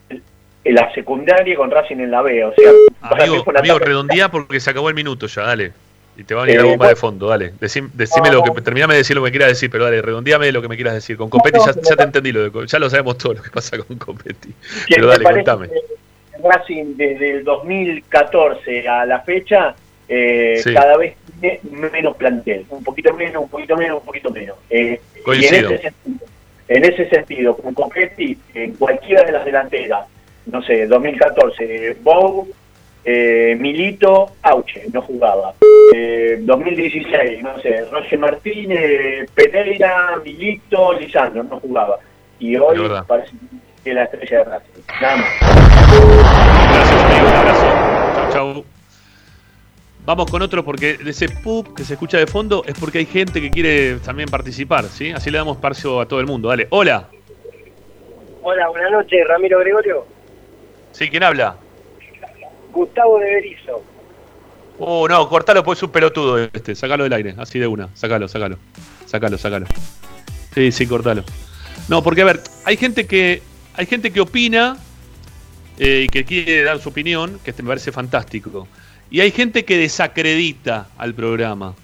en 0.09 0.75
la 0.75 0.93
secundaria 0.95 1.57
con 1.57 1.71
Racing 1.71 1.97
en 1.97 2.11
la 2.11 2.23
B, 2.23 2.45
o 2.45 2.55
sea, 2.55 2.71
amigo, 3.01 3.45
amigo 3.57 3.79
redondía 3.81 4.31
porque 4.31 4.61
se 4.61 4.71
acabó 4.71 4.89
el 4.89 4.95
minuto 4.95 5.27
ya, 5.27 5.43
dale. 5.43 5.73
Y 6.17 6.23
te 6.23 6.33
va 6.35 6.43
a 6.43 6.47
venir 6.47 6.61
la 6.61 6.69
eh, 6.69 6.71
bomba 6.71 6.89
de 6.89 6.97
fondo, 6.97 7.27
dale. 7.27 7.55
decime 7.59 8.31
lo 8.31 8.45
que, 8.45 8.63
terminame 8.63 8.95
de 8.95 8.99
decir 8.99 9.17
lo 9.17 9.25
que 9.25 9.33
quieras 9.33 9.49
decir, 9.49 9.69
pero 9.69 9.85
dale, 9.85 10.01
redondeame 10.01 10.53
lo 10.53 10.63
que 10.63 10.69
me 10.69 10.77
quieras 10.77 10.95
decir. 10.95 11.17
Con 11.17 11.29
Copetti 11.29 11.59
ya, 11.59 11.97
te 11.97 12.03
entendí, 12.05 12.31
lo 12.31 12.65
ya 12.65 12.79
lo 12.79 12.89
sabemos 12.89 13.19
todo 13.19 13.35
lo 13.35 13.43
que 13.43 13.51
pasa 13.51 13.77
con 13.79 13.99
Copetti. 13.99 14.55
Pero 14.89 15.09
dale, 15.09 15.25
contame. 15.25 15.71
Racing 16.45 16.97
desde 16.97 17.31
el 17.31 17.45
2014 17.45 18.89
a 18.89 19.07
la 19.07 19.21
fecha 19.21 19.75
eh, 20.09 20.61
cada 20.73 20.97
vez 20.99 21.17
tiene 21.41 21.61
menos 21.91 22.17
plantel, 22.17 22.67
un 22.69 22.85
poquito 22.85 23.15
menos, 23.15 23.43
un 23.45 23.49
poquito 23.49 23.77
menos, 23.77 24.01
un 24.01 24.07
poquito 24.07 24.31
menos. 24.31 24.57
Eh, 24.69 25.01
y 25.27 25.45
en 25.47 25.55
ese, 25.55 25.79
sentido, 25.79 26.27
en 26.69 26.85
ese 26.85 27.09
sentido, 27.09 27.57
con 27.57 27.75
Copetti, 27.75 28.37
en 28.55 28.75
cualquiera 28.75 29.25
de 29.25 29.33
las 29.33 29.45
delanteras, 29.45 30.07
no 30.47 30.63
sé, 30.63 30.87
2014, 30.87 31.97
Bow, 32.03 32.47
eh, 33.05 33.57
Milito, 33.59 34.33
Auche, 34.43 34.85
no 34.93 35.01
jugaba. 35.03 35.55
2016, 35.61 37.43
no 37.43 37.59
sé, 37.61 37.85
Roger 37.91 38.19
Martínez, 38.19 39.31
Pereira, 39.35 40.21
Milito, 40.23 40.93
Lisandro, 40.93 41.45
no 41.45 41.61
jugaba. 41.61 41.99
Y 42.39 42.57
hoy 42.57 42.79
parece 43.07 43.33
que 43.85 43.95
la 43.95 44.05
estrella 44.05 44.39
de 44.39 44.45
Racing. 44.45 44.83
Nada 45.01 45.17
más. 45.17 45.29
Gracias, 46.73 47.05
amigo. 47.05 47.29
Un 47.29 47.35
abrazo. 47.35 47.67
Chau, 48.15 48.33
chau. 48.33 48.65
Vamos 50.07 50.31
con 50.31 50.43
otro 50.43 50.65
porque 50.65 50.99
ese 51.07 51.29
pub 51.29 51.75
que 51.75 51.85
se 51.85 51.95
escucha 51.95 52.19
de 52.19 52.27
fondo 52.27 52.63
es 52.67 52.75
porque 52.79 52.99
hay 52.99 53.07
gente 53.07 53.41
que 53.41 53.51
quiere 53.51 53.97
también 53.97 54.29
participar, 54.29 54.85
¿sí? 54.85 55.13
Así 55.13 55.31
le 55.31 55.39
damos 55.39 55.57
parcio 55.59 56.01
a 56.01 56.09
todo 56.09 56.21
el 56.21 56.27
mundo. 56.27 56.49
Dale, 56.49 56.67
hola. 56.71 57.09
Hola, 58.43 58.69
buenas 58.69 58.91
noches, 58.91 59.27
Ramiro 59.27 59.61
Gregorio. 59.61 60.07
Sí, 60.93 61.09
¿quién 61.09 61.23
habla? 61.23 61.57
Gustavo 62.73 63.19
de 63.19 63.27
Berizo. 63.27 63.83
Oh, 64.79 65.09
no, 65.09 65.29
cortalo, 65.29 65.63
pues 65.63 65.79
es 65.79 65.85
un 65.85 65.91
pelotudo 65.91 66.39
este. 66.53 66.75
Sácalo 66.75 67.05
del 67.05 67.13
aire, 67.13 67.35
así 67.39 67.59
de 67.59 67.67
una. 67.67 67.89
Sácalo, 67.95 68.29
sácalo. 68.29 68.59
Sácalo, 69.07 69.39
sácalo. 69.39 69.67
Sí, 70.53 70.71
sí, 70.73 70.87
cortalo. 70.87 71.25
No, 71.89 72.03
porque 72.03 72.23
a 72.23 72.27
ver, 72.27 72.41
hay 72.65 72.77
gente 72.77 73.07
que 73.07 73.41
hay 73.77 73.87
gente 73.87 74.13
que 74.13 74.21
opina 74.21 74.77
eh, 75.79 76.03
y 76.05 76.09
que 76.09 76.25
quiere 76.25 76.63
dar 76.63 76.81
su 76.81 76.89
opinión, 76.89 77.41
que 77.45 77.53
me 77.63 77.69
parece 77.69 77.93
fantástico. 77.93 78.69
Y 79.11 79.21
hay 79.21 79.31
gente 79.31 79.65
que 79.65 79.77
desacredita 79.77 80.89
al 80.97 81.15
programa. 81.15 81.75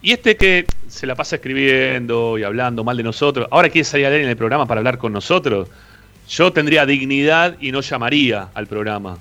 Y 0.00 0.12
este 0.12 0.36
que 0.36 0.66
se 0.88 1.06
la 1.06 1.14
pasa 1.14 1.36
escribiendo 1.36 2.36
y 2.38 2.42
hablando 2.42 2.82
mal 2.82 2.96
de 2.96 3.02
nosotros, 3.02 3.46
ahora 3.50 3.68
quiere 3.68 3.84
salir 3.84 4.06
a 4.06 4.10
leer 4.10 4.22
en 4.22 4.28
el 4.30 4.36
programa 4.36 4.66
para 4.66 4.80
hablar 4.80 4.98
con 4.98 5.12
nosotros. 5.12 5.68
Yo 6.28 6.52
tendría 6.52 6.86
dignidad 6.86 7.56
y 7.60 7.70
no 7.72 7.80
llamaría 7.80 8.48
al 8.54 8.66
programa. 8.66 9.18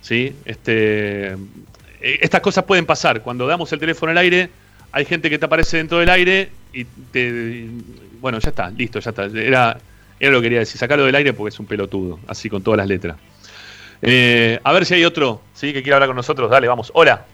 ¿Sí? 0.00 0.32
Este, 0.44 1.32
eh, 1.32 1.36
estas 2.00 2.40
cosas 2.40 2.64
pueden 2.64 2.86
pasar. 2.86 3.22
Cuando 3.22 3.46
damos 3.46 3.72
el 3.72 3.80
teléfono 3.80 4.12
al 4.12 4.18
aire, 4.18 4.48
hay 4.92 5.04
gente 5.04 5.28
que 5.28 5.38
te 5.38 5.44
aparece 5.44 5.76
dentro 5.76 5.98
del 5.98 6.08
aire 6.08 6.50
y 6.72 6.84
te. 6.84 7.66
Bueno, 8.20 8.38
ya 8.38 8.50
está, 8.50 8.70
listo, 8.70 9.00
ya 9.00 9.10
está. 9.10 9.24
Era 9.24 9.76
era 10.18 10.32
lo 10.32 10.38
que 10.38 10.44
quería 10.44 10.58
decir, 10.60 10.78
sacarlo 10.78 11.04
del 11.04 11.14
aire 11.14 11.32
porque 11.32 11.50
es 11.50 11.60
un 11.60 11.66
pelotudo, 11.66 12.18
así 12.26 12.48
con 12.48 12.62
todas 12.62 12.78
las 12.78 12.88
letras. 12.88 13.16
Eh, 14.02 14.58
a 14.62 14.72
ver 14.72 14.84
si 14.84 14.94
hay 14.94 15.04
otro, 15.04 15.40
¿sí? 15.54 15.72
Que 15.72 15.82
quiere 15.82 15.94
hablar 15.94 16.08
con 16.08 16.16
nosotros. 16.16 16.50
Dale, 16.50 16.68
vamos. 16.68 16.90
Hola. 16.94 17.24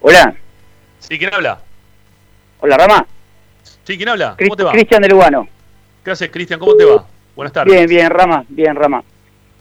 Hola. 0.00 0.34
Sí, 0.98 1.18
¿quién 1.18 1.32
habla? 1.32 1.60
Hola, 2.60 2.76
Rama. 2.76 3.06
Sí, 3.84 3.96
¿quién 3.96 4.08
habla? 4.08 4.36
¿Cómo 4.38 4.56
te 4.56 4.64
va? 4.64 4.72
Cristian 4.72 5.02
de 5.02 5.08
Lugano. 5.08 5.48
¿Qué 6.04 6.10
haces, 6.10 6.30
Cristian? 6.30 6.58
¿Cómo 6.58 6.74
te 6.76 6.84
va? 6.84 7.06
Buenas 7.34 7.52
tardes. 7.52 7.72
Bien, 7.72 7.86
bien, 7.86 8.10
Rama, 8.10 8.44
bien, 8.48 8.74
Rama. 8.74 9.02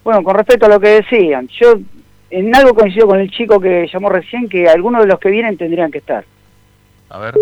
Bueno, 0.04 0.24
con 0.24 0.36
respecto 0.36 0.66
a 0.66 0.70
lo 0.70 0.80
que 0.80 1.02
decían, 1.02 1.48
yo 1.60 1.80
en 2.30 2.56
algo 2.56 2.74
coincido 2.74 3.08
con 3.08 3.20
el 3.20 3.30
chico 3.32 3.60
que 3.60 3.88
llamó 3.92 4.10
recién, 4.10 4.48
que 4.48 4.68
algunos 4.68 5.02
de 5.02 5.08
los 5.08 5.20
que 5.20 5.30
vienen 5.30 5.58
tendrían 5.58 5.92
que 5.92 6.00
estar. 6.00 6.26
A 7.10 7.20
ver. 7.20 7.36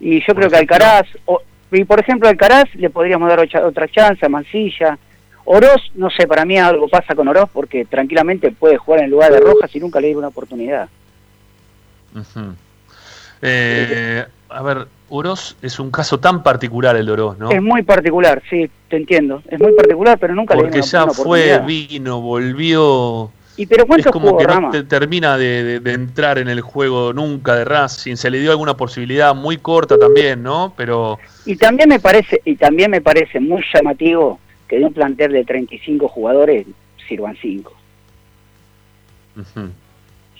Y 0.00 0.24
yo 0.26 0.34
creo 0.34 0.48
que 0.48 0.56
Alcaraz, 0.56 1.06
o, 1.26 1.42
y 1.72 1.84
por 1.84 2.00
ejemplo, 2.00 2.28
Alcaraz 2.28 2.74
le 2.74 2.90
podríamos 2.90 3.28
dar 3.28 3.40
otra 3.64 3.88
chance, 3.88 4.24
a 4.24 4.28
Mancilla. 4.28 4.98
Oroz, 5.44 5.90
no 5.94 6.10
sé, 6.10 6.26
para 6.26 6.44
mí 6.44 6.58
algo 6.58 6.88
pasa 6.88 7.14
con 7.14 7.26
Oroz 7.28 7.48
porque 7.52 7.84
tranquilamente 7.84 8.50
puede 8.52 8.76
jugar 8.76 9.04
en 9.04 9.10
lugar 9.10 9.32
de 9.32 9.40
Rojas 9.40 9.74
y 9.74 9.80
nunca 9.80 10.00
le 10.00 10.08
dieron 10.08 10.20
una 10.20 10.28
oportunidad. 10.28 10.88
Eh, 13.42 14.24
a 14.48 14.62
ver, 14.62 14.86
Oroz 15.08 15.56
es 15.62 15.80
un 15.80 15.90
caso 15.90 16.20
tan 16.20 16.42
particular 16.42 16.96
el 16.96 17.06
de 17.06 17.12
Oroz, 17.12 17.38
¿no? 17.38 17.50
Es 17.50 17.62
muy 17.62 17.82
particular, 17.82 18.42
sí, 18.50 18.70
te 18.88 18.96
entiendo. 18.96 19.42
Es 19.48 19.58
muy 19.58 19.72
particular, 19.72 20.18
pero 20.18 20.34
nunca 20.34 20.54
le 20.54 20.62
dieron 20.62 20.74
una, 20.74 20.82
Porque 20.82 20.88
ya 20.88 21.06
fue, 21.24 21.58
vino, 21.60 22.20
volvió 22.20 23.30
¿Y 23.60 23.66
pero 23.66 23.84
es 23.94 24.06
como 24.06 24.38
que 24.38 24.46
no 24.46 24.70
termina 24.86 25.36
de, 25.36 25.82
entrar 25.84 26.38
en 26.38 26.48
el 26.48 26.62
juego 26.62 27.12
nunca 27.12 27.54
de 27.56 27.66
Racing. 27.66 28.16
Se 28.16 28.30
le 28.30 28.40
dio 28.40 28.52
alguna 28.52 28.74
posibilidad 28.74 29.34
muy 29.34 29.58
corta 29.58 29.98
también, 29.98 30.42
¿no? 30.42 30.72
Pero 30.78 31.18
y 31.44 31.56
también 31.56 31.90
me 31.90 32.00
parece 32.00 32.40
y 32.46 32.56
también 32.56 32.90
me 32.90 33.02
parece 33.02 33.38
muy 33.38 33.62
llamativo 33.74 34.40
que 34.66 34.78
de 34.78 34.86
un 34.86 34.94
plantel 34.94 35.32
de 35.32 35.44
35 35.44 36.08
jugadores 36.08 36.66
sirvan 37.06 37.36
5. 37.36 37.76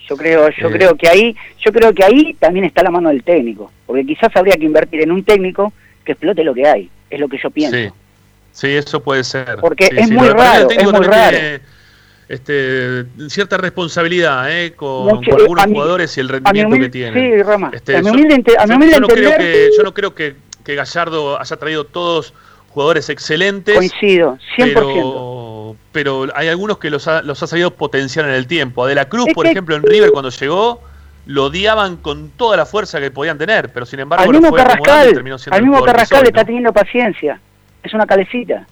Yo 0.08 0.16
creo, 0.16 0.48
yo 0.48 0.68
eh. 0.68 0.72
creo 0.72 0.94
que 0.96 1.06
ahí, 1.06 1.36
yo 1.58 1.72
creo 1.72 1.92
que 1.92 2.02
ahí 2.02 2.34
también 2.38 2.64
está 2.64 2.82
la 2.82 2.90
mano 2.90 3.10
del 3.10 3.22
técnico, 3.22 3.70
porque 3.84 4.06
quizás 4.06 4.34
habría 4.34 4.56
que 4.56 4.64
invertir 4.64 5.02
en 5.02 5.12
un 5.12 5.24
técnico 5.24 5.74
que 6.06 6.12
explote 6.12 6.42
lo 6.42 6.54
que 6.54 6.66
hay, 6.66 6.90
es 7.10 7.20
lo 7.20 7.28
que 7.28 7.36
yo 7.36 7.50
pienso. 7.50 7.94
Sí, 8.52 8.68
eso 8.68 9.02
puede 9.02 9.24
ser. 9.24 9.58
Porque 9.60 9.90
es 9.94 10.10
muy 10.10 10.28
raro, 10.30 10.70
es 10.70 10.90
muy 10.90 11.04
raro 11.04 11.36
este, 12.30 13.06
cierta 13.28 13.56
responsabilidad 13.56 14.48
¿eh? 14.56 14.74
con, 14.76 15.08
algunos 15.08 15.64
jugadores 15.64 16.16
y 16.16 16.20
el 16.20 16.28
rendimiento 16.28 16.76
que 16.76 16.88
tienen. 16.88 17.14
Sí, 17.14 17.42
Rama. 17.42 17.72
Este, 17.74 17.96
a 17.96 18.02
mi 18.02 18.12
yo, 18.88 19.00
no 19.00 19.08
creo 19.08 19.36
que, 19.36 19.70
yo 19.76 19.82
no 19.82 19.92
creo 19.92 20.14
que, 20.14 20.36
que, 20.64 20.76
Gallardo 20.76 21.40
haya 21.40 21.56
traído 21.56 21.86
todos 21.86 22.32
jugadores 22.68 23.08
excelentes. 23.08 23.76
Coincido, 23.76 24.38
100%. 24.56 24.74
Pero, 24.74 25.76
pero 25.90 26.26
hay 26.36 26.46
algunos 26.46 26.78
que 26.78 26.88
los 26.88 27.08
ha, 27.08 27.20
los 27.22 27.42
ha 27.42 27.48
sabido 27.48 27.72
potenciar 27.72 28.26
en 28.26 28.34
el 28.34 28.46
tiempo. 28.46 28.86
De 28.86 28.94
la 28.94 29.08
Cruz, 29.08 29.26
por 29.34 29.48
ejemplo, 29.48 29.74
en 29.74 29.82
River 29.82 30.12
cuando 30.12 30.30
llegó, 30.30 30.80
lo 31.26 31.46
odiaban 31.46 31.96
con 31.96 32.30
toda 32.30 32.56
la 32.56 32.64
fuerza 32.64 33.00
que 33.00 33.10
podían 33.10 33.38
tener, 33.38 33.72
pero 33.72 33.84
sin 33.86 33.98
embargo 33.98 34.24
al 34.24 34.30
mismo 34.30 34.52
Carrascal, 34.54 35.24
al 35.50 35.62
mismo 35.64 35.82
Carrascal 35.82 36.26
está 36.26 36.44
teniendo 36.44 36.72
paciencia, 36.72 37.40
es 37.82 37.92
una 37.92 38.06
calecita. 38.06 38.68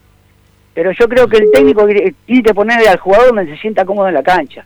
Pero 0.78 0.92
yo 0.92 1.08
creo 1.08 1.26
que 1.26 1.38
el 1.38 1.50
técnico 1.50 1.88
tiene 2.24 2.42
que 2.44 2.54
poner 2.54 2.86
al 2.86 2.98
jugador 2.98 3.34
donde 3.34 3.52
se 3.52 3.60
sienta 3.60 3.84
cómodo 3.84 4.06
en 4.06 4.14
la 4.14 4.22
cancha. 4.22 4.64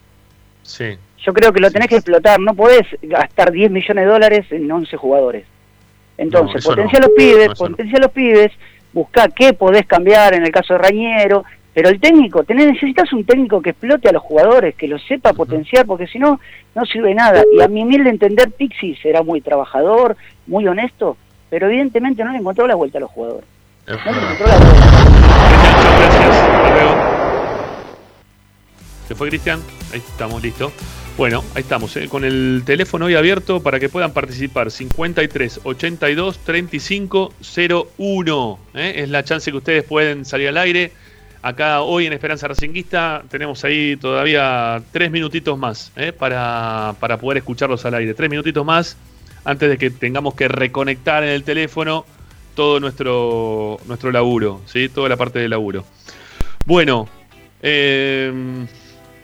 Sí. 0.61 0.99
Yo 1.17 1.33
creo 1.33 1.55
que 1.55 1.61
lo 1.61 1.71
tenés 1.71 1.89
que 1.89 1.95
explotar, 1.95 2.39
no 2.39 2.53
podés 2.53 2.87
gastar 3.01 3.51
10 3.51 3.71
millones 3.71 4.05
de 4.05 4.11
dólares 4.11 4.47
en 4.51 4.71
11 4.71 4.95
jugadores. 4.99 5.47
Entonces, 6.19 6.63
potencia 6.63 6.99
a 6.99 7.03
los 7.07 7.13
pibes, 7.17 7.55
potencia 7.59 7.97
a 7.97 8.01
los 8.03 8.11
pibes, 8.11 8.53
busca 8.93 9.27
qué 9.29 9.55
podés 9.55 9.87
cambiar 9.87 10.35
en 10.35 10.45
el 10.45 10.53
caso 10.53 10.75
de 10.75 10.81
Rañero, 10.81 11.47
pero 11.73 11.89
el 11.89 11.99
técnico, 11.99 12.45
tenés, 12.45 12.67
necesitas 12.67 13.11
un 13.15 13.25
técnico 13.25 13.63
que 13.63 13.71
explote 13.71 14.11
a 14.11 14.13
los 14.13 14.23
jugadores, 14.23 14.75
que 14.75 14.89
los 14.89 15.03
sepa 15.07 15.33
potenciar, 15.33 15.87
porque 15.87 16.07
si 16.09 16.19
no, 16.19 16.41
no 16.75 16.85
sirve 16.85 17.15
nada. 17.15 17.43
Y 17.57 17.63
a 17.63 17.69
mi 17.69 17.85
humilde 17.85 18.11
entender, 18.11 18.51
Pixis 18.51 19.03
era 19.03 19.23
muy 19.23 19.41
trabajador, 19.41 20.19
muy 20.47 20.69
honesto, 20.69 21.17
pero 21.49 21.69
evidentemente 21.69 22.23
no 22.23 22.33
le 22.33 22.39
encontró 22.41 22.67
la 22.67 22.75
vuelta 22.75 22.99
a 22.99 23.01
los 23.01 23.11
jugadores. 23.11 23.49
La 23.93 23.99
vuelta. 24.05 24.59
¿Se 29.07 29.15
fue 29.15 29.29
Cristian? 29.29 29.61
Ahí 29.93 29.99
estamos, 29.99 30.43
listos. 30.43 30.73
Bueno, 31.19 31.45
ahí 31.55 31.61
estamos, 31.61 31.95
¿eh? 31.99 32.09
con 32.09 32.25
el 32.25 32.63
teléfono 32.65 33.05
hoy 33.05 33.17
abierto 33.17 33.63
para 33.63 33.79
que 33.79 33.91
puedan 33.91 34.13
participar. 34.13 34.71
53 34.71 35.61
82 35.65 36.39
35 36.39 37.35
01. 38.09 38.59
Es 38.73 39.11
la 39.11 39.25
chance 39.25 39.51
que 39.51 39.57
ustedes 39.59 39.85
pueden 39.85 40.25
salir 40.25 40.49
al 40.49 40.57
aire. 40.57 40.93
Acá 41.43 41.83
hoy 41.83 42.07
en 42.07 42.15
Esperanza 42.15 42.49
Racinguista 42.49 43.25
tenemos 43.29 43.63
ahí 43.65 43.97
todavía 43.97 44.83
tres 44.93 45.11
minutitos 45.11 45.59
más 45.59 45.93
¿eh? 45.97 46.13
para, 46.13 46.95
para 46.99 47.19
poder 47.19 47.39
escucharlos 47.39 47.85
al 47.85 47.95
aire. 47.95 48.15
Tres 48.15 48.31
minutitos 48.31 48.65
más 48.65 48.97
antes 49.45 49.69
de 49.69 49.77
que 49.77 49.91
tengamos 49.91 50.35
que 50.35 50.49
reconectar 50.49 51.25
en 51.25 51.31
el 51.31 51.45
teléfono 51.45 52.07
todo 52.55 52.81
nuestro, 52.81 53.79
nuestro 53.87 54.11
laburo, 54.13 54.61
¿sí? 54.67 54.89
toda 54.89 55.09
la 55.09 55.17
parte 55.17 55.39
del 55.39 55.51
laburo. 55.51 55.85
Bueno, 56.67 57.09
eh, 57.61 58.67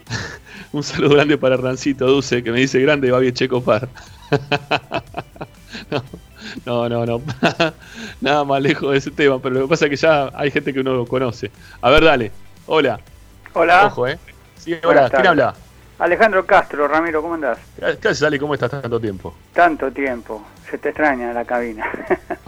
Un 0.72 0.82
saludo 0.82 1.14
grande 1.14 1.38
para 1.38 1.56
Rancito 1.56 2.06
Dulce, 2.06 2.42
que 2.42 2.52
me 2.52 2.60
dice 2.60 2.80
grande 2.80 3.10
Babi 3.10 3.32
Checo 3.32 3.62
Par. 3.62 3.88
no, 6.66 6.88
no, 6.88 7.06
no, 7.06 7.22
Nada 8.20 8.44
más 8.44 8.62
lejos 8.62 8.92
de 8.92 8.98
ese 8.98 9.10
tema, 9.10 9.40
pero 9.40 9.54
lo 9.54 9.62
que 9.62 9.68
pasa 9.68 9.86
es 9.86 9.90
que 9.90 9.96
ya 9.96 10.30
hay 10.34 10.50
gente 10.50 10.72
que 10.72 10.80
uno 10.80 10.94
lo 10.94 11.06
conoce. 11.06 11.50
A 11.80 11.90
ver, 11.90 12.04
dale. 12.04 12.32
Hola. 12.66 13.00
Hola. 13.54 13.86
Ojo, 13.86 14.06
¿eh? 14.06 14.18
Sí, 14.56 14.74
hola. 14.84 15.08
¿Quién 15.08 15.26
habla? 15.26 15.54
Alejandro 15.98 16.46
Castro, 16.46 16.86
Ramiro, 16.86 17.20
¿cómo 17.20 17.34
andás? 17.34 17.58
¿Qué 17.76 18.08
haces, 18.08 18.22
Ale? 18.22 18.38
¿Cómo 18.38 18.54
estás 18.54 18.70
tanto 18.70 19.00
tiempo? 19.00 19.34
Tanto 19.52 19.90
tiempo. 19.90 20.46
Se 20.70 20.78
te 20.78 20.90
extraña 20.90 21.32
la 21.32 21.44
cabina. 21.44 21.90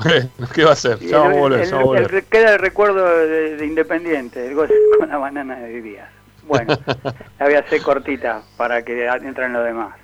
¿Qué 0.55 0.62
va 0.62 0.70
a 0.70 0.72
hacer? 0.74 0.98
Ya 1.01 1.18
vamos 1.18 1.72
a 1.72 1.82
volver. 1.82 2.24
queda 2.24 2.52
el 2.52 2.59
recuerdo 2.60 3.05
de, 3.27 3.64
Independiente, 3.66 4.47
el 4.47 4.55
gol 4.55 4.70
con 4.98 5.09
la 5.09 5.18
banana 5.18 5.56
de 5.56 5.82
Díaz. 5.82 6.09
Bueno, 6.44 6.77
la 7.39 7.44
voy 7.44 7.55
a 7.55 7.60
hacer 7.60 7.82
cortita 7.82 8.43
para 8.56 8.82
que 8.82 9.06
entren 9.06 9.52
los 9.52 9.64
demás. 9.64 9.97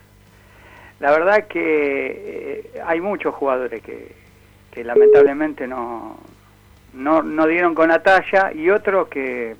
La 0.99 1.11
verdad 1.13 1.47
que 1.47 2.73
eh, 2.75 2.81
hay 2.85 3.01
muchos 3.01 3.35
jugadores 3.35 3.83
que, 3.83 4.15
lamentablemente 4.83 5.67
no, 5.67 6.19
no, 6.95 7.47
dieron 7.47 7.75
con 7.75 7.89
la 7.89 8.03
talla 8.03 8.53
y 8.53 8.71
otros 8.71 9.09
que 9.09 9.57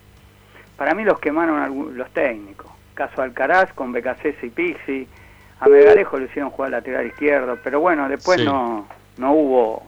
para 0.77 0.95
mí 0.95 1.05
los 1.05 1.19
quemaron 1.21 1.97
los 1.97 2.11
técnicos. 2.11 2.76
Caso 2.97 3.23
Alcaraz 3.23 3.73
con 3.75 3.93
BKC 3.93 4.43
y 4.43 4.51
Pixi. 4.51 5.09
A 5.61 5.69
Megarejo 5.69 6.19
le 6.19 6.25
hicieron 6.25 6.51
jugar 6.51 6.73
lateral 6.73 7.07
izquierdo, 7.07 7.59
pero 7.63 7.79
bueno, 7.81 8.09
después 8.09 8.45
no, 8.45 8.89
no, 9.19 9.33
hubo, 9.33 9.83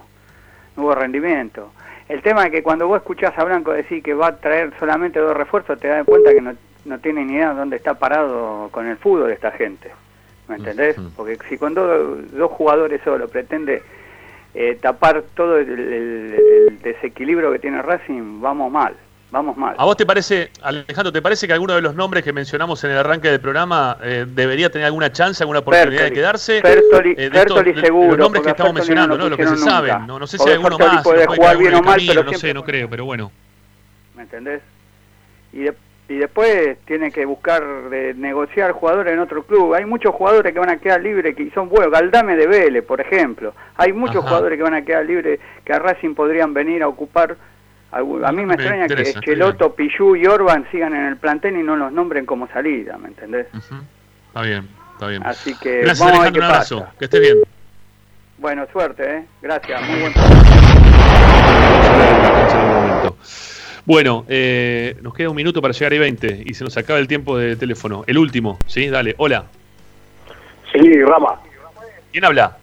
no 0.77 0.85
hubo 0.85 0.95
rendimiento. 0.95 1.73
El 2.09 2.23
tema 2.23 2.45
es 2.45 2.53
que 2.53 2.63
cuando 2.63 2.87
vos 2.87 2.99
escuchás 2.99 3.37
a 3.37 3.45
Blanco 3.45 3.73
decir 3.73 4.03
que 4.03 4.15
va 4.15 4.29
a 4.29 4.37
traer 4.37 4.73
solamente 4.79 5.19
dos 5.19 5.37
refuerzos, 5.37 5.79
te 5.81 5.89
das 5.89 6.07
cuenta 6.07 6.33
que 6.33 6.41
no, 6.41 6.55
no 6.85 6.99
tiene 7.01 7.25
ni 7.25 7.35
idea 7.35 7.51
de 7.51 7.59
dónde 7.59 7.77
está 7.77 7.95
parado 7.95 8.69
con 8.71 8.87
el 8.87 8.97
fútbol 8.97 9.31
esta 9.31 9.51
gente. 9.51 9.91
¿Me 10.49 10.57
entendés? 10.57 10.97
Porque 11.15 11.39
si 11.49 11.59
con 11.59 11.75
dos, 11.75 12.51
jugadores 12.53 13.03
solo 13.05 13.29
pretende 13.29 13.83
eh, 14.55 14.79
tapar 14.81 15.23
todo 15.35 15.59
el, 15.59 16.79
desequilibrio 16.83 17.53
que 17.53 17.59
tiene 17.59 17.83
Racing, 17.83 18.41
vamos 18.41 18.73
mal. 18.73 18.95
Vamos 19.31 19.57
mal. 19.59 19.75
¿A 19.77 19.85
vos 19.85 19.97
te 19.97 20.07
parece, 20.07 20.51
Alejandro, 20.63 21.13
te 21.13 21.21
parece 21.21 21.47
que 21.47 21.53
alguno 21.53 21.75
de 21.75 21.83
los 21.83 21.95
nombres 21.95 22.25
que 22.25 22.33
mencionamos 22.33 22.83
en 22.85 22.93
el 22.93 22.99
arranque 22.99 23.29
del 23.29 23.41
programa 23.41 23.99
eh, 24.03 24.25
debería 24.27 24.71
tener 24.71 24.87
alguna 24.87 25.13
chance, 25.13 25.43
alguna 25.43 25.59
oportunidad 25.59 26.05
de 26.05 26.13
quedarse? 26.13 26.63
Bertoli, 26.63 27.15
eh, 27.17 27.81
seguro. 27.81 28.09
Los 28.09 28.19
nombres 28.19 28.43
que 28.43 28.51
estamos 28.51 28.73
mencionando, 28.73 29.19
¿no? 29.19 29.29
Lo 29.29 29.37
que 29.37 29.47
se 29.47 29.59
saben. 29.59 30.07
No, 30.07 30.19
no 30.19 30.27
sé 30.27 30.39
si 30.39 30.49
hay 30.49 30.55
alguno 30.55 30.79
más. 30.79 31.03
Puede 31.03 31.27
jugar 31.27 31.59
bien 31.59 31.75
o 31.75 31.83
mal, 31.83 32.01
pero 32.07 32.25
no 32.25 32.33
sé, 32.33 32.55
no 32.55 32.65
creo, 32.65 32.89
pero 32.89 33.05
bueno. 33.05 33.31
¿Me 34.17 34.23
entendés? 34.23 34.63
Y 35.53 35.61
de, 35.61 35.75
y 36.09 36.15
después 36.15 36.79
tiene 36.87 37.13
que 37.13 37.27
buscar 37.27 37.63
de 37.91 38.15
negociar 38.15 38.73
jugadores 38.73 39.13
en 39.13 39.19
otro 39.19 39.43
club. 39.43 39.75
Hay 39.75 39.85
muchos 39.85 40.15
jugadores 40.15 40.55
que 40.55 40.59
van 40.59 40.71
a 40.71 40.79
quedar 40.79 41.03
libres 41.03 41.37
que 41.37 41.51
son 41.51 41.69
buenos. 41.69 41.93
Galdame 41.93 42.35
de 42.35 42.47
Vélez, 42.47 42.83
por 42.83 43.01
ejemplo. 43.01 43.53
Hay 43.77 43.93
muchos 43.93 44.25
jugadores 44.25 44.57
que 44.57 44.63
van 44.63 44.75
a 44.75 44.83
quedar 44.83 45.05
libres 45.05 45.39
que 45.65 45.73
a 45.75 45.79
Racing 45.79 46.15
podrían 46.15 46.55
venir 46.55 46.83
a 46.83 46.89
ocupar. 46.89 47.37
A 47.91 48.33
mí 48.33 48.45
me, 48.45 48.55
extraña 48.55 48.87
que 48.87 49.15
Cheloto, 49.21 49.75
Pichu 49.75 50.15
y 50.15 50.27
Orban 50.27 50.67
sigan 50.71 50.95
en 50.95 51.07
el 51.07 51.17
plantel 51.17 51.57
y 51.57 51.63
no 51.63 51.75
los 51.75 51.91
nombren 51.91 52.27
como 52.27 52.47
salida, 52.49 52.99
¿me 52.99 53.09
entendés? 53.09 53.47
Está 53.55 54.43
bien, 54.43 54.69
está 54.93 55.07
bien. 55.07 55.23
Así 55.25 55.57
que 55.59 55.81
Gracias, 55.81 56.01
vamos 56.01 56.21
a 56.21 56.23
ver 56.25 56.33
qué 56.33 56.39
un 56.39 56.45
abrazo. 56.45 56.87
Que 56.99 57.05
estés 57.07 57.21
bien. 57.21 57.39
Bueno, 58.37 58.67
suerte, 58.73 59.17
¿eh? 59.17 59.25
Gracias. 59.41 59.81
Muy 59.89 60.01
buen 60.01 60.13
bueno, 63.89 64.27
eh, 64.29 64.97
nos 65.01 65.15
queda 65.15 65.31
un 65.31 65.37
minuto 65.37 65.63
para 65.63 65.73
llegar 65.73 65.95
a 65.95 65.99
20 65.99 66.43
y 66.45 66.53
se 66.53 66.63
nos 66.63 66.77
acaba 66.77 66.99
el 66.99 67.09
tiempo 67.09 67.39
de 67.39 67.57
teléfono. 67.57 68.05
El 68.07 68.19
último, 68.19 68.59
¿sí? 68.67 68.87
Dale, 68.91 69.15
hola. 69.17 69.47
Sí, 70.71 71.03
Rama. 71.03 71.41
¿Quién 72.13 72.27
habla? 72.27 72.59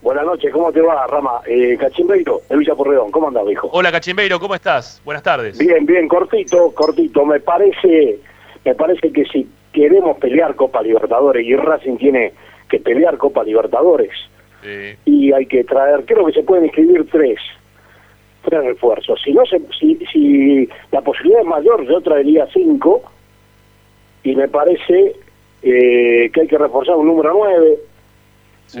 Buenas 0.00 0.24
noches, 0.24 0.52
¿cómo 0.52 0.70
te 0.70 0.80
va, 0.80 1.06
Rama? 1.08 1.40
Eh, 1.46 1.76
Cachimbeiro, 1.78 2.40
de 2.48 2.56
Villa 2.56 2.74
Porredón, 2.76 3.10
¿cómo 3.10 3.28
andas, 3.28 3.44
hijo? 3.50 3.68
Hola, 3.72 3.90
Cachimbeiro, 3.90 4.38
¿cómo 4.38 4.54
estás? 4.54 5.02
Buenas 5.04 5.24
tardes. 5.24 5.58
Bien, 5.58 5.84
bien, 5.84 6.06
cortito, 6.06 6.70
cortito. 6.72 7.24
Me 7.24 7.40
parece, 7.40 8.20
me 8.64 8.74
parece 8.76 9.10
que 9.12 9.24
si 9.24 9.48
queremos 9.72 10.16
pelear 10.18 10.54
Copa 10.54 10.82
Libertadores 10.82 11.44
y 11.44 11.56
Racing 11.56 11.96
tiene 11.96 12.32
que 12.68 12.78
pelear 12.78 13.18
Copa 13.18 13.42
Libertadores 13.42 14.12
y 15.04 15.32
hay 15.32 15.46
que 15.46 15.64
traer, 15.64 16.04
creo 16.04 16.26
que 16.26 16.32
se 16.32 16.42
pueden 16.42 16.66
inscribir 16.66 17.08
tres 17.10 17.38
tres 18.42 18.64
refuerzos. 18.64 19.20
Si 19.22 19.32
no 19.32 19.44
se, 19.46 19.60
si, 19.78 19.96
si 20.12 20.68
la 20.90 21.00
posibilidad 21.00 21.42
es 21.42 21.46
mayor, 21.46 21.86
yo 21.86 22.00
traería 22.00 22.46
cinco 22.52 23.02
y 24.22 24.34
me 24.34 24.48
parece 24.48 25.16
eh, 25.62 26.30
que 26.32 26.40
hay 26.40 26.46
que 26.46 26.58
reforzar 26.58 26.96
un 26.96 27.08
número 27.08 27.32
nueve. 27.34 27.78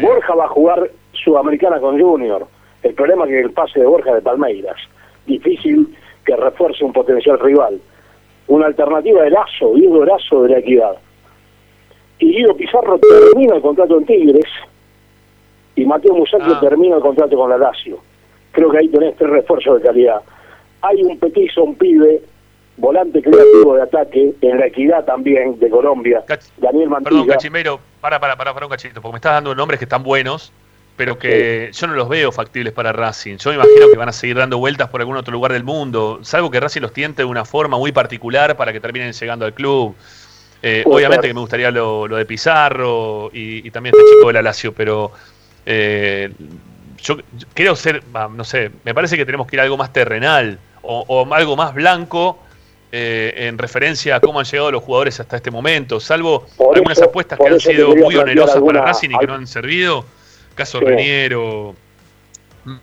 Borja 0.00 0.34
va 0.34 0.44
a 0.44 0.48
jugar 0.48 0.90
Sudamericana 1.22 1.80
con 1.80 2.00
Junior. 2.00 2.46
El 2.82 2.94
problema 2.94 3.24
es 3.24 3.30
que 3.30 3.40
el 3.40 3.50
pase 3.50 3.80
de 3.80 3.86
Borja 3.86 4.14
de 4.14 4.22
Palmeiras. 4.22 4.76
Difícil 5.26 5.96
que 6.24 6.36
refuerce 6.36 6.84
un 6.84 6.92
potencial 6.92 7.38
rival. 7.38 7.80
Una 8.46 8.66
alternativa 8.66 9.22
de 9.22 9.30
Lazo, 9.30 9.74
Diego 9.74 10.04
Lazo 10.04 10.42
de 10.42 10.50
la 10.50 10.58
Equidad. 10.58 10.96
Y 12.18 12.32
Guido 12.32 12.56
Pizarro 12.56 12.98
termina 12.98 13.56
el 13.56 13.62
contrato 13.62 13.98
en 13.98 14.06
Tigres 14.06 14.46
y 15.76 15.84
Mateo 15.84 16.14
Musacchio 16.14 16.54
ah. 16.56 16.60
termina 16.60 16.96
el 16.96 17.02
contrato 17.02 17.36
con 17.36 17.50
la 17.50 17.58
Lazio 17.58 18.00
creo 18.58 18.70
que 18.70 18.78
ahí 18.78 18.88
tenés 18.88 19.16
tres 19.16 19.30
refuerzos 19.30 19.80
de 19.80 19.86
calidad. 19.86 20.20
Hay 20.82 21.02
un 21.02 21.18
petizo, 21.18 21.62
un 21.62 21.76
pibe, 21.76 22.20
volante 22.76 23.22
creativo 23.22 23.76
de 23.76 23.82
ataque, 23.82 24.34
en 24.40 24.58
la 24.58 24.66
equidad 24.66 25.04
también 25.04 25.58
de 25.58 25.70
Colombia, 25.70 26.24
Daniel 26.56 26.88
Mantilla. 26.88 27.20
Perdón, 27.20 27.28
Cachimero, 27.28 27.80
para, 28.00 28.18
para, 28.18 28.36
para, 28.36 28.54
para 28.54 28.66
un 28.66 28.70
cachito, 28.70 29.00
porque 29.00 29.12
me 29.12 29.18
estás 29.18 29.34
dando 29.34 29.54
nombres 29.54 29.78
que 29.78 29.84
están 29.84 30.02
buenos, 30.02 30.52
pero 30.98 31.16
que 31.16 31.70
yo 31.72 31.86
no 31.86 31.94
los 31.94 32.08
veo 32.08 32.32
factibles 32.32 32.72
para 32.72 32.92
Racing. 32.92 33.36
Yo 33.36 33.50
me 33.50 33.56
imagino 33.56 33.88
que 33.88 33.96
van 33.96 34.08
a 34.08 34.12
seguir 34.12 34.36
dando 34.36 34.58
vueltas 34.58 34.88
por 34.88 35.00
algún 35.00 35.16
otro 35.16 35.32
lugar 35.32 35.52
del 35.52 35.62
mundo, 35.62 36.18
salvo 36.22 36.50
que 36.50 36.58
Racing 36.58 36.80
los 36.80 36.92
tiente 36.92 37.22
de 37.22 37.26
una 37.26 37.44
forma 37.44 37.78
muy 37.78 37.92
particular 37.92 38.56
para 38.56 38.72
que 38.72 38.80
terminen 38.80 39.12
llegando 39.12 39.46
al 39.46 39.54
club. 39.54 39.94
Eh, 40.60 40.82
obviamente 40.86 41.28
que 41.28 41.34
me 41.34 41.40
gustaría 41.40 41.70
lo, 41.70 42.08
de 42.08 42.26
Pizarro 42.26 43.30
y, 43.32 43.70
también 43.70 43.94
este 43.96 44.10
chico 44.10 44.26
de 44.26 44.32
la 44.32 44.42
Lazio, 44.42 44.72
pero 44.72 45.12
eh, 45.64 46.32
yo 47.00 47.16
quiero 47.54 47.76
ser, 47.76 48.02
no 48.34 48.42
sé, 48.42 48.72
me 48.84 48.92
parece 48.92 49.16
que 49.16 49.24
tenemos 49.24 49.46
que 49.46 49.54
ir 49.54 49.60
a 49.60 49.62
algo 49.62 49.76
más 49.76 49.92
terrenal 49.92 50.58
o, 50.82 51.32
algo 51.32 51.54
más 51.54 51.74
blanco 51.74 52.40
eh, 52.90 53.34
en 53.36 53.56
referencia 53.56 54.16
a 54.16 54.20
cómo 54.20 54.40
han 54.40 54.46
llegado 54.46 54.72
los 54.72 54.82
jugadores 54.82 55.20
hasta 55.20 55.36
este 55.36 55.52
momento, 55.52 56.00
salvo 56.00 56.46
algunas 56.74 57.00
apuestas 57.00 57.38
que 57.38 57.46
han 57.46 57.60
sido 57.60 57.94
muy 57.94 58.16
onerosas 58.16 58.60
para 58.60 58.82
Racing 58.82 59.10
y 59.10 59.18
que 59.18 59.26
no 59.28 59.34
han 59.34 59.46
servido, 59.46 60.04
caso 60.58 60.80
Reniero, 60.80 61.74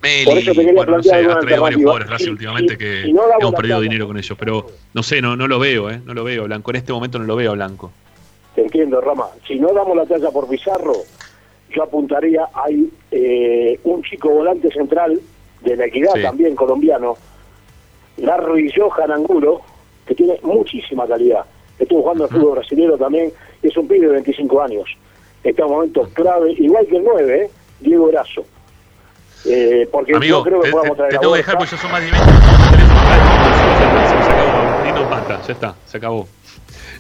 Meli, 0.01 0.71
bueno, 0.73 0.97
no 0.97 1.03
sé, 1.03 1.13
ha 1.13 1.39
traído 1.39 1.61
varios 1.61 1.81
jugadores 1.81 2.09
Racing 2.09 2.31
últimamente 2.31 2.77
que 2.77 3.03
hemos 3.03 3.53
perdido 3.53 3.81
dinero 3.81 4.07
con 4.07 4.17
ellos, 4.17 4.37
pero 4.39 4.67
no 4.93 5.03
sé, 5.03 5.21
no, 5.21 5.35
no 5.35 5.47
lo 5.47 5.59
veo, 5.59 5.91
¿eh? 5.91 5.99
no 6.05 6.13
lo 6.13 6.23
veo, 6.23 6.45
Blanco, 6.45 6.71
en 6.71 6.77
este 6.77 6.93
momento 6.93 7.19
no 7.19 7.25
lo 7.25 7.35
veo 7.35 7.53
Blanco. 7.53 7.91
Te 8.55 8.61
entiendo, 8.61 9.01
Rama, 9.01 9.27
si 9.45 9.59
no 9.59 9.73
damos 9.73 9.95
la 9.97 10.05
talla 10.05 10.31
por 10.31 10.47
Pizarro, 10.47 10.95
yo 11.69 11.83
apuntaría, 11.83 12.47
hay 12.53 12.89
eh, 13.11 13.77
un 13.83 14.01
chico 14.03 14.29
volante 14.29 14.71
central 14.71 15.19
de 15.61 15.75
la 15.75 15.85
equidad 15.85 16.13
también 16.21 16.55
colombiano, 16.55 17.17
Larry 18.17 18.71
Johan 18.73 19.11
Angulo, 19.11 19.61
que 20.07 20.15
tiene 20.15 20.39
muchísima 20.41 21.05
calidad. 21.05 21.45
Estuvo 21.77 22.01
jugando 22.01 22.23
al 22.23 22.29
fútbol 22.29 22.53
brasileño 22.53 22.97
también, 22.97 23.31
es 23.61 23.75
un 23.75 23.87
pibe 23.87 24.07
de 24.07 24.13
25 24.13 24.61
años. 24.61 24.85
Está 25.43 25.63
en 25.63 25.67
un 25.67 25.75
momento 25.75 26.09
clave, 26.13 26.53
igual 26.53 26.87
que 26.87 26.95
el 26.95 27.03
9, 27.03 27.41
¿eh? 27.41 27.49
Diego 27.85 28.09
Erazo. 28.09 28.45
Eh, 29.47 29.87
porque 29.91 30.13
yo 30.27 30.43
creo 30.43 30.61
que 30.61 30.71
podemos 30.71 30.97
traer 30.97 31.11
te 31.13 31.19
tengo 31.19 31.33
que 31.33 31.37
dejar 31.37 31.57
porque 31.57 31.71
yo 31.71 31.77
soy 31.77 31.91
más 31.91 32.01
de 32.01 32.09
ya 35.45 35.53
está, 35.53 35.75
se 35.85 35.97
acabó. 35.97 36.27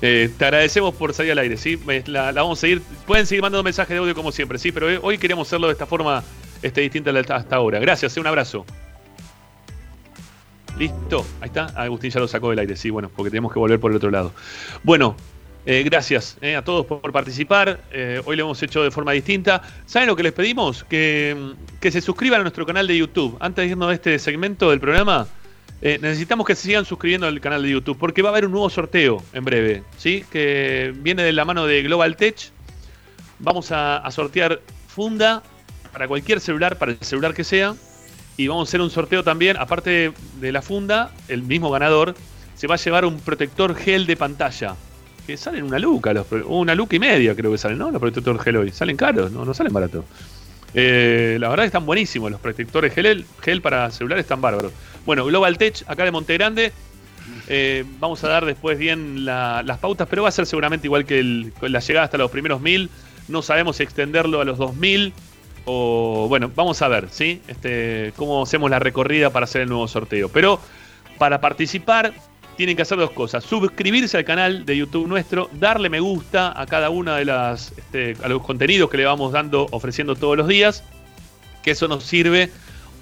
Eh, 0.01 0.29
te 0.37 0.45
agradecemos 0.45 0.93
por 0.95 1.13
salir 1.13 1.31
al 1.31 1.39
aire, 1.39 1.57
¿sí? 1.57 1.79
La, 2.05 2.31
vamos 2.31 2.59
a 2.59 2.61
seguir. 2.61 2.81
Pueden 3.05 3.25
seguir 3.25 3.41
mandando 3.41 3.63
mensajes 3.63 3.89
de 3.89 3.97
audio 3.97 4.15
como 4.15 4.31
siempre, 4.31 4.57
¿sí? 4.57 4.71
Pero 4.71 4.87
hoy 5.01 5.17
queremos 5.17 5.47
hacerlo 5.47 5.67
de 5.67 5.73
esta 5.73 5.85
forma 5.85 6.23
este, 6.61 6.81
distinta 6.81 7.11
hasta 7.29 7.55
ahora. 7.55 7.79
Gracias, 7.79 8.17
un 8.17 8.27
abrazo. 8.27 8.65
Listo, 10.77 11.25
ahí 11.39 11.47
está. 11.47 11.67
Agustín 11.75 12.11
ya 12.11 12.19
lo 12.19 12.27
sacó 12.27 12.49
del 12.49 12.59
aire, 12.59 12.75
sí, 12.75 12.89
bueno, 12.89 13.09
porque 13.15 13.29
tenemos 13.29 13.53
que 13.53 13.59
volver 13.59 13.79
por 13.79 13.91
el 13.91 13.97
otro 13.97 14.11
lado. 14.11 14.33
Bueno, 14.83 15.15
eh, 15.65 15.83
gracias 15.83 16.37
eh, 16.41 16.55
a 16.55 16.63
todos 16.63 16.85
por, 16.85 17.11
participar. 17.11 17.81
Eh, 17.91 18.21
hoy 18.25 18.35
lo 18.35 18.43
hemos 18.43 18.61
hecho 18.61 18.83
de 18.83 18.91
forma 18.91 19.11
distinta. 19.13 19.61
¿Saben 19.85 20.07
lo 20.07 20.15
que 20.15 20.23
les 20.23 20.33
pedimos? 20.33 20.83
Que, 20.83 21.53
que, 21.79 21.91
se 21.91 22.01
suscriban 22.01 22.41
a 22.41 22.43
nuestro 22.43 22.65
canal 22.65 22.87
de 22.87 22.97
YouTube. 22.97 23.37
Antes 23.39 23.65
de 23.65 23.71
irnos 23.71 23.89
a 23.89 23.93
este 23.93 24.19
segmento 24.19 24.69
del 24.69 24.79
programa, 24.79 25.27
necesitamos 25.81 26.47
que 26.47 26.55
se 26.55 26.63
sigan 26.63 26.85
suscribiendo 26.85 27.27
al 27.27 27.39
canal 27.41 27.61
de 27.61 27.69
YouTube 27.69 27.97
porque 27.99 28.21
va 28.23 28.29
a 28.29 28.31
haber 28.31 28.45
un 28.45 28.53
nuevo 28.53 28.69
sorteo 28.69 29.23
en 29.33 29.45
breve, 29.45 29.83
¿sí? 29.97 30.23
Que 30.31 30.93
viene 30.95 31.21
de 31.21 31.31
la 31.31 31.45
mano 31.45 31.67
de 31.67 31.83
Global 31.83 32.15
Tech. 32.15 32.51
Vamos 33.39 33.71
a 33.71 34.09
sortear 34.09 34.61
funda 34.87 35.43
para 35.91 36.07
cualquier 36.07 36.39
celular, 36.39 36.77
para 36.77 36.93
el 36.93 36.99
celular 37.01 37.33
que 37.33 37.43
sea. 37.43 37.75
Y 38.37 38.47
vamos 38.47 38.67
a 38.67 38.69
hacer 38.69 38.81
un 38.81 38.89
sorteo 38.89 39.23
también, 39.23 39.57
aparte 39.57 40.11
de 40.41 40.51
la 40.51 40.61
funda, 40.61 41.11
el 41.27 41.43
mismo 41.43 41.69
ganador 41.69 42.15
se 42.55 42.67
va 42.67 42.75
a 42.75 42.77
llevar 42.77 43.05
un 43.05 43.19
protector 43.19 43.75
gel 43.75 44.05
de 44.05 44.17
pantalla. 44.17 44.75
Que 45.25 45.37
salen 45.37 45.63
una 45.63 45.79
luca, 45.79 46.13
una 46.47 46.75
luca 46.75 46.95
y 46.95 46.99
media 46.99 47.35
creo 47.35 47.51
que 47.51 47.57
salen, 47.57 47.77
¿no? 47.77 47.91
Los 47.91 47.99
protectores 47.99 48.41
gel 48.41 48.57
hoy. 48.57 48.71
Salen 48.71 48.95
caros, 48.95 49.31
no, 49.31 49.43
no 49.45 49.53
salen 49.53 49.73
baratos. 49.73 50.05
Eh, 50.73 51.37
la 51.39 51.47
verdad 51.49 51.63
que 51.63 51.67
están 51.67 51.85
buenísimos 51.85 52.29
los 52.29 52.39
protectores 52.39 52.93
gel, 52.93 53.25
gel 53.41 53.61
para 53.61 53.89
celulares, 53.91 54.25
están 54.25 54.41
bárbaros. 54.41 54.71
Bueno, 55.05 55.25
Global 55.25 55.57
Tech, 55.57 55.83
acá 55.87 56.03
de 56.03 56.11
Monte 56.11 56.33
Grande. 56.33 56.73
Eh, 57.47 57.85
vamos 57.99 58.23
a 58.23 58.27
dar 58.27 58.45
después 58.45 58.77
bien 58.77 59.25
las 59.25 59.77
pautas, 59.79 60.07
pero 60.09 60.23
va 60.23 60.29
a 60.29 60.31
ser 60.31 60.45
seguramente 60.45 60.87
igual 60.87 61.05
que 61.05 61.51
la 61.61 61.79
llegada 61.79 62.05
hasta 62.05 62.17
los 62.17 62.29
primeros 62.29 62.61
mil. 62.61 62.89
No 63.27 63.41
sabemos 63.41 63.79
extenderlo 63.79 64.41
a 64.41 64.45
los 64.45 64.57
2000 64.57 65.13
o 65.65 66.27
bueno, 66.29 66.51
vamos 66.55 66.81
a 66.81 66.87
ver, 66.87 67.07
¿sí? 67.09 67.41
Este, 67.47 68.13
cómo 68.15 68.43
hacemos 68.43 68.69
la 68.69 68.79
recorrida 68.79 69.31
para 69.31 69.45
hacer 69.45 69.61
el 69.61 69.69
nuevo 69.69 69.87
sorteo. 69.87 70.29
Pero 70.29 70.59
para 71.17 71.41
participar 71.41 72.13
tienen 72.55 72.75
que 72.75 72.81
hacer 72.81 72.97
dos 72.97 73.11
cosas: 73.11 73.43
suscribirse 73.43 74.17
al 74.17 74.25
canal 74.25 74.65
de 74.65 74.77
YouTube 74.77 75.07
nuestro, 75.07 75.49
darle 75.53 75.89
me 75.89 75.99
gusta 75.99 76.59
a 76.59 76.65
cada 76.65 76.89
una 76.89 77.17
de 77.17 77.25
las 77.25 77.73
este, 77.77 78.15
a 78.23 78.27
los 78.27 78.41
contenidos 78.41 78.89
que 78.89 78.97
le 78.97 79.05
vamos 79.05 79.31
dando, 79.31 79.67
ofreciendo 79.71 80.15
todos 80.15 80.37
los 80.37 80.47
días. 80.47 80.83
Que 81.63 81.71
eso 81.71 81.87
nos 81.87 82.03
sirve, 82.03 82.51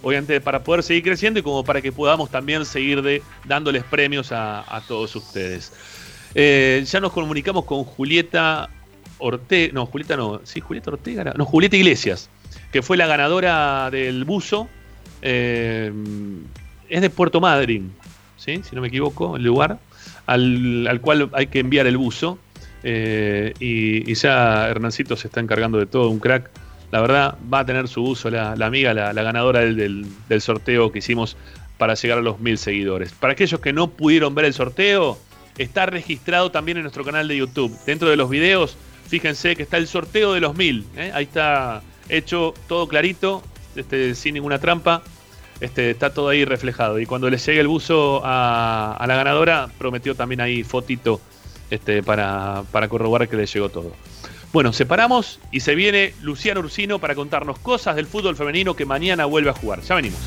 obviamente, 0.02 0.40
para 0.40 0.64
poder 0.64 0.84
seguir 0.84 1.04
creciendo 1.04 1.40
y 1.40 1.44
como 1.44 1.64
para 1.64 1.82
que 1.82 1.92
podamos 1.92 2.30
también 2.30 2.66
seguir 2.66 3.02
de, 3.02 3.22
dándoles 3.46 3.84
premios 3.84 4.32
a, 4.32 4.82
todos 4.88 5.16
ustedes. 5.16 5.74
Eh, 6.34 6.84
ya 6.86 7.00
nos 7.00 7.12
comunicamos 7.12 7.66
con 7.66 7.84
Julieta 7.84 8.70
Ortega, 9.20 9.74
no, 9.74 9.86
Julieta 9.86 10.16
no, 10.16 10.42
sí, 10.44 10.62
Julieta 10.62 10.92
Ortega, 10.92 11.34
no, 11.36 11.46
Julieta 11.46 11.76
Iglesias, 11.76 12.30
que 12.72 12.82
fue 12.82 12.96
la 12.96 13.06
ganadora 13.06 13.90
del 13.92 14.24
buzo. 14.24 14.70
Eh, 15.22 15.92
es 16.90 17.02
de 17.02 17.10
Puerto 17.10 17.42
Madryn, 17.42 17.92
si 18.44 18.76
no 18.76 18.82
me 18.82 18.90
equivoco, 18.90 19.38
el 19.38 19.44
lugar 19.44 19.80
al, 20.26 21.00
cual 21.02 21.30
hay 21.34 21.48
que 21.48 21.60
enviar 21.60 21.88
el 21.88 21.98
buzo. 21.98 22.38
Eh, 22.84 23.54
y, 23.60 24.14
ya 24.14 24.68
Hernancito 24.68 25.16
se 25.16 25.28
está 25.28 25.40
encargando 25.40 25.78
de 25.78 25.86
todo, 25.86 26.10
un 26.10 26.20
crack. 26.20 26.50
La 26.92 27.02
verdad, 27.02 27.38
va 27.52 27.60
a 27.60 27.66
tener 27.66 27.88
su 27.88 28.04
uso 28.04 28.30
la, 28.30 28.52
amiga, 28.52 28.94
la, 28.94 29.14
ganadora 29.14 29.62
del, 29.62 30.06
del, 30.30 30.42
sorteo 30.42 30.92
que 30.92 31.00
hicimos 31.00 31.38
para 31.78 31.96
llegar 31.96 32.20
a 32.20 32.22
los 32.22 32.40
mil 32.40 32.58
seguidores. 32.58 33.14
Para 33.14 33.34
aquellos 33.34 33.60
que 33.60 33.74
no 33.74 33.90
pudieron 33.90 34.36
ver 34.36 34.46
el 34.46 34.54
sorteo, 34.54 35.18
está 35.58 35.86
registrado 35.86 36.52
también 36.52 36.78
en 36.78 36.84
nuestro 36.84 37.04
canal 37.04 37.28
de 37.28 37.38
YouTube. 37.38 37.76
Dentro 37.86 38.10
de 38.10 38.16
los 38.16 38.30
videos, 38.30 38.78
fíjense 39.08 39.56
que 39.56 39.64
está 39.64 39.78
el 39.78 39.88
sorteo 39.88 40.34
de 40.34 40.40
los 40.40 40.56
mil. 40.56 40.86
¿eh? 40.96 41.12
Ahí 41.14 41.24
está 41.24 41.82
hecho 42.10 42.54
todo 42.68 42.88
clarito, 42.88 43.42
este, 43.76 44.14
sin 44.14 44.36
ninguna 44.36 44.60
trampa. 44.60 45.02
Este, 45.60 45.92
está 45.92 46.14
todo 46.14 46.30
ahí 46.30 46.46
reflejado. 46.46 47.00
Y 47.00 47.06
cuando 47.06 47.30
le 47.30 47.38
llegue 47.38 47.60
el 47.60 47.68
buzo 47.68 48.22
a, 48.24 49.04
la 49.08 49.16
ganadora, 49.16 49.70
prometió 49.78 50.16
también 50.16 50.42
ahí 50.42 50.64
fotito 50.64 51.22
este, 51.70 52.04
para, 52.04 52.64
para 52.72 52.88
corroborar 52.88 53.30
que 53.30 53.38
le 53.38 53.46
llegó 53.46 53.70
todo. 53.70 53.94
Bueno, 54.52 54.72
separamos 54.72 55.40
y 55.52 55.62
se 55.62 55.74
viene 55.74 56.14
Luciano 56.22 56.60
Ursino 56.60 57.00
para 57.00 57.16
contarnos 57.16 57.58
cosas 57.60 57.96
del 57.96 58.06
fútbol 58.06 58.36
femenino 58.36 58.76
que 58.76 58.86
mañana 58.86 59.26
vuelve 59.26 59.50
a 59.50 59.54
jugar. 59.54 59.82
Ya 59.82 59.96
venimos. 59.96 60.20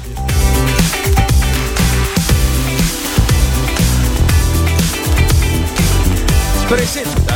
Presenta 6.68 7.35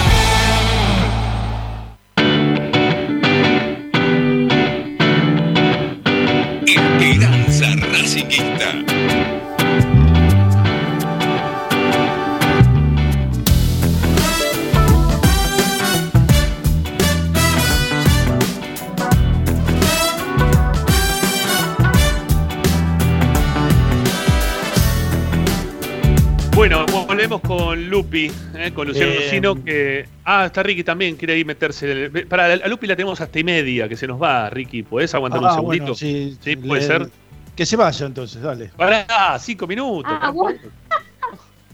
Lupi, 28.01 28.31
eh, 28.55 28.71
con 28.73 28.87
Luciano 28.87 29.13
Lucino, 29.13 29.63
que. 29.63 30.07
Ah, 30.25 30.45
está 30.47 30.63
Ricky 30.63 30.83
también, 30.83 31.15
quiere 31.15 31.37
ir 31.37 31.45
meterse. 31.45 32.09
Para 32.27 32.45
a 32.45 32.67
Lupi 32.67 32.87
la 32.87 32.95
tenemos 32.95 33.21
hasta 33.21 33.37
y 33.37 33.43
media, 33.43 33.87
que 33.87 33.95
se 33.95 34.07
nos 34.07 34.21
va, 34.21 34.49
Ricky. 34.49 34.81
¿Podés 34.81 35.13
aguantar 35.13 35.39
un 35.39 35.47
ah, 35.47 35.53
segundito? 35.53 35.93
sí, 35.93 36.35
sí, 36.41 36.55
puede 36.55 36.81
ser. 36.81 37.09
Que 37.55 37.65
se 37.65 37.75
vaya 37.75 38.05
entonces, 38.07 38.41
dale. 38.41 38.71
Pará, 38.75 39.37
cinco 39.39 39.67
minutos. 39.67 40.11
Ah, 40.11 40.33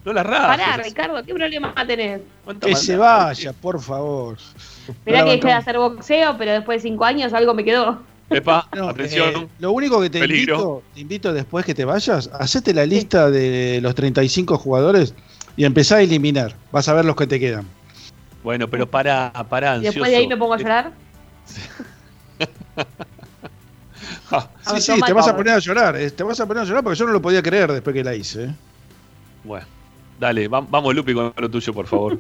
No 0.03 0.13
la 0.13 0.23
rajas. 0.23 0.57
Pará, 0.57 0.83
Ricardo, 0.83 1.23
¿qué 1.23 1.33
problema 1.33 1.73
tenés? 1.87 2.21
Que 2.59 2.75
se 2.75 2.97
vaya, 2.97 3.53
por 3.53 3.79
favor. 3.79 4.37
Mirá 5.05 5.23
que 5.23 5.31
dejé 5.31 5.47
de 5.47 5.53
hacer 5.53 5.77
boxeo, 5.77 6.37
pero 6.37 6.51
después 6.51 6.81
de 6.83 6.89
cinco 6.89 7.05
años 7.05 7.31
algo 7.33 7.53
me 7.53 7.63
quedó. 7.63 8.01
Epa, 8.29 8.67
atención. 8.89 9.35
Eh, 9.35 9.47
lo 9.59 9.71
único 9.71 10.01
que 10.01 10.09
te 10.09 10.19
invito, 10.19 10.83
te 10.93 10.99
invito 10.99 11.31
después 11.31 11.65
que 11.65 11.73
te 11.73 11.85
vayas, 11.85 12.29
hacete 12.33 12.73
la 12.73 12.85
lista 12.85 13.29
de 13.29 13.79
los 13.81 13.95
35 13.95 14.57
jugadores 14.57 15.13
y 15.57 15.65
empezá 15.65 15.97
a 15.97 16.01
eliminar. 16.01 16.55
Vas 16.71 16.88
a 16.88 16.93
ver 16.93 17.03
los 17.03 17.15
que 17.15 17.27
te 17.27 17.39
quedan. 17.39 17.65
Bueno, 18.43 18.69
pero 18.69 18.89
para, 18.89 19.34
para 19.49 19.77
¿Y 19.77 19.81
después 19.81 20.09
de 20.09 20.17
ahí 20.17 20.27
me 20.27 20.38
pongo 20.38 20.53
a 20.53 20.57
llorar? 20.57 20.91
sí, 24.75 24.81
sí, 24.81 25.01
te 25.05 25.11
vas 25.11 25.27
a 25.27 25.35
poner 25.35 25.55
a 25.55 25.59
llorar. 25.59 25.97
Eh, 25.97 26.11
te 26.11 26.23
vas 26.23 26.39
a 26.39 26.45
poner 26.45 26.63
a 26.63 26.65
llorar 26.65 26.84
porque 26.84 26.97
yo 26.99 27.05
no 27.05 27.11
lo 27.11 27.21
podía 27.21 27.41
creer 27.41 27.71
después 27.71 27.93
que 27.93 28.03
la 28.03 28.15
hice. 28.15 28.45
Eh. 28.45 28.53
Bueno, 29.43 29.65
dale, 30.19 30.47
vamos 30.47 30.95
Lupi 30.95 31.13
con 31.13 31.34
lo 31.35 31.49
tuyo, 31.49 31.73
por 31.73 31.88
favor. 31.88 32.19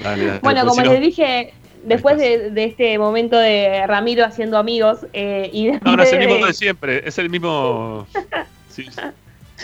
bueno, 0.42 0.66
como 0.66 0.82
les 0.82 1.00
dije, 1.00 1.54
después 1.84 2.18
de, 2.18 2.52
este 2.56 2.98
momento 2.98 3.38
de 3.38 3.86
Ramiro 3.86 4.24
haciendo 4.24 4.58
amigos 4.58 5.06
eh, 5.12 5.48
y 5.52 5.70
No, 5.70 5.96
no 5.96 6.02
es 6.02 6.12
el 6.12 6.18
mismo 6.18 6.44
de, 6.46 6.52
siempre, 6.52 7.02
es 7.06 7.18
el 7.18 7.30
mismo... 7.30 8.06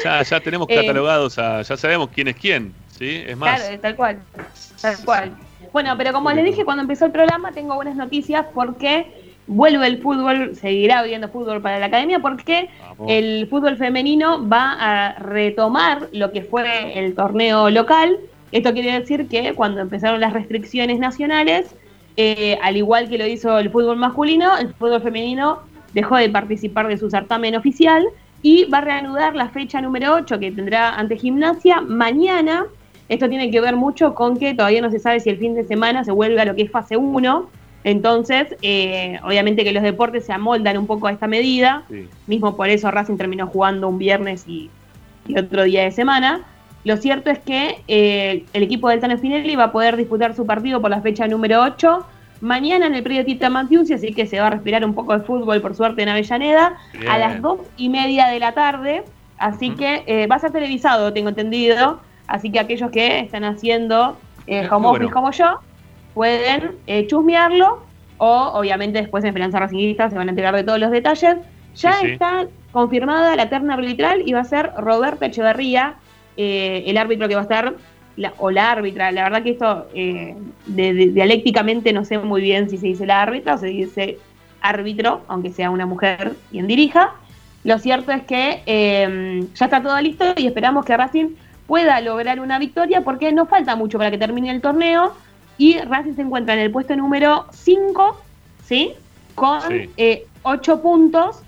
Ya, 0.02 0.22
ya 0.22 0.40
tenemos 0.40 0.66
eh, 0.70 0.74
catalogados, 0.74 1.36
ya 1.36 1.76
sabemos 1.76 2.08
quién 2.14 2.28
es 2.28 2.36
quién, 2.36 2.72
¿sí? 2.98 3.22
Es 3.26 3.36
más... 3.36 3.60
Claro, 3.60 3.80
tal 3.80 3.96
cual, 3.96 4.18
tal 4.80 4.96
cual. 5.04 5.36
Bueno, 5.72 5.94
pero 5.96 6.12
como 6.12 6.30
les 6.32 6.44
dije 6.44 6.64
cuando 6.64 6.82
empezó 6.82 7.06
el 7.06 7.12
programa, 7.12 7.52
tengo 7.52 7.74
buenas 7.74 7.96
noticias 7.96 8.46
porque 8.54 9.32
vuelve 9.46 9.86
el 9.86 9.98
fútbol, 10.00 10.54
seguirá 10.54 11.00
habiendo 11.00 11.28
fútbol 11.28 11.60
para 11.60 11.78
la 11.78 11.86
academia 11.86 12.20
porque 12.20 12.70
el 13.08 13.46
fútbol 13.48 13.76
femenino 13.76 14.46
va 14.48 14.76
a 14.78 15.18
retomar 15.18 16.08
lo 16.12 16.30
que 16.32 16.42
fue 16.42 16.98
el 16.98 17.14
torneo 17.14 17.70
local. 17.70 18.18
Esto 18.52 18.72
quiere 18.72 18.98
decir 18.98 19.28
que 19.28 19.54
cuando 19.54 19.80
empezaron 19.80 20.20
las 20.20 20.32
restricciones 20.32 20.98
nacionales, 20.98 21.74
eh, 22.16 22.58
al 22.62 22.76
igual 22.76 23.08
que 23.08 23.18
lo 23.18 23.26
hizo 23.26 23.58
el 23.58 23.70
fútbol 23.70 23.96
masculino, 23.96 24.56
el 24.58 24.74
fútbol 24.74 25.00
femenino 25.00 25.60
dejó 25.94 26.16
de 26.16 26.28
participar 26.28 26.86
de 26.88 26.98
su 26.98 27.10
certamen 27.10 27.56
oficial 27.56 28.04
y 28.42 28.64
va 28.64 28.78
a 28.78 28.82
reanudar 28.82 29.34
la 29.34 29.48
fecha 29.48 29.80
número 29.80 30.14
8 30.14 30.38
que 30.38 30.52
tendrá 30.52 30.90
ante 30.90 31.16
gimnasia 31.16 31.80
mañana. 31.80 32.66
Esto 33.12 33.28
tiene 33.28 33.50
que 33.50 33.60
ver 33.60 33.76
mucho 33.76 34.14
con 34.14 34.38
que 34.38 34.54
todavía 34.54 34.80
no 34.80 34.90
se 34.90 34.98
sabe 34.98 35.20
si 35.20 35.28
el 35.28 35.38
fin 35.38 35.54
de 35.54 35.64
semana 35.64 36.02
se 36.02 36.12
vuelve 36.12 36.40
a 36.40 36.44
lo 36.44 36.54
que 36.54 36.62
es 36.62 36.70
fase 36.70 36.96
1. 36.96 37.50
Entonces, 37.84 38.56
eh, 38.62 39.18
obviamente 39.22 39.64
que 39.64 39.72
los 39.72 39.82
deportes 39.82 40.24
se 40.24 40.32
amoldan 40.32 40.78
un 40.78 40.86
poco 40.86 41.08
a 41.08 41.12
esta 41.12 41.26
medida. 41.26 41.84
Mismo 42.26 42.56
por 42.56 42.70
eso 42.70 42.90
Racing 42.90 43.16
terminó 43.16 43.46
jugando 43.46 43.88
un 43.88 43.98
viernes 43.98 44.48
y, 44.48 44.70
otro 45.36 45.64
día 45.64 45.84
de 45.84 45.90
semana. 45.90 46.40
Lo 46.84 46.96
cierto 46.96 47.30
es 47.30 47.38
que 47.38 47.82
eh, 47.86 48.44
el 48.54 48.62
equipo 48.62 48.88
del 48.88 49.00
Tano 49.00 49.16
Spinelli 49.16 49.56
va 49.56 49.64
a 49.64 49.72
poder 49.72 49.96
disputar 49.96 50.34
su 50.34 50.46
partido 50.46 50.80
por 50.80 50.90
la 50.90 51.00
fecha 51.00 51.28
número 51.28 51.62
8 51.62 52.06
Mañana 52.42 52.86
en 52.86 52.96
el 52.96 53.04
predio 53.04 53.24
Tita 53.24 53.50
Mantiusi, 53.50 53.92
así 53.92 54.12
que 54.12 54.26
se 54.26 54.40
va 54.40 54.48
a 54.48 54.50
respirar 54.50 54.84
un 54.84 54.94
poco 54.94 55.16
de 55.16 55.24
fútbol, 55.24 55.60
por 55.60 55.76
suerte, 55.76 56.02
en 56.02 56.08
Avellaneda, 56.08 56.76
a 57.08 57.16
las 57.16 57.40
dos 57.40 57.60
y 57.76 57.88
media 57.88 58.26
de 58.26 58.40
la 58.40 58.50
tarde. 58.50 59.04
Así 59.38 59.70
que 59.70 60.02
eh, 60.08 60.26
va 60.26 60.36
a 60.36 60.38
ser 60.40 60.50
televisado, 60.50 61.12
tengo 61.12 61.28
entendido. 61.28 62.00
Así 62.26 62.50
que 62.50 62.60
aquellos 62.60 62.90
que 62.90 63.20
están 63.20 63.44
haciendo 63.44 64.16
eh, 64.46 64.68
home 64.70 64.88
office 64.88 65.10
como 65.10 65.30
yo 65.30 65.60
pueden 66.14 66.72
eh, 66.86 67.06
chusmearlo 67.06 67.82
o 68.18 68.52
obviamente 68.54 69.00
después 69.00 69.24
en 69.24 69.28
Esperanza 69.28 69.58
Racingista 69.58 70.08
se 70.08 70.16
van 70.16 70.28
a 70.28 70.30
enterar 70.30 70.54
de 70.54 70.64
todos 70.64 70.78
los 70.78 70.90
detalles. 70.90 71.36
Ya 71.74 72.00
está 72.02 72.46
confirmada 72.70 73.34
la 73.34 73.48
terna 73.48 73.74
arbitral 73.74 74.22
y 74.26 74.32
va 74.32 74.40
a 74.40 74.44
ser 74.44 74.70
Roberto 74.76 75.24
Echeverría, 75.24 75.94
eh, 76.36 76.84
el 76.86 76.98
árbitro 76.98 77.28
que 77.28 77.34
va 77.34 77.40
a 77.40 77.44
estar 77.44 77.74
o 78.38 78.50
la 78.50 78.70
árbitra. 78.70 79.10
La 79.10 79.24
verdad 79.24 79.42
que 79.42 79.50
esto 79.50 79.88
eh, 79.94 80.36
dialécticamente 80.66 81.92
no 81.92 82.04
sé 82.04 82.18
muy 82.18 82.42
bien 82.42 82.68
si 82.68 82.76
se 82.78 82.88
dice 82.88 83.06
la 83.06 83.22
árbitra 83.22 83.54
o 83.54 83.58
se 83.58 83.66
dice 83.66 84.18
árbitro, 84.60 85.22
aunque 85.28 85.50
sea 85.50 85.70
una 85.70 85.86
mujer 85.86 86.34
quien 86.50 86.66
dirija. 86.66 87.14
Lo 87.64 87.78
cierto 87.78 88.12
es 88.12 88.22
que 88.22 88.62
eh, 88.66 89.44
ya 89.54 89.64
está 89.64 89.82
todo 89.82 90.00
listo 90.00 90.24
y 90.36 90.46
esperamos 90.46 90.84
que 90.84 90.96
Racing 90.96 91.30
pueda 91.72 92.02
lograr 92.02 92.38
una 92.38 92.58
victoria 92.58 93.00
porque 93.00 93.32
no 93.32 93.46
falta 93.46 93.76
mucho 93.76 93.96
para 93.96 94.10
que 94.10 94.18
termine 94.18 94.50
el 94.50 94.60
torneo 94.60 95.14
y 95.56 95.78
Racing 95.78 96.12
se 96.12 96.20
encuentra 96.20 96.52
en 96.52 96.60
el 96.60 96.70
puesto 96.70 96.94
número 96.94 97.46
5, 97.50 98.20
¿sí? 98.62 98.92
Con 99.34 99.56
8 99.56 99.92
eh, 99.96 100.26
puntos, 100.82 101.40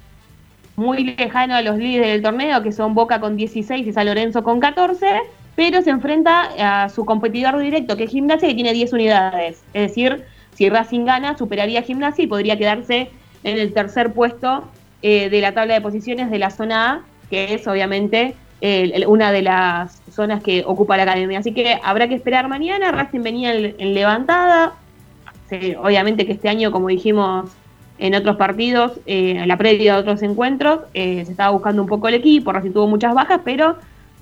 muy 0.77 1.15
lejano 1.15 1.55
a 1.55 1.61
los 1.61 1.77
líderes 1.77 2.09
del 2.09 2.23
torneo 2.23 2.63
que 2.63 2.73
son 2.73 2.95
Boca 2.95 3.21
con 3.21 3.37
16 3.37 3.87
y 3.87 3.93
San 3.93 4.07
Lorenzo 4.07 4.43
con 4.43 4.61
14 4.61 5.07
pero 5.57 5.83
se 5.83 5.91
enfrenta 5.91 6.85
a 6.85 6.89
su 6.89 7.05
competidor 7.05 7.59
directo, 7.59 7.95
que 7.99 8.05
es 8.05 8.11
Gimnasia, 8.11 8.49
que 8.49 8.55
tiene 8.55 8.73
10 8.73 8.95
unidades. 8.95 9.63
Es 9.75 9.91
decir, 9.91 10.25
si 10.55 10.71
Racing 10.71 11.05
gana, 11.05 11.37
superaría 11.37 11.81
a 11.81 11.83
Gimnasia 11.83 12.25
y 12.25 12.29
podría 12.29 12.57
quedarse 12.57 13.11
en 13.43 13.59
el 13.59 13.75
tercer 13.75 14.15
puesto 14.15 14.65
eh, 15.03 15.29
de 15.29 15.41
la 15.43 15.53
tabla 15.53 15.75
de 15.75 15.83
posiciones 15.83 16.31
de 16.31 16.39
la 16.39 16.49
zona 16.49 16.93
A, 16.93 17.01
que 17.29 17.53
es 17.53 17.67
obviamente 17.69 18.35
una 19.07 19.31
de 19.31 19.43
las 19.43 20.01
zonas 20.11 20.43
que 20.43 20.65
ocupa 20.67 20.97
la 20.97 21.03
academia. 21.03 21.39
Así 21.39 21.53
que 21.53 21.79
habrá 21.83 22.09
que 22.09 22.15
esperar 22.15 22.49
mañana. 22.49 22.93
Racing 22.93 23.23
venía 23.23 23.55
en, 23.55 23.95
levantada. 23.95 24.75
obviamente 25.79 26.27
que 26.27 26.33
este 26.33 26.49
año, 26.49 26.71
como 26.73 26.89
dijimos 26.89 27.51
en 27.99 28.15
otros 28.15 28.37
partidos, 28.37 28.93
eh, 29.07 29.37
en 29.39 29.49
la 29.49 29.57
previa 29.57 29.95
de 29.95 30.01
otros 30.01 30.23
encuentros, 30.23 30.81
eh, 30.95 31.25
se 31.25 31.33
estaba 31.33 31.51
buscando 31.51 31.83
un 31.83 31.89
poco 31.89 32.09
el 32.09 32.15
equipo. 32.15 32.53
Racing 32.53 32.73
tuvo 32.73 32.87
muchas 32.87 33.15
bajas, 33.15 33.41
pero 33.45 33.77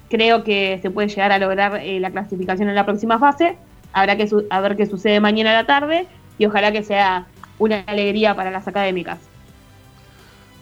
creo 0.08 0.44
que 0.44 0.78
se 0.82 0.90
puede 0.90 1.08
llegar 1.08 1.32
a 1.32 1.38
lograr 1.38 1.80
eh, 1.82 2.00
la 2.00 2.10
clasificación 2.10 2.68
en 2.68 2.74
la 2.74 2.84
próxima 2.84 3.18
fase. 3.18 3.56
Habrá 3.92 4.16
que 4.16 4.28
a 4.50 4.60
ver 4.60 4.76
qué 4.76 4.86
sucede 4.86 5.20
mañana 5.20 5.50
a 5.50 5.54
la 5.54 5.66
tarde 5.66 6.06
y 6.38 6.46
ojalá 6.46 6.72
que 6.72 6.82
sea 6.82 7.26
una 7.58 7.84
alegría 7.86 8.34
para 8.34 8.50
las 8.50 8.66
académicas. 8.66 9.31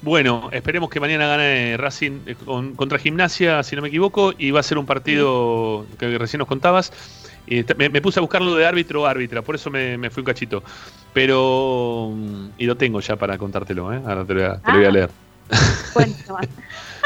Bueno, 0.03 0.49
esperemos 0.53 0.89
que 0.89 0.99
mañana 0.99 1.27
gane 1.27 1.77
Racing 1.77 2.21
eh, 2.27 2.37
contra 2.77 2.99
Gimnasia, 2.99 3.63
si 3.63 3.77
no 3.77 3.83
me 3.83 3.89
equivoco, 3.89 4.33
y 4.37 4.51
va 4.51 4.61
a 4.61 4.63
ser 4.63 4.79
un 4.79 4.87
partido 4.87 5.87
que 5.99 6.17
recién 6.17 6.39
nos 6.39 6.49
contabas. 6.49 6.93
me, 7.77 8.01
puse 8.01 8.19
a 8.19 8.23
buscarlo 8.23 8.55
de 8.55 8.67
árbitro 8.67 9.03
o 9.03 9.07
árbitra, 9.07 9.43
por 9.43 9.55
eso 9.55 9.71
me, 9.71 10.11
fui 10.11 10.23
un 10.23 10.27
cachito. 10.27 10.63
Pero. 11.13 12.15
Y 12.57 12.67
lo 12.67 12.77
tengo 12.77 13.01
ya 13.01 13.17
para 13.17 13.37
contártelo, 13.37 13.93
¿eh? 13.93 14.01
Ahora 14.07 14.25
te 14.25 14.35
lo 14.35 14.41
voy 14.41 14.51
a, 14.51 14.61
ah. 14.63 14.91
leer. 14.91 15.11
Bueno, 15.95 16.15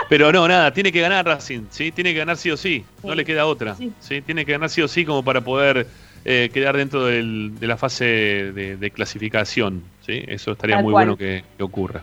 Pero 0.08 0.32
no, 0.32 0.46
nada, 0.46 0.72
tiene 0.72 0.92
que 0.92 1.00
ganar 1.00 1.24
Racing, 1.24 1.66
¿sí? 1.70 1.92
Tiene 1.92 2.12
que 2.12 2.18
ganar 2.18 2.36
sí 2.36 2.50
o 2.50 2.56
sí, 2.56 2.84
no 3.02 3.14
le 3.14 3.24
queda 3.24 3.46
otra. 3.46 3.74
Sí. 3.74 4.20
Tiene 4.20 4.44
que 4.44 4.52
ganar 4.52 4.70
sí 4.70 4.82
o 4.82 4.88
sí 4.88 5.04
como 5.04 5.24
para 5.24 5.40
poder 5.40 5.86
eh, 6.24 6.50
quedar 6.52 6.76
dentro 6.76 7.04
de 7.06 7.66
la 7.66 7.76
fase 7.76 8.04
de, 8.04 8.90
clasificación, 8.90 9.82
¿sí? 10.06 10.22
Eso 10.26 10.52
estaría 10.52 10.80
muy 10.80 10.92
bueno 10.92 11.16
que, 11.16 11.44
ocurra. 11.58 12.02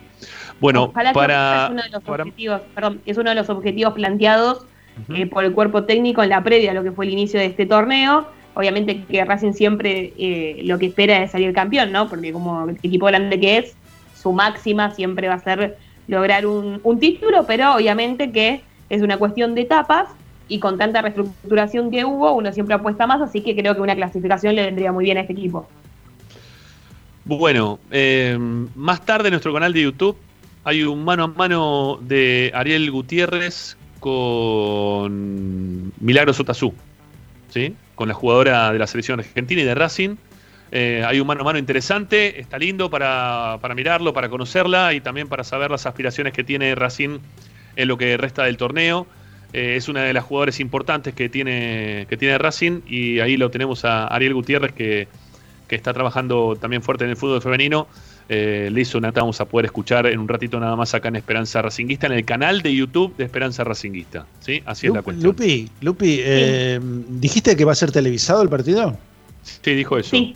Bueno, 0.62 0.92
para... 0.92 1.66
Es 1.66 1.72
uno, 1.72 1.82
de 1.82 1.90
los 1.90 2.08
objetivos, 2.08 2.62
perdón, 2.76 3.02
es 3.08 3.18
uno 3.18 3.30
de 3.32 3.36
los 3.36 3.50
objetivos 3.50 3.94
planteados 3.96 4.66
eh, 5.10 5.26
por 5.26 5.44
el 5.44 5.54
cuerpo 5.54 5.86
técnico 5.86 6.22
en 6.22 6.30
la 6.30 6.44
previa 6.44 6.72
a 6.72 6.74
lo 6.76 6.84
que 6.84 6.92
fue 6.92 7.06
el 7.08 7.12
inicio 7.12 7.40
de 7.40 7.48
este 7.48 7.66
torneo. 7.66 8.28
Obviamente 8.54 9.04
que 9.06 9.26
Racing 9.26 9.54
siempre 9.54 10.14
eh, 10.20 10.62
lo 10.64 10.78
que 10.78 10.88
espera 10.88 11.24
es 11.24 11.32
salir 11.32 11.52
campeón, 11.54 11.92
¿no? 11.92 12.08
Porque 12.08 12.32
como 12.32 12.70
el 12.70 12.78
equipo 12.84 13.08
grande 13.08 13.40
que 13.40 13.58
es, 13.58 13.76
su 14.14 14.34
máxima 14.34 14.92
siempre 14.92 15.28
va 15.28 15.36
a 15.36 15.40
ser 15.40 15.78
lograr 16.08 16.46
un, 16.46 17.00
título, 17.00 17.46
pero 17.48 17.76
obviamente 17.76 18.32
que 18.32 18.62
es 18.90 19.02
una 19.02 19.18
cuestión 19.18 19.56
de 19.56 19.62
etapas 19.62 20.10
y 20.48 20.60
con 20.60 20.78
tanta 20.78 21.02
reestructuración 21.02 21.90
que 21.90 22.06
hubo, 22.06 22.34
uno 22.34 22.52
siempre 22.52 22.76
apuesta 22.76 23.08
más, 23.08 23.22
así 23.22 23.42
que 23.42 23.56
creo 23.56 23.74
que 23.74 23.82
una 23.82 23.96
clasificación 23.96 24.54
le 24.54 24.66
vendría 24.66 24.92
muy 24.92 25.06
bien 25.06 25.18
a 25.18 25.22
este 25.22 25.34
equipo. 25.34 25.68
Bueno, 27.24 27.80
eh, 27.90 28.38
más 28.76 29.04
tarde 29.06 29.30
en 29.30 29.32
nuestro 29.32 29.54
canal 29.54 29.74
de 29.74 29.84
YouTube 29.84 30.18
hay 30.64 30.84
un 30.84 31.04
mano 31.04 31.24
a 31.24 31.28
mano 31.28 32.00
de 32.02 32.52
Ariel 32.54 32.90
Gutiérrez 32.92 33.78
con 34.00 35.94
Milagro 36.00 36.34
Sotazú, 36.34 36.74
¿sí? 37.50 37.76
con 37.96 38.08
la 38.08 38.14
jugadora 38.14 38.72
de 38.72 38.80
la 38.80 38.88
selección 38.88 39.20
argentina 39.20 39.62
y 39.62 39.66
de 39.66 39.76
Racing. 39.76 40.16
Eh, 40.72 41.04
hay 41.06 41.20
un 41.20 41.28
mano 41.28 41.42
a 41.42 41.44
mano 41.44 41.60
interesante, 41.60 42.40
está 42.40 42.58
lindo 42.58 42.90
para, 42.90 43.60
mirarlo, 43.76 44.14
para 44.14 44.30
conocerla 44.30 44.94
y 44.94 45.02
también 45.02 45.28
para 45.28 45.44
saber 45.44 45.70
las 45.70 45.86
aspiraciones 45.86 46.34
que 46.34 46.44
tiene 46.44 46.76
Racing 46.76 47.20
en 47.76 47.88
lo 47.88 47.98
que 47.98 48.18
resta 48.18 48.44
del 48.46 48.58
torneo. 48.58 49.06
Eh, 49.54 49.76
es 49.76 49.90
una 49.90 50.04
de 50.04 50.14
las 50.14 50.24
jugadores 50.24 50.60
importantes 50.62 51.14
que 51.14 51.28
tiene, 51.28 52.06
que 52.10 52.16
tiene 52.16 52.38
Racing 52.38 52.82
y 52.88 53.20
ahí 53.20 53.36
lo 53.36 53.52
tenemos 53.52 53.84
a 53.84 54.08
Ariel 54.08 54.34
Gutiérrez 54.34 54.72
que, 54.74 55.08
está 55.70 55.94
trabajando 55.94 56.58
también 56.60 56.84
fuerte 56.84 57.06
en 57.06 57.12
el 57.12 57.16
fútbol 57.16 57.42
femenino. 57.42 57.88
Eh, 58.34 58.70
le 58.72 58.80
hizo 58.80 59.02
vamos 59.02 59.42
a 59.42 59.46
poder 59.46 59.66
escuchar 59.66 60.08
en 60.08 60.18
un 60.18 60.26
ratito 60.30 60.58
nada 60.58 60.78
más 60.78 60.94
acá 60.94 61.10
en 61.10 61.18
Esperanza 61.18 61.62
Racinguista, 61.62 62.08
en 62.08 62.14
el 62.14 62.24
canal 62.24 62.62
de 62.62 62.74
YouTube 62.74 63.14
de 63.18 63.26
Esperanza 63.26 63.66
Racinguista. 63.66 64.26
¿sí? 64.40 64.64
Así 64.66 64.88
es 64.88 64.94
la 64.94 65.02
cuestión. 65.02 65.32
Lupi, 65.32 65.70
Lupi 65.82 66.22
¿dijiste 67.10 67.58
que 67.58 67.66
va 67.66 67.74
a 67.74 67.76
ser 67.76 67.92
televisado 67.92 68.42
el 68.42 68.48
partido? 68.48 68.98
Sí, 69.44 69.74
dijo 69.74 69.98
eso. 69.98 70.12
Sí. 70.12 70.34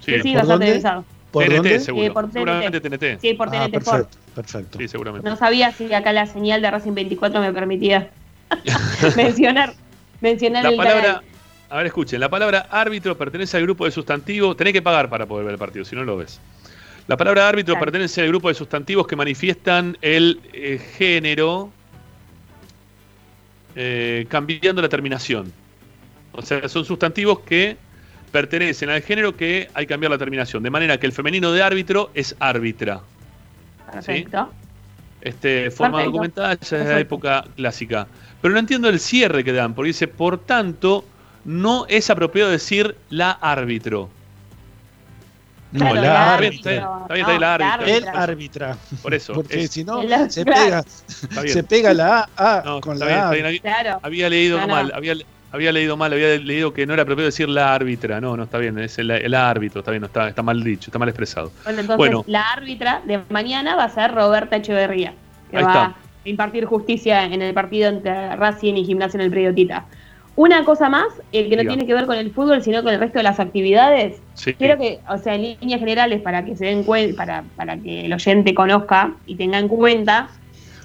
Sí, 0.00 0.12
sí, 0.22 0.34
va 0.34 0.40
a 0.40 0.44
ser 0.44 1.04
¿Por 1.30 1.44
TNT, 1.44 1.78
seguro. 1.78 2.04
Eh, 2.04 2.10
por 2.10 2.24
TNT. 2.24 2.32
Seguramente 2.32 2.80
TNT. 2.80 3.20
Sí, 3.20 3.34
por 3.34 3.48
TNT. 3.48 3.60
Ah, 3.60 3.68
perfecto, 3.70 4.18
perfecto. 4.34 4.78
Sí, 4.78 4.88
seguramente. 4.88 5.28
No 5.28 5.36
sabía 5.36 5.70
si 5.70 5.92
acá 5.94 6.12
la 6.12 6.26
señal 6.26 6.60
de 6.62 6.70
Racing 6.72 6.94
24 6.94 7.40
me 7.40 7.52
permitía 7.52 8.10
mencionar, 9.16 9.74
mencionar 10.20 10.64
la 10.64 10.70
el 10.70 10.76
palabra, 10.76 11.22
A 11.68 11.76
ver, 11.76 11.86
escuchen. 11.86 12.18
La 12.18 12.28
palabra 12.28 12.66
árbitro 12.70 13.16
pertenece 13.16 13.56
al 13.56 13.62
grupo 13.62 13.84
de 13.84 13.92
sustantivos. 13.92 14.56
Tenés 14.56 14.72
que 14.72 14.82
pagar 14.82 15.08
para 15.08 15.26
poder 15.26 15.44
ver 15.44 15.52
el 15.52 15.58
partido, 15.58 15.84
si 15.84 15.94
no 15.94 16.02
lo 16.02 16.16
ves. 16.16 16.40
La 17.10 17.16
palabra 17.16 17.48
árbitro 17.48 17.76
pertenece 17.76 18.20
al 18.20 18.28
grupo 18.28 18.46
de 18.46 18.54
sustantivos 18.54 19.04
que 19.04 19.16
manifiestan 19.16 19.98
el 20.00 20.40
eh, 20.52 20.78
género 20.96 21.72
eh, 23.74 24.26
cambiando 24.28 24.80
la 24.80 24.88
terminación. 24.88 25.52
O 26.30 26.40
sea, 26.40 26.68
son 26.68 26.84
sustantivos 26.84 27.40
que 27.40 27.76
pertenecen 28.30 28.90
al 28.90 29.02
género 29.02 29.36
que 29.36 29.68
hay 29.74 29.86
que 29.86 29.88
cambiar 29.88 30.12
la 30.12 30.18
terminación. 30.18 30.62
De 30.62 30.70
manera 30.70 31.00
que 31.00 31.06
el 31.06 31.10
femenino 31.10 31.50
de 31.50 31.64
árbitro 31.64 32.12
es 32.14 32.36
árbitra. 32.38 33.00
Perfecto. 33.90 34.52
Este, 35.20 35.72
forma 35.72 36.04
documentada 36.04 36.54
ya 36.60 36.78
es 36.78 36.86
de 36.86 36.92
la 36.92 37.00
época 37.00 37.44
clásica. 37.56 38.06
Pero 38.40 38.54
no 38.54 38.60
entiendo 38.60 38.88
el 38.88 39.00
cierre 39.00 39.42
que 39.42 39.52
dan, 39.52 39.74
porque 39.74 39.88
dice, 39.88 40.06
por 40.06 40.38
tanto, 40.38 41.04
no 41.44 41.86
es 41.88 42.08
apropiado 42.08 42.52
decir 42.52 42.94
la 43.08 43.32
árbitro. 43.32 44.10
No, 45.72 45.94
la 45.94 46.34
árbitra. 46.34 46.72
Está 46.72 47.14
bien, 47.14 47.20
está 47.20 47.30
bien, 47.30 47.40
la 47.40 47.54
árbitra. 47.54 47.96
El 47.96 48.08
árbitra. 48.08 48.76
Por 49.02 49.14
eso. 49.14 49.32
Porque 49.34 49.68
si 49.68 49.84
no, 49.84 50.02
se 50.28 50.44
pega, 50.44 50.82
se 50.82 51.62
pega 51.62 51.94
la 51.94 52.28
A, 52.36 52.80
con 52.82 52.98
la 52.98 53.28
A. 53.28 53.98
Había 54.02 54.28
leído 54.28 54.66
mal. 54.66 54.92
Había, 54.94 55.14
había 55.52 55.72
leído 55.72 55.96
mal, 55.96 56.12
había 56.12 56.38
leído 56.38 56.72
que 56.72 56.86
no 56.86 56.94
era 56.94 57.04
propio 57.04 57.24
decir 57.24 57.48
la 57.48 57.74
árbitra. 57.74 58.20
No, 58.20 58.36
no 58.36 58.44
está 58.44 58.58
bien, 58.58 58.78
es 58.78 58.98
el, 58.98 59.34
árbitro, 59.34 59.80
está 59.80 59.90
bien, 59.90 60.04
está, 60.04 60.28
está 60.28 60.42
mal 60.42 60.62
dicho, 60.62 60.90
está 60.90 60.98
mal 60.98 61.08
expresado. 61.08 61.52
Bueno, 61.64 61.80
entonces 61.80 62.14
la 62.26 62.50
árbitra 62.50 63.02
de 63.04 63.20
mañana 63.30 63.76
va 63.76 63.84
a 63.84 63.88
ser 63.88 64.12
Roberta 64.14 64.56
Echeverría, 64.56 65.14
que 65.50 65.62
va 65.62 65.84
a 65.84 65.96
impartir 66.24 66.66
justicia 66.66 67.24
en 67.24 67.42
el 67.42 67.54
partido 67.54 67.88
entre 67.88 68.36
Racing 68.36 68.74
y 68.74 68.84
Gimnasia 68.84 69.18
en 69.18 69.24
el 69.24 69.30
predio 69.30 69.54
Tita. 69.54 69.86
Una 70.36 70.64
cosa 70.64 70.88
más, 70.88 71.08
el 71.32 71.50
que 71.50 71.56
no 71.56 71.62
tiene 71.62 71.86
que 71.86 71.92
ver 71.92 72.06
con 72.06 72.16
el 72.16 72.30
fútbol, 72.30 72.62
sino 72.62 72.82
con 72.82 72.94
el 72.94 73.00
resto 73.00 73.18
de 73.18 73.24
las 73.24 73.40
actividades. 73.40 74.22
Quiero 74.56 74.78
que, 74.78 75.00
o 75.08 75.18
sea, 75.18 75.34
en 75.34 75.42
líneas 75.42 75.80
generales, 75.80 76.22
para 76.22 76.44
que 76.44 76.56
se 76.56 76.66
den 76.66 76.84
cuenta, 76.84 77.16
para, 77.16 77.44
para 77.56 77.76
que 77.76 78.06
el 78.06 78.12
oyente 78.12 78.54
conozca 78.54 79.12
y 79.26 79.34
tenga 79.34 79.58
en 79.58 79.68
cuenta, 79.68 80.28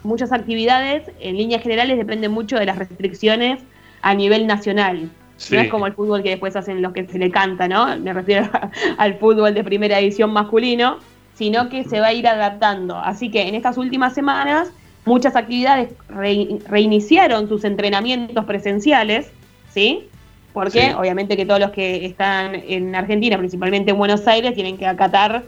muchas 0.04 0.32
actividades, 0.32 1.10
en 1.20 1.38
líneas 1.38 1.62
generales, 1.62 1.98
dependen 1.98 2.32
mucho 2.32 2.58
de 2.58 2.66
las 2.66 2.78
restricciones 2.78 3.62
a 4.02 4.14
nivel 4.14 4.48
nacional. 4.48 5.10
No 5.52 5.60
es 5.60 5.70
como 5.70 5.86
el 5.86 5.94
fútbol 5.94 6.24
que 6.24 6.30
después 6.30 6.56
hacen 6.56 6.82
los 6.82 6.94
que 6.94 7.06
se 7.08 7.20
le 7.20 7.30
canta, 7.30 7.68
¿no? 7.68 7.98
Me 7.98 8.14
refiero 8.14 8.50
al 8.98 9.16
fútbol 9.16 9.54
de 9.54 9.64
primera 9.64 10.00
edición 10.00 10.32
masculino, 10.32 11.00
sino 11.34 11.70
que 11.70 11.84
se 11.84 12.00
va 12.00 12.08
a 12.08 12.14
ir 12.14 12.28
adaptando. 12.28 12.98
Así 12.98 13.30
que 13.30 13.48
en 13.48 13.56
estas 13.56 13.78
últimas 13.78 14.14
semanas 14.14 14.72
muchas 15.06 15.36
actividades 15.36 15.90
reiniciaron 16.10 17.48
sus 17.48 17.64
entrenamientos 17.64 18.46
presenciales, 18.46 19.32
¿sí? 19.74 20.08
Porque 20.54 20.94
obviamente 20.96 21.36
que 21.36 21.46
todos 21.46 21.60
los 21.60 21.72
que 21.72 22.06
están 22.06 22.56
en 22.56 22.96
Argentina, 22.96 23.38
principalmente 23.38 23.92
en 23.92 23.98
Buenos 23.98 24.28
Aires, 24.28 24.54
tienen 24.54 24.78
que 24.78 24.88
acatar 24.88 25.44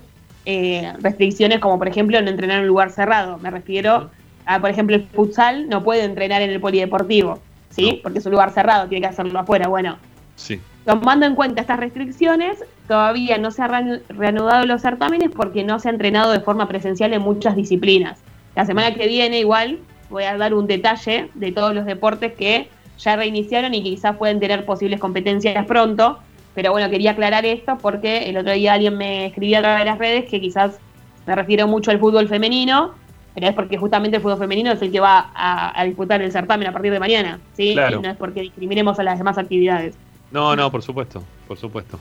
eh, 0.46 0.94
restricciones 1.00 1.60
como 1.60 1.78
por 1.78 1.88
ejemplo 1.88 2.22
no 2.22 2.30
entrenar 2.30 2.58
en 2.58 2.64
un 2.64 2.68
lugar 2.68 2.92
cerrado. 2.92 3.38
Me 3.38 3.50
refiero 3.50 4.10
a, 4.46 4.60
por 4.60 4.70
ejemplo, 4.70 4.96
el 4.96 5.04
futsal 5.08 5.70
no 5.70 5.84
puede 5.84 6.04
entrenar 6.04 6.42
en 6.42 6.50
el 6.50 6.60
polideportivo. 6.60 7.40
¿sí? 7.70 8.00
Porque 8.02 8.20
es 8.20 8.26
un 8.26 8.32
lugar 8.32 8.52
cerrado, 8.52 8.88
tiene 8.88 9.02
que 9.02 9.14
hacerlo 9.14 9.40
afuera. 9.40 9.68
Bueno, 9.68 9.98
sí. 10.36 10.60
tomando 10.86 11.26
en 11.26 11.36
cuenta 11.36 11.62
estas 11.62 11.80
restricciones, 11.80 12.64
todavía 12.88 13.38
no 13.38 13.52
se 13.52 13.62
han 13.62 14.02
reanudado 14.10 14.66
los 14.66 14.82
certámenes 14.82 15.30
porque 15.30 15.64
no 15.64 15.80
se 15.80 15.90
ha 15.90 15.92
entrenado 15.92 16.32
de 16.32 16.40
forma 16.40 16.68
presencial 16.68 17.14
en 17.14 17.22
muchas 17.22 17.56
disciplinas. 17.56 18.20
La 18.58 18.66
semana 18.66 18.92
que 18.96 19.06
viene 19.08 19.38
igual 19.38 19.78
voy 20.10 20.24
a 20.24 20.36
dar 20.36 20.56
un 20.56 20.66
detalle 20.66 21.30
de 21.36 21.52
todos 21.52 21.76
los 21.76 21.86
deportes 21.86 22.34
que 22.34 22.68
ya 22.98 23.16
reiniciaron 23.16 23.76
y 23.76 23.84
quizás 23.84 24.18
pueden 24.18 24.40
tener 24.40 24.66
posibles 24.66 25.00
competencias 25.00 25.64
pronto. 25.68 26.18
Pero 26.56 26.72
bueno, 26.72 26.90
quería 26.90 27.12
aclarar 27.12 27.46
esto 27.46 27.78
porque 27.80 28.28
el 28.28 28.36
otro 28.36 28.54
día 28.54 28.74
alguien 28.74 28.98
me 28.98 29.28
escribía 29.28 29.60
a 29.60 29.62
través 29.62 29.82
de 29.82 29.86
las 29.86 30.00
redes 30.00 30.26
que 30.28 30.42
quizás 30.42 30.80
me 31.28 31.36
refiero 31.36 31.68
mucho 31.68 31.92
al 31.92 32.00
fútbol 32.00 32.28
femenino 32.28 32.96
pero 33.36 33.50
es 33.50 33.54
porque 33.54 33.78
justamente 33.78 34.18
el 34.18 34.24
fútbol 34.24 34.40
femenino 34.40 34.72
es 34.72 34.82
el 34.82 34.92
que 34.92 35.00
va 35.00 35.30
a, 35.36 35.86
disputar 35.86 36.20
el 36.24 36.32
certamen 36.32 36.68
a 36.70 36.72
partir 36.72 36.92
de 36.92 37.00
mañana, 37.00 37.40
¿sí? 37.54 37.74
Y 37.74 37.76
no 37.76 38.10
es 38.10 38.18
porque 38.18 38.42
discriminemos 38.42 38.98
a 38.98 39.04
las 39.04 39.20
demás 39.20 39.38
actividades. 39.38 39.94
No, 40.32 40.56
no, 40.56 40.72
por 40.72 40.82
supuesto, 40.82 41.24
por 41.48 41.56
supuesto. 41.56 42.00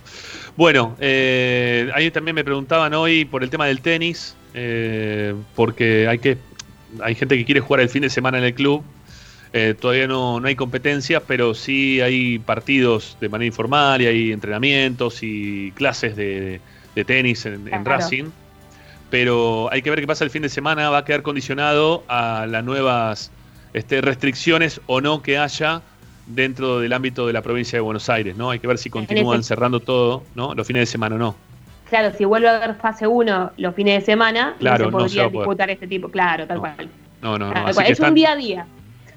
Bueno, 0.57 0.97
eh, 0.99 1.91
ahí 1.95 2.11
también 2.11 2.35
me 2.35 2.43
preguntaban 2.43 2.95
hoy 2.95 3.27
por 3.27 3.43
el 3.43 3.51
tema 3.51 3.67
del 3.67 3.83
tenis, 3.83 4.35
eh, 4.57 5.35
porque 5.55 6.09
hay 6.09 6.19
que 6.19 6.39
hay 7.01 7.15
gente 7.15 7.37
que 7.37 7.45
quiere 7.45 7.61
jugar 7.61 7.81
el 7.81 7.89
fin 7.89 8.03
de 8.03 8.11
semana 8.11 8.39
en 8.39 8.45
el 8.45 8.55
club. 8.55 8.83
Eh, 9.53 9.75
todavía 9.79 10.09
no, 10.09 10.41
no 10.41 10.49
hay 10.49 10.57
competencias, 10.57 11.23
pero 11.27 11.55
sí 11.55 12.01
hay 12.01 12.41
partidos 12.41 13.17
de 13.21 13.29
manera 13.29 13.47
informal 13.47 14.03
y 14.03 14.07
hay 14.07 14.33
entrenamientos 14.33 15.23
y 15.23 15.71
clases 15.73 16.17
de, 16.17 16.61
tenis 17.07 17.47
en, 17.47 17.73
en 17.73 17.85
Racing 17.85 18.31
pero 19.11 19.73
hay 19.73 19.83
que 19.83 19.91
ver 19.91 20.01
qué 20.01 20.07
pasa 20.07 20.25
el 20.25 20.31
fin 20.31 20.43
de 20.43 20.49
semana, 20.49 20.91
va 20.91 20.99
a 20.99 21.05
quedar 21.05 21.23
condicionado 21.23 22.05
a 22.09 22.47
las 22.49 22.65
nuevas 22.65 23.31
este, 23.73 24.01
restricciones 24.01 24.81
o 24.87 25.01
no 25.01 25.23
que 25.23 25.39
haya 25.39 25.83
dentro 26.27 26.81
del 26.81 26.93
ámbito 26.93 27.27
de 27.27 27.33
la 27.33 27.43
provincia 27.43 27.77
de 27.77 27.81
Buenos 27.81 28.09
Aires, 28.09 28.37
¿no? 28.37 28.51
Hay 28.51 28.59
que 28.59 28.67
ver 28.67 28.79
si 28.79 28.91
continúan 28.91 29.45
cerrando 29.45 29.79
todo, 29.81 30.25
¿no? 30.35 30.55
Los 30.55 30.67
fines 30.67 30.81
de 30.81 30.87
semana 30.87 31.15
o 31.15 31.19
no. 31.19 31.37
Claro, 31.89 32.13
si 32.17 32.25
vuelve 32.25 32.49
a 32.49 32.57
haber 32.57 32.75
fase 32.75 33.07
1 33.07 33.53
los 33.57 33.75
fines 33.75 34.01
de 34.01 34.05
semana, 34.05 34.57
no 34.61 34.77
se 34.77 34.89
podría 34.89 35.29
disputar 35.29 35.71
este 35.71 35.87
tipo, 35.87 36.09
claro, 36.09 36.47
tal 36.47 36.59
cual. 36.59 36.89
No, 37.23 37.39
no, 37.39 37.53
no. 37.53 37.69
Es 37.69 38.01
un 38.01 38.15
día 38.15 38.33
a 38.33 38.37
día. 38.37 38.67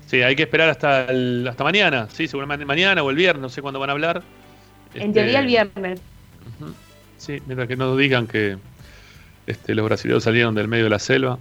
Sí, 0.05 0.21
hay 0.21 0.35
que 0.35 0.43
esperar 0.43 0.69
hasta 0.69 1.07
hasta 1.49 1.63
mañana, 1.63 2.07
sí, 2.09 2.27
seguramente 2.27 2.65
mañana 2.65 3.03
o 3.03 3.09
el 3.09 3.15
viernes, 3.15 3.41
no 3.41 3.49
sé 3.49 3.61
cuándo 3.61 3.79
van 3.79 3.89
a 3.89 3.93
hablar. 3.93 4.23
En 4.95 5.13
teoría 5.13 5.39
el 5.39 5.45
este, 5.45 5.47
viernes. 5.47 6.01
Sí, 7.17 7.37
mientras 7.45 7.67
que 7.67 7.75
no 7.75 7.95
digan 7.95 8.27
que, 8.27 8.57
este, 9.45 9.75
los 9.75 9.85
brasileños 9.85 10.23
salieron 10.23 10.55
del 10.55 10.67
medio 10.67 10.85
de 10.85 10.89
la 10.89 10.99
selva. 10.99 11.37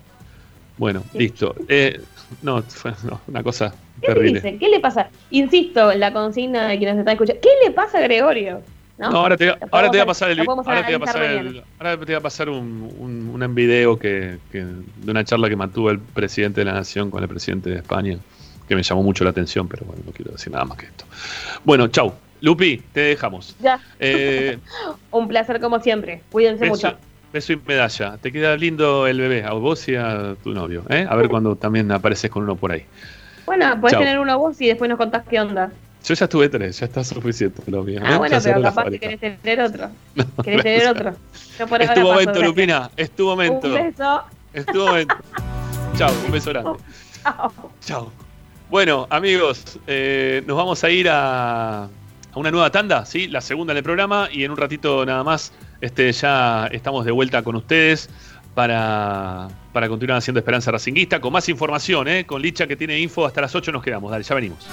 Bueno, 0.76 1.02
listo. 1.14 1.54
Eh, 1.68 2.00
no, 2.42 2.62
fue 2.62 2.92
una 3.26 3.42
cosa 3.42 3.74
¿Qué 4.00 4.08
terrible. 4.08 4.40
dice? 4.40 4.58
¿Qué 4.58 4.68
le 4.68 4.80
pasa? 4.80 5.08
Insisto 5.30 5.92
la 5.94 6.12
consigna 6.12 6.68
de 6.68 6.78
quienes 6.78 6.98
están 6.98 7.12
escuchando. 7.12 7.40
¿Qué 7.40 7.50
le 7.64 7.70
pasa 7.70 7.98
a 7.98 8.00
Gregorio? 8.02 8.62
No, 8.98 9.06
ahora, 9.06 9.36
te, 9.36 9.48
ahora 9.70 9.90
te, 9.90 9.98
voy 9.98 10.00
a 10.00 10.06
pasar 10.06 10.30
el, 10.30 10.40
ahora 10.40 10.84
te 10.84 10.86
voy 10.86 10.94
a 10.94 10.98
pasar 10.98 11.22
el, 11.22 11.62
ahora 11.78 11.96
te 11.98 12.04
voy 12.04 12.14
a 12.14 12.20
pasar 12.20 12.48
un, 12.48 12.92
un, 12.98 13.42
un 13.42 13.54
video 13.54 13.96
que, 13.96 14.38
que, 14.50 14.64
de 14.64 15.10
una 15.10 15.24
charla 15.24 15.48
que 15.48 15.54
mantuvo 15.54 15.90
el 15.90 16.00
presidente 16.00 16.62
de 16.62 16.64
la 16.64 16.72
nación 16.72 17.08
con 17.10 17.22
el 17.22 17.28
presidente 17.28 17.70
de 17.70 17.76
España, 17.76 18.18
que 18.66 18.74
me 18.74 18.82
llamó 18.82 19.04
mucho 19.04 19.22
la 19.22 19.30
atención, 19.30 19.68
pero 19.68 19.86
bueno, 19.86 20.02
no 20.04 20.12
quiero 20.12 20.32
decir 20.32 20.52
nada 20.52 20.64
más 20.64 20.78
que 20.78 20.86
esto. 20.86 21.04
Bueno, 21.64 21.86
chau. 21.88 22.12
Lupi, 22.40 22.82
te 22.92 23.00
dejamos. 23.00 23.56
Ya. 23.60 23.80
Eh, 23.98 24.58
un 25.10 25.28
placer 25.28 25.60
como 25.60 25.80
siempre. 25.80 26.22
Cuídense 26.30 26.66
mucho. 26.66 26.96
Beso 27.32 27.52
y 27.52 27.60
medalla. 27.66 28.16
Te 28.16 28.32
queda 28.32 28.56
lindo 28.56 29.06
el 29.06 29.20
bebé, 29.20 29.44
a 29.44 29.52
vos 29.52 29.86
y 29.88 29.96
a 29.96 30.34
tu 30.42 30.54
novio. 30.54 30.84
¿eh? 30.88 31.06
A 31.08 31.14
ver 31.14 31.28
cuando 31.28 31.56
también 31.56 31.90
apareces 31.92 32.30
con 32.30 32.44
uno 32.44 32.56
por 32.56 32.72
ahí. 32.72 32.84
Bueno, 33.44 33.80
puedes 33.80 33.98
tener 33.98 34.18
uno 34.18 34.38
vos 34.38 34.60
y 34.60 34.66
después 34.66 34.88
nos 34.88 34.98
contás 34.98 35.24
qué 35.28 35.40
onda. 35.40 35.70
Yo 36.08 36.14
ya 36.14 36.24
estuve 36.24 36.48
tres, 36.48 36.80
ya 36.80 36.86
está 36.86 37.04
suficiente 37.04 37.62
lo 37.66 37.82
mío. 37.82 38.00
Ah, 38.02 38.16
bueno, 38.16 38.38
pero 38.42 38.62
capaz 38.62 38.88
que 38.88 38.98
querés 38.98 39.20
tener 39.20 39.60
otro. 39.60 39.90
querés 40.42 40.62
tener 40.62 40.88
otro. 40.88 41.14
es 41.80 41.94
tu 41.94 42.00
momento, 42.00 42.42
Lupina. 42.42 42.90
Es 42.96 43.10
tu 43.10 43.26
momento. 43.26 43.66
Un 43.66 43.74
beso. 43.74 44.22
Es 44.54 44.64
tu 44.64 44.86
momento. 44.86 45.14
Chao, 45.98 46.10
un 46.24 46.32
beso 46.32 46.48
grande. 46.48 46.78
Chao. 47.22 47.52
Chao. 47.80 48.12
Bueno, 48.70 49.06
amigos, 49.10 49.78
eh, 49.86 50.42
nos 50.46 50.56
vamos 50.56 50.82
a 50.82 50.88
ir 50.88 51.10
a, 51.10 51.84
a 51.84 51.88
una 52.36 52.50
nueva 52.50 52.70
tanda, 52.70 53.04
¿sí? 53.04 53.28
La 53.28 53.42
segunda 53.42 53.74
en 53.74 53.76
el 53.76 53.84
programa 53.84 54.30
y 54.32 54.44
en 54.44 54.50
un 54.50 54.56
ratito 54.56 55.04
nada 55.04 55.22
más 55.24 55.52
este, 55.82 56.10
ya 56.12 56.68
estamos 56.72 57.04
de 57.04 57.12
vuelta 57.12 57.42
con 57.42 57.54
ustedes 57.54 58.08
para, 58.54 59.48
continuar 59.72 60.18
haciendo 60.18 60.38
Esperanza 60.40 60.70
Racinguista 60.70 61.20
con 61.20 61.34
más 61.34 61.50
información, 61.50 62.08
¿eh? 62.08 62.24
con 62.24 62.40
Licha 62.40 62.66
que 62.66 62.76
tiene 62.76 62.98
info. 62.98 63.26
Hasta 63.26 63.42
las 63.42 63.54
8 63.54 63.72
nos 63.72 63.82
quedamos. 63.82 64.10
Dale, 64.10 64.24
ya 64.24 64.34
venimos. 64.34 64.66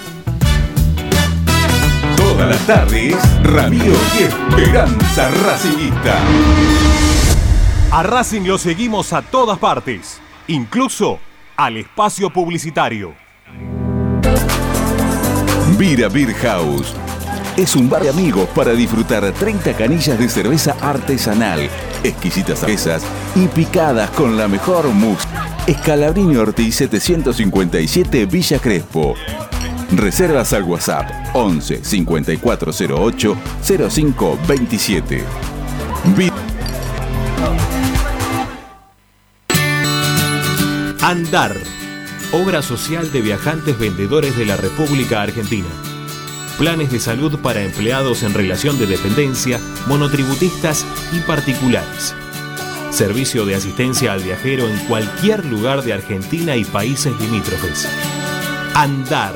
Todas 2.35 2.49
las 2.49 2.67
tardes, 2.67 3.15
Ramiro 3.43 3.93
y 4.19 4.23
Esperanza 4.23 5.29
Racinguista. 5.45 6.17
A 7.91 8.03
Racing 8.03 8.41
lo 8.41 8.57
seguimos 8.57 9.13
a 9.13 9.21
todas 9.21 9.57
partes, 9.57 10.19
incluso 10.47 11.17
al 11.55 11.77
espacio 11.77 12.29
publicitario. 12.29 13.13
Vira 15.77 16.09
Beer 16.09 16.33
House 16.33 16.93
es 17.57 17.73
un 17.77 17.89
bar 17.89 18.03
de 18.03 18.09
amigos 18.09 18.49
para 18.49 18.73
disfrutar 18.73 19.31
30 19.31 19.77
canillas 19.77 20.19
de 20.19 20.27
cerveza 20.27 20.75
artesanal, 20.81 21.69
exquisitas 22.03 22.59
cervezas 22.59 23.01
y 23.33 23.47
picadas 23.47 24.09
con 24.09 24.35
la 24.35 24.49
mejor 24.49 24.89
música. 24.89 25.47
Escalabrini 25.65 26.35
Ortiz 26.35 26.75
757 26.75 28.25
Villa 28.25 28.59
Crespo. 28.59 29.15
Reservas 29.91 30.53
al 30.53 30.63
WhatsApp 30.63 31.09
11 31.33 31.83
5408 31.83 33.37
0527. 33.63 35.23
Andar. 41.01 41.55
Obra 42.31 42.61
social 42.61 43.11
de 43.11 43.21
viajantes 43.21 43.77
vendedores 43.77 44.35
de 44.35 44.45
la 44.45 44.57
República 44.57 45.21
Argentina 45.21 45.67
planes 46.57 46.91
de 46.91 46.99
salud 46.99 47.39
para 47.39 47.61
empleados 47.63 48.23
en 48.23 48.33
relación 48.33 48.79
de 48.79 48.87
dependencia, 48.87 49.59
monotributistas 49.87 50.85
y 51.11 51.19
particulares. 51.19 52.15
Servicio 52.91 53.45
de 53.45 53.55
asistencia 53.55 54.13
al 54.13 54.23
viajero 54.23 54.67
en 54.67 54.77
cualquier 54.85 55.45
lugar 55.45 55.83
de 55.83 55.93
Argentina 55.93 56.55
y 56.55 56.63
países 56.63 57.13
limítrofes. 57.19 57.89
Andar, 58.73 59.35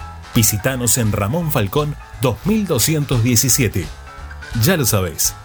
Visítanos 0.33 0.97
en 0.97 1.11
Ramón 1.11 1.51
Falcón 1.51 1.95
2217. 2.21 3.85
Ya 4.63 4.77
lo 4.77 4.85
sabés, 4.85 5.35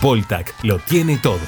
Voltac 0.00 0.54
lo 0.62 0.78
tiene 0.78 1.18
todo. 1.18 1.40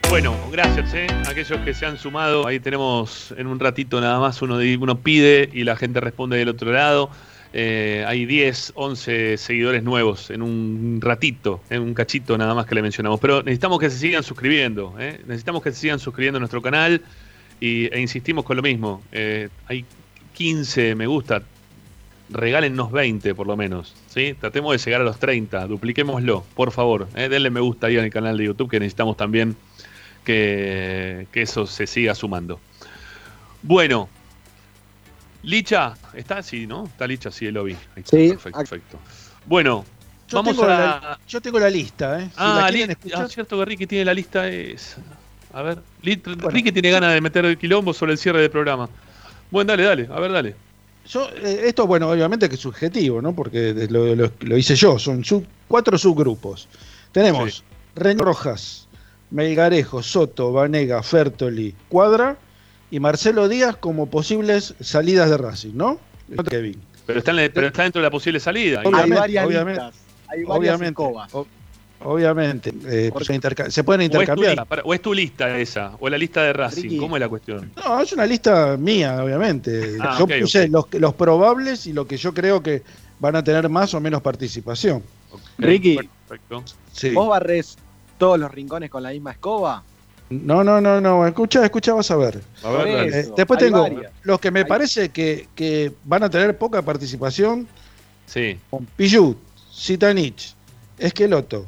Bueno, 0.09 0.33
gracias 0.49 0.93
eh, 0.93 1.07
a 1.25 1.29
aquellos 1.29 1.59
que 1.59 1.73
se 1.73 1.85
han 1.85 1.97
sumado. 1.97 2.47
Ahí 2.47 2.61
tenemos 2.61 3.33
en 3.37 3.47
un 3.47 3.59
ratito 3.59 3.99
nada 3.99 4.19
más 4.19 4.41
uno, 4.41 4.59
uno 4.79 4.99
pide 4.99 5.49
y 5.51 5.65
la 5.65 5.75
gente 5.75 5.99
responde 5.99 6.37
del 6.37 6.47
otro 6.47 6.71
lado. 6.71 7.09
Eh, 7.55 8.03
hay 8.07 8.25
10, 8.25 8.73
11 8.75 9.37
seguidores 9.37 9.83
nuevos 9.83 10.31
en 10.31 10.41
un 10.41 10.97
ratito, 10.99 11.61
en 11.69 11.83
un 11.83 11.93
cachito 11.93 12.35
nada 12.35 12.55
más 12.55 12.65
que 12.65 12.73
le 12.73 12.81
mencionamos. 12.81 13.19
Pero 13.19 13.43
necesitamos 13.43 13.79
que 13.79 13.91
se 13.91 13.99
sigan 13.99 14.23
suscribiendo, 14.23 14.95
¿eh? 14.99 15.21
necesitamos 15.27 15.61
que 15.61 15.71
se 15.71 15.81
sigan 15.81 15.99
suscribiendo 15.99 16.37
a 16.37 16.39
nuestro 16.39 16.63
canal 16.63 17.03
y, 17.59 17.93
e 17.93 18.01
insistimos 18.01 18.43
con 18.43 18.57
lo 18.57 18.63
mismo. 18.63 19.03
Eh, 19.11 19.49
hay 19.67 19.85
15 20.33 20.95
me 20.95 21.05
gusta, 21.05 21.43
regálennos 22.31 22.91
20 22.91 23.35
por 23.35 23.45
lo 23.45 23.55
menos. 23.55 23.95
¿sí? 24.07 24.35
Tratemos 24.39 24.71
de 24.71 24.83
llegar 24.83 25.01
a 25.01 25.03
los 25.03 25.19
30, 25.19 25.67
dupliquémoslo, 25.67 26.43
por 26.55 26.71
favor. 26.71 27.07
Denle 27.11 27.51
me 27.51 27.59
gusta 27.59 27.85
ahí 27.85 27.97
en 27.97 28.05
el 28.05 28.11
canal 28.11 28.35
de 28.35 28.45
YouTube 28.45 28.71
que 28.71 28.79
necesitamos 28.79 29.15
también 29.15 29.55
que, 30.25 31.27
que 31.31 31.43
eso 31.43 31.67
se 31.67 31.85
siga 31.85 32.15
sumando. 32.15 32.59
Bueno, 33.61 34.09
Licha, 35.43 35.93
¿está? 36.13 36.41
Sí, 36.41 36.65
¿no? 36.65 36.85
Está 36.85 37.05
Licha, 37.05 37.31
sí, 37.31 37.51
lo 37.51 37.65
vi. 37.65 37.75
sí, 38.05 38.29
perfecto, 38.29 38.59
perfecto. 38.59 38.99
Bueno, 39.45 39.85
yo 40.29 40.37
vamos 40.37 40.55
tengo 40.55 40.69
a. 40.69 40.69
La, 40.69 41.19
yo 41.27 41.41
tengo 41.41 41.59
la 41.59 41.69
lista, 41.69 42.19
¿eh? 42.19 42.25
Si 42.25 42.33
ah, 42.37 42.69
ah, 43.15 43.27
cierto 43.27 43.59
que 43.59 43.65
Ricky 43.65 43.87
tiene 43.87 44.05
la 44.05 44.13
lista. 44.13 44.47
Es... 44.47 44.97
A 45.53 45.61
ver, 45.61 45.79
Ricky 46.01 46.71
tiene 46.71 46.89
ganas 46.89 47.13
de 47.13 47.21
meter 47.21 47.45
el 47.45 47.57
quilombo 47.57 47.93
sobre 47.93 48.13
el 48.13 48.17
cierre 48.17 48.41
del 48.41 48.49
programa. 48.49 48.89
Bueno, 49.51 49.71
dale, 49.71 49.83
dale, 49.83 50.09
a 50.11 50.19
ver, 50.19 50.31
dale. 50.31 50.55
Yo, 51.07 51.29
eh, 51.35 51.63
esto, 51.65 51.85
bueno, 51.85 52.09
obviamente 52.09 52.47
que 52.47 52.55
es 52.55 52.61
subjetivo, 52.61 53.21
¿no? 53.21 53.35
Porque 53.35 53.73
lo, 53.89 54.57
hice 54.57 54.75
yo, 54.75 54.97
son 54.97 55.23
sub, 55.23 55.45
cuatro 55.67 55.97
subgrupos. 55.97 56.67
Tenemos 57.11 57.63
sí. 57.95 58.13
Rojas, 58.17 58.87
Melgarejo, 59.29 60.01
Soto, 60.01 60.53
Vanega, 60.53 61.03
Fertoli, 61.03 61.75
Cuadra 61.89 62.37
y 62.93 62.99
Marcelo 62.99 63.49
Díaz 63.49 63.75
como 63.75 64.05
posibles 64.05 64.75
salidas 64.79 65.27
de 65.27 65.37
Racing, 65.37 65.73
¿no? 65.73 65.97
Kevin. 66.47 66.79
Pero 67.07 67.17
está, 67.17 67.33
pero 67.51 67.65
está 67.65 67.81
dentro 67.81 67.99
de 67.99 68.05
la 68.05 68.11
posible 68.11 68.39
salida. 68.39 68.81
Obviamente, 68.81 69.13
hay 69.15 69.19
varias 69.19 69.45
obviamente, 69.47 69.81
hay 70.27 70.43
varias 70.43 70.75
obviamente, 70.75 71.01
obviamente 72.01 72.73
eh, 72.85 73.11
se, 73.69 73.83
pueden 73.83 74.03
intercambiar. 74.03 74.67
O 74.83 74.93
es, 74.93 75.01
tu 75.01 75.11
lista 75.11 75.57
esa, 75.57 75.93
o 75.99 76.07
la 76.07 76.19
lista 76.19 76.43
de 76.43 76.53
Racing, 76.53 76.99
¿cómo 76.99 77.15
es 77.15 77.21
la 77.21 77.29
cuestión? 77.29 77.71
No, 77.83 77.99
es 77.99 78.13
una 78.13 78.27
lista 78.27 78.77
mía, 78.77 79.23
obviamente. 79.23 79.97
Ah, 79.99 80.15
yo 80.19 80.27
puse 80.27 80.67
Los, 80.67 80.85
los, 80.93 81.15
probables 81.15 81.87
y 81.87 81.93
lo 81.93 82.05
que 82.05 82.17
yo 82.17 82.31
creo 82.31 82.61
que 82.61 82.83
van 83.19 83.35
a 83.35 83.43
tener 83.43 83.69
más 83.69 83.95
o 83.95 84.01
menos 84.01 84.21
participación. 84.21 85.01
Ricky, 85.57 85.97
Perfecto. 86.27 86.63
¿vos 87.15 87.27
barres 87.27 87.75
todos 88.19 88.37
los 88.37 88.51
rincones 88.51 88.91
con 88.91 89.01
la 89.01 89.09
misma 89.09 89.31
escoba? 89.31 89.83
No, 90.41 90.63
no, 90.63 90.81
no, 90.81 90.99
no. 90.99 91.27
Escucha, 91.27 91.63
escucha, 91.63 91.93
vas 91.93 92.09
a 92.11 92.15
ver. 92.15 92.41
Eh, 92.63 93.29
después 93.35 93.59
tengo 93.59 93.87
los 94.23 94.39
que 94.39 94.51
me 94.51 94.65
parece 94.65 95.09
que, 95.09 95.91
van 96.03 96.23
a 96.23 96.29
tener 96.29 96.57
poca 96.57 96.81
participación. 96.81 97.67
Sí. 98.25 98.57
Pillud, 98.95 99.35
Sitanich, 99.71 100.55
Esqueloto, 100.97 101.67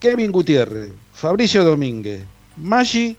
Kevin 0.00 0.32
Gutiérrez, 0.32 0.90
Fabricio 1.12 1.64
Domínguez, 1.64 2.22
Maggi 2.56 3.16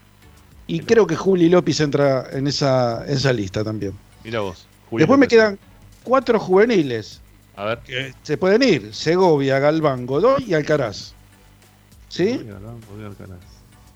Y 0.67 0.81
creo 0.81 1.07
que 1.07 1.15
Juli 1.15 1.49
López 1.49 1.79
entra 1.79 2.27
en 2.31 2.47
esa, 2.47 3.05
esa 3.07 3.33
lista 3.33 3.63
también. 3.63 3.93
Mira 4.23 4.41
vos. 4.41 4.67
Después 4.91 5.19
me 5.19 5.27
quedan 5.27 5.57
cuatro 6.03 6.39
juveniles. 6.39 7.21
A 7.55 7.65
ver. 7.65 7.79
Que 7.79 8.13
se 8.23 8.37
pueden 8.37 8.61
ir. 8.61 8.93
Segovia, 8.93 9.59
Galván, 9.59 10.05
Godoy 10.05 10.43
y 10.45 10.53
Alcaraz. 10.53 11.13
¿Sí? 12.09 12.39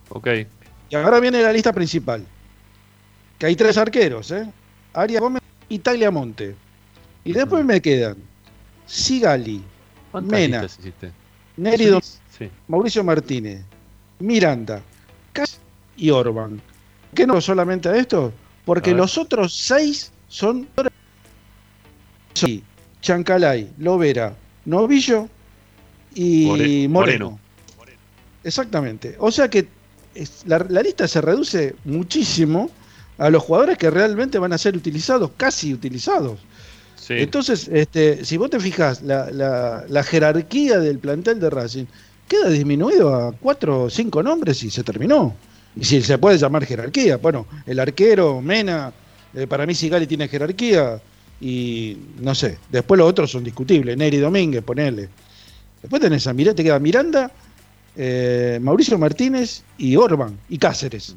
Ok. 0.10 0.28
Y 0.92 0.96
ahora 0.96 1.22
viene 1.22 1.42
la 1.42 1.54
lista 1.54 1.72
principal. 1.72 2.26
Que 3.40 3.46
hay 3.46 3.56
tres 3.56 3.78
arqueros, 3.78 4.30
¿eh? 4.32 4.46
Arias 4.94 5.22
Gómez 5.22 5.42
y 5.70 5.80
Tagliamonte. 5.80 6.54
Y 7.24 7.32
después 7.32 7.64
me 7.64 7.82
quedan 7.82 8.18
Sigali, 8.86 9.64
Mena, 10.22 10.68
Neri 11.56 11.98
Mauricio 12.68 13.04
Martínez, 13.06 13.62
Miranda, 14.20 14.82
y 15.96 16.10
Orban. 16.10 16.62
¿Qué 17.16 17.26
no 17.26 17.40
solamente 17.40 17.88
a 17.88 17.96
esto? 17.96 18.34
Porque 18.66 18.94
los 18.94 19.18
otros 19.18 19.54
seis 19.54 20.12
son 20.28 20.68
Chancalay, 23.02 23.72
Lovera, 23.78 24.36
Novillo 24.66 25.30
y 26.14 26.86
Moreno. 26.90 27.40
Exactamente. 28.44 29.16
O 29.20 29.32
sea 29.32 29.50
que 29.50 29.68
la, 30.46 30.82
lista 30.82 31.08
se 31.08 31.22
reduce 31.22 31.76
muchísimo 31.86 32.70
a 33.18 33.30
los 33.30 33.44
jugadores 33.44 33.78
que 33.78 33.90
realmente 33.90 34.40
van 34.40 34.54
a 34.54 34.58
ser 34.58 34.76
utilizados, 34.76 35.32
casi 35.38 35.74
utilizados. 35.74 36.40
Entonces, 37.10 37.68
este, 37.68 38.24
si 38.24 38.38
vos 38.38 38.50
te 38.50 38.60
fijas, 38.60 39.02
la, 39.02 39.84
la, 39.88 40.04
jerarquía 40.04 40.80
del 40.80 41.00
plantel 41.00 41.40
de 41.40 41.50
Racing 41.50 41.86
queda 42.28 42.50
disminuido 42.50 43.14
a 43.14 43.34
cuatro 43.34 43.84
o 43.84 43.90
cinco 43.90 44.24
nombres 44.24 44.64
y 44.64 44.70
se 44.70 44.84
terminó. 44.84 45.36
Y 45.76 45.84
si 45.84 46.02
se 46.02 46.18
puede 46.18 46.38
llamar 46.38 46.66
jerarquía, 46.66 47.18
bueno, 47.18 47.48
el 47.66 47.80
arquero, 47.80 48.42
Mena, 48.42 48.94
eh, 49.34 49.48
para 49.48 49.66
mí 49.66 49.74
Sigali 49.76 50.08
tiene 50.08 50.28
jerarquía 50.28 51.02
y 51.40 51.98
no 52.20 52.36
sé, 52.36 52.60
después 52.70 52.98
los 52.98 53.10
otros 53.10 53.32
son 53.32 53.44
discutibles, 53.44 53.98
Neri 53.98 54.18
Domínguez, 54.18 54.64
ponele. 54.64 55.10
Después 55.82 56.02
tenés 56.02 56.28
a 56.28 56.34
Miranda, 56.34 56.56
te 56.56 56.64
queda 56.64 56.80
Miranda, 56.80 57.32
eh, 57.96 58.60
Mauricio 58.62 58.98
Martínez 58.98 59.64
y 59.78 59.96
Orban 59.96 60.38
y 60.50 60.58
Cáceres. 60.58 61.16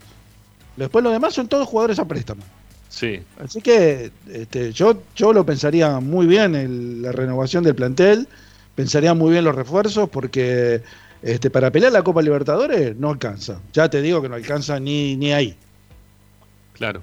Después 0.77 1.05
los 1.05 1.13
demás 1.13 1.35
son 1.35 1.49
todos 1.49 1.69
jugadores 1.69 1.99
a 1.99 2.07
préstamo. 2.07 2.43
Sí. 2.89 3.21
Así 3.43 3.61
que 3.61 4.11
este, 4.31 4.73
yo, 4.73 5.03
yo 5.17 5.33
lo 5.33 5.45
pensaría 5.45 6.01
muy 6.01 6.27
bien 6.27 7.03
la 7.03 7.13
renovación 7.13 7.65
del 7.65 7.75
plantel, 7.75 8.29
pensaría 8.75 9.15
muy 9.15 9.33
bien 9.33 9.45
los 9.45 9.55
refuerzos 9.55 10.09
porque 10.09 10.83
este, 11.23 11.51
para 11.51 11.71
pelear 11.71 11.93
la 11.93 12.03
Copa 12.03 12.23
Libertadores 12.23 12.97
no 12.97 13.11
alcanza. 13.11 13.61
Ya 13.73 13.89
te 13.89 14.03
digo 14.03 14.21
que 14.21 14.29
no 14.29 14.35
alcanza 14.35 14.79
ni, 14.79 15.17
ni 15.17 15.33
ahí. 15.33 15.57
Claro. 16.75 17.03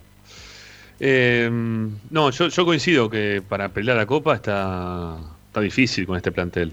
Em, 0.99 1.97
no, 2.11 2.29
yo, 2.29 2.65
coincido 2.65 3.09
que 3.09 3.41
para 3.47 3.69
pelear 3.69 3.97
la 3.97 4.05
Copa 4.05 4.35
está, 4.35 5.17
está 5.47 5.59
difícil 5.59 6.05
con 6.05 6.15
este 6.15 6.31
plantel. 6.31 6.71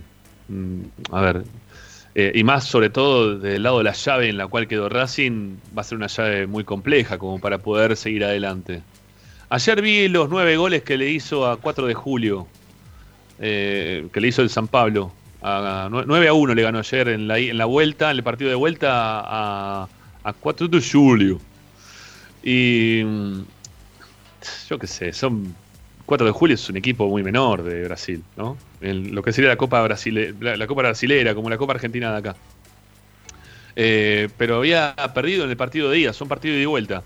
Mm, 0.48 0.80
a 1.10 1.20
ver, 1.22 1.44
eh, 2.20 2.32
y 2.34 2.42
más 2.42 2.64
sobre 2.64 2.90
todo 2.90 3.38
del 3.38 3.62
lado 3.62 3.78
de 3.78 3.84
la 3.84 3.92
llave 3.92 4.28
en 4.28 4.38
la 4.38 4.48
cual 4.48 4.66
quedó 4.66 4.88
Racing, 4.88 5.56
va 5.76 5.82
a 5.82 5.84
ser 5.84 5.98
una 5.98 6.08
llave 6.08 6.48
muy 6.48 6.64
compleja 6.64 7.16
como 7.16 7.38
para 7.38 7.58
poder 7.58 7.96
seguir 7.96 8.24
adelante. 8.24 8.82
Ayer 9.50 9.80
vi 9.80 10.08
los 10.08 10.28
nueve 10.28 10.56
goles 10.56 10.82
que 10.82 10.98
le 10.98 11.08
hizo 11.10 11.48
a 11.48 11.58
4 11.58 11.86
de 11.86 11.94
julio, 11.94 12.48
eh, 13.38 14.08
que 14.12 14.20
le 14.20 14.26
hizo 14.26 14.42
el 14.42 14.50
San 14.50 14.66
Pablo. 14.66 15.12
A, 15.42 15.88
9 15.92 16.26
a 16.26 16.32
1 16.32 16.54
le 16.56 16.62
ganó 16.62 16.80
ayer 16.80 17.06
en 17.06 17.28
la, 17.28 17.38
en 17.38 17.56
la 17.56 17.66
vuelta, 17.66 18.10
en 18.10 18.16
el 18.16 18.24
partido 18.24 18.50
de 18.50 18.56
vuelta 18.56 18.90
a, 19.20 19.88
a 20.24 20.32
4 20.32 20.66
de 20.66 20.80
julio. 20.80 21.38
Y 22.42 23.00
mm, 23.04 23.42
yo 24.68 24.76
qué 24.76 24.88
sé, 24.88 25.12
son 25.12 25.54
4 26.08 26.26
de 26.26 26.32
julio 26.32 26.54
es 26.54 26.70
un 26.70 26.78
equipo 26.78 27.06
muy 27.06 27.22
menor 27.22 27.62
de 27.62 27.84
Brasil, 27.84 28.24
¿no? 28.34 28.56
En 28.80 29.14
lo 29.14 29.22
que 29.22 29.30
sería 29.30 29.50
la 29.50 29.56
Copa 29.56 29.82
Brasile, 29.82 30.34
la, 30.40 30.66
Copa 30.66 30.80
Brasilera, 30.80 31.34
como 31.34 31.50
la 31.50 31.58
Copa 31.58 31.74
Argentina 31.74 32.10
de 32.10 32.16
acá. 32.16 32.36
Eh, 33.76 34.30
pero 34.38 34.56
había 34.56 34.96
perdido 35.14 35.44
en 35.44 35.50
el 35.50 35.58
partido 35.58 35.90
de 35.90 35.98
ida, 35.98 36.14
son 36.14 36.26
partido 36.26 36.56
de 36.56 36.64
vuelta. 36.64 37.02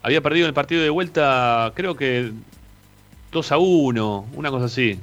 Había 0.00 0.20
perdido 0.20 0.46
en 0.46 0.50
el 0.50 0.54
partido 0.54 0.80
de 0.80 0.90
vuelta, 0.90 1.72
creo 1.74 1.96
que 1.96 2.30
2 3.32 3.50
a 3.50 3.58
1, 3.58 4.26
una 4.36 4.50
cosa 4.52 4.66
así. 4.66 4.96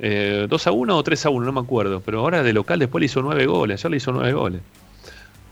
Eh, 0.00 0.48
2 0.50 0.66
a 0.66 0.72
1 0.72 0.96
o 0.96 1.02
3 1.04 1.26
a 1.26 1.30
1, 1.30 1.46
no 1.46 1.52
me 1.52 1.60
acuerdo. 1.60 2.00
Pero 2.00 2.18
ahora 2.18 2.42
de 2.42 2.52
local 2.52 2.80
después 2.80 2.98
le 2.98 3.06
hizo 3.06 3.22
9 3.22 3.46
goles. 3.46 3.80
Ayer 3.80 3.90
le 3.92 3.96
hizo 3.98 4.10
9 4.10 4.32
goles. 4.32 4.60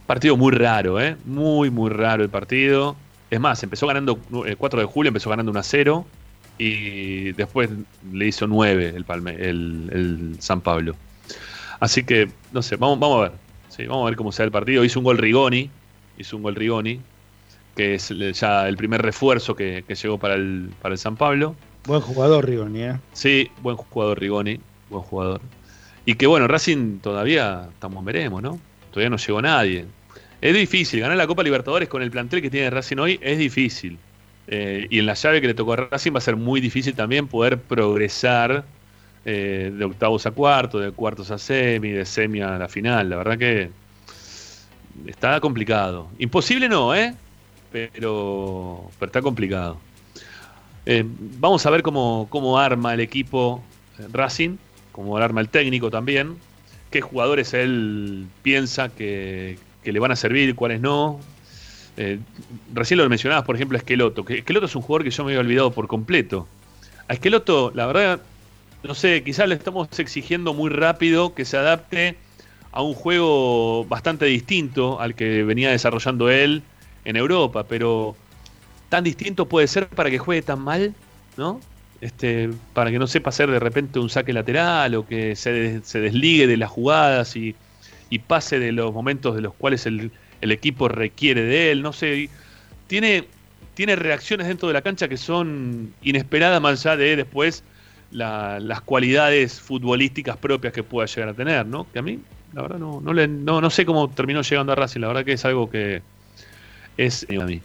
Partido 0.05 0.35
muy 0.35 0.51
raro, 0.51 0.99
¿eh? 0.99 1.15
Muy, 1.23 1.69
muy 1.69 1.89
raro 1.89 2.21
el 2.21 2.29
partido. 2.29 2.97
Es 3.31 3.39
más, 3.39 3.63
empezó 3.63 3.87
ganando, 3.87 4.19
el 4.45 4.57
4 4.57 4.81
de 4.81 4.85
julio 4.85 5.07
empezó 5.07 5.29
ganando 5.29 5.51
1 5.51 5.59
a 5.61 5.63
0. 5.63 6.05
Y 6.57 7.33
después 7.33 7.69
le 8.11 8.27
hizo 8.27 8.47
9 8.47 8.93
el, 8.95 9.03
Palme, 9.05 9.35
el, 9.35 10.35
San 10.39 10.61
Pablo. 10.61 10.95
Así 11.79 12.03
que, 12.03 12.29
no 12.51 12.61
sé, 12.61 12.75
vamos, 12.75 12.99
vamos 12.99 13.19
a 13.19 13.29
ver. 13.29 13.31
Sí, 13.69 13.85
vamos 13.85 14.03
a 14.03 14.09
ver 14.09 14.17
cómo 14.17 14.31
sea 14.31 14.45
el 14.45 14.51
partido. 14.51 14.83
Hizo 14.83 14.99
un 14.99 15.05
gol 15.05 15.17
Rigoni. 15.17 15.69
Hizo 16.17 16.37
un 16.37 16.43
gol 16.43 16.55
Rigoni. 16.55 16.99
Que 17.75 17.95
es 17.95 18.11
ya 18.33 18.67
el 18.67 18.75
primer 18.75 19.03
refuerzo 19.03 19.55
que, 19.55 19.83
que 19.87 19.93
llegó 19.93 20.17
para 20.17 20.33
el, 20.33 20.71
para 20.81 20.93
el 20.93 20.99
San 20.99 21.15
Pablo. 21.15 21.55
Buen 21.85 22.01
jugador 22.01 22.45
Rigoni, 22.45 22.81
¿eh? 22.81 22.99
Sí, 23.13 23.49
buen 23.61 23.77
jugador 23.77 24.19
Rigoni, 24.19 24.59
buen 24.89 25.03
jugador. 25.03 25.41
Y 26.05 26.15
que 26.15 26.27
bueno, 26.27 26.47
Racing 26.47 26.99
todavía 26.99 27.69
estamos 27.71 28.03
veremos, 28.03 28.41
¿no? 28.41 28.59
Todavía 28.91 29.09
no 29.09 29.17
llegó 29.17 29.41
nadie. 29.41 29.85
Es 30.41 30.53
difícil, 30.53 30.99
ganar 30.99 31.17
la 31.17 31.27
Copa 31.27 31.43
Libertadores 31.43 31.87
con 31.87 32.01
el 32.01 32.11
plantel 32.11 32.41
que 32.41 32.49
tiene 32.49 32.69
Racing 32.69 32.97
hoy 32.97 33.19
es 33.21 33.37
difícil. 33.37 33.97
Eh, 34.47 34.87
y 34.89 34.99
en 34.99 35.05
la 35.05 35.13
llave 35.13 35.41
que 35.41 35.47
le 35.47 35.53
tocó 35.53 35.73
a 35.73 35.75
Racing 35.75 36.13
va 36.13 36.19
a 36.19 36.21
ser 36.21 36.37
muy 36.37 36.61
difícil 36.61 36.95
también 36.95 37.27
poder 37.27 37.59
progresar 37.59 38.63
eh, 39.25 39.73
de 39.75 39.85
octavos 39.85 40.25
a 40.25 40.31
cuartos, 40.31 40.81
de 40.81 40.91
cuartos 40.91 41.31
a 41.31 41.37
semi, 41.37 41.91
de 41.91 42.05
semi 42.05 42.41
a 42.41 42.57
la 42.57 42.69
final. 42.69 43.09
La 43.09 43.17
verdad 43.17 43.37
que 43.37 43.69
está 45.05 45.39
complicado. 45.39 46.07
Imposible 46.17 46.69
no, 46.69 46.95
¿eh? 46.95 47.13
Pero, 47.71 48.89
pero 48.97 49.07
está 49.07 49.21
complicado. 49.21 49.77
Eh, 50.89 51.03
vamos 51.05 51.65
a 51.65 51.69
ver 51.69 51.83
cómo, 51.83 52.27
cómo, 52.29 52.57
arma 52.57 52.93
el 52.93 53.01
equipo 53.01 53.61
eh, 53.99 54.07
Racing, 54.13 54.55
cómo 54.93 55.17
arma 55.17 55.41
el 55.41 55.49
técnico 55.49 55.91
también, 55.91 56.37
qué 56.91 57.01
jugadores 57.01 57.53
él 57.53 58.27
piensa 58.41 58.87
que, 58.87 59.57
le 59.83 59.99
van 59.99 60.11
a 60.11 60.15
servir, 60.15 60.55
cuáles 60.55 60.79
no. 60.79 61.19
Eh, 61.97 62.19
recién 62.73 62.99
lo 62.99 63.09
mencionabas, 63.09 63.43
por 63.43 63.55
ejemplo, 63.55 63.77
a 63.77 63.79
Esqueloto. 63.79 64.23
Que 64.23 64.39
Esqueloto 64.39 64.67
es 64.67 64.75
un 64.75 64.83
jugador 64.83 65.03
que 65.03 65.09
yo 65.09 65.23
me 65.23 65.31
había 65.31 65.41
olvidado 65.41 65.71
por 65.71 65.87
completo. 65.87 66.47
A 67.07 67.13
Esqueloto, 67.13 67.71
la 67.73 67.87
verdad, 67.87 68.21
no 68.83 68.93
sé, 68.93 69.23
quizás 69.23 69.47
le 69.49 69.55
estamos 69.55 69.87
exigiendo 69.99 70.53
muy 70.53 70.69
rápido 70.69 71.33
que 71.33 71.43
se 71.45 71.57
adapte 71.57 72.15
a 72.71 72.81
un 72.81 72.93
juego 72.93 73.85
bastante 73.85 74.25
distinto 74.25 75.01
al 75.01 75.15
que 75.15 75.43
venía 75.43 75.71
desarrollando 75.71 76.29
él 76.29 76.61
en 77.05 77.15
Europa, 77.15 77.63
pero 77.63 78.15
tan 78.89 79.03
distinto 79.03 79.47
puede 79.47 79.67
ser 79.67 79.87
para 79.87 80.09
que 80.09 80.19
juegue 80.19 80.41
tan 80.41 80.61
mal, 80.61 80.93
¿no? 81.37 81.59
Este, 82.01 82.49
para 82.73 82.91
que 82.91 82.99
no 82.99 83.07
sepa 83.07 83.29
hacer 83.29 83.49
de 83.49 83.59
repente 83.59 83.97
un 83.97 84.09
saque 84.09 84.31
lateral 84.31 84.93
o 84.93 85.07
que 85.07 85.35
se, 85.35 85.81
se 85.83 85.99
desligue 85.99 86.45
de 86.45 86.57
las 86.57 86.69
jugadas 86.69 87.35
y, 87.35 87.55
pase 88.27 88.59
de 88.59 88.71
los 88.71 88.93
momentos 88.93 89.35
de 89.35 89.41
los 89.41 89.53
cuales 89.53 89.85
el, 89.85 90.11
equipo 90.41 90.87
requiere 90.87 91.43
de 91.43 91.71
él, 91.71 91.81
no 91.81 91.93
sé. 91.93 92.29
Tiene, 92.87 93.25
tiene 93.73 93.95
reacciones 93.95 94.47
dentro 94.47 94.67
de 94.67 94.73
la 94.73 94.81
cancha 94.81 95.07
que 95.07 95.17
son 95.17 95.93
inesperadas 96.01 96.61
más 96.61 96.85
allá 96.85 96.97
de 96.97 97.15
después 97.15 97.63
las 98.11 98.81
cualidades 98.81 99.59
futbolísticas 99.59 100.37
propias 100.37 100.73
que 100.73 100.83
pueda 100.83 101.07
llegar 101.07 101.29
a 101.29 101.33
tener, 101.33 101.65
¿no? 101.65 101.85
Que 101.91 101.99
a 101.99 102.01
mí, 102.01 102.19
la 102.53 102.61
verdad, 102.61 102.79
no, 102.79 103.01
no, 103.01 103.13
le, 103.13 103.27
no, 103.27 103.59
no 103.59 103.69
sé 103.69 103.85
cómo 103.85 104.09
terminó 104.09 104.41
llegando 104.41 104.71
a 104.71 104.75
Racing, 104.75 105.01
la 105.01 105.07
verdad 105.07 105.25
que 105.25 105.33
es 105.33 105.43
algo 105.45 105.69
que 105.69 106.01
es 106.97 107.27
a 107.29 107.45
mí. 107.45 107.61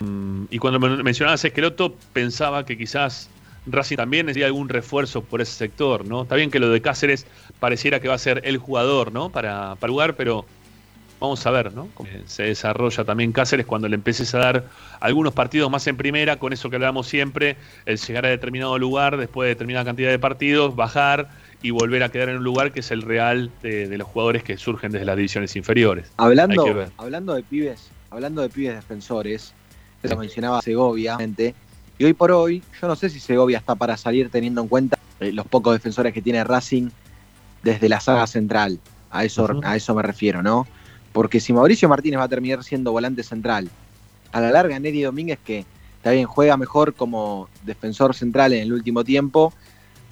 Mm, 0.00 0.44
y 0.50 0.58
cuando 0.58 0.78
mencionabas 0.78 1.44
Esqueloto, 1.44 1.94
pensaba 2.12 2.64
que 2.64 2.76
quizás 2.76 3.30
Racing 3.66 3.96
también 3.96 4.26
necesita 4.26 4.46
algún 4.46 4.68
refuerzo 4.68 5.22
por 5.22 5.40
ese 5.40 5.52
sector, 5.52 6.06
¿no? 6.06 6.22
Está 6.22 6.36
bien 6.36 6.50
que 6.50 6.58
lo 6.58 6.70
de 6.70 6.80
Cáceres 6.80 7.26
pareciera 7.58 8.00
que 8.00 8.08
va 8.08 8.14
a 8.14 8.18
ser 8.18 8.42
el 8.44 8.58
jugador, 8.58 9.12
¿no? 9.12 9.30
Para, 9.30 9.76
para 9.76 9.90
jugar, 9.90 10.14
pero 10.16 10.44
vamos 11.20 11.46
a 11.46 11.50
ver, 11.50 11.72
¿no? 11.74 11.88
Cómo 11.94 12.08
se 12.26 12.44
desarrolla 12.44 13.04
también 13.04 13.32
Cáceres 13.32 13.66
cuando 13.66 13.88
le 13.88 13.94
empieces 13.94 14.34
a 14.34 14.38
dar 14.38 14.64
algunos 15.00 15.34
partidos 15.34 15.70
más 15.70 15.86
en 15.86 15.96
primera, 15.96 16.38
con 16.38 16.52
eso 16.52 16.70
que 16.70 16.76
hablamos 16.76 17.06
siempre, 17.06 17.56
el 17.86 17.98
llegar 17.98 18.26
a 18.26 18.30
determinado 18.30 18.78
lugar 18.78 19.16
después 19.16 19.46
de 19.46 19.50
determinada 19.50 19.84
cantidad 19.84 20.10
de 20.10 20.18
partidos, 20.18 20.74
bajar 20.74 21.30
y 21.62 21.70
volver 21.70 22.02
a 22.02 22.08
quedar 22.08 22.30
en 22.30 22.38
un 22.38 22.44
lugar 22.44 22.72
que 22.72 22.80
es 22.80 22.90
el 22.90 23.02
real 23.02 23.50
de, 23.62 23.96
los 23.98 24.08
jugadores 24.08 24.42
que 24.42 24.56
surgen 24.56 24.92
desde 24.92 25.04
las 25.04 25.16
divisiones 25.16 25.54
inferiores. 25.56 26.10
Hablando, 26.16 26.88
hablando 26.96 27.34
de 27.34 27.42
pibes, 27.42 27.90
hablando 28.10 28.40
de 28.42 28.48
pibes 28.48 28.74
defensores, 28.74 29.52
se 30.02 30.16
mencionaba 30.16 30.62
Segovia, 30.62 31.18
y 31.98 32.04
hoy 32.04 32.14
por 32.14 32.32
hoy, 32.32 32.62
yo 32.80 32.88
no 32.88 32.96
sé 32.96 33.10
si 33.10 33.20
Segovia 33.20 33.58
está 33.58 33.74
para 33.74 33.94
salir 33.98 34.30
teniendo 34.30 34.62
en 34.62 34.68
cuenta 34.68 34.98
eh, 35.20 35.32
los 35.32 35.46
pocos 35.46 35.74
defensores 35.74 36.14
que 36.14 36.22
tiene 36.22 36.42
Racing 36.42 36.88
desde 37.62 37.90
la 37.90 38.00
saga 38.00 38.26
central. 38.26 38.78
A 39.10 39.24
eso, 39.24 39.46
a 39.62 39.76
eso 39.76 39.94
me 39.94 40.02
refiero, 40.02 40.42
¿no? 40.42 40.66
Porque 41.12 41.40
si 41.40 41.52
Mauricio 41.52 41.88
Martínez 41.88 42.20
va 42.20 42.24
a 42.24 42.28
terminar 42.28 42.62
siendo 42.62 42.92
volante 42.92 43.22
central, 43.22 43.68
a 44.32 44.40
la 44.40 44.50
larga 44.50 44.78
Neri 44.78 45.02
Domínguez, 45.02 45.38
que 45.44 45.64
también 46.02 46.26
juega 46.26 46.56
mejor 46.56 46.94
como 46.94 47.48
defensor 47.64 48.14
central 48.14 48.52
en 48.52 48.62
el 48.62 48.72
último 48.72 49.04
tiempo, 49.04 49.52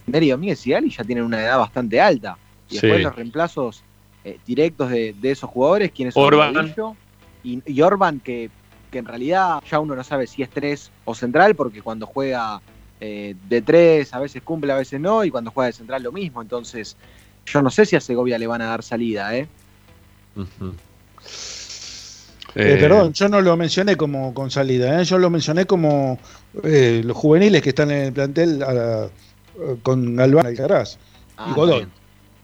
Neri 0.07 0.31
Domínguez 0.31 0.66
y 0.66 0.75
Ali 0.75 0.91
ya 0.91 1.05
tienen 1.05 1.25
una 1.25 1.41
edad 1.41 1.59
bastante 1.59 2.01
alta. 2.01 2.37
Y 2.69 2.75
después 2.75 3.03
los 3.03 3.15
reemplazos 3.15 3.83
eh, 4.25 4.39
directos 4.47 4.91
de, 4.91 5.15
esos 5.23 5.49
jugadores, 5.49 5.93
quienes 5.93 6.15
son 6.15 6.25
Orban. 6.25 6.75
Y, 7.45 7.62
y, 7.65 7.81
Orban, 7.83 8.20
que, 8.20 8.51
que, 8.91 8.99
en 8.99 9.07
realidad 9.07 9.62
ya 9.70 9.79
uno 9.79 9.95
no 9.95 10.03
sabe 10.03 10.27
si 10.27 10.43
es 10.43 10.51
tres 10.51 10.91
o 11.05 11.15
central, 11.15 11.55
porque 11.55 11.81
cuando 11.81 12.05
juega 12.07 12.61
eh, 13.01 13.37
de 13.49 13.62
tres 13.62 14.12
a 14.12 14.19
veces 14.19 14.43
cumple, 14.43 14.73
a 14.73 14.77
veces 14.77 15.01
no, 15.01 15.25
y 15.25 15.31
cuando 15.31 15.53
juega 15.53 15.69
de 15.69 15.73
central 15.73 16.03
lo 16.03 16.12
mismo. 16.12 16.43
Entonces, 16.43 16.97
yo 17.47 17.62
no 17.62 17.70
sé 17.70 17.87
si 17.87 17.97
a 17.97 18.01
Segovia 18.01 18.39
le 18.39 18.47
van 18.47 18.61
a 18.61 18.66
dar 18.66 18.83
salida, 18.83 19.37
¿eh? 19.37 19.47
Eh, 22.61 22.77
perdón, 22.81 23.13
yo 23.13 23.29
no 23.29 23.41
lo 23.41 23.57
mencioné 23.57 23.97
como 23.97 24.35
con 24.35 24.51
salida, 24.51 25.03
yo 25.03 25.19
lo 25.19 25.31
mencioné 25.31 25.65
como 25.65 26.19
los 26.63 27.17
juveniles 27.17 27.63
que 27.63 27.69
están 27.69 27.91
en 27.91 28.07
el 28.07 28.13
plantel 28.13 28.65
con 29.83 30.17
Galván 30.17 30.47
Alcaraz 30.47 30.95
y 30.95 30.97
ah, 31.37 31.53
Godoy. 31.55 31.87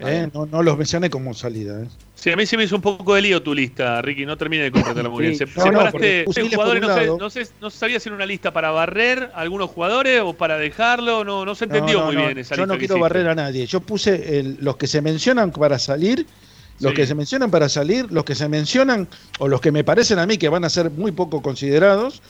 Eh, 0.00 0.28
no, 0.34 0.46
no, 0.46 0.62
los 0.62 0.76
mencioné 0.76 1.08
como 1.08 1.34
salida. 1.34 1.82
¿eh? 1.82 1.88
Sí, 2.14 2.30
a 2.30 2.36
mí 2.36 2.46
se 2.46 2.56
me 2.56 2.64
hizo 2.64 2.76
un 2.76 2.82
poco 2.82 3.14
de 3.14 3.22
lío 3.22 3.42
tu 3.42 3.54
lista, 3.54 4.02
Ricky. 4.02 4.26
No 4.26 4.36
termine 4.36 4.64
de 4.64 4.72
completarla 4.72 5.08
muy 5.08 5.26
bien. 5.26 5.36
separaste 5.36 6.24
jugadores, 6.26 6.82
no, 6.82 6.94
sé, 6.94 7.06
no, 7.06 7.30
sé, 7.30 7.46
no 7.60 7.70
sabía 7.70 8.00
si 8.00 8.08
era 8.08 8.16
una 8.16 8.26
lista 8.26 8.52
para 8.52 8.70
barrer 8.70 9.30
algunos 9.34 9.70
jugadores 9.70 10.20
o 10.22 10.32
para 10.32 10.58
dejarlo. 10.58 11.24
No, 11.24 11.44
no 11.44 11.54
se 11.54 11.64
entendió 11.64 12.04
muy 12.06 12.16
bien 12.16 12.30
esa 12.30 12.54
lista. 12.54 12.56
Yo 12.56 12.66
no 12.66 12.76
quiero 12.76 12.98
barrer 12.98 13.28
a 13.28 13.34
nadie. 13.34 13.66
Yo 13.66 13.80
puse 13.80 14.56
los 14.60 14.76
que 14.76 14.86
se 14.86 15.00
mencionan 15.00 15.52
para 15.52 15.78
salir, 15.78 16.26
los 16.80 16.92
que 16.92 17.06
se 17.06 17.14
mencionan 17.14 17.50
para 17.50 17.68
salir, 17.68 18.10
los 18.10 18.24
que 18.24 18.34
se 18.34 18.48
mencionan 18.48 19.08
o 19.38 19.48
los 19.48 19.60
que 19.60 19.72
me 19.72 19.84
parecen 19.84 20.18
a 20.18 20.26
mí 20.26 20.38
que 20.38 20.48
van 20.48 20.64
a 20.64 20.70
ser 20.70 20.90
muy 20.90 21.12
poco 21.12 21.42
considerados. 21.42 22.22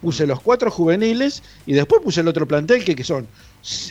Puse 0.00 0.26
los 0.26 0.40
cuatro 0.40 0.70
juveniles 0.70 1.42
y 1.64 1.72
después 1.72 2.02
puse 2.02 2.20
el 2.20 2.28
otro 2.28 2.46
plantel 2.46 2.84
que, 2.84 2.96
que 2.96 3.04
son 3.04 3.26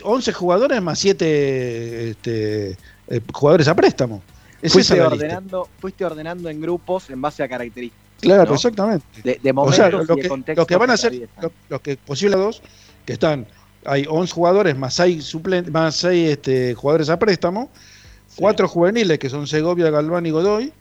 11 0.04 0.34
jugadores 0.34 0.82
más 0.82 1.00
7 1.00 2.10
este, 2.10 2.78
eh, 3.08 3.22
jugadores 3.34 3.68
a 3.68 3.76
préstamo. 3.76 4.22
fuiste, 4.68 5.00
ordenando, 5.02 5.70
fuiste 5.80 6.04
ordenando 6.04 6.50
en 6.50 6.60
grupos 6.60 7.10
en 7.10 7.22
base 7.22 7.44
a 7.44 7.48
características. 7.48 8.06
Claro, 8.20 8.54
exactamente. 8.56 9.06
De, 9.24 9.54
momentos 9.54 10.08
lo, 10.08 10.16
que, 10.16 10.54
lo 10.56 10.66
que 10.66 10.76
van 10.76 10.90
a 10.90 10.94
hacer, 10.94 11.30
los 11.70 11.82
que 11.82 11.98
posible 11.98 12.38
dos, 12.38 12.62
que 13.06 13.14
están, 13.14 13.46
hay 13.86 14.06
11 14.08 14.34
jugadores 14.34 14.78
más 14.78 14.96
6 14.96 15.38
más 15.72 15.96
seis, 15.96 16.32
este, 16.32 16.74
jugadores 16.74 17.10
a 17.10 17.20
préstamo, 17.20 17.70
cuatro 18.38 18.68
juveniles 18.68 19.20
que 19.20 19.30
son 19.30 19.48
Segovia, 19.48 19.90
Galván 19.90 20.26
y 20.26 20.32
Godoy, 20.32 20.74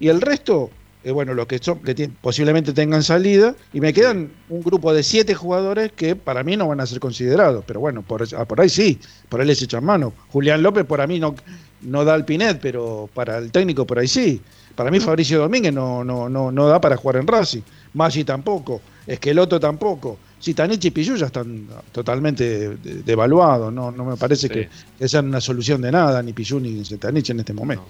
y 0.00 0.08
el 0.08 0.20
resto 0.20 0.70
eh, 1.04 1.10
bueno, 1.10 1.34
los 1.34 1.46
que, 1.46 1.58
son, 1.58 1.80
que 1.80 2.10
posiblemente 2.20 2.72
tengan 2.72 3.02
salida, 3.02 3.56
y 3.72 3.80
me 3.80 3.92
quedan 3.92 4.30
un 4.48 4.62
grupo 4.62 4.94
de 4.94 5.02
siete 5.02 5.34
jugadores 5.34 5.90
que 5.92 6.14
para 6.14 6.44
mí 6.44 6.56
no 6.56 6.68
van 6.68 6.80
a 6.80 6.86
ser 6.86 7.00
considerados, 7.00 7.64
pero 7.66 7.80
bueno, 7.80 8.02
por, 8.02 8.22
ah, 8.36 8.44
por 8.44 8.60
ahí 8.60 8.68
sí, 8.68 9.00
por 9.28 9.40
ahí 9.40 9.46
les 9.46 9.60
echan 9.62 9.84
mano. 9.84 10.12
Julián 10.28 10.62
López 10.62 10.84
por 10.84 11.00
a 11.00 11.08
mí 11.08 11.18
no, 11.18 11.34
no 11.80 12.04
da 12.04 12.14
el 12.14 12.24
Pinet, 12.24 12.60
pero 12.60 13.10
para 13.12 13.38
el 13.38 13.50
técnico 13.50 13.84
por 13.84 13.98
ahí 13.98 14.06
sí. 14.06 14.40
Para 14.76 14.90
mí 14.90 15.00
Fabricio 15.00 15.38
Domínguez 15.40 15.74
no, 15.74 16.04
no, 16.04 16.28
no, 16.28 16.52
no 16.52 16.68
da 16.68 16.80
para 16.80 16.96
jugar 16.96 17.16
en 17.16 17.26
Racing. 17.26 17.62
Maggi 17.94 18.24
tampoco, 18.24 18.80
Esqueloto 19.06 19.58
tampoco. 19.58 20.18
Tanich 20.54 20.84
y 20.84 20.90
Piyu 20.90 21.16
ya 21.16 21.26
están 21.26 21.68
totalmente 21.92 22.76
devaluados, 22.76 23.72
no, 23.72 23.92
no 23.92 24.04
me 24.04 24.16
parece 24.16 24.48
que, 24.48 24.68
que, 24.98 25.08
sean 25.08 25.28
una 25.28 25.40
solución 25.40 25.80
de 25.80 25.92
nada, 25.92 26.22
ni 26.22 26.32
Piyu 26.32 26.58
ni 26.58 26.84
Zitanich 26.84 27.30
en 27.30 27.40
este 27.40 27.52
momento. 27.52 27.84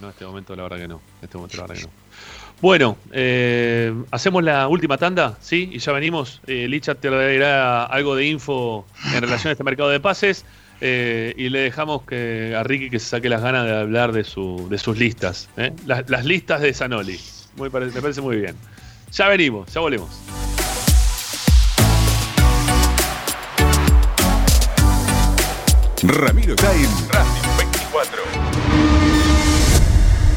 No, 0.00 0.06
en 0.06 0.10
este 0.12 0.24
momento 0.24 0.54
la 0.54 0.62
verdad 0.62 0.76
que 0.78 0.88
no. 0.88 0.96
En 1.20 1.24
este 1.24 1.36
momento 1.36 1.56
la 1.56 1.62
verdad 1.64 1.76
que 1.76 1.82
no. 1.82 1.90
Bueno, 2.60 2.96
eh, 3.12 3.94
hacemos 4.10 4.42
la 4.42 4.66
última 4.66 4.98
tanda, 4.98 5.36
¿sí? 5.40 5.70
Y 5.72 5.78
ya 5.78 5.92
venimos. 5.92 6.40
Eh, 6.46 6.66
Licha 6.68 6.94
te 6.96 7.08
dará 7.08 7.84
algo 7.84 8.16
de 8.16 8.26
info 8.26 8.84
en 9.14 9.20
relación 9.20 9.50
a 9.50 9.52
este 9.52 9.64
mercado 9.64 9.90
de 9.90 10.00
pases. 10.00 10.44
Eh, 10.80 11.34
y 11.36 11.48
le 11.48 11.60
dejamos 11.60 12.02
que 12.02 12.54
a 12.56 12.62
Ricky 12.62 12.90
que 12.90 13.00
se 13.00 13.06
saque 13.06 13.28
las 13.28 13.42
ganas 13.42 13.64
de 13.64 13.76
hablar 13.76 14.12
de, 14.12 14.24
su, 14.24 14.68
de 14.70 14.78
sus 14.78 14.98
listas. 14.98 15.48
¿eh? 15.56 15.72
Las, 15.86 16.24
listas 16.24 16.60
de 16.60 16.72
Zanoli. 16.72 17.18
Muy, 17.56 17.70
me 17.70 18.00
parece 18.00 18.20
muy 18.20 18.36
bien. 18.36 18.56
Ya 19.12 19.28
venimos, 19.28 19.72
ya 19.72 19.80
volvemos. 19.80 20.10
Ramiro 26.08 26.56
Time, 26.56 26.88
Racing 27.12 27.56
24. 27.58 28.22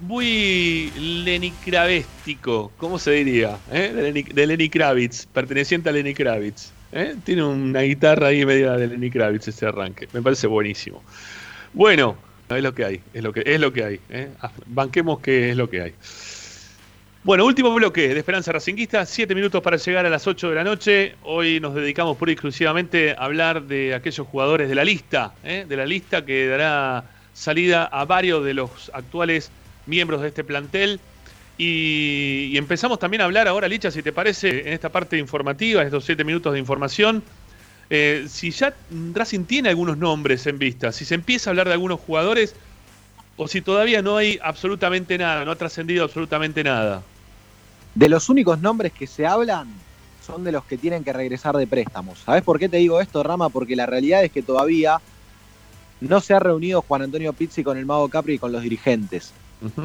Muy 0.00 0.90
Lenny 0.98 1.50
Kravéstico, 1.50 2.72
¿cómo 2.78 2.98
se 2.98 3.10
diría? 3.12 3.58
¿Eh? 3.70 3.92
De, 4.34 4.46
Lenny, 4.46 4.68
Kravitz, 4.68 5.26
perteneciente 5.26 5.88
a 5.88 5.92
Lenny 5.92 6.14
Kravitz. 6.14 6.72
¿eh? 6.92 7.16
Tiene 7.24 7.44
una 7.44 7.80
guitarra 7.80 8.28
ahí 8.28 8.46
media 8.46 8.72
de 8.72 8.88
Lenny 8.88 9.10
Kravitz 9.10 9.48
ese 9.48 9.66
arranque. 9.66 10.08
Me 10.12 10.22
parece 10.22 10.46
buenísimo. 10.46 11.02
Bueno, 11.72 12.16
es 12.48 12.62
lo 12.62 12.74
que 12.74 12.84
hay, 12.84 13.00
es 13.12 13.22
lo 13.22 13.32
que, 13.32 13.42
es 13.44 13.60
lo 13.60 13.72
que 13.72 13.84
hay. 13.84 14.00
¿eh? 14.10 14.30
Ah, 14.40 14.50
banquemos 14.66 15.20
que 15.20 15.50
es 15.50 15.56
lo 15.56 15.68
que 15.68 15.82
hay. 15.82 15.94
Bueno, 17.24 17.44
último 17.44 17.72
bloque 17.74 18.08
de 18.08 18.18
Esperanza 18.18 18.52
Racinguista, 18.52 19.06
siete 19.06 19.34
minutos 19.34 19.62
para 19.62 19.76
llegar 19.76 20.06
a 20.06 20.10
las 20.10 20.26
8 20.26 20.48
de 20.48 20.54
la 20.54 20.64
noche. 20.64 21.14
Hoy 21.22 21.60
nos 21.60 21.74
dedicamos 21.74 22.16
pura 22.16 22.32
y 22.32 22.34
exclusivamente 22.34 23.12
a 23.12 23.24
hablar 23.24 23.62
de 23.62 23.94
aquellos 23.94 24.26
jugadores 24.26 24.68
de 24.68 24.74
la 24.74 24.84
lista, 24.84 25.34
de 25.44 25.76
la 25.76 25.86
lista 25.86 26.24
que 26.24 26.48
dará 26.48 27.04
salida 27.34 27.84
a 27.84 28.04
varios 28.04 28.44
de 28.44 28.54
los 28.54 28.90
actuales 28.94 29.50
miembros 29.86 30.22
de 30.22 30.28
este 30.28 30.44
plantel. 30.44 31.00
Y, 31.58 32.56
empezamos 32.56 32.98
también 32.98 33.20
a 33.20 33.24
hablar 33.24 33.46
ahora, 33.46 33.68
Licha, 33.68 33.90
si 33.90 34.02
te 34.02 34.12
parece, 34.12 34.60
en 34.60 34.72
esta 34.72 34.88
parte 34.88 35.18
informativa, 35.18 35.82
estos 35.82 36.04
siete 36.04 36.24
minutos 36.24 36.52
de 36.52 36.58
información, 36.58 37.22
eh, 37.90 38.24
si 38.28 38.50
ya 38.50 38.74
Racing 39.12 39.44
tiene 39.44 39.68
algunos 39.68 39.98
nombres 39.98 40.46
en 40.46 40.58
vista, 40.58 40.92
si 40.92 41.04
se 41.04 41.14
empieza 41.14 41.50
a 41.50 41.52
hablar 41.52 41.66
de 41.66 41.74
algunos 41.74 42.00
jugadores 42.00 42.54
o 43.36 43.48
si 43.48 43.60
todavía 43.60 44.02
no 44.02 44.16
hay 44.16 44.38
absolutamente 44.42 45.18
nada, 45.18 45.44
no 45.44 45.50
ha 45.50 45.56
trascendido 45.56 46.04
absolutamente 46.04 46.64
nada. 46.64 47.02
De 47.94 48.08
los 48.08 48.28
únicos 48.30 48.60
nombres 48.60 48.92
que 48.92 49.06
se 49.06 49.26
hablan 49.26 49.68
son 50.24 50.44
de 50.44 50.52
los 50.52 50.64
que 50.64 50.78
tienen 50.78 51.04
que 51.04 51.12
regresar 51.12 51.56
de 51.56 51.66
préstamos. 51.66 52.20
¿Sabes 52.20 52.42
por 52.42 52.58
qué 52.58 52.68
te 52.68 52.78
digo 52.78 53.00
esto, 53.00 53.22
Rama? 53.22 53.50
Porque 53.50 53.76
la 53.76 53.86
realidad 53.86 54.24
es 54.24 54.32
que 54.32 54.42
todavía 54.42 55.00
no 56.08 56.20
se 56.20 56.34
ha 56.34 56.38
reunido 56.40 56.82
Juan 56.82 57.02
Antonio 57.02 57.32
Pizzi 57.32 57.62
con 57.62 57.78
el 57.78 57.86
Mago 57.86 58.08
Capri 58.08 58.34
y 58.34 58.38
con 58.38 58.52
los 58.52 58.62
dirigentes 58.62 59.32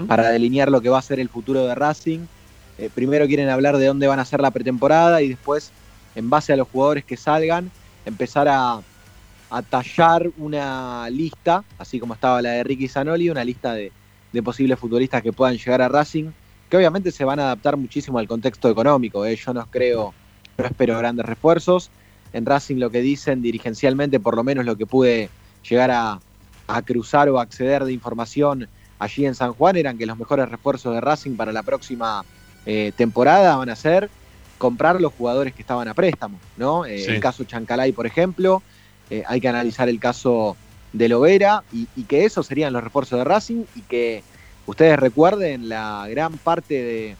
para 0.07 0.29
delinear 0.29 0.71
lo 0.71 0.81
que 0.81 0.89
va 0.89 0.97
a 0.97 1.03
ser 1.03 1.19
el 1.19 1.29
futuro 1.29 1.65
de 1.65 1.75
Racing. 1.75 2.21
Eh, 2.79 2.89
primero 2.93 3.27
quieren 3.27 3.49
hablar 3.49 3.77
de 3.77 3.85
dónde 3.85 4.07
van 4.07 4.19
a 4.19 4.25
ser 4.25 4.39
la 4.39 4.49
pretemporada 4.49 5.21
y 5.21 5.29
después, 5.29 5.71
en 6.15 6.29
base 6.29 6.53
a 6.53 6.55
los 6.55 6.67
jugadores 6.67 7.05
que 7.05 7.17
salgan, 7.17 7.71
empezar 8.05 8.47
a, 8.49 8.81
tallar 9.69 10.29
una 10.37 11.09
lista, 11.09 11.63
así 11.77 11.99
como 11.99 12.15
estaba 12.15 12.41
la 12.41 12.51
de 12.51 12.63
Ricky 12.63 12.87
Zanoli, 12.87 13.29
una 13.29 13.45
lista 13.45 13.73
de, 13.73 13.91
posibles 14.43 14.77
futbolistas 14.77 15.23
que 15.23 15.33
puedan 15.33 15.57
llegar 15.57 15.81
a 15.81 15.87
Racing, 15.87 16.29
que 16.69 16.77
obviamente 16.77 17.11
se 17.11 17.23
van 17.23 17.39
a 17.39 17.43
adaptar 17.43 17.75
muchísimo 17.75 18.19
al 18.19 18.27
contexto 18.27 18.69
económico. 18.69 19.25
¿eh? 19.25 19.35
Yo 19.35 19.53
no 19.53 19.65
creo, 19.67 20.13
no 20.57 20.65
espero 20.65 20.97
grandes 20.97 21.25
refuerzos. 21.25 21.89
En 22.33 22.45
Racing 22.45 22.75
lo 22.75 22.91
que 22.91 23.01
dicen 23.01 23.41
dirigencialmente, 23.41 24.19
por 24.19 24.35
lo 24.35 24.43
menos 24.43 24.65
lo 24.65 24.75
que 24.75 24.85
pude 24.85 25.29
llegar 25.69 25.91
a, 25.91 26.19
cruzar 26.85 27.29
o 27.29 27.39
acceder 27.39 27.85
de 27.85 27.93
información 27.93 28.67
allí 28.99 29.25
en 29.25 29.35
San 29.35 29.53
Juan 29.53 29.77
eran 29.77 29.97
que 29.97 30.05
los 30.05 30.17
mejores 30.17 30.49
refuerzos 30.49 30.93
de 30.93 30.99
Racing 30.99 31.37
para 31.37 31.53
la 31.53 31.63
próxima 31.63 32.25
eh, 32.65 32.91
temporada 32.97 33.55
van 33.55 33.69
a 33.69 33.75
ser 33.75 34.09
comprar 34.57 34.99
los 34.99 35.13
jugadores 35.13 35.53
que 35.53 35.61
estaban 35.61 35.87
a 35.87 35.93
préstamo, 35.93 36.39
¿no? 36.57 36.85
Eh, 36.85 37.05
el 37.05 37.21
caso 37.21 37.45
Chancalay, 37.45 37.93
por 37.93 38.05
ejemplo, 38.05 38.61
eh, 39.09 39.23
hay 39.27 39.39
que 39.39 39.47
analizar 39.47 39.87
el 39.87 39.99
caso 39.99 40.57
de 40.91 41.07
Lovera 41.07 41.63
y, 41.71 41.85
que 42.03 42.25
esos 42.25 42.47
serían 42.47 42.73
los 42.73 42.83
refuerzos 42.83 43.19
de 43.19 43.23
Racing 43.23 43.63
y 43.75 43.81
que 43.81 44.23
ustedes 44.65 44.99
recuerden 44.99 45.69
la 45.69 46.05
gran 46.09 46.37
parte 46.37 46.73
de, 46.73 47.15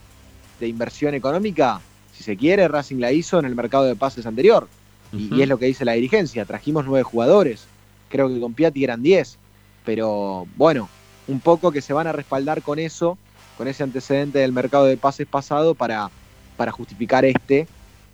de, 0.60 0.68
inversión 0.68 1.14
económica, 1.14 1.80
si 2.14 2.24
se 2.24 2.36
quiere, 2.36 2.68
Racing 2.68 2.98
la 2.98 3.12
hizo 3.12 3.40
en 3.40 3.46
el 3.46 3.56
mercado 3.56 3.86
de 3.86 3.96
pases 3.96 4.26
anterior 4.26 4.68
y 5.14 5.42
es 5.42 5.48
lo 5.48 5.58
que 5.58 5.68
dice 5.68 5.86
la 5.86 5.94
dirigencia, 5.94 6.44
trajimos 6.44 6.86
nueve 6.86 7.04
jugadores, 7.04 7.66
creo 8.10 8.30
que 8.30 8.40
con 8.40 8.54
Piatti 8.54 8.84
eran 8.84 9.04
10, 9.04 9.38
pero 9.86 10.48
bueno, 10.56 10.90
un 11.28 11.40
poco 11.40 11.72
que 11.72 11.82
se 11.82 11.94
van 11.94 12.08
a 12.08 12.12
respaldar 12.12 12.62
con 12.62 12.80
eso, 12.80 13.18
con 13.58 13.68
ese 13.68 13.84
antecedente 13.84 14.40
del 14.40 14.52
mercado 14.52 14.86
de 14.86 14.98
pases 14.98 15.28
pasado 15.28 15.76
para, 15.76 16.10
para 16.56 16.72
justificar 16.72 17.26
este 17.26 17.68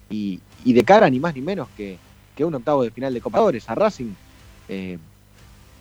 y, 0.09 0.39
de 0.65 0.83
cara 0.83 1.09
ni 1.09 1.19
más 1.19 1.35
ni 1.35 1.41
menos 1.41 1.67
que, 1.75 1.97
que 2.35 2.45
un 2.45 2.55
octavo 2.55 2.83
de 2.83 2.91
final 2.91 3.13
de 3.13 3.21
Copadores 3.21 3.69
a 3.69 3.75
Racing. 3.75 4.13
Eh, 4.69 4.97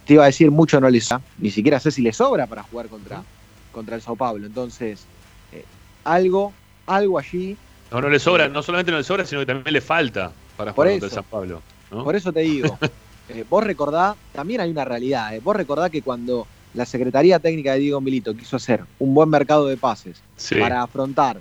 te 0.04 0.14
iba 0.14 0.24
a 0.24 0.26
decir 0.26 0.50
mucho 0.50 0.80
no 0.80 0.90
les 0.90 1.08
ni 1.38 1.50
siquiera 1.50 1.78
sé 1.78 1.92
si 1.92 2.02
le 2.02 2.12
sobra 2.12 2.46
para 2.46 2.64
jugar 2.64 2.88
contra, 2.88 3.22
contra 3.70 3.94
el 3.94 4.02
Sao 4.02 4.16
Paulo. 4.16 4.46
Entonces, 4.46 5.06
eh, 5.52 5.64
algo, 6.04 6.52
algo 6.86 7.18
allí. 7.18 7.56
No, 7.90 8.00
no 8.00 8.08
le 8.08 8.18
sobra, 8.18 8.48
no 8.48 8.62
solamente 8.62 8.90
no 8.90 8.98
le 8.98 9.04
sobra, 9.04 9.24
sino 9.24 9.40
que 9.40 9.46
también 9.46 9.72
le 9.72 9.80
falta 9.80 10.32
para 10.56 10.72
jugar 10.72 10.90
contra 10.90 11.06
el 11.06 11.12
Sao 11.12 11.22
Paulo. 11.22 11.62
Por 11.90 12.16
eso 12.16 12.32
te 12.32 12.40
digo, 12.40 12.78
Eh, 13.28 13.44
vos 13.48 13.62
recordá, 13.64 14.16
también 14.32 14.60
hay 14.60 14.70
una 14.70 14.84
realidad, 14.84 15.34
eh, 15.34 15.40
vos 15.40 15.54
recordá 15.54 15.88
que 15.90 16.02
cuando 16.02 16.46
la 16.74 16.86
Secretaría 16.86 17.38
Técnica 17.38 17.74
de 17.74 17.80
Diego 17.80 18.00
Milito 18.00 18.34
quiso 18.34 18.56
hacer 18.56 18.84
un 18.98 19.14
buen 19.14 19.28
mercado 19.28 19.66
de 19.66 19.76
pases 19.76 20.22
para 20.58 20.82
afrontar 20.82 21.38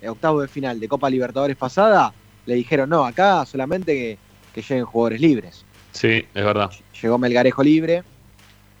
el 0.00 0.08
octavo 0.10 0.42
de 0.42 0.48
final 0.48 0.78
de 0.78 0.88
Copa 0.88 1.08
Libertadores 1.08 1.56
pasada, 1.56 2.12
le 2.46 2.54
dijeron, 2.54 2.90
no, 2.90 3.04
acá 3.04 3.44
solamente 3.46 4.18
que, 4.52 4.62
lleguen 4.62 4.84
jugadores 4.84 5.20
libres. 5.20 5.64
Sí, 5.92 6.24
es 6.34 6.44
verdad. 6.44 6.70
Llegó 7.00 7.18
Melgarejo 7.18 7.62
libre 7.62 8.04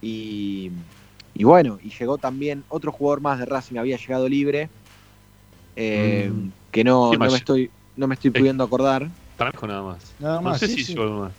y, 0.02 0.70
bueno, 1.40 1.78
y 1.82 1.90
llegó 1.90 2.18
también 2.18 2.62
otro 2.68 2.92
jugador 2.92 3.20
más 3.20 3.38
de 3.38 3.46
Racing, 3.46 3.76
había 3.76 3.96
llegado 3.96 4.28
libre, 4.28 4.68
eh, 5.76 6.30
mm. 6.32 6.48
que 6.70 6.84
no, 6.84 7.12
no, 7.12 7.18
me 7.18 7.36
estoy, 7.36 7.70
no 7.96 8.06
me 8.06 8.14
estoy 8.14 8.30
pudiendo 8.30 8.62
acordar. 8.62 9.08
nada 9.38 9.82
más. 9.82 10.14
Nada 10.18 10.40
más. 10.40 10.62
No 10.62 10.68
sé 10.68 10.84
si 10.84 10.94
más. 10.94 11.32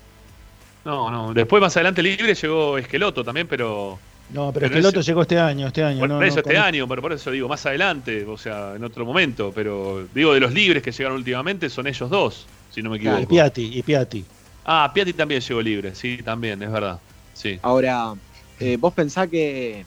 No, 0.85 1.09
no. 1.09 1.33
Después 1.33 1.59
más 1.59 1.75
adelante 1.75 2.03
libre 2.03 2.35
llegó 2.35 2.77
Esqueloto 2.77 3.23
también, 3.23 3.47
pero. 3.47 3.97
No, 4.29 4.51
pero, 4.53 4.67
Esqueloto 4.67 5.01
llegó 5.01 5.23
este 5.23 5.39
año, 5.39 5.67
este 5.67 5.83
año. 5.83 5.99
Por, 5.99 6.23
eso 6.23 6.39
este 6.39 6.57
año, 6.57 6.87
pero 6.87 7.01
por 7.01 7.13
eso 7.13 7.31
digo, 7.31 7.47
más 7.47 7.65
adelante, 7.65 8.23
o 8.25 8.37
sea, 8.37 8.75
en 8.75 8.83
otro 8.83 9.03
momento. 9.03 9.51
Pero 9.53 10.07
digo, 10.13 10.33
de 10.33 10.39
los 10.39 10.53
libres 10.53 10.83
que 10.83 10.91
llegaron 10.91 11.17
últimamente 11.17 11.69
son 11.69 11.87
ellos 11.87 12.09
dos, 12.09 12.45
si 12.71 12.83
no 12.83 12.91
me 12.91 12.97
equivoco. 12.97 13.21
y 13.21 13.25
Piatti, 13.25 13.71
y 13.73 13.81
Piatti. 13.81 14.23
Ah, 14.63 14.91
Piatti 14.93 15.13
también 15.13 15.41
llegó 15.41 15.61
libre, 15.61 15.95
sí, 15.95 16.19
también, 16.23 16.61
es 16.61 16.71
verdad. 16.71 16.99
Sí. 17.33 17.59
Ahora, 17.63 18.13
eh, 18.59 18.77
vos 18.79 18.93
pensás 18.93 19.27
que, 19.27 19.85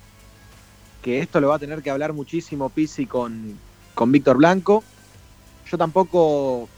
que 1.00 1.20
esto 1.20 1.40
lo 1.40 1.48
va 1.48 1.56
a 1.56 1.58
tener 1.60 1.80
que 1.82 1.90
hablar 1.90 2.12
muchísimo 2.12 2.70
Pisi 2.70 3.06
con, 3.06 3.56
con 3.94 4.10
Víctor 4.10 4.36
Blanco. 4.36 4.82
Yo 5.70 5.78
tampoco 5.78 6.68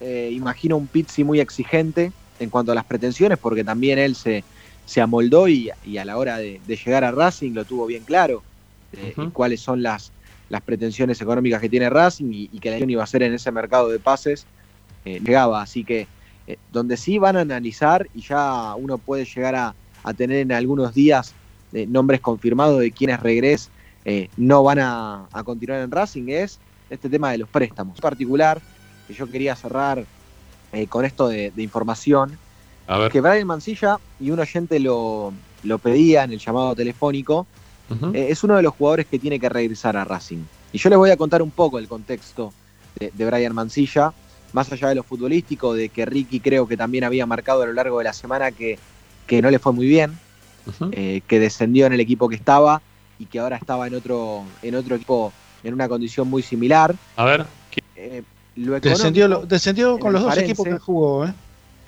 eh, 0.00 0.30
imagino 0.32 0.76
un 0.76 0.86
Pizzi 0.86 1.24
muy 1.24 1.40
exigente 1.40 2.12
en 2.38 2.50
cuanto 2.50 2.72
a 2.72 2.74
las 2.74 2.84
pretensiones, 2.84 3.38
porque 3.38 3.64
también 3.64 3.98
él 3.98 4.14
se, 4.14 4.44
se 4.88 5.02
amoldó 5.02 5.48
y, 5.48 5.70
a 5.98 6.04
la 6.06 6.16
hora 6.16 6.38
de, 6.38 6.60
llegar 6.66 7.04
a 7.04 7.10
Racing 7.10 7.52
lo 7.52 7.66
tuvo 7.66 7.84
bien 7.84 8.04
claro, 8.04 8.42
eh, 8.94 9.14
cuáles 9.34 9.60
son 9.60 9.82
las, 9.82 10.12
las 10.48 10.62
pretensiones 10.62 11.20
económicas 11.20 11.60
que 11.60 11.68
tiene 11.68 11.90
Racing 11.90 12.30
y, 12.32 12.58
que 12.58 12.70
la 12.70 12.78
iba 12.78 13.04
a 13.04 13.06
ser 13.06 13.22
en 13.22 13.34
ese 13.34 13.52
mercado 13.52 13.90
de 13.90 13.98
pases, 13.98 14.46
eh, 15.04 15.20
llegaba. 15.22 15.60
Así 15.60 15.84
que 15.84 16.06
eh, 16.46 16.56
donde 16.72 16.96
sí 16.96 17.18
van 17.18 17.36
a 17.36 17.42
analizar 17.42 18.08
y 18.14 18.22
ya 18.22 18.74
uno 18.76 18.96
puede 18.96 19.26
llegar 19.26 19.54
a, 19.54 19.74
tener 20.16 20.38
en 20.38 20.52
algunos 20.52 20.94
días 20.94 21.34
nombres 21.70 22.22
confirmados 22.22 22.80
de 22.80 22.92
quienes 22.92 23.20
regres 23.20 23.68
no 24.38 24.62
van 24.62 24.78
a, 24.78 25.28
continuar 25.44 25.82
en 25.82 25.90
Racing 25.90 26.28
es 26.28 26.58
este 26.88 27.10
tema 27.10 27.30
de 27.32 27.36
los 27.36 27.48
préstamos. 27.50 27.98
En 27.98 28.00
particular, 28.00 28.58
que 29.06 29.12
yo 29.12 29.30
quería 29.30 29.54
cerrar 29.54 30.06
eh, 30.72 30.86
con 30.86 31.04
esto 31.04 31.28
de, 31.28 31.52
información, 31.56 32.38
que 33.12 33.20
Brian 33.20 33.46
Mancilla, 33.46 33.98
y 34.18 34.30
un 34.30 34.40
oyente 34.40 34.80
lo, 34.80 35.32
lo 35.62 35.78
pedía 35.78 36.24
en 36.24 36.32
el 36.32 36.38
llamado 36.38 36.74
telefónico, 36.74 37.46
eh, 38.12 38.26
es 38.30 38.44
uno 38.44 38.56
de 38.56 38.62
los 38.62 38.74
jugadores 38.74 39.06
que 39.06 39.18
tiene 39.18 39.40
que 39.40 39.48
regresar 39.48 39.96
a 39.96 40.04
Racing. 40.04 40.44
Y 40.72 40.78
yo 40.78 40.90
les 40.90 40.98
voy 40.98 41.10
a 41.10 41.16
contar 41.16 41.42
un 41.42 41.50
poco 41.50 41.78
el 41.78 41.88
contexto 41.88 42.52
de, 42.98 43.26
Brian 43.26 43.54
Mancilla, 43.54 44.12
más 44.52 44.70
allá 44.72 44.88
de 44.88 44.94
lo 44.96 45.02
futbolístico, 45.02 45.74
de 45.74 45.88
que 45.88 46.04
Ricky 46.04 46.40
creo 46.40 46.66
que 46.66 46.76
también 46.76 47.04
había 47.04 47.26
marcado 47.26 47.62
a 47.62 47.66
lo 47.66 47.72
largo 47.72 47.98
de 47.98 48.04
la 48.04 48.12
semana 48.12 48.52
que, 48.52 48.78
que 49.26 49.40
no 49.40 49.50
le 49.50 49.58
fue 49.58 49.72
muy 49.72 49.86
bien, 49.86 50.18
eh, 50.92 51.22
que 51.26 51.40
descendió 51.40 51.86
en 51.86 51.94
el 51.94 52.00
equipo 52.00 52.28
que 52.28 52.36
estaba 52.36 52.82
y 53.18 53.26
que 53.26 53.38
ahora 53.38 53.56
estaba 53.56 53.86
en 53.86 53.94
otro, 53.94 54.44
en 54.62 54.74
otro 54.74 54.96
equipo 54.96 55.32
en 55.64 55.74
una 55.74 55.88
condición 55.88 56.28
muy 56.28 56.42
similar. 56.42 56.94
A 57.16 57.24
ver. 57.24 57.46
Eh, 57.96 58.22
descendió, 58.80 59.28
descendió 59.46 59.98
con 59.98 60.12
los 60.12 60.22
dos 60.22 60.36
equipos 60.36 60.66
que 60.66 60.78
jugó, 60.78 61.26
¿eh? 61.26 61.34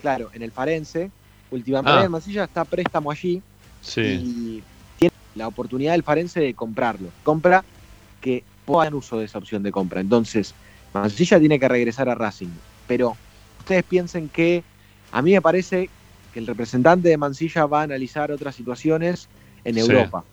Claro, 0.01 0.31
en 0.33 0.43
el 0.43 0.51
Farense. 0.51 1.11
Últimamente 1.51 2.07
ah. 2.07 2.09
Mansilla 2.09 2.45
está 2.45 2.65
préstamo 2.65 3.11
allí. 3.11 3.43
Sí. 3.81 4.01
Y 4.01 4.63
tiene 4.99 5.15
la 5.35 5.49
oportunidad 5.49 5.93
del 5.93 6.03
Farense 6.03 6.41
de 6.41 6.55
comprarlo. 6.55 7.09
Compra 7.23 7.65
que 8.21 8.45
hagan 8.69 8.95
uso 8.95 9.19
de 9.19 9.25
esa 9.25 9.39
opción 9.39 9.63
de 9.63 9.73
compra. 9.73 10.01
Entonces, 10.01 10.55
Mansilla 10.95 11.41
tiene 11.41 11.59
que 11.59 11.69
regresar 11.69 12.09
a 12.09 12.15
Racing. 12.15 12.51
Pero 12.87 13.17
ustedes 13.59 13.83
piensen 13.83 14.29
que 14.29 14.63
a 15.13 15.23
mí 15.23 15.33
me 15.33 15.43
parece 15.43 15.91
que 16.33 16.39
el 16.39 16.47
representante 16.47 17.09
de 17.09 17.17
Mansilla 17.17 17.67
va 17.67 17.81
a 17.81 17.85
analizar 17.85 18.31
otras 18.31 18.55
situaciones 18.55 19.29
en 19.65 19.79
Europa. 19.79 20.25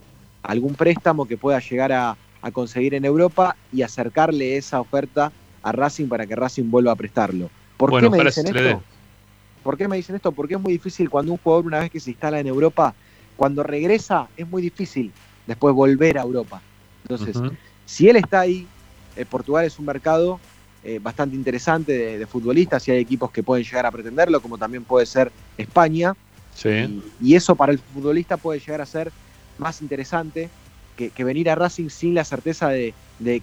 Algún 0.44 0.76
préstamo 0.76 1.28
que 1.28 1.38
pueda 1.38 1.60
llegar 1.60 1.92
a, 1.92 2.16
conseguir 2.54 2.94
en 2.94 3.04
Europa 3.04 3.58
y 3.74 3.82
acercarle 3.82 4.56
esa 4.56 4.80
oferta 4.80 5.34
a 5.64 5.72
Racing 5.72 6.08
para 6.08 6.26
que 6.26 6.36
Racing 6.36 6.70
vuelva 6.70 6.92
a 6.92 6.96
prestarlo. 6.96 7.50
¿Por 7.78 8.00
qué 8.00 8.10
me 8.10 8.24
dicen 8.24 8.56
esto? 8.56 8.82
¿Por 9.64 9.78
qué 9.78 9.88
me 9.88 9.98
dicen 9.98 10.16
esto? 10.16 10.32
Porque 10.32 10.56
es 10.56 10.62
muy 10.62 10.74
difícil 10.74 11.10
cuando 11.10 11.32
un 11.32 11.38
jugador 11.38 11.66
una 11.66 11.80
vez 11.80 11.92
que 11.92 12.00
se 12.00 12.12
instala 12.12 12.40
en 12.40 12.48
Europa, 12.48 12.94
cuando 13.36 13.64
regresa 13.64 14.28
es 14.38 14.48
muy 14.48 14.62
difícil 14.62 15.12
después 15.46 15.74
volver 15.76 16.18
a 16.18 16.22
Europa. 16.22 16.62
Entonces, 17.04 17.38
si 17.86 18.10
él 18.10 18.18
está 18.18 18.42
ahí, 18.42 18.68
eh, 19.16 19.26
Portugal 19.26 19.66
es 19.66 19.80
un 19.80 19.86
mercado 19.86 20.40
eh, 20.84 21.00
bastante 21.02 21.36
interesante 21.36 22.18
de, 22.18 22.26
futbolistas 22.28 22.88
y 22.88 22.92
hay 22.92 23.00
equipos 23.00 23.32
que 23.32 23.44
pueden 23.44 23.66
llegar 23.66 23.86
a 23.86 23.92
pretenderlo, 23.92 24.42
como 24.42 24.58
también 24.58 24.84
puede 24.84 25.06
ser 25.06 25.32
España. 25.58 26.16
Y, 27.22 27.36
eso 27.36 27.56
para 27.56 27.72
el 27.72 27.80
futbolista 27.80 28.38
puede 28.38 28.60
llegar 28.60 28.82
a 28.82 28.86
ser 28.86 29.12
más 29.58 29.82
interesante 29.82 30.50
que, 30.98 31.24
venir 31.24 31.50
a 31.50 31.56
Racing 31.56 31.90
sin 31.90 32.14
la 32.14 32.26
certeza 32.26 32.70
de, 32.70 32.94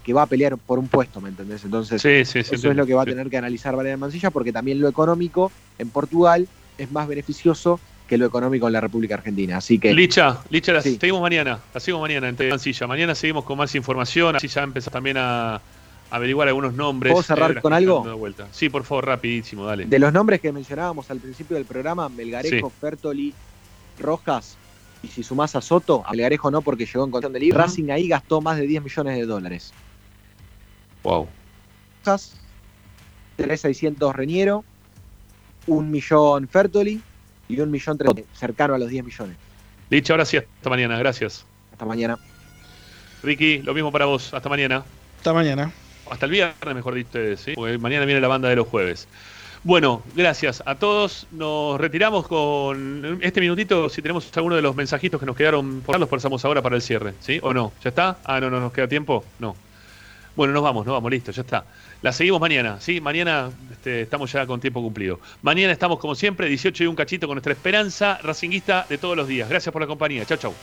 que 0.05 0.13
va 0.13 0.23
a 0.23 0.27
pelear 0.27 0.59
por 0.59 0.79
un 0.79 0.89
puesto, 0.89 1.21
¿me 1.21 1.31
entendés? 1.31 1.65
Entonces, 1.65 2.05
eso 2.05 2.39
es 2.53 2.77
lo 2.77 2.85
que 2.85 2.95
va 2.95 3.03
a 3.03 3.07
tener 3.07 3.31
que 3.31 3.39
analizar 3.39 3.77
Valeria 3.77 3.97
Mancilla, 3.97 4.31
porque 4.31 4.53
también 4.53 4.81
lo 4.81 4.89
económico 4.89 5.51
en 5.79 5.89
Portugal 5.91 6.47
es 6.77 6.91
más 6.91 7.09
beneficioso 7.09 7.81
que 8.09 8.19
lo 8.19 8.27
económico 8.27 8.67
en 8.67 8.75
la 8.75 8.81
República 8.81 9.15
Argentina. 9.15 9.57
Así 9.57 9.79
que. 9.79 9.95
Licha, 9.95 10.43
Licha, 10.51 10.73
la 10.73 10.83
seguimos 10.83 11.23
mañana. 11.23 11.61
La 11.73 11.81
seguimos 11.81 12.03
mañana 12.03 12.29
en 12.29 12.49
Mancilla. 12.51 12.87
Mañana 12.87 13.15
seguimos 13.15 13.45
con 13.45 13.57
más 13.57 13.75
información. 13.75 14.37
Así 14.37 14.49
ya 14.49 14.63
empezamos 14.63 14.93
también 14.93 15.17
a 15.17 15.61
averiguar 16.11 16.49
algunos 16.49 16.75
nombres. 16.75 17.13
¿Puedo 17.13 17.23
cerrar 17.23 17.53
eh, 17.53 17.61
con 17.61 17.73
algo? 17.73 18.05
Sí, 18.53 18.69
por 18.69 18.85
favor, 18.85 19.07
rapidísimo, 19.07 19.65
dale. 19.65 19.87
De 19.87 19.99
los 19.99 20.13
nombres 20.13 20.41
que 20.41 20.53
mencionábamos 20.53 21.11
al 21.11 21.19
principio 21.19 21.57
del 21.57 21.65
programa, 21.65 22.09
Melgarejo, 22.09 22.71
Fertoli, 22.71 23.33
Rojas, 23.99 24.57
y 25.05 25.09
si 25.09 25.23
sumás 25.23 25.55
a 25.57 25.61
Soto, 25.61 26.03
a 26.07 26.13
Melgarejo 26.13 26.51
no 26.51 26.63
porque 26.63 26.87
llegó 26.87 27.05
en 27.05 27.11
condición 27.11 27.33
de 27.33 27.41
libre, 27.41 27.59
Racing 27.59 27.91
ahí 27.91 28.09
gastó 28.09 28.41
más 28.41 28.57
de 28.57 28.67
10 28.67 28.83
millones 28.83 29.17
de 29.17 29.27
dólares. 29.27 29.73
Wow. 31.03 31.29
Rojas, 32.05 32.37
3.600 33.39 34.13
Reñero, 34.15 34.65
un 35.67 35.91
millón 35.91 36.49
Fertoli 36.49 37.03
y 37.49 37.61
un 37.61 37.71
millón 37.71 37.99
cercano 38.33 38.75
a 38.75 38.79
los 38.79 38.89
10 38.89 39.05
millones. 39.05 39.37
Dicho, 39.91 40.15
ahora 40.15 40.25
sí, 40.25 40.39
hasta 40.39 40.71
mañana, 40.71 40.99
gracias. 40.99 41.45
Hasta 41.73 41.85
mañana. 41.85 42.19
Ricky, 43.23 43.59
lo 43.59 43.75
mismo 43.75 43.93
para 43.93 44.07
vos, 44.07 44.33
hasta 44.33 44.49
mañana. 44.49 44.85
Hasta 45.19 45.33
mañana 45.33 45.73
hasta 46.11 46.27
el 46.27 46.33
viernes, 46.33 46.75
mejor 46.75 46.95
dicho, 46.95 47.19
¿sí? 47.37 47.53
Porque 47.55 47.79
mañana 47.79 48.05
viene 48.05 48.21
la 48.21 48.29
banda 48.29 48.49
de 48.49 48.57
los 48.57 48.69
jueves. 48.69 49.09
Bueno, 49.65 50.03
gracias 50.15 50.63
a 50.67 50.75
todos. 50.75 51.27
Nos 51.33 51.81
retiramos 51.81 52.29
con 52.29 53.19
este 53.23 53.41
minutito. 53.41 53.89
Si 53.89 54.03
tenemos 54.03 54.31
alguno 54.37 54.57
de 54.57 54.63
los 54.63 54.77
mensajitos 54.77 55.19
que 55.19 55.25
nos 55.25 55.35
quedaron 55.35 55.81
por 55.81 55.99
los 55.99 56.09
pasamos 56.09 56.45
ahora 56.45 56.61
para 56.61 56.77
el 56.77 56.83
cierre, 56.83 57.15
¿sí? 57.21 57.41
¿O 57.43 57.55
no? 57.55 57.73
¿Ya 57.83 57.89
está? 57.89 58.19
Ah, 58.25 58.41
no, 58.41 58.51
no 58.51 58.61
nos 58.61 58.75
queda 58.75 58.87
tiempo. 58.87 59.25
No. 59.39 59.57
Bueno, 60.37 60.53
nos 60.53 60.63
vamos, 60.63 60.85
nos 60.85 60.93
vamos, 60.93 61.11
listo, 61.11 61.33
ya 61.33 61.41
está. 61.41 61.65
La 62.03 62.13
seguimos 62.13 62.43
mañana, 62.43 62.79
¿sí? 62.79 63.01
Mañana 63.01 63.51
este, 63.71 64.03
estamos 64.03 64.31
ya 64.31 64.47
con 64.47 64.61
tiempo 64.61 64.83
cumplido. 64.83 65.19
Mañana 65.41 65.73
estamos, 65.73 65.99
como 65.99 66.15
siempre, 66.15 66.47
18 66.47 66.85
y 66.85 66.87
un 66.87 66.97
cachito 66.97 67.27
con 67.27 67.37
nuestra 67.37 67.55
esperanza 67.55 68.19
racinguista 68.23 68.85
de 68.87 68.99
todos 68.99 69.17
los 69.17 69.27
días. 69.27 69.49
Gracias 69.49 69.73
por 69.73 69.81
la 69.81 69.87
compañía. 69.87 70.27
Chau, 70.27 70.37
chau. 70.37 70.55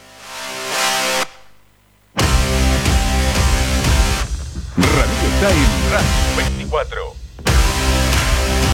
Radio 4.76 5.30
Time 5.40 5.66
Radio 5.90 6.50
24. 6.58 7.21